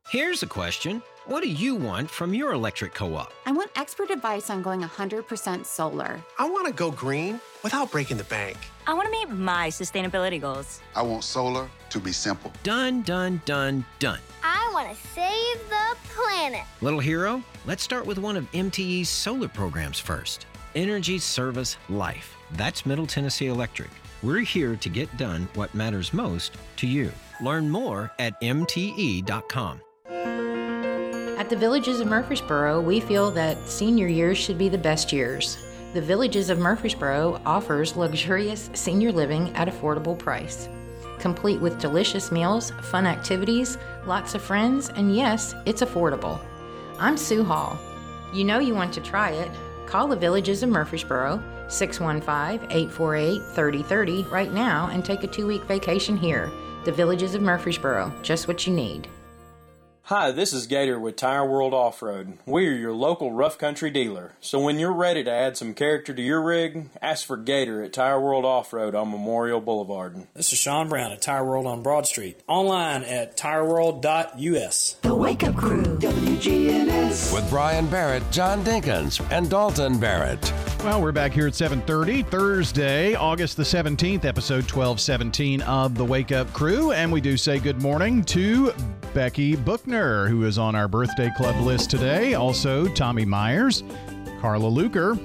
Here's 0.09 0.41
a 0.41 0.47
question 0.47 1.03
What 1.25 1.43
do 1.43 1.49
you 1.49 1.75
want 1.75 2.09
from 2.09 2.33
your 2.33 2.53
electric 2.53 2.93
co 2.93 3.13
op? 3.15 3.33
I 3.45 3.51
want 3.51 3.71
expert 3.75 4.09
advice 4.09 4.49
on 4.49 4.61
going 4.61 4.81
100% 4.81 5.65
solar. 5.65 6.21
I 6.39 6.49
want 6.49 6.65
to 6.67 6.73
go 6.73 6.91
green 6.91 7.41
without 7.61 7.91
breaking 7.91 8.15
the 8.15 8.23
bank. 8.25 8.55
I 8.87 8.93
want 8.93 9.07
to 9.07 9.11
meet 9.11 9.29
my 9.29 9.67
sustainability 9.67 10.39
goals. 10.39 10.81
I 10.95 11.01
want 11.01 11.25
solar 11.25 11.69
to 11.89 11.99
be 11.99 12.13
simple. 12.13 12.53
Done, 12.63 13.01
done, 13.01 13.41
done, 13.43 13.83
done. 13.99 14.19
I 14.43 14.69
want 14.73 14.89
to 14.89 14.95
save 15.09 15.69
the 15.69 15.97
planet. 16.15 16.61
Little 16.81 17.01
hero, 17.01 17.43
let's 17.65 17.83
start 17.83 18.05
with 18.05 18.17
one 18.17 18.37
of 18.37 18.49
MTE's 18.53 19.09
solar 19.09 19.49
programs 19.49 19.99
first 19.99 20.45
Energy 20.73 21.17
Service 21.17 21.75
Life. 21.89 22.33
That's 22.51 22.85
Middle 22.85 23.07
Tennessee 23.07 23.47
Electric. 23.47 23.89
We're 24.23 24.39
here 24.39 24.75
to 24.75 24.89
get 24.89 25.15
done 25.17 25.47
what 25.53 25.75
matters 25.75 26.11
most 26.11 26.57
to 26.77 26.87
you. 26.87 27.11
Learn 27.39 27.69
more 27.69 28.11
at 28.17 28.39
MTE.com. 28.41 29.81
At 31.37 31.49
the 31.51 31.55
Villages 31.55 31.99
of 31.99 32.07
Murfreesboro, 32.07 32.81
we 32.81 32.99
feel 32.99 33.29
that 33.31 33.59
senior 33.69 34.07
years 34.07 34.39
should 34.39 34.57
be 34.57 34.69
the 34.69 34.77
best 34.77 35.13
years. 35.13 35.59
The 35.93 36.01
Villages 36.01 36.49
of 36.49 36.57
Murfreesboro 36.57 37.39
offers 37.45 37.95
luxurious 37.95 38.71
senior 38.73 39.11
living 39.11 39.55
at 39.55 39.67
affordable 39.67 40.17
price, 40.17 40.67
complete 41.19 41.61
with 41.61 41.79
delicious 41.79 42.31
meals, 42.31 42.71
fun 42.81 43.05
activities, 43.05 43.77
lots 44.07 44.33
of 44.33 44.41
friends, 44.41 44.89
and 44.89 45.15
yes, 45.15 45.53
it's 45.67 45.83
affordable. 45.83 46.39
I'm 46.97 47.17
Sue 47.17 47.43
Hall. 47.43 47.77
You 48.33 48.45
know 48.45 48.57
you 48.57 48.73
want 48.73 48.93
to 48.93 49.01
try 49.01 49.29
it. 49.29 49.51
Call 49.85 50.07
the 50.07 50.15
Villages 50.15 50.63
of 50.63 50.69
Murfreesboro 50.69 51.41
615 51.67 52.71
848 52.71 53.41
3030 53.53 54.23
right 54.23 54.53
now 54.53 54.87
and 54.87 55.03
take 55.03 55.23
a 55.23 55.27
two 55.27 55.47
week 55.47 55.63
vacation 55.63 56.17
here. 56.17 56.51
The 56.85 56.91
Villages 56.91 57.35
of 57.35 57.41
Murfreesboro, 57.41 58.13
just 58.21 58.47
what 58.47 58.65
you 58.65 58.73
need. 58.73 59.07
Hi, 60.07 60.31
this 60.31 60.53
is 60.53 60.67
Gator 60.67 60.97
with 60.97 61.17
Tire 61.17 61.45
World 61.45 61.73
Off 61.73 62.01
Road. 62.01 62.37
We're 62.45 62.77
your 62.77 62.93
local 62.93 63.33
rough 63.33 63.57
country 63.57 63.89
dealer. 63.89 64.31
So 64.39 64.57
when 64.57 64.79
you're 64.79 64.93
ready 64.93 65.21
to 65.21 65.29
add 65.29 65.57
some 65.57 65.73
character 65.73 66.13
to 66.13 66.21
your 66.21 66.41
rig, 66.41 66.87
ask 67.01 67.27
for 67.27 67.35
Gator 67.35 67.83
at 67.83 67.91
Tire 67.91 68.17
World 68.17 68.45
Off 68.45 68.71
Road 68.71 68.95
on 68.95 69.11
Memorial 69.11 69.59
Boulevard. 69.59 70.25
This 70.33 70.53
is 70.53 70.59
Sean 70.59 70.87
Brown 70.87 71.11
at 71.11 71.21
Tire 71.21 71.43
World 71.43 71.67
on 71.67 71.83
Broad 71.83 72.07
Street. 72.07 72.39
Online 72.47 73.03
at 73.03 73.35
tireworld.us. 73.35 74.95
The 75.01 75.13
Wake 75.13 75.43
Up 75.43 75.57
Crew, 75.57 75.83
WGNS. 75.83 77.33
With 77.33 77.49
Brian 77.49 77.89
Barrett, 77.89 78.23
John 78.31 78.63
Dinkins, 78.63 79.19
and 79.29 79.49
Dalton 79.49 79.99
Barrett. 79.99 80.53
Well, 80.87 81.01
we're 81.01 81.11
back 81.11 81.33
here 81.33 81.47
at 81.47 81.53
7:30 81.53 82.23
Thursday, 82.23 83.13
August 83.13 83.57
the 83.57 83.63
17th, 83.63 84.23
episode 84.23 84.63
1217 84.63 85.61
of 85.63 85.95
the 85.95 86.05
Wake 86.05 86.31
Up 86.31 86.51
Crew, 86.53 86.93
and 86.93 87.11
we 87.11 87.19
do 87.19 87.35
say 87.35 87.59
good 87.59 87.81
morning 87.81 88.23
to 88.23 88.71
Becky 89.13 89.57
Buchner, 89.57 90.29
who 90.29 90.45
is 90.45 90.57
on 90.57 90.75
our 90.75 90.87
birthday 90.87 91.29
club 91.35 91.59
list 91.59 91.89
today. 91.91 92.35
Also, 92.35 92.87
Tommy 92.87 93.25
Myers, 93.25 93.83
Carla 94.39 94.67
Luker, 94.67 95.19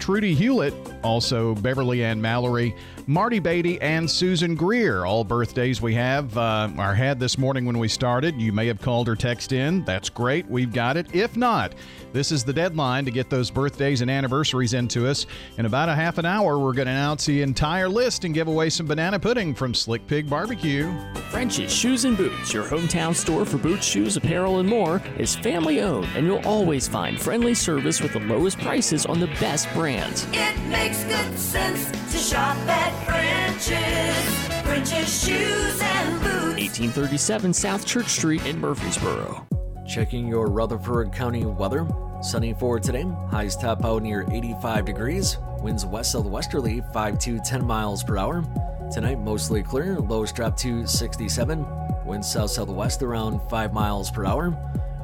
Trudy 0.00 0.34
Hewlett, 0.34 0.74
Also, 1.02 1.54
Beverly 1.54 2.04
Ann 2.04 2.20
Mallory, 2.20 2.76
Marty 3.06 3.38
Beatty, 3.38 3.80
and 3.80 4.10
Susan 4.10 4.54
Greer. 4.54 5.06
All 5.06 5.24
birthdays 5.24 5.80
we 5.80 5.94
have 5.94 6.36
uh, 6.36 6.68
are 6.76 6.94
had 6.94 7.18
this 7.18 7.38
morning 7.38 7.64
when 7.64 7.78
we 7.78 7.88
started. 7.88 8.38
You 8.38 8.52
may 8.52 8.66
have 8.66 8.82
called 8.82 9.08
or 9.08 9.16
texted 9.16 9.52
in. 9.52 9.82
That's 9.84 10.10
great. 10.10 10.46
We've 10.46 10.72
got 10.72 10.98
it. 10.98 11.14
If 11.14 11.38
not, 11.38 11.74
this 12.12 12.32
is 12.32 12.44
the 12.44 12.52
deadline 12.52 13.04
to 13.04 13.10
get 13.10 13.30
those 13.30 13.50
birthdays 13.50 14.00
and 14.00 14.10
anniversaries 14.10 14.74
into 14.74 15.06
us. 15.06 15.26
In 15.58 15.66
about 15.66 15.88
a 15.88 15.94
half 15.94 16.18
an 16.18 16.26
hour, 16.26 16.58
we're 16.58 16.72
going 16.72 16.86
to 16.86 16.92
announce 16.92 17.26
the 17.26 17.42
entire 17.42 17.88
list 17.88 18.24
and 18.24 18.34
give 18.34 18.48
away 18.48 18.70
some 18.70 18.86
banana 18.86 19.18
pudding 19.18 19.54
from 19.54 19.74
Slick 19.74 20.06
Pig 20.06 20.28
Barbecue. 20.28 20.92
French's 21.30 21.72
Shoes 21.72 22.04
and 22.04 22.16
Boots, 22.16 22.52
your 22.52 22.64
hometown 22.64 23.14
store 23.14 23.44
for 23.44 23.58
boots, 23.58 23.84
shoes, 23.84 24.16
apparel, 24.16 24.58
and 24.58 24.68
more, 24.68 25.02
is 25.18 25.36
family 25.36 25.80
owned, 25.80 26.08
and 26.16 26.26
you'll 26.26 26.46
always 26.46 26.88
find 26.88 27.20
friendly 27.20 27.54
service 27.54 28.00
with 28.00 28.12
the 28.12 28.20
lowest 28.20 28.58
prices 28.58 29.06
on 29.06 29.20
the 29.20 29.28
best 29.38 29.72
brands. 29.72 30.26
It 30.32 30.58
makes 30.68 31.04
good 31.04 31.38
sense 31.38 31.90
to 32.12 32.18
shop 32.18 32.56
at 32.68 32.92
French's. 33.04 34.50
French's 34.64 35.24
Shoes 35.24 35.80
and 35.82 36.20
Boots. 36.20 36.60
1837 36.60 37.52
South 37.52 37.86
Church 37.86 38.08
Street 38.08 38.44
in 38.46 38.60
Murfreesboro. 38.60 39.46
Checking 39.90 40.28
your 40.28 40.46
Rutherford 40.46 41.12
County 41.12 41.44
weather. 41.44 41.84
Sunny 42.22 42.54
for 42.54 42.78
today. 42.78 43.06
Highs 43.28 43.56
top 43.56 43.84
out 43.84 44.04
near 44.04 44.24
85 44.30 44.84
degrees. 44.84 45.38
Winds 45.62 45.84
west 45.84 46.12
southwesterly 46.12 46.80
5 46.92 47.18
to 47.18 47.40
10 47.40 47.66
miles 47.66 48.04
per 48.04 48.16
hour. 48.16 48.44
Tonight 48.92 49.18
mostly 49.18 49.64
clear. 49.64 49.98
Lows 49.98 50.30
drop 50.30 50.56
to 50.58 50.86
67. 50.86 51.66
Winds 52.06 52.30
south 52.30 52.52
southwest 52.52 53.02
around 53.02 53.40
5 53.50 53.72
miles 53.72 54.12
per 54.12 54.24
hour. 54.24 54.56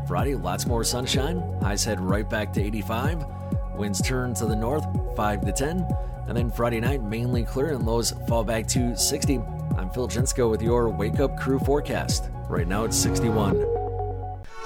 Friday 0.06 0.36
lots 0.36 0.66
more 0.66 0.84
sunshine. 0.84 1.42
Highs 1.60 1.82
head 1.82 2.00
right 2.00 2.30
back 2.30 2.52
to 2.52 2.62
85. 2.62 3.24
Winds 3.74 4.00
turn 4.00 4.34
to 4.34 4.46
the 4.46 4.54
north 4.54 4.86
5 5.16 5.44
to 5.46 5.50
10. 5.50 5.84
And 6.28 6.36
then 6.36 6.48
Friday 6.48 6.78
night 6.78 7.02
mainly 7.02 7.42
clear 7.42 7.72
and 7.72 7.84
lows 7.84 8.12
fall 8.28 8.44
back 8.44 8.68
to 8.68 8.96
60. 8.96 9.40
I'm 9.78 9.90
Phil 9.90 10.06
Jensko 10.06 10.48
with 10.48 10.62
your 10.62 10.88
Wake 10.90 11.18
Up 11.18 11.36
Crew 11.36 11.58
forecast. 11.58 12.30
Right 12.48 12.68
now 12.68 12.84
it's 12.84 12.96
61. 12.96 13.85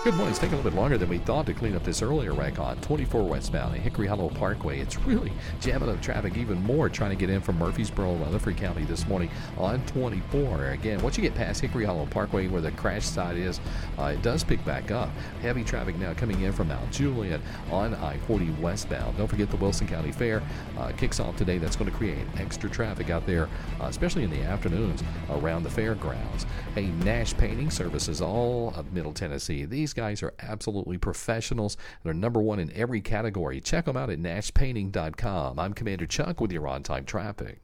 Good 0.03 0.15
morning. 0.15 0.31
It's 0.31 0.39
taking 0.39 0.55
a 0.55 0.57
little 0.57 0.71
bit 0.71 0.79
longer 0.79 0.97
than 0.97 1.11
we 1.11 1.19
thought 1.19 1.45
to 1.45 1.53
clean 1.53 1.77
up 1.77 1.85
this 1.85 2.01
earlier 2.01 2.33
wreck 2.33 2.59
on 2.59 2.81
24 2.81 3.23
westbound 3.23 3.75
at 3.75 3.83
Hickory 3.83 4.07
Hollow 4.07 4.31
Parkway. 4.31 4.81
It's 4.81 4.99
really 5.01 5.31
jamming 5.61 5.91
up 5.91 6.01
traffic 6.01 6.39
even 6.39 6.63
more 6.63 6.89
trying 6.89 7.11
to 7.11 7.17
get 7.17 7.29
in 7.29 7.43
from 7.43 7.59
Murfreesboro, 7.59 8.15
Rutherford 8.15 8.57
County 8.57 8.85
this 8.85 9.07
morning 9.07 9.29
on 9.59 9.85
24. 9.85 10.69
Again, 10.69 11.03
once 11.03 11.19
you 11.19 11.23
get 11.23 11.35
past 11.35 11.61
Hickory 11.61 11.85
Hollow 11.85 12.07
Parkway 12.07 12.49
where 12.49 12.63
the 12.63 12.71
crash 12.71 13.05
site 13.05 13.37
is, 13.37 13.61
uh, 13.99 14.05
it 14.05 14.23
does 14.23 14.43
pick 14.43 14.65
back 14.65 14.91
up. 14.91 15.11
Heavy 15.43 15.63
traffic 15.63 15.99
now 15.99 16.15
coming 16.15 16.41
in 16.41 16.53
from 16.55 16.69
Mount 16.69 16.91
Juliet 16.91 17.43
on 17.71 17.95
I-40 17.95 18.59
westbound. 18.59 19.19
Don't 19.19 19.29
forget 19.29 19.51
the 19.51 19.59
Wilson 19.59 19.87
County 19.87 20.13
Fair 20.13 20.43
uh, 20.79 20.93
kicks 20.97 21.21
off 21.21 21.37
today. 21.37 21.59
That's 21.59 21.77
going 21.77 21.91
to 21.91 21.97
create 21.97 22.27
extra 22.39 22.71
traffic 22.71 23.11
out 23.11 23.27
there, 23.27 23.51
uh, 23.79 23.85
especially 23.85 24.25
in 24.25 24.31
the 24.31 24.41
afternoons 24.45 25.05
around 25.29 25.63
the 25.63 25.71
fairgrounds. 25.71 26.47
Hey, 26.75 26.87
Nash 27.05 27.37
Painting 27.37 27.71
Services, 27.71 28.23
all 28.23 28.73
of 28.75 28.95
Middle 28.95 29.13
Tennessee. 29.13 29.67
These 29.67 29.90
guys 29.93 30.23
are 30.23 30.35
absolutely 30.41 30.99
professionals. 30.99 31.77
They're 32.03 32.15
number 32.15 32.41
one 32.41 32.59
in 32.59 32.73
every 32.73 33.01
category. 33.01 33.61
Check 33.61 33.85
them 33.85 33.97
out 33.97 34.11
at 34.11 34.19
nashpainting.com. 34.19 35.59
I'm 35.59 35.73
Commander 35.73 36.07
Chuck 36.07 36.41
with 36.41 36.53
your 36.53 36.67
on 36.69 36.83
time 36.83 37.05
traffic. 37.05 37.61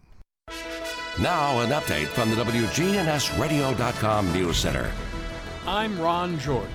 Now, 1.18 1.60
an 1.60 1.70
update 1.70 2.08
from 2.08 2.28
the 2.30 2.36
WGNSradio.com 2.36 4.32
News 4.32 4.56
Center. 4.58 4.90
I'm 5.66 5.98
Ron 5.98 6.38
Jordan. 6.38 6.70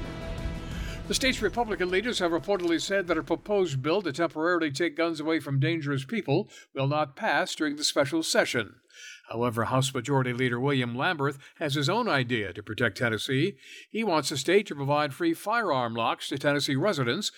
The 1.07 1.13
state's 1.13 1.41
Republican 1.41 1.91
leaders 1.91 2.19
have 2.19 2.31
reportedly 2.31 2.81
said 2.81 3.07
that 3.07 3.17
a 3.17 3.23
proposed 3.23 3.81
bill 3.81 4.01
to 4.01 4.11
temporarily 4.11 4.71
take 4.71 4.97
guns 4.97 5.19
away 5.19 5.39
from 5.39 5.59
dangerous 5.59 6.05
people 6.05 6.49
will 6.73 6.87
not 6.87 7.15
pass 7.15 7.53
during 7.53 7.75
the 7.75 7.83
special 7.83 8.23
session. 8.23 8.80
However, 9.29 9.65
House 9.65 9.93
Majority 9.93 10.33
Leader 10.33 10.59
William 10.59 10.95
Lamberth 10.95 11.37
has 11.59 11.75
his 11.75 11.89
own 11.89 12.07
idea 12.07 12.53
to 12.53 12.63
protect 12.63 12.97
Tennessee. 12.97 13.55
He 13.89 14.03
wants 14.03 14.29
the 14.29 14.37
state 14.37 14.67
to 14.67 14.75
provide 14.75 15.13
free 15.13 15.33
firearm 15.33 15.93
locks 15.93 16.29
to 16.29 16.37
Tennessee 16.37 16.75
residents, 16.75 17.31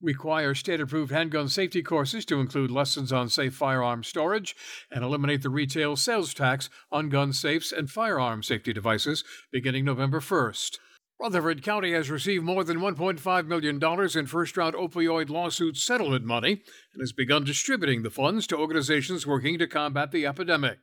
require 0.00 0.54
state 0.54 0.80
approved 0.80 1.12
handgun 1.12 1.48
safety 1.48 1.82
courses 1.82 2.24
to 2.24 2.40
include 2.40 2.70
lessons 2.70 3.12
on 3.12 3.28
safe 3.28 3.54
firearm 3.54 4.02
storage, 4.02 4.56
and 4.90 5.04
eliminate 5.04 5.42
the 5.42 5.50
retail 5.50 5.96
sales 5.96 6.32
tax 6.34 6.70
on 6.90 7.08
gun 7.08 7.32
safes 7.32 7.72
and 7.72 7.90
firearm 7.90 8.42
safety 8.42 8.72
devices 8.72 9.24
beginning 9.52 9.84
November 9.84 10.20
1st. 10.20 10.78
Rutherford 11.20 11.62
County 11.62 11.92
has 11.92 12.10
received 12.10 12.44
more 12.44 12.64
than 12.64 12.78
$1.5 12.78 13.46
million 13.46 13.78
in 14.18 14.26
first 14.26 14.56
round 14.56 14.74
opioid 14.74 15.28
lawsuit 15.28 15.76
settlement 15.76 16.24
money 16.24 16.62
and 16.94 17.00
has 17.00 17.12
begun 17.12 17.44
distributing 17.44 18.02
the 18.02 18.10
funds 18.10 18.46
to 18.46 18.56
organizations 18.56 19.26
working 19.26 19.58
to 19.58 19.66
combat 19.66 20.12
the 20.12 20.26
epidemic. 20.26 20.78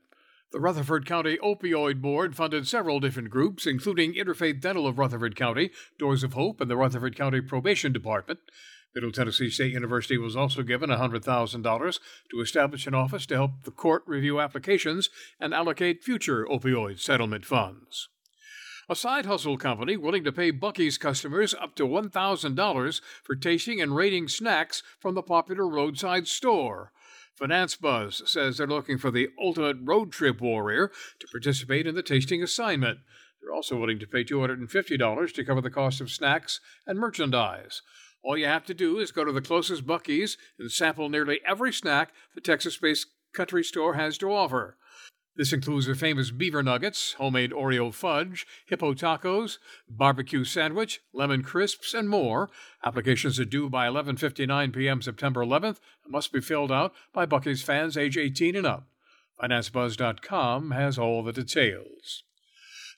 The 0.53 0.61
Rutherford 0.61 1.05
County 1.05 1.37
Opioid 1.43 2.01
Board 2.01 2.33
funded 2.33 2.67
several 2.69 3.01
different 3.01 3.29
groups, 3.29 3.67
including 3.67 4.13
Interfaith 4.13 4.61
Dental 4.61 4.87
of 4.87 4.97
Rutherford 4.97 5.35
County, 5.35 5.71
Doors 5.99 6.23
of 6.23 6.33
Hope, 6.33 6.61
and 6.61 6.71
the 6.71 6.77
Rutherford 6.77 7.17
County 7.17 7.41
Probation 7.41 7.91
Department. 7.91 8.39
Middle 8.95 9.11
Tennessee 9.11 9.49
State 9.49 9.73
University 9.73 10.17
was 10.17 10.37
also 10.37 10.63
given 10.63 10.89
$100,000 10.89 11.99
to 12.31 12.39
establish 12.39 12.87
an 12.87 12.95
office 12.95 13.25
to 13.25 13.35
help 13.35 13.63
the 13.63 13.71
court 13.71 14.03
review 14.07 14.39
applications 14.39 15.09
and 15.37 15.53
allocate 15.53 16.01
future 16.01 16.45
opioid 16.45 17.01
settlement 17.01 17.45
funds. 17.45 18.07
A 18.89 18.95
side 18.95 19.25
hustle 19.25 19.57
company 19.57 19.97
willing 19.97 20.23
to 20.23 20.31
pay 20.31 20.53
Buc-ee's 20.53 20.97
customers 20.97 21.53
up 21.53 21.75
to 21.75 21.85
$1,000 21.85 23.01
for 23.21 23.35
tasting 23.35 23.81
and 23.81 23.93
rating 23.93 24.29
snacks 24.29 24.81
from 24.97 25.13
the 25.13 25.21
popular 25.21 25.67
roadside 25.67 26.25
store. 26.25 26.93
FinanceBuzz 27.39 28.27
says 28.27 28.57
they're 28.57 28.67
looking 28.67 28.97
for 28.97 29.11
the 29.11 29.29
ultimate 29.39 29.77
road 29.81 30.11
trip 30.11 30.41
warrior 30.41 30.91
to 31.19 31.27
participate 31.27 31.85
in 31.85 31.95
the 31.95 32.03
tasting 32.03 32.41
assignment. 32.41 32.99
They're 33.41 33.53
also 33.53 33.77
willing 33.77 33.99
to 33.99 34.07
pay 34.07 34.23
$250 34.23 35.33
to 35.33 35.45
cover 35.45 35.61
the 35.61 35.69
cost 35.69 36.01
of 36.01 36.09
snacks 36.09 36.59
and 36.85 36.97
merchandise. 36.97 37.81
All 38.23 38.37
you 38.37 38.47
have 38.47 38.65
to 38.65 38.73
do 38.73 38.97
is 38.99 39.11
go 39.11 39.23
to 39.23 39.31
the 39.31 39.41
closest 39.41 39.85
Buc-ee's 39.85 40.37
and 40.57 40.71
sample 40.71 41.09
nearly 41.09 41.39
every 41.45 41.71
snack 41.71 42.11
the 42.33 42.41
Texas 42.41 42.77
based 42.77 43.07
country 43.33 43.63
store 43.63 43.93
has 43.93 44.17
to 44.17 44.31
offer. 44.31 44.77
This 45.37 45.53
includes 45.53 45.85
their 45.85 45.95
famous 45.95 46.31
beaver 46.31 46.63
nuggets, 46.63 47.13
homemade 47.13 47.51
Oreo 47.51 47.93
fudge, 47.93 48.47
hippo 48.65 48.95
tacos, 48.95 49.59
barbecue 49.87 50.43
sandwich, 50.43 51.01
lemon 51.13 51.43
crisps, 51.43 51.93
and 51.93 52.09
more. 52.09 52.49
Applications 52.83 53.39
are 53.39 53.45
due 53.45 53.69
by 53.69 53.87
11:59 53.87 54.73
p.m. 54.73 54.99
September 55.01 55.45
11th 55.45 55.77
and 56.03 56.11
must 56.11 56.33
be 56.33 56.41
filled 56.41 56.71
out 56.71 56.93
by 57.13 57.27
Buc-ee's 57.27 57.61
fans 57.61 57.95
age 57.95 58.17
18 58.17 58.55
and 58.55 58.65
up. 58.65 58.87
FinanceBuzz.com 59.39 60.71
has 60.71 60.97
all 60.97 61.21
the 61.21 61.33
details. 61.33 62.23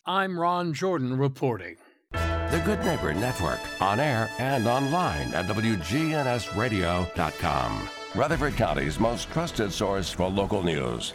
I'm 0.05 0.39
Ron 0.39 0.73
Jordan 0.73 1.17
reporting. 1.17 1.75
The 2.11 2.61
Good 2.65 2.79
Neighbor 2.79 3.13
Network, 3.13 3.59
on 3.81 3.99
air 3.99 4.31
and 4.39 4.65
online 4.65 5.33
at 5.33 5.45
WGNSradio.com. 5.45 7.89
Rutherford 8.15 8.55
County's 8.55 8.99
most 8.99 9.29
trusted 9.29 9.71
source 9.71 10.11
for 10.11 10.27
local 10.27 10.63
news. 10.63 11.13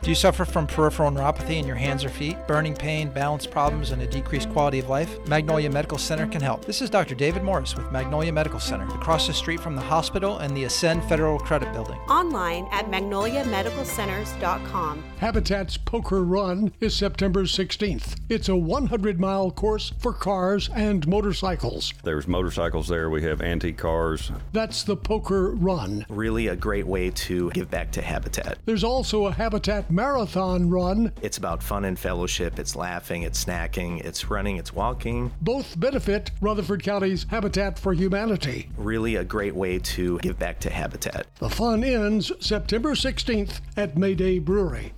Do 0.00 0.10
you 0.10 0.14
suffer 0.14 0.44
from 0.44 0.68
peripheral 0.68 1.10
neuropathy 1.10 1.58
in 1.58 1.66
your 1.66 1.76
hands 1.76 2.04
or 2.04 2.08
feet, 2.08 2.36
burning 2.46 2.76
pain, 2.76 3.10
balance 3.10 3.46
problems, 3.46 3.90
and 3.90 4.00
a 4.00 4.06
decreased 4.06 4.48
quality 4.50 4.78
of 4.78 4.88
life? 4.88 5.18
Magnolia 5.26 5.68
Medical 5.70 5.98
Center 5.98 6.24
can 6.26 6.40
help. 6.40 6.64
This 6.64 6.80
is 6.80 6.88
Dr. 6.88 7.16
David 7.16 7.42
Morris 7.42 7.76
with 7.76 7.90
Magnolia 7.90 8.32
Medical 8.32 8.60
Center, 8.60 8.86
across 8.94 9.26
the 9.26 9.34
street 9.34 9.58
from 9.58 9.74
the 9.74 9.82
hospital 9.82 10.38
and 10.38 10.56
the 10.56 10.62
Ascend 10.64 11.02
Federal 11.04 11.40
Credit 11.40 11.72
Building. 11.72 11.98
Online 12.08 12.68
at 12.70 12.86
magnoliamedicalcenters.com. 12.86 15.02
Habitat's 15.18 15.76
Poker 15.76 16.22
Run 16.22 16.72
is 16.80 16.94
September 16.94 17.42
16th. 17.42 18.14
It's 18.28 18.48
a 18.48 18.56
100 18.56 19.18
mile 19.18 19.50
course 19.50 19.92
for 19.98 20.12
cars 20.12 20.70
and 20.76 21.08
motorcycles. 21.08 21.92
There's 22.04 22.28
motorcycles 22.28 22.86
there, 22.86 23.10
we 23.10 23.22
have 23.22 23.42
antique 23.42 23.78
cars. 23.78 24.30
That's 24.52 24.84
the 24.84 24.96
Poker 24.96 25.50
Run. 25.50 26.06
Really 26.08 26.46
a 26.46 26.56
great 26.56 26.86
way 26.86 27.10
to 27.10 27.50
give 27.50 27.68
back 27.68 27.90
to 27.92 28.00
Habitat. 28.00 28.58
There's 28.64 28.84
also 28.84 29.26
a 29.26 29.32
Habitat 29.32 29.87
Marathon 29.90 30.68
Run. 30.68 31.12
It's 31.22 31.38
about 31.38 31.62
fun 31.62 31.84
and 31.84 31.98
fellowship, 31.98 32.58
it's 32.58 32.76
laughing, 32.76 33.22
it's 33.22 33.42
snacking, 33.42 34.04
it's 34.04 34.30
running, 34.30 34.56
it's 34.56 34.74
walking. 34.74 35.32
Both 35.40 35.78
benefit 35.80 36.30
Rutherford 36.40 36.82
County's 36.82 37.24
Habitat 37.30 37.78
for 37.78 37.92
Humanity. 37.92 38.68
Really 38.76 39.16
a 39.16 39.24
great 39.24 39.54
way 39.54 39.78
to 39.78 40.18
give 40.18 40.38
back 40.38 40.60
to 40.60 40.70
Habitat. 40.70 41.26
The 41.38 41.48
fun 41.48 41.82
ends 41.84 42.30
September 42.40 42.94
16th 42.94 43.60
at 43.76 43.96
Mayday 43.96 44.38
Brewery. 44.38 44.92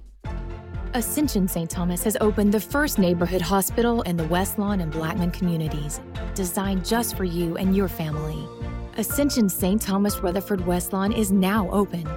Ascension 0.94 1.46
St. 1.46 1.70
Thomas 1.70 2.02
has 2.02 2.16
opened 2.20 2.52
the 2.52 2.58
first 2.58 2.98
neighborhood 2.98 3.40
hospital 3.40 4.02
in 4.02 4.16
the 4.16 4.26
West 4.26 4.58
Lawn 4.58 4.80
and 4.80 4.90
Blackman 4.90 5.30
communities, 5.30 6.00
designed 6.34 6.84
just 6.84 7.16
for 7.16 7.22
you 7.22 7.56
and 7.56 7.76
your 7.76 7.86
family. 7.86 8.44
Ascension 8.96 9.48
St. 9.48 9.80
Thomas 9.80 10.18
Rutherford 10.18 10.66
West 10.66 10.92
Lawn 10.92 11.12
is 11.12 11.30
now 11.30 11.70
open, 11.70 12.08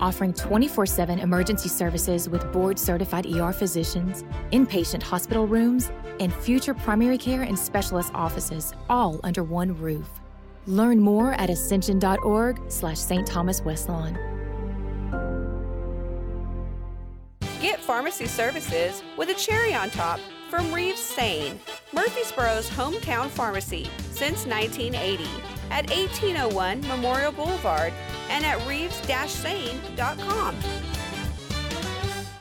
offering 0.00 0.32
24 0.32 0.86
7 0.86 1.18
emergency 1.18 1.68
services 1.68 2.28
with 2.28 2.50
board 2.52 2.78
certified 2.78 3.26
ER 3.26 3.52
physicians, 3.52 4.24
inpatient 4.52 5.02
hospital 5.02 5.46
rooms, 5.46 5.90
and 6.20 6.32
future 6.32 6.74
primary 6.74 7.18
care 7.18 7.42
and 7.42 7.58
specialist 7.58 8.12
offices, 8.14 8.72
all 8.88 9.20
under 9.24 9.42
one 9.42 9.76
roof. 9.80 10.08
Learn 10.66 11.00
more 11.00 11.32
at 11.34 11.50
ascension.org 11.50 12.60
slash 12.68 12.98
St. 12.98 13.26
Thomas 13.26 13.62
West 13.62 13.88
Get 17.60 17.80
pharmacy 17.80 18.26
services 18.26 19.02
with 19.16 19.30
a 19.30 19.34
cherry 19.34 19.74
on 19.74 19.90
top 19.90 20.20
from 20.50 20.72
Reeves-Sain, 20.72 21.58
Murfreesboro's 21.92 22.68
hometown 22.70 23.28
pharmacy 23.28 23.88
since 24.10 24.46
1980 24.46 25.24
at 25.70 25.88
1801 25.90 26.80
Memorial 26.82 27.32
Boulevard 27.32 27.92
and 28.30 28.44
at 28.44 28.66
reeves-sain.com. 28.66 30.56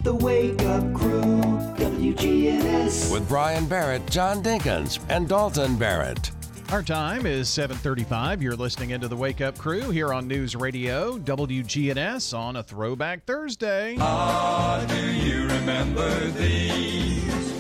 The 0.01 0.13
Wake 0.13 0.61
Up 0.63 0.93
Crew, 0.93 1.41
WGNS. 1.77 3.11
With 3.11 3.27
Brian 3.29 3.65
Barrett, 3.67 4.05
John 4.07 4.43
Dinkins, 4.43 4.99
and 5.09 5.29
Dalton 5.29 5.77
Barrett. 5.77 6.31
Our 6.73 6.83
time 6.83 7.25
is 7.25 7.47
7:35. 7.49 8.41
You're 8.41 8.55
listening 8.55 8.89
into 8.89 9.07
the 9.07 9.15
Wake 9.15 9.41
Up 9.41 9.57
Crew 9.57 9.91
here 9.91 10.11
on 10.11 10.27
News 10.27 10.55
Radio 10.55 11.19
WGNS 11.19 12.33
on 12.33 12.55
a 12.55 12.63
Throwback 12.63 13.25
Thursday. 13.25 13.95
Ah, 13.99 14.83
do 14.89 15.11
you 15.11 15.47
remember 15.47 16.09
these? 16.31 17.53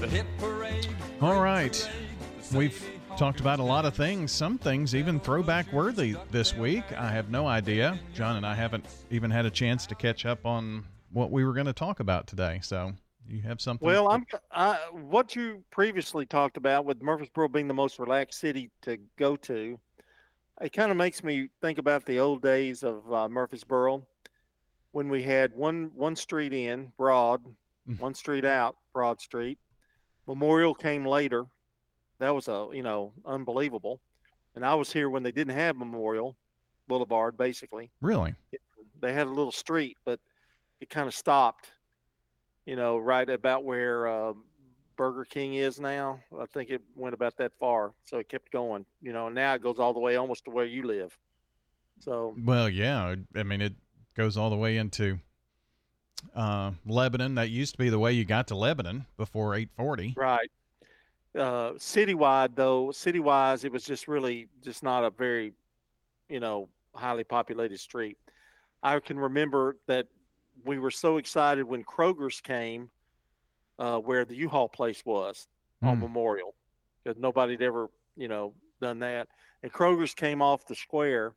The 0.00 0.08
hit 0.08 0.26
parade. 0.38 0.88
All 1.22 1.40
right. 1.40 1.88
We've 2.52 2.91
talked 3.16 3.40
about 3.40 3.60
a 3.60 3.62
lot 3.62 3.84
of 3.84 3.94
things, 3.94 4.32
some 4.32 4.58
things 4.58 4.94
even 4.94 5.20
throwback 5.20 5.72
worthy 5.72 6.16
this 6.30 6.54
week. 6.56 6.84
I 6.96 7.08
have 7.08 7.30
no 7.30 7.46
idea. 7.46 7.98
John 8.14 8.36
and 8.36 8.46
I 8.46 8.54
haven't 8.54 8.86
even 9.10 9.30
had 9.30 9.46
a 9.46 9.50
chance 9.50 9.86
to 9.86 9.94
catch 9.94 10.24
up 10.26 10.46
on 10.46 10.84
what 11.12 11.30
we 11.30 11.44
were 11.44 11.52
going 11.52 11.66
to 11.66 11.72
talk 11.72 12.00
about 12.00 12.26
today. 12.26 12.60
So, 12.62 12.92
you 13.28 13.42
have 13.42 13.60
something 13.60 13.86
Well, 13.86 14.08
I'm 14.08 14.24
I, 14.50 14.74
what 14.92 15.36
you 15.36 15.62
previously 15.70 16.26
talked 16.26 16.56
about 16.56 16.84
with 16.84 17.02
Murfreesboro 17.02 17.48
being 17.48 17.68
the 17.68 17.74
most 17.74 17.98
relaxed 17.98 18.40
city 18.40 18.70
to 18.82 18.98
go 19.18 19.36
to. 19.36 19.78
It 20.60 20.72
kind 20.72 20.90
of 20.90 20.96
makes 20.96 21.22
me 21.22 21.48
think 21.60 21.78
about 21.78 22.04
the 22.04 22.18
old 22.18 22.42
days 22.42 22.82
of 22.82 23.12
uh, 23.12 23.28
Murfreesboro 23.28 24.06
when 24.92 25.08
we 25.08 25.22
had 25.22 25.54
one 25.54 25.90
one 25.94 26.16
street 26.16 26.52
in 26.52 26.92
Broad, 26.96 27.42
one 27.98 28.14
street 28.14 28.44
out 28.44 28.76
Broad 28.92 29.20
Street. 29.20 29.58
Memorial 30.26 30.74
came 30.74 31.04
later. 31.04 31.46
That 32.22 32.36
was 32.36 32.46
a 32.46 32.68
you 32.72 32.84
know 32.84 33.12
unbelievable. 33.26 34.00
And 34.54 34.64
I 34.64 34.74
was 34.76 34.92
here 34.92 35.10
when 35.10 35.24
they 35.24 35.32
didn't 35.32 35.56
have 35.56 35.76
Memorial 35.76 36.36
Boulevard. 36.86 37.36
Basically, 37.36 37.90
Really? 38.00 38.34
they 39.00 39.12
had 39.12 39.26
a 39.26 39.30
little 39.30 39.50
street, 39.50 39.96
but 40.04 40.20
it 40.80 40.88
kind 40.88 41.08
of 41.08 41.14
stopped. 41.14 41.72
You 42.64 42.76
know, 42.76 42.96
right 42.96 43.28
about 43.28 43.64
where 43.64 44.06
uh, 44.06 44.34
Burger 44.96 45.24
King 45.24 45.54
is 45.54 45.80
now. 45.80 46.20
I 46.40 46.46
think 46.46 46.70
it 46.70 46.80
went 46.94 47.12
about 47.12 47.36
that 47.38 47.50
far, 47.58 47.92
so 48.04 48.18
it 48.18 48.28
kept 48.28 48.52
going. 48.52 48.86
You 49.00 49.12
know, 49.12 49.26
and 49.26 49.34
now 49.34 49.54
it 49.54 49.62
goes 49.62 49.80
all 49.80 49.92
the 49.92 49.98
way 49.98 50.14
almost 50.14 50.44
to 50.44 50.52
where 50.52 50.64
you 50.64 50.84
live. 50.84 51.18
So 51.98 52.36
Well, 52.38 52.68
yeah. 52.68 53.16
I 53.34 53.42
mean, 53.42 53.60
it 53.60 53.74
goes 54.14 54.36
all 54.36 54.48
the 54.48 54.56
way 54.56 54.76
into 54.76 55.18
uh, 56.36 56.70
Lebanon. 56.86 57.34
That 57.34 57.50
used 57.50 57.72
to 57.72 57.78
be 57.78 57.88
the 57.88 57.98
way 57.98 58.12
you 58.12 58.24
got 58.24 58.46
to 58.48 58.54
Lebanon 58.54 59.06
before 59.16 59.56
840. 59.56 60.14
Right. 60.16 60.48
Uh, 61.34 61.72
citywide 61.78 62.54
though, 62.54 62.88
citywise, 62.88 63.64
it 63.64 63.72
was 63.72 63.84
just 63.84 64.06
really 64.06 64.48
just 64.62 64.82
not 64.82 65.02
a 65.02 65.10
very, 65.10 65.52
you 66.28 66.40
know, 66.40 66.68
highly 66.94 67.24
populated 67.24 67.78
street. 67.80 68.18
I 68.82 68.98
can 69.00 69.18
remember 69.18 69.76
that 69.86 70.08
we 70.64 70.78
were 70.78 70.90
so 70.90 71.16
excited 71.16 71.64
when 71.64 71.84
Kroger's 71.84 72.40
came, 72.40 72.90
uh, 73.78 73.98
where 73.98 74.24
the 74.26 74.34
U-Haul 74.36 74.68
place 74.68 75.02
was 75.06 75.48
on 75.82 75.96
Hmm. 75.96 76.02
Memorial, 76.02 76.54
because 77.02 77.18
nobody 77.18 77.54
had 77.54 77.62
ever, 77.62 77.88
you 78.16 78.28
know, 78.28 78.52
done 78.80 78.98
that. 78.98 79.28
And 79.62 79.72
Kroger's 79.72 80.14
came 80.14 80.42
off 80.42 80.66
the 80.66 80.74
square, 80.74 81.32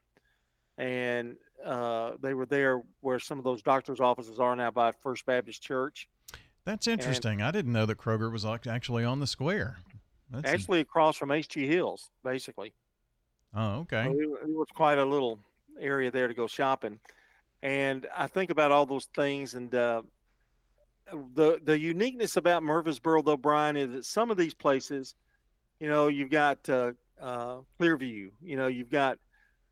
and 0.78 1.38
uh, 1.64 2.12
they 2.22 2.34
were 2.34 2.46
there 2.46 2.82
where 3.00 3.20
some 3.20 3.38
of 3.38 3.46
those 3.46 3.62
doctors' 3.62 4.02
offices 4.02 4.40
are 4.40 4.56
now 4.56 4.72
by 4.72 4.92
First 4.92 5.26
Baptist 5.26 5.62
Church. 5.62 6.10
That's 6.66 6.88
interesting. 6.88 7.42
I 7.42 7.52
didn't 7.52 7.72
know 7.72 7.86
that 7.86 7.98
Kroger 7.98 8.32
was 8.32 8.46
actually 8.46 9.04
on 9.06 9.20
the 9.20 9.28
square. 9.28 9.78
That's 10.32 10.50
actually 10.50 10.80
across 10.80 11.16
from 11.16 11.30
HG 11.30 11.68
Hills, 11.68 12.10
basically. 12.24 12.74
oh, 13.56 13.82
okay. 13.82 14.06
So 14.06 14.12
it, 14.12 14.50
it 14.50 14.56
was 14.56 14.68
quite 14.74 14.98
a 14.98 15.06
little 15.06 15.40
area 15.80 16.10
there 16.10 16.28
to 16.28 16.34
go 16.34 16.48
shopping, 16.48 17.00
and 17.62 18.08
I 18.16 18.28
think 18.28 18.50
about 18.50 18.72
all 18.72 18.86
those 18.88 19.08
things. 19.16 19.54
And 19.54 19.74
uh, 19.76 20.02
the 21.36 21.60
the 21.64 21.80
uniqueness 21.80 22.38
about 22.38 22.64
Murfreesboro, 22.64 23.22
though, 23.22 23.38
Brian, 23.38 23.78
is 23.78 23.92
that 23.92 24.06
some 24.06 24.32
of 24.32 24.38
these 24.38 24.56
places, 24.56 25.14
you 25.80 25.88
know, 25.88 26.08
you've 26.08 26.32
got 26.32 26.68
uh, 26.68 26.94
uh, 27.22 27.58
Clearview. 27.80 28.32
You 28.42 28.58
know, 28.58 28.68
you've 28.68 28.90
got 28.90 29.20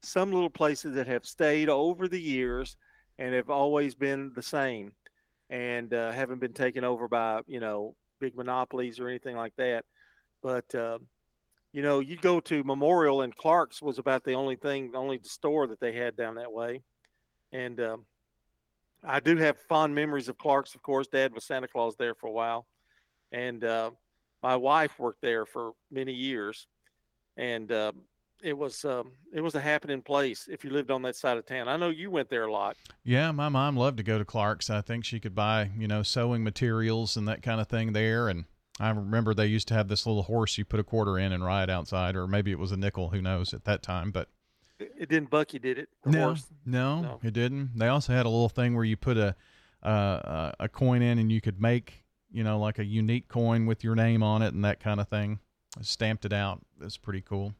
some 0.04 0.32
little 0.32 0.50
places 0.50 0.94
that 0.96 1.08
have 1.08 1.26
stayed 1.26 1.70
over 1.70 2.08
the 2.08 2.22
years 2.22 2.78
and 3.18 3.34
have 3.34 3.50
always 3.50 3.96
been 3.96 4.32
the 4.36 4.42
same, 4.44 4.92
and 5.50 5.94
uh, 5.94 6.12
haven't 6.12 6.40
been 6.40 6.54
taken 6.54 6.84
over 6.84 7.08
by 7.08 7.42
you 7.48 7.60
know 7.60 7.96
big 8.20 8.36
monopolies 8.36 9.00
or 9.00 9.08
anything 9.08 9.36
like 9.36 9.54
that. 9.58 9.86
But 10.42 10.74
uh, 10.76 11.00
you 11.74 11.82
know, 11.82 12.00
you 12.00 12.16
go 12.18 12.40
to 12.42 12.64
Memorial 12.64 13.24
and 13.24 13.36
Clark's 13.36 13.82
was 13.82 13.98
about 13.98 14.24
the 14.24 14.34
only 14.34 14.56
thing, 14.56 14.92
the 14.92 15.00
only 15.00 15.20
store 15.24 15.68
that 15.68 15.80
they 15.80 15.94
had 15.94 16.16
down 16.16 16.36
that 16.36 16.52
way. 16.52 16.82
And 17.52 17.80
um, 17.82 18.06
I 19.04 19.20
do 19.20 19.36
have 19.38 19.58
fond 19.68 19.94
memories 19.94 20.30
of 20.30 20.38
Clark's. 20.38 20.76
Of 20.76 20.84
course, 20.84 21.08
Dad 21.08 21.34
was 21.34 21.46
Santa 21.46 21.68
Claus 21.68 21.96
there 21.98 22.16
for 22.16 22.28
a 22.28 22.32
while, 22.32 22.68
and 23.32 23.64
uh, 23.64 23.92
my 24.42 24.56
wife 24.56 24.98
worked 25.00 25.22
there 25.22 25.46
for 25.46 25.74
many 25.92 26.14
years, 26.14 26.68
and 27.38 27.72
uh, 27.72 27.92
it 28.44 28.58
was 28.58 28.84
um, 28.86 29.12
it 29.34 29.42
was 29.42 29.56
a 29.56 29.60
happening 29.62 30.02
place 30.02 30.48
if 30.52 30.64
you 30.64 30.70
lived 30.70 30.92
on 30.92 31.02
that 31.04 31.16
side 31.16 31.38
of 31.38 31.46
town. 31.46 31.68
I 31.68 31.78
know 31.78 31.90
you 31.90 32.12
went 32.12 32.30
there 32.30 32.44
a 32.46 32.52
lot. 32.52 32.76
Yeah, 33.04 33.32
my 33.32 33.50
mom 33.50 33.78
loved 33.78 33.98
to 33.98 34.04
go 34.04 34.18
to 34.18 34.26
Clark's. 34.26 34.70
I 34.70 34.82
think 34.82 35.06
she 35.06 35.20
could 35.20 35.34
buy, 35.34 35.72
you 35.78 35.88
know, 35.88 36.04
sewing 36.04 36.44
materials 36.44 37.16
and 37.18 37.28
that 37.28 37.42
kind 37.42 37.60
of 37.62 37.68
thing 37.68 37.94
there. 37.94 38.28
And 38.28 38.46
I 38.80 38.90
remember 38.90 39.34
they 39.34 39.48
used 39.48 39.68
to 39.70 39.74
have 39.74 39.88
this 39.88 40.06
little 40.06 40.24
horse 40.24 40.58
you 40.58 40.66
put 40.66 40.80
a 40.80 40.84
quarter 40.84 41.18
in 41.18 41.32
and 41.32 41.44
ride 41.44 41.70
outside, 41.70 42.16
or 42.16 42.28
maybe 42.28 42.52
it 42.52 42.60
was 42.60 42.72
a 42.72 42.78
nickel, 42.78 43.10
who 43.10 43.22
knows, 43.22 43.54
at 43.54 43.64
that 43.66 43.82
time. 43.82 44.12
But 44.12 44.30
It, 44.80 45.10
didn't 45.10 45.30
buck 45.30 45.54
you, 45.54 45.60
did 45.60 45.78
it? 45.78 45.90
The 46.04 46.12
no, 46.12 46.20
horse? 46.26 46.46
no, 46.66 47.02
No. 47.02 47.20
it 47.24 47.34
didn't. 47.34 47.72
They 47.78 47.88
also 47.88 48.14
had 48.14 48.26
a 48.26 48.30
little 48.30 48.50
thing 48.50 48.76
where 48.76 48.86
you 48.86 48.98
put 48.98 49.18
a 49.18 49.36
uh, 49.84 50.52
a 50.62 50.70
coin 50.70 51.02
in 51.02 51.20
and 51.20 51.30
you 51.32 51.42
could 51.42 51.62
make, 51.62 52.06
you 52.32 52.44
know, 52.44 52.58
like 52.58 52.80
a 52.80 52.86
unique 52.86 53.28
coin 53.28 53.66
with 53.66 53.84
your 53.84 53.96
name 53.96 54.24
on 54.24 54.42
it 54.42 54.54
and 54.54 54.64
that 54.64 54.80
kind 54.80 55.00
of 55.00 55.08
thing. 55.10 55.40
Stamped 55.82 56.24
it 56.24 56.32
out. 56.34 56.62
It's 56.82 56.98
pretty 56.98 57.22
cool. 57.22 57.54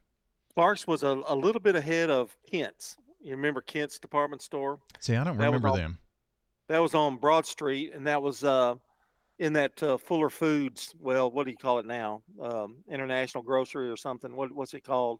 Clark's 0.56 0.86
was 0.88 1.04
a, 1.04 1.22
a 1.28 1.36
little 1.36 1.62
bit 1.62 1.76
ahead 1.76 2.10
of 2.10 2.36
Kent's. 2.50 2.96
You 3.22 3.32
remember 3.32 3.62
Kent's 3.62 4.00
department 4.00 4.42
store? 4.42 4.80
See, 5.00 5.16
I 5.16 5.24
don't 5.24 5.38
That 5.38 5.46
remember 5.46 5.70
on- 5.70 5.78
them. 5.78 6.00
That 6.70 6.80
was 6.80 6.94
on 6.96 7.18
Broad 7.18 7.46
Street, 7.46 7.94
and 7.94 8.08
that 8.08 8.22
was 8.22 8.44
uh, 8.44 8.76
in 9.40 9.54
that 9.54 9.82
uh, 9.84 9.98
Fuller 9.98 10.30
Foods. 10.30 10.94
Well, 11.00 11.30
what 11.30 11.44
do 11.46 11.52
you 11.52 11.58
call 11.58 11.80
it 11.80 11.86
now? 11.86 12.22
Um, 12.42 12.78
International 12.90 13.44
Grocery 13.44 13.90
or 13.90 13.98
something? 13.98 14.34
What 14.36 14.52
what's 14.52 14.74
it 14.74 14.84
called? 14.84 15.20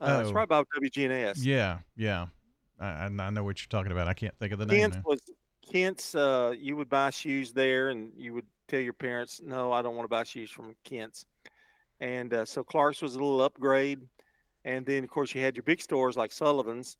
Uh, 0.00 0.20
It's 0.22 0.30
Oh. 0.30 0.34
right 0.34 0.48
by 0.48 0.62
WGNS. 0.80 1.38
Yeah, 1.44 1.78
yeah. 1.96 2.26
I, 2.78 3.06
I 3.06 3.30
know 3.30 3.42
what 3.44 3.60
you're 3.60 3.68
talking 3.68 3.92
about. 3.92 4.06
I 4.08 4.14
can't 4.14 4.34
think 4.38 4.52
of 4.52 4.58
the 4.60 4.66
name. 4.66 4.80
Kent's 4.80 4.96
now. 4.96 5.02
was 5.04 5.20
Kent's. 5.70 6.14
Uh, 6.14 6.54
you 6.58 6.76
would 6.76 6.88
buy 6.88 7.10
shoes 7.10 7.52
there, 7.52 7.90
and 7.90 8.10
you 8.16 8.32
would 8.34 8.46
tell 8.68 8.80
your 8.80 8.92
parents, 8.94 9.40
"No, 9.44 9.72
I 9.72 9.82
don't 9.82 9.96
want 9.96 10.04
to 10.04 10.10
buy 10.10 10.24
shoes 10.24 10.50
from 10.50 10.74
Kent's." 10.84 11.26
And 12.00 12.32
uh, 12.32 12.44
so 12.44 12.64
Clark's 12.64 13.02
was 13.02 13.14
a 13.14 13.18
little 13.18 13.42
upgrade, 13.42 14.00
and 14.64 14.86
then 14.86 15.04
of 15.04 15.10
course 15.10 15.34
you 15.34 15.42
had 15.42 15.56
your 15.56 15.62
big 15.62 15.82
stores 15.82 16.16
like 16.16 16.32
Sullivan's. 16.32 16.96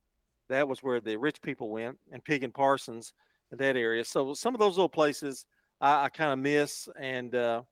That 0.49 0.67
was 0.67 0.83
where 0.83 0.99
the 0.99 1.17
rich 1.17 1.41
people 1.41 1.69
went, 1.69 1.97
and 2.11 2.23
Pig 2.23 2.43
and 2.43 2.53
Parsons 2.53 3.13
in 3.51 3.57
that 3.57 3.75
area. 3.75 4.05
So 4.05 4.33
some 4.33 4.53
of 4.53 4.59
those 4.59 4.77
little 4.77 4.89
places 4.89 5.45
I, 5.79 6.05
I 6.05 6.09
kind 6.09 6.33
of 6.33 6.39
miss, 6.39 6.87
and 6.99 7.33
uh, 7.33 7.63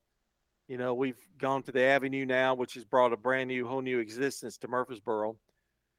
you 0.67 0.77
know 0.77 0.93
we've 0.93 1.19
gone 1.37 1.61
to 1.63 1.71
the 1.71 1.83
Avenue 1.83 2.25
now, 2.25 2.55
which 2.55 2.73
has 2.73 2.85
brought 2.85 3.13
a 3.13 3.17
brand 3.17 3.49
new, 3.49 3.67
whole 3.67 3.81
new 3.81 3.99
existence 3.99 4.57
to 4.59 4.67
Murfreesboro. 4.67 5.37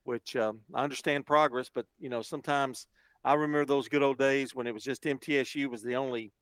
Which 0.04 0.34
um, 0.34 0.60
I 0.74 0.82
understand 0.82 1.26
progress, 1.26 1.70
but 1.72 1.86
you 1.98 2.08
know 2.08 2.22
sometimes 2.22 2.86
I 3.22 3.34
remember 3.34 3.66
those 3.66 3.88
good 3.88 4.02
old 4.02 4.18
days 4.18 4.54
when 4.54 4.66
it 4.66 4.74
was 4.74 4.82
just 4.82 5.04
MTSU 5.04 5.68
was 5.68 5.82
the 5.82 5.94
only 5.94 6.32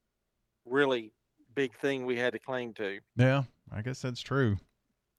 really 0.64 1.12
big 1.54 1.74
thing 1.74 2.06
we 2.06 2.16
had 2.16 2.32
to 2.32 2.38
claim 2.38 2.72
to. 2.74 3.00
Yeah, 3.16 3.42
I 3.72 3.82
guess 3.82 4.00
that's 4.00 4.20
true. 4.20 4.56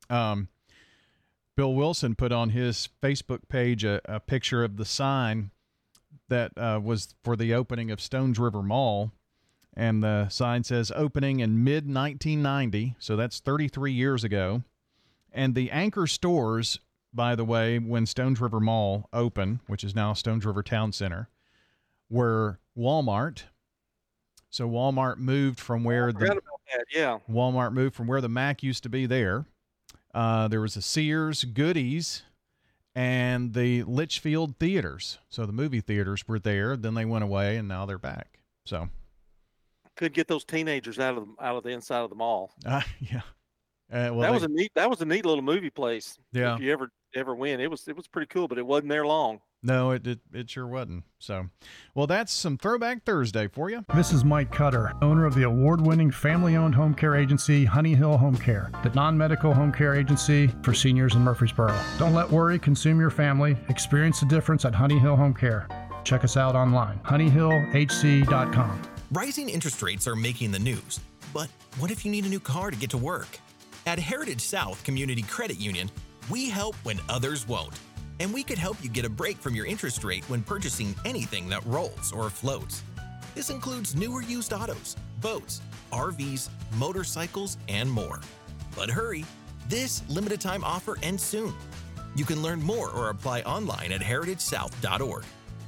Um, 0.10 0.48
Bill 1.56 1.74
Wilson 1.74 2.16
put 2.16 2.32
on 2.32 2.52
his 2.52 2.88
Facebook 3.04 3.50
page 3.50 3.84
a, 3.84 4.00
a 4.06 4.20
picture 4.20 4.64
of 4.64 4.78
the 4.78 4.86
sign 4.86 5.52
that 6.30 6.52
uh, 6.58 6.80
was 6.82 7.16
for 7.24 7.36
the 7.36 7.54
opening 7.54 7.92
of 7.92 8.00
Stones 8.00 8.40
River 8.40 8.62
Mall. 8.64 9.12
And 9.76 10.04
the 10.04 10.30
sign 10.30 10.64
says 10.64 10.92
opening 10.96 11.40
in 11.40 11.64
mid 11.64 11.86
1990. 11.86 12.96
So 13.00 13.16
that's 13.16 13.40
33 13.40 13.92
years 13.92 14.24
ago. 14.24 14.64
And 15.32 15.54
the 15.54 15.70
anchor 15.72 16.08
stores, 16.08 16.80
by 17.14 17.36
the 17.36 17.46
way, 17.46 17.78
when 17.78 18.06
Stones 18.06 18.42
River 18.42 18.60
Mall 18.60 19.08
opened, 19.14 19.60
which 19.68 19.84
is 19.84 19.94
now 19.94 20.14
Stones 20.14 20.46
River 20.46 20.64
Town 20.64 20.92
Center, 20.92 21.30
were 22.10 22.60
Walmart. 22.78 23.44
So 24.50 24.68
Walmart 24.68 25.18
moved 25.18 25.60
from 25.60 25.84
where 25.84 26.12
the. 26.12 26.40
Yeah. 26.94 27.20
Walmart 27.30 27.74
moved 27.74 27.96
from 27.96 28.08
where 28.08 28.22
the 28.22 28.30
Mac 28.30 28.64
used 28.64 28.84
to 28.84 28.90
be 28.90 29.06
there. 29.06 29.46
Uh, 30.14 30.48
there 30.48 30.62
was 30.62 30.76
a 30.76 30.82
Sears, 30.82 31.44
Goody's, 31.44 32.24
and 32.96 33.54
the 33.54 33.84
Litchfield 33.84 34.58
theaters. 34.58 35.20
So 35.30 35.46
the 35.46 35.54
movie 35.54 35.82
theaters 35.82 36.28
were 36.28 36.40
there. 36.40 36.76
Then 36.76 36.96
they 36.96 37.06
went 37.06 37.24
away, 37.24 37.58
and 37.58 37.68
now 37.68 37.86
they're 37.86 37.98
back. 37.98 38.40
So 38.66 38.90
Couldn't 39.96 40.16
get 40.16 40.28
those 40.28 40.44
teenagers 40.46 41.00
out 41.00 41.18
of 41.18 41.26
the, 41.28 41.44
out 41.44 41.56
of 41.58 41.64
the 41.64 41.70
inside 41.70 42.02
of 42.02 42.10
the 42.10 42.16
mall. 42.16 42.52
Uh, 42.66 42.82
yeah. 43.00 43.22
Uh, 43.92 44.14
well, 44.14 44.20
that 44.20 44.28
they- 44.28 44.34
was 44.34 44.44
a 44.44 44.48
neat. 44.48 44.72
That 44.76 44.90
was 44.90 45.02
a 45.02 45.06
neat 45.06 45.26
little 45.26 45.44
movie 45.44 45.70
place. 45.72 46.18
Yeah. 46.32 46.56
If 46.56 46.62
you 46.62 46.72
ever 46.72 46.90
ever 47.16 47.34
went, 47.36 47.60
it 47.62 47.68
was 47.68 47.88
it 47.88 47.96
was 47.96 48.08
pretty 48.08 48.28
cool, 48.28 48.48
but 48.48 48.58
it 48.60 48.66
wasn't 48.66 48.90
there 48.90 49.06
long. 49.06 49.40
No, 49.62 49.92
it, 49.92 50.08
it 50.08 50.20
it 50.34 50.50
sure 50.50 50.68
wasn't. 50.68 51.04
So, 51.20 51.50
well, 51.94 52.08
that's 52.08 52.32
some 52.32 52.58
Throwback 52.58 53.04
Thursday 53.04 53.48
for 53.50 53.70
you. 53.70 53.84
This 53.94 54.14
is 54.14 54.24
Mike 54.24 54.52
Cutter, 54.52 54.94
owner 55.02 55.26
of 55.26 55.36
the 55.36 55.44
award 55.44 55.82
winning 55.82 56.12
family 56.12 56.56
owned 56.56 56.76
home 56.76 56.94
care 56.94 57.16
agency 57.16 57.66
Honey 57.66 57.94
Hill 57.94 58.18
Home 58.18 58.38
Care, 58.38 58.72
the 58.84 58.90
non 58.92 59.18
medical 59.18 59.54
home 59.54 59.74
care 59.74 59.96
agency 59.96 60.48
for 60.64 60.74
seniors 60.74 61.16
in 61.16 61.22
Murfreesboro. 61.22 61.78
Don't 61.98 62.14
let 62.14 62.30
worry 62.30 62.58
consume 62.58 63.00
your 63.02 63.10
family. 63.10 63.58
Experience 63.68 64.22
the 64.22 64.28
difference 64.28 64.64
at 64.64 64.74
Honey 64.74 64.98
Hill 64.98 65.18
Home 65.18 65.34
Care. 65.34 65.68
Check 66.06 66.24
us 66.24 66.38
out 66.38 66.56
online, 66.56 67.00
honeyhillhc.com. 67.00 68.82
Rising 69.12 69.50
interest 69.50 69.82
rates 69.82 70.08
are 70.08 70.16
making 70.16 70.52
the 70.52 70.60
news. 70.60 71.02
But 71.34 71.50
what 71.80 71.92
if 71.92 72.06
you 72.06 72.12
need 72.12 72.26
a 72.26 72.30
new 72.30 72.40
car 72.40 72.72
to 72.72 72.78
get 72.78 72.92
to 72.92 72.98
work? 72.98 73.28
At 73.86 74.00
Heritage 74.00 74.42
South 74.42 74.82
Community 74.84 75.24
Credit 75.24 75.60
Union, 75.60 75.92
we 76.30 76.48
help 76.50 76.76
when 76.84 77.00
others 77.10 77.48
won't. 77.48 77.78
And 78.20 78.34
we 78.34 78.44
could 78.44 78.58
help 78.58 78.78
you 78.84 78.90
get 78.90 79.06
a 79.06 79.10
break 79.10 79.38
from 79.38 79.56
your 79.56 79.66
interest 79.66 80.04
rate 80.04 80.24
when 80.30 80.44
purchasing 80.44 80.96
anything 81.06 81.50
that 81.50 81.66
rolls 81.66 82.12
or 82.12 82.30
floats. 82.30 82.84
This 83.36 83.50
includes 83.50 83.96
newer 83.96 84.22
used 84.22 84.54
autos, 84.54 84.96
boats, 85.22 85.62
RVs, 85.92 86.50
motorcycles, 86.78 87.58
and 87.68 87.90
more. 87.90 88.20
But 88.76 88.90
hurry, 88.90 89.26
this 89.68 90.04
limited 90.10 90.42
time 90.42 90.64
offer 90.64 90.98
ends 91.02 91.24
soon. 91.24 91.54
You 92.16 92.26
can 92.26 92.42
learn 92.42 92.62
more 92.62 92.90
or 92.92 93.10
apply 93.10 93.42
online 93.42 93.92
at 93.92 94.02
heritagesouth.org. 94.02 95.24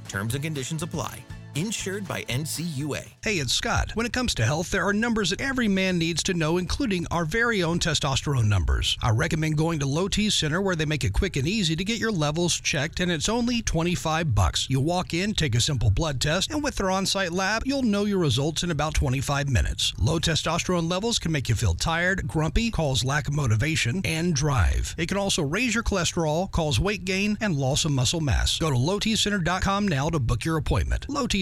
Terms 0.08 0.34
and 0.34 0.42
conditions 0.44 0.82
apply. 0.82 1.24
Insured 1.54 2.08
by 2.08 2.22
NCUA. 2.22 3.06
Hey, 3.22 3.34
it's 3.34 3.52
Scott. 3.52 3.90
When 3.92 4.06
it 4.06 4.12
comes 4.14 4.34
to 4.36 4.44
health, 4.44 4.70
there 4.70 4.86
are 4.86 4.94
numbers 4.94 5.30
that 5.30 5.40
every 5.42 5.68
man 5.68 5.98
needs 5.98 6.22
to 6.22 6.32
know, 6.32 6.56
including 6.56 7.06
our 7.10 7.26
very 7.26 7.62
own 7.62 7.78
testosterone 7.78 8.46
numbers. 8.46 8.96
I 9.02 9.10
recommend 9.10 9.58
going 9.58 9.78
to 9.80 9.86
Low 9.86 10.08
T 10.08 10.30
Center 10.30 10.62
where 10.62 10.74
they 10.74 10.86
make 10.86 11.04
it 11.04 11.12
quick 11.12 11.36
and 11.36 11.46
easy 11.46 11.76
to 11.76 11.84
get 11.84 11.98
your 11.98 12.10
levels 12.10 12.58
checked, 12.58 13.00
and 13.00 13.12
it's 13.12 13.28
only 13.28 13.60
25 13.60 14.34
bucks. 14.34 14.66
You 14.70 14.80
walk 14.80 15.12
in, 15.12 15.34
take 15.34 15.54
a 15.54 15.60
simple 15.60 15.90
blood 15.90 16.22
test, 16.22 16.50
and 16.50 16.64
with 16.64 16.76
their 16.76 16.90
on-site 16.90 17.32
lab, 17.32 17.64
you'll 17.66 17.82
know 17.82 18.06
your 18.06 18.18
results 18.18 18.62
in 18.62 18.70
about 18.70 18.94
25 18.94 19.50
minutes. 19.50 19.92
Low 19.98 20.18
testosterone 20.18 20.90
levels 20.90 21.18
can 21.18 21.32
make 21.32 21.50
you 21.50 21.54
feel 21.54 21.74
tired, 21.74 22.26
grumpy, 22.26 22.70
cause 22.70 23.04
lack 23.04 23.28
of 23.28 23.34
motivation, 23.34 24.00
and 24.06 24.34
drive. 24.34 24.94
It 24.96 25.08
can 25.08 25.18
also 25.18 25.42
raise 25.42 25.74
your 25.74 25.84
cholesterol, 25.84 26.50
cause 26.50 26.80
weight 26.80 27.04
gain, 27.04 27.36
and 27.42 27.54
loss 27.54 27.84
of 27.84 27.92
muscle 27.92 28.22
mass. 28.22 28.58
Go 28.58 28.70
to 28.70 28.76
lowtcenter.com 28.76 29.86
now 29.86 30.08
to 30.08 30.18
book 30.18 30.46
your 30.46 30.56
appointment. 30.56 31.06
Low 31.10 31.26
T 31.26 31.41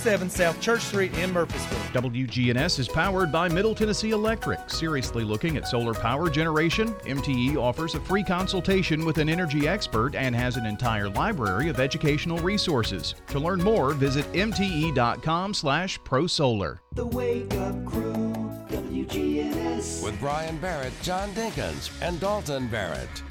1837 0.00 0.30
South 0.30 0.60
Church 0.62 0.82
Street 0.82 1.16
in 1.18 1.32
Murfreesboro. 1.32 2.10
WGNS 2.10 2.78
is 2.78 2.88
powered 2.88 3.30
by 3.30 3.48
Middle 3.48 3.74
Tennessee 3.74 4.12
Electric. 4.12 4.70
Seriously 4.70 5.24
looking 5.24 5.58
at 5.58 5.68
solar 5.68 5.92
power 5.92 6.30
generation? 6.30 6.94
MTE 7.04 7.56
offers 7.56 7.94
a 7.94 8.00
free 8.00 8.24
consultation 8.24 9.04
with 9.04 9.18
an 9.18 9.28
energy 9.28 9.68
expert 9.68 10.14
and 10.14 10.34
has 10.34 10.56
an 10.56 10.64
entire 10.64 11.10
library 11.10 11.68
of 11.68 11.80
educational 11.80 12.38
resources. 12.38 13.14
To 13.28 13.38
learn 13.38 13.62
more, 13.62 13.92
visit 13.92 14.24
mte.com 14.32 15.52
slash 15.52 16.00
prosolar. 16.00 16.78
The 16.92 17.06
Wake 17.06 17.52
Up 17.54 17.84
Crew, 17.84 18.32
WGNS. 18.68 20.02
With 20.02 20.18
Brian 20.18 20.56
Barrett, 20.58 20.94
John 21.02 21.30
Dinkins, 21.32 21.90
and 22.00 22.18
Dalton 22.20 22.68
Barrett. 22.68 23.22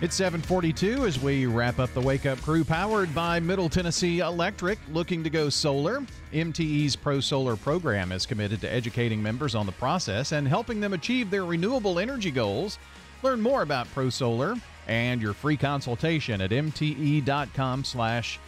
It's 0.00 0.14
742 0.14 1.06
as 1.06 1.18
we 1.18 1.46
wrap 1.46 1.80
up 1.80 1.92
the 1.92 2.00
Wake 2.00 2.24
Up 2.24 2.40
Crew 2.42 2.62
powered 2.62 3.12
by 3.16 3.40
Middle 3.40 3.68
Tennessee 3.68 4.20
Electric. 4.20 4.78
Looking 4.92 5.24
to 5.24 5.30
go 5.30 5.48
solar? 5.48 6.06
MTE's 6.32 6.94
Pro 6.94 7.18
Solar 7.18 7.56
program 7.56 8.12
is 8.12 8.24
committed 8.24 8.60
to 8.60 8.72
educating 8.72 9.20
members 9.20 9.56
on 9.56 9.66
the 9.66 9.72
process 9.72 10.30
and 10.30 10.46
helping 10.46 10.78
them 10.78 10.92
achieve 10.92 11.30
their 11.30 11.44
renewable 11.44 11.98
energy 11.98 12.30
goals. 12.30 12.78
Learn 13.24 13.40
more 13.40 13.62
about 13.62 13.92
Pro 13.92 14.08
Solar 14.08 14.54
and 14.86 15.20
your 15.20 15.32
free 15.32 15.56
consultation 15.56 16.40
at 16.42 16.50
mte.com 16.50 17.82
slash 17.82 18.38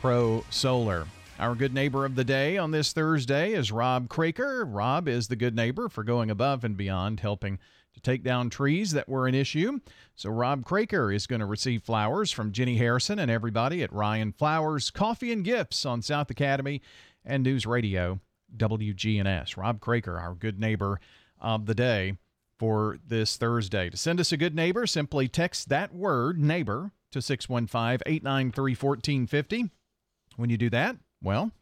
pro 0.00 0.42
solar. 0.48 1.06
Our 1.38 1.54
good 1.54 1.74
neighbor 1.74 2.06
of 2.06 2.14
the 2.14 2.24
day 2.24 2.56
on 2.56 2.70
this 2.70 2.94
Thursday 2.94 3.52
is 3.52 3.70
Rob 3.70 4.08
Craker. 4.08 4.64
Rob 4.66 5.06
is 5.06 5.28
the 5.28 5.36
good 5.36 5.54
neighbor 5.54 5.90
for 5.90 6.02
going 6.02 6.30
above 6.30 6.64
and 6.64 6.78
beyond 6.78 7.20
helping 7.20 7.58
to 7.94 8.00
take 8.00 8.22
down 8.22 8.50
trees 8.50 8.92
that 8.92 9.08
were 9.08 9.26
an 9.26 9.34
issue. 9.34 9.80
So 10.16 10.30
Rob 10.30 10.64
Craker 10.64 11.14
is 11.14 11.26
going 11.26 11.40
to 11.40 11.46
receive 11.46 11.82
flowers 11.82 12.30
from 12.30 12.52
Jenny 12.52 12.76
Harrison 12.76 13.18
and 13.18 13.30
everybody 13.30 13.82
at 13.82 13.92
Ryan 13.92 14.32
Flowers 14.32 14.90
Coffee 14.90 15.32
and 15.32 15.44
Gifts 15.44 15.86
on 15.86 16.02
South 16.02 16.30
Academy 16.30 16.82
and 17.24 17.42
News 17.42 17.66
Radio 17.66 18.20
WGNS. 18.56 19.56
Rob 19.56 19.80
Craker, 19.80 20.20
our 20.20 20.34
good 20.34 20.60
neighbor 20.60 21.00
of 21.40 21.66
the 21.66 21.74
day 21.74 22.16
for 22.58 22.98
this 23.06 23.36
Thursday. 23.36 23.90
To 23.90 23.96
send 23.96 24.20
us 24.20 24.32
a 24.32 24.36
good 24.36 24.54
neighbor, 24.54 24.86
simply 24.86 25.28
text 25.28 25.68
that 25.68 25.94
word 25.94 26.38
neighbor 26.38 26.92
to 27.12 27.20
615 27.20 28.00
893 28.06 28.72
1450. 28.72 29.70
When 30.36 30.50
you 30.50 30.56
do 30.56 30.70
that, 30.70 30.96
well, 31.22 31.52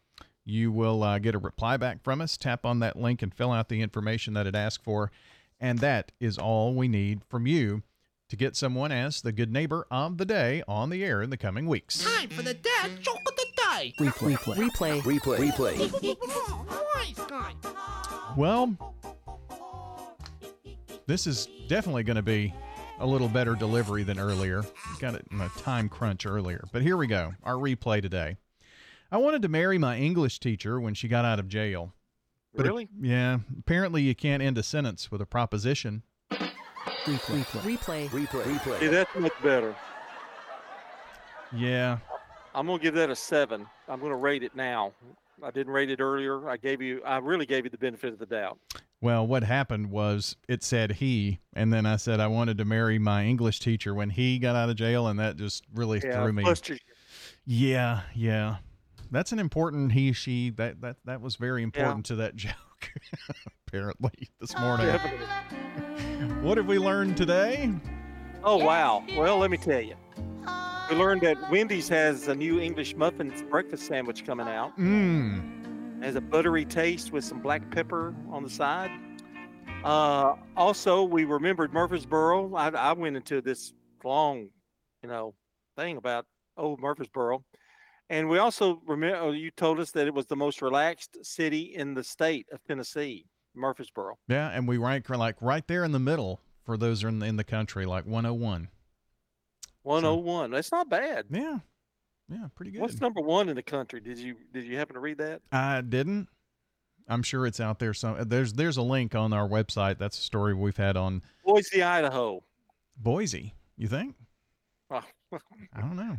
you 0.45 0.71
will 0.71 1.03
uh, 1.03 1.19
get 1.19 1.35
a 1.35 1.39
reply 1.39 1.77
back 1.77 2.03
from 2.03 2.21
us. 2.21 2.37
Tap 2.37 2.65
on 2.65 2.79
that 2.79 2.97
link 2.97 3.21
and 3.21 3.33
fill 3.33 3.51
out 3.51 3.69
the 3.69 3.81
information 3.81 4.33
that 4.33 4.47
it 4.47 4.55
asks 4.55 4.83
for. 4.83 5.11
And 5.63 5.79
that 5.79 6.11
is 6.19 6.37
all 6.37 6.75
we 6.75 6.89
need 6.89 7.21
from 7.29 7.47
you 7.47 7.83
to 8.27 8.35
get 8.35 8.57
someone 8.57 8.91
as 8.91 9.21
the 9.21 9.31
good 9.31 9.49
neighbor 9.49 9.87
of 9.89 10.17
the 10.17 10.25
day 10.25 10.61
on 10.67 10.89
the 10.89 11.05
air 11.05 11.21
in 11.21 11.29
the 11.29 11.37
coming 11.37 11.67
weeks. 11.67 12.03
Time 12.03 12.27
for 12.27 12.41
the 12.41 12.53
dad 12.53 13.01
joke 13.01 13.21
of 13.25 13.35
the 13.37 13.45
day. 13.55 13.93
Replay. 13.97 14.35
Replay. 14.35 15.01
Replay. 15.01 16.17
Replay. 16.99 18.35
Well, 18.35 18.75
this 21.07 21.25
is 21.27 21.47
definitely 21.69 22.03
going 22.03 22.17
to 22.17 22.21
be 22.21 22.53
a 22.99 23.07
little 23.07 23.29
better 23.29 23.55
delivery 23.55 24.03
than 24.03 24.19
earlier. 24.19 24.65
Got 24.99 25.15
it 25.15 25.25
in 25.31 25.39
a 25.39 25.47
time 25.59 25.87
crunch 25.87 26.25
earlier. 26.25 26.65
But 26.73 26.81
here 26.81 26.97
we 26.97 27.07
go. 27.07 27.35
Our 27.41 27.55
replay 27.55 28.01
today. 28.01 28.35
I 29.13 29.17
wanted 29.17 29.41
to 29.43 29.47
marry 29.47 29.77
my 29.77 29.97
English 29.97 30.41
teacher 30.41 30.81
when 30.81 30.93
she 30.93 31.07
got 31.07 31.23
out 31.23 31.39
of 31.39 31.47
jail. 31.47 31.93
But 32.55 32.65
Really? 32.67 32.87
yeah. 33.01 33.39
Apparently, 33.59 34.01
you 34.03 34.13
can't 34.15 34.43
end 34.43 34.57
a 34.57 34.63
sentence 34.63 35.11
with 35.11 35.21
a 35.21 35.25
proposition. 35.25 36.03
Replay. 36.29 37.43
Replay. 37.61 38.07
Replay. 38.09 38.43
Replay. 38.43 38.79
See, 38.79 38.87
that's 38.87 39.13
much 39.15 39.33
better. 39.43 39.75
Yeah. 41.55 41.97
I'm 42.55 42.67
gonna 42.67 42.79
give 42.81 42.93
that 42.95 43.09
a 43.09 43.15
seven. 43.15 43.65
I'm 43.87 43.99
gonna 43.99 44.15
rate 44.15 44.43
it 44.43 44.55
now. 44.55 44.93
I 45.43 45.51
didn't 45.51 45.73
rate 45.73 45.89
it 45.89 45.99
earlier. 45.99 46.47
I 46.49 46.57
gave 46.57 46.81
you. 46.81 47.01
I 47.03 47.17
really 47.17 47.45
gave 47.45 47.63
you 47.65 47.69
the 47.69 47.77
benefit 47.77 48.13
of 48.13 48.19
the 48.19 48.25
doubt. 48.25 48.57
Well, 49.01 49.27
what 49.27 49.43
happened 49.43 49.89
was 49.91 50.37
it 50.47 50.63
said 50.63 50.93
he, 50.93 51.39
and 51.53 51.73
then 51.73 51.85
I 51.85 51.97
said 51.97 52.19
I 52.21 52.27
wanted 52.27 52.57
to 52.59 52.65
marry 52.65 52.97
my 52.99 53.25
English 53.25 53.59
teacher 53.59 53.93
when 53.93 54.11
he 54.11 54.39
got 54.39 54.55
out 54.55 54.69
of 54.69 54.75
jail, 54.77 55.07
and 55.07 55.19
that 55.19 55.35
just 55.35 55.63
really 55.73 55.99
Yeah, 56.03 56.21
threw 56.23 56.31
me. 56.31 56.43
busted 56.43 56.79
you. 56.87 56.93
Yeah, 57.45 58.01
yeah. 58.15 58.57
That's 59.13 59.31
an 59.31 59.37
important 59.37 59.91
he, 59.91 60.11
she. 60.11 60.49
That 60.49 60.81
that 60.81 60.95
that 61.05 61.21
was 61.21 61.35
very 61.35 61.61
important 61.61 62.07
to 62.07 62.15
that 62.15 62.35
joke. 62.35 62.53
apparently, 63.67 64.31
this 64.41 64.57
morning. 64.57 64.87
what 66.41 66.57
have 66.57 66.65
we 66.65 66.79
learned 66.79 67.15
today? 67.15 67.71
Oh 68.43 68.57
wow. 68.57 69.05
Well, 69.15 69.37
let 69.37 69.51
me 69.51 69.57
tell 69.57 69.81
you. 69.81 69.95
We 70.89 70.95
learned 70.95 71.21
that 71.21 71.37
Wendy's 71.51 71.87
has 71.89 72.27
a 72.27 72.33
new 72.33 72.59
English 72.59 72.95
muffin 72.95 73.31
breakfast 73.51 73.85
sandwich 73.85 74.25
coming 74.25 74.47
out. 74.47 74.75
Mmm. 74.79 76.01
It 76.01 76.05
has 76.05 76.15
a 76.15 76.21
buttery 76.21 76.65
taste 76.65 77.11
with 77.11 77.23
some 77.23 77.39
black 77.39 77.69
pepper 77.69 78.15
on 78.31 78.41
the 78.41 78.49
side. 78.49 78.89
Uh, 79.83 80.35
also, 80.57 81.03
we 81.03 81.23
remembered 81.23 81.71
Murfreesboro. 81.71 82.55
I, 82.55 82.69
I 82.69 82.93
went 82.93 83.15
into 83.15 83.41
this 83.41 83.73
long, 84.03 84.49
you 85.03 85.09
know, 85.09 85.35
thing 85.77 85.97
about 85.97 86.25
old 86.57 86.81
Murfreesboro, 86.81 87.43
and 88.09 88.29
we 88.29 88.37
also 88.37 88.81
remember 88.85 89.17
oh, 89.17 89.31
you 89.31 89.51
told 89.51 89.79
us 89.79 89.91
that 89.91 90.07
it 90.07 90.13
was 90.13 90.25
the 90.25 90.35
most 90.35 90.61
relaxed 90.61 91.17
city 91.23 91.73
in 91.75 91.93
the 91.93 92.03
state 92.03 92.47
of 92.51 92.63
Tennessee, 92.65 93.25
Murfreesboro. 93.55 94.17
Yeah, 94.27 94.49
and 94.49 94.67
we 94.67 94.77
rank 94.77 95.09
like 95.09 95.35
right 95.41 95.67
there 95.67 95.83
in 95.83 95.91
the 95.91 95.99
middle 95.99 96.41
for 96.65 96.77
those 96.77 97.03
in 97.03 97.19
the, 97.19 97.25
in 97.25 97.35
the 97.35 97.43
country, 97.43 97.85
like 97.85 98.05
101. 98.05 98.69
101. 99.83 100.51
That's 100.51 100.71
not 100.71 100.89
bad. 100.89 101.25
Yeah. 101.29 101.59
Yeah, 102.29 102.47
pretty 102.55 102.71
good. 102.71 102.81
What's 102.81 103.01
number 103.01 103.21
one 103.21 103.49
in 103.49 103.55
the 103.55 103.63
country? 103.63 103.99
Did 103.99 104.17
you 104.17 104.35
did 104.53 104.65
you 104.65 104.77
happen 104.77 104.93
to 104.95 104.99
read 104.99 105.17
that? 105.17 105.41
I 105.51 105.81
didn't. 105.81 106.29
I'm 107.07 107.21
sure 107.21 107.45
it's 107.45 107.59
out 107.59 107.79
there. 107.79 107.93
Some 107.93 108.15
uh, 108.15 108.23
there's 108.23 108.53
there's 108.53 108.77
a 108.77 108.81
link 108.81 109.13
on 109.13 109.33
our 109.33 109.47
website. 109.47 109.97
That's 109.97 110.17
a 110.17 110.21
story 110.21 110.53
we've 110.53 110.77
had 110.77 110.95
on 110.95 111.21
Boise, 111.45 111.83
Idaho. 111.83 112.43
Boise. 112.97 113.53
You 113.77 113.87
think? 113.87 114.15
Oh, 114.89 115.01
I 115.73 115.81
don't 115.81 115.97
know. 115.97 116.17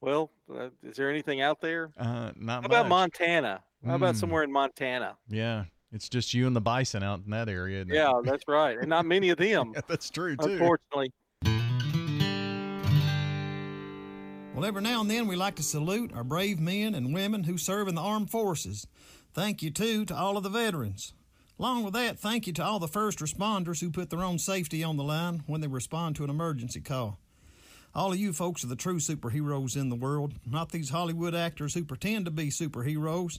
Well, 0.00 0.30
uh, 0.52 0.68
is 0.82 0.96
there 0.96 1.10
anything 1.10 1.40
out 1.40 1.60
there? 1.60 1.90
Uh, 1.98 2.32
not 2.36 2.62
How 2.62 2.66
about. 2.66 2.88
Montana? 2.88 3.62
How 3.84 3.94
about 3.96 4.14
Mm. 4.14 4.18
somewhere 4.18 4.42
in 4.42 4.50
Montana? 4.52 5.16
Yeah, 5.28 5.64
it's 5.92 6.08
just 6.08 6.34
you 6.34 6.46
and 6.46 6.56
the 6.56 6.60
bison 6.60 7.02
out 7.02 7.20
in 7.24 7.30
that 7.30 7.48
area. 7.48 7.78
isn't 7.80 7.90
it? 7.92 7.94
Yeah, 7.94 8.12
that's 8.24 8.42
right, 8.48 8.76
and 8.78 8.88
not 8.88 9.06
many 9.06 9.30
of 9.30 9.38
them. 9.38 9.74
that's 9.88 10.10
true 10.10 10.36
too. 10.36 10.50
Unfortunately. 10.52 11.12
Well, 14.54 14.64
every 14.64 14.80
now 14.80 15.02
and 15.02 15.10
then 15.10 15.26
we 15.26 15.36
like 15.36 15.54
to 15.56 15.62
salute 15.62 16.12
our 16.14 16.24
brave 16.24 16.58
men 16.58 16.94
and 16.94 17.12
women 17.12 17.44
who 17.44 17.58
serve 17.58 17.88
in 17.88 17.94
the 17.94 18.00
armed 18.00 18.30
forces. 18.30 18.86
Thank 19.34 19.62
you, 19.62 19.70
too, 19.70 20.06
to 20.06 20.16
all 20.16 20.38
of 20.38 20.44
the 20.44 20.48
veterans. 20.48 21.12
Along 21.58 21.84
with 21.84 21.92
that, 21.92 22.18
thank 22.18 22.46
you 22.46 22.54
to 22.54 22.64
all 22.64 22.78
the 22.78 22.88
first 22.88 23.18
responders 23.18 23.80
who 23.82 23.90
put 23.90 24.08
their 24.08 24.22
own 24.22 24.38
safety 24.38 24.82
on 24.82 24.96
the 24.96 25.04
line 25.04 25.42
when 25.46 25.60
they 25.60 25.66
respond 25.68 26.16
to 26.16 26.24
an 26.24 26.30
emergency 26.30 26.80
call. 26.80 27.18
All 27.96 28.12
of 28.12 28.18
you 28.18 28.34
folks 28.34 28.62
are 28.62 28.66
the 28.66 28.76
true 28.76 28.98
superheroes 28.98 29.74
in 29.74 29.88
the 29.88 29.96
world, 29.96 30.34
not 30.44 30.70
these 30.70 30.90
Hollywood 30.90 31.34
actors 31.34 31.72
who 31.72 31.82
pretend 31.82 32.26
to 32.26 32.30
be 32.30 32.50
superheroes. 32.50 33.38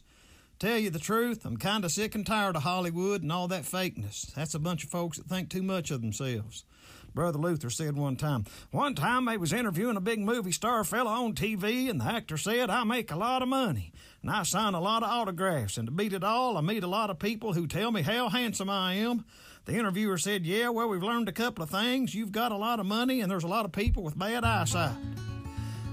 Tell 0.58 0.80
you 0.80 0.90
the 0.90 0.98
truth, 0.98 1.46
I'm 1.46 1.58
kind 1.58 1.86
of 1.86 1.92
sick 1.92 2.16
and 2.16 2.26
tired 2.26 2.56
of 2.56 2.64
Hollywood 2.64 3.22
and 3.22 3.32
all 3.32 3.48
that 3.50 3.66
fakeness. 3.66 4.34
That's 4.34 4.56
a 4.56 4.60
bunch 4.60 4.84
of 4.84 4.90
folks 4.90 5.20
that 5.20 5.28
think 5.28 5.52
too 5.52 5.62
much 5.62 5.92
of 5.92 6.02
themselves. 6.02 6.66
Brother 7.14 7.38
Luther 7.38 7.70
said 7.70 7.96
one 7.96 8.16
time, 8.16 8.46
one 8.72 8.96
time 8.96 9.26
they 9.26 9.38
was 9.38 9.54
interviewing 9.54 9.96
a 9.96 10.02
big 10.02 10.22
movie 10.22 10.52
star 10.52 10.84
fella 10.84 11.12
on 11.12 11.36
TV, 11.36 11.88
and 11.88 12.02
the 12.02 12.06
actor 12.06 12.36
said, 12.36 12.72
I 12.72 12.84
make 12.84 13.12
a 13.12 13.16
lot 13.16 13.44
of 13.44 13.48
money, 13.48 13.94
and 14.24 14.32
I 14.32 14.42
sign 14.42 14.74
a 14.74 14.82
lot 14.82 15.04
of 15.04 15.10
autographs, 15.10 15.78
and 15.78 15.88
to 15.88 15.92
beat 15.92 16.14
it 16.14 16.24
all, 16.24 16.58
I 16.58 16.62
meet 16.62 16.84
a 16.84 16.88
lot 16.88 17.12
of 17.12 17.20
people 17.20 17.54
who 17.54 17.68
tell 17.68 17.92
me 17.92 18.02
how 18.02 18.30
handsome 18.30 18.72
I 18.72 18.96
am. 18.96 19.24
The 19.68 19.78
interviewer 19.78 20.18
said, 20.18 20.46
Yeah, 20.46 20.70
well, 20.70 20.88
we've 20.88 21.04
learned 21.04 21.28
a 21.28 21.34
couple 21.34 21.62
of 21.62 21.70
things. 21.70 22.16
You've 22.16 22.32
got 22.32 22.54
a 22.54 22.58
lot 22.58 22.80
of 22.80 22.86
money, 22.86 23.20
and 23.20 23.30
there's 23.30 23.44
a 23.44 23.50
lot 23.50 23.66
of 23.66 23.74
people 23.74 24.02
with 24.02 24.18
bad 24.18 24.46
eyesight. 24.46 24.96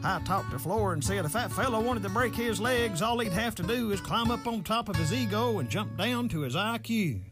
I 0.05 0.21
talked 0.21 0.53
to 0.53 0.59
Floor 0.61 0.93
and 0.93 1.03
said 1.03 1.25
if 1.25 1.33
that 1.33 1.51
fellow 1.51 1.81
wanted 1.81 2.05
to 2.05 2.09
break 2.09 2.37
his 2.37 2.61
legs, 2.61 3.03
all 3.03 3.19
he'd 3.19 3.33
have 3.33 3.55
to 3.57 3.63
do 3.65 3.91
is 3.91 4.01
climb 4.01 4.31
up 4.31 4.47
on 4.47 4.63
top 4.63 4.89
of 4.89 4.95
his 4.97 5.13
ego 5.13 5.59
and 5.59 5.69
jump 5.69 5.97
down 5.97 6.29
to 6.29 6.41
his 6.41 6.55
IQ. 6.55 7.23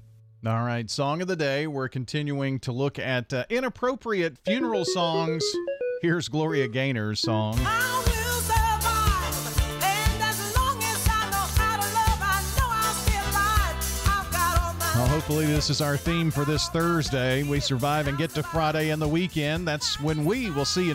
All 0.44 0.64
right, 0.64 0.90
song 0.90 1.22
of 1.22 1.28
the 1.28 1.36
day. 1.36 1.68
We're 1.68 1.88
continuing 1.88 2.58
to 2.60 2.72
look 2.72 2.98
at 2.98 3.32
uh, 3.32 3.44
inappropriate 3.48 4.38
funeral 4.44 4.84
songs. 4.84 5.44
Here's 6.00 6.28
Gloria 6.28 6.66
Gaynor's 6.66 7.20
song. 7.20 7.56
Well, 7.62 8.01
hopefully, 15.22 15.46
this 15.46 15.70
is 15.70 15.80
our 15.80 15.96
theme 15.96 16.32
for 16.32 16.44
this 16.44 16.68
Thursday. 16.70 17.44
We 17.44 17.60
survive 17.60 18.08
and 18.08 18.18
get 18.18 18.30
to 18.30 18.42
Friday 18.42 18.90
and 18.90 19.00
the 19.00 19.06
weekend. 19.06 19.68
That's 19.68 20.00
when 20.00 20.24
we 20.24 20.50
will 20.50 20.64
see 20.64 20.84
you 20.84 20.88
next. 20.88 20.90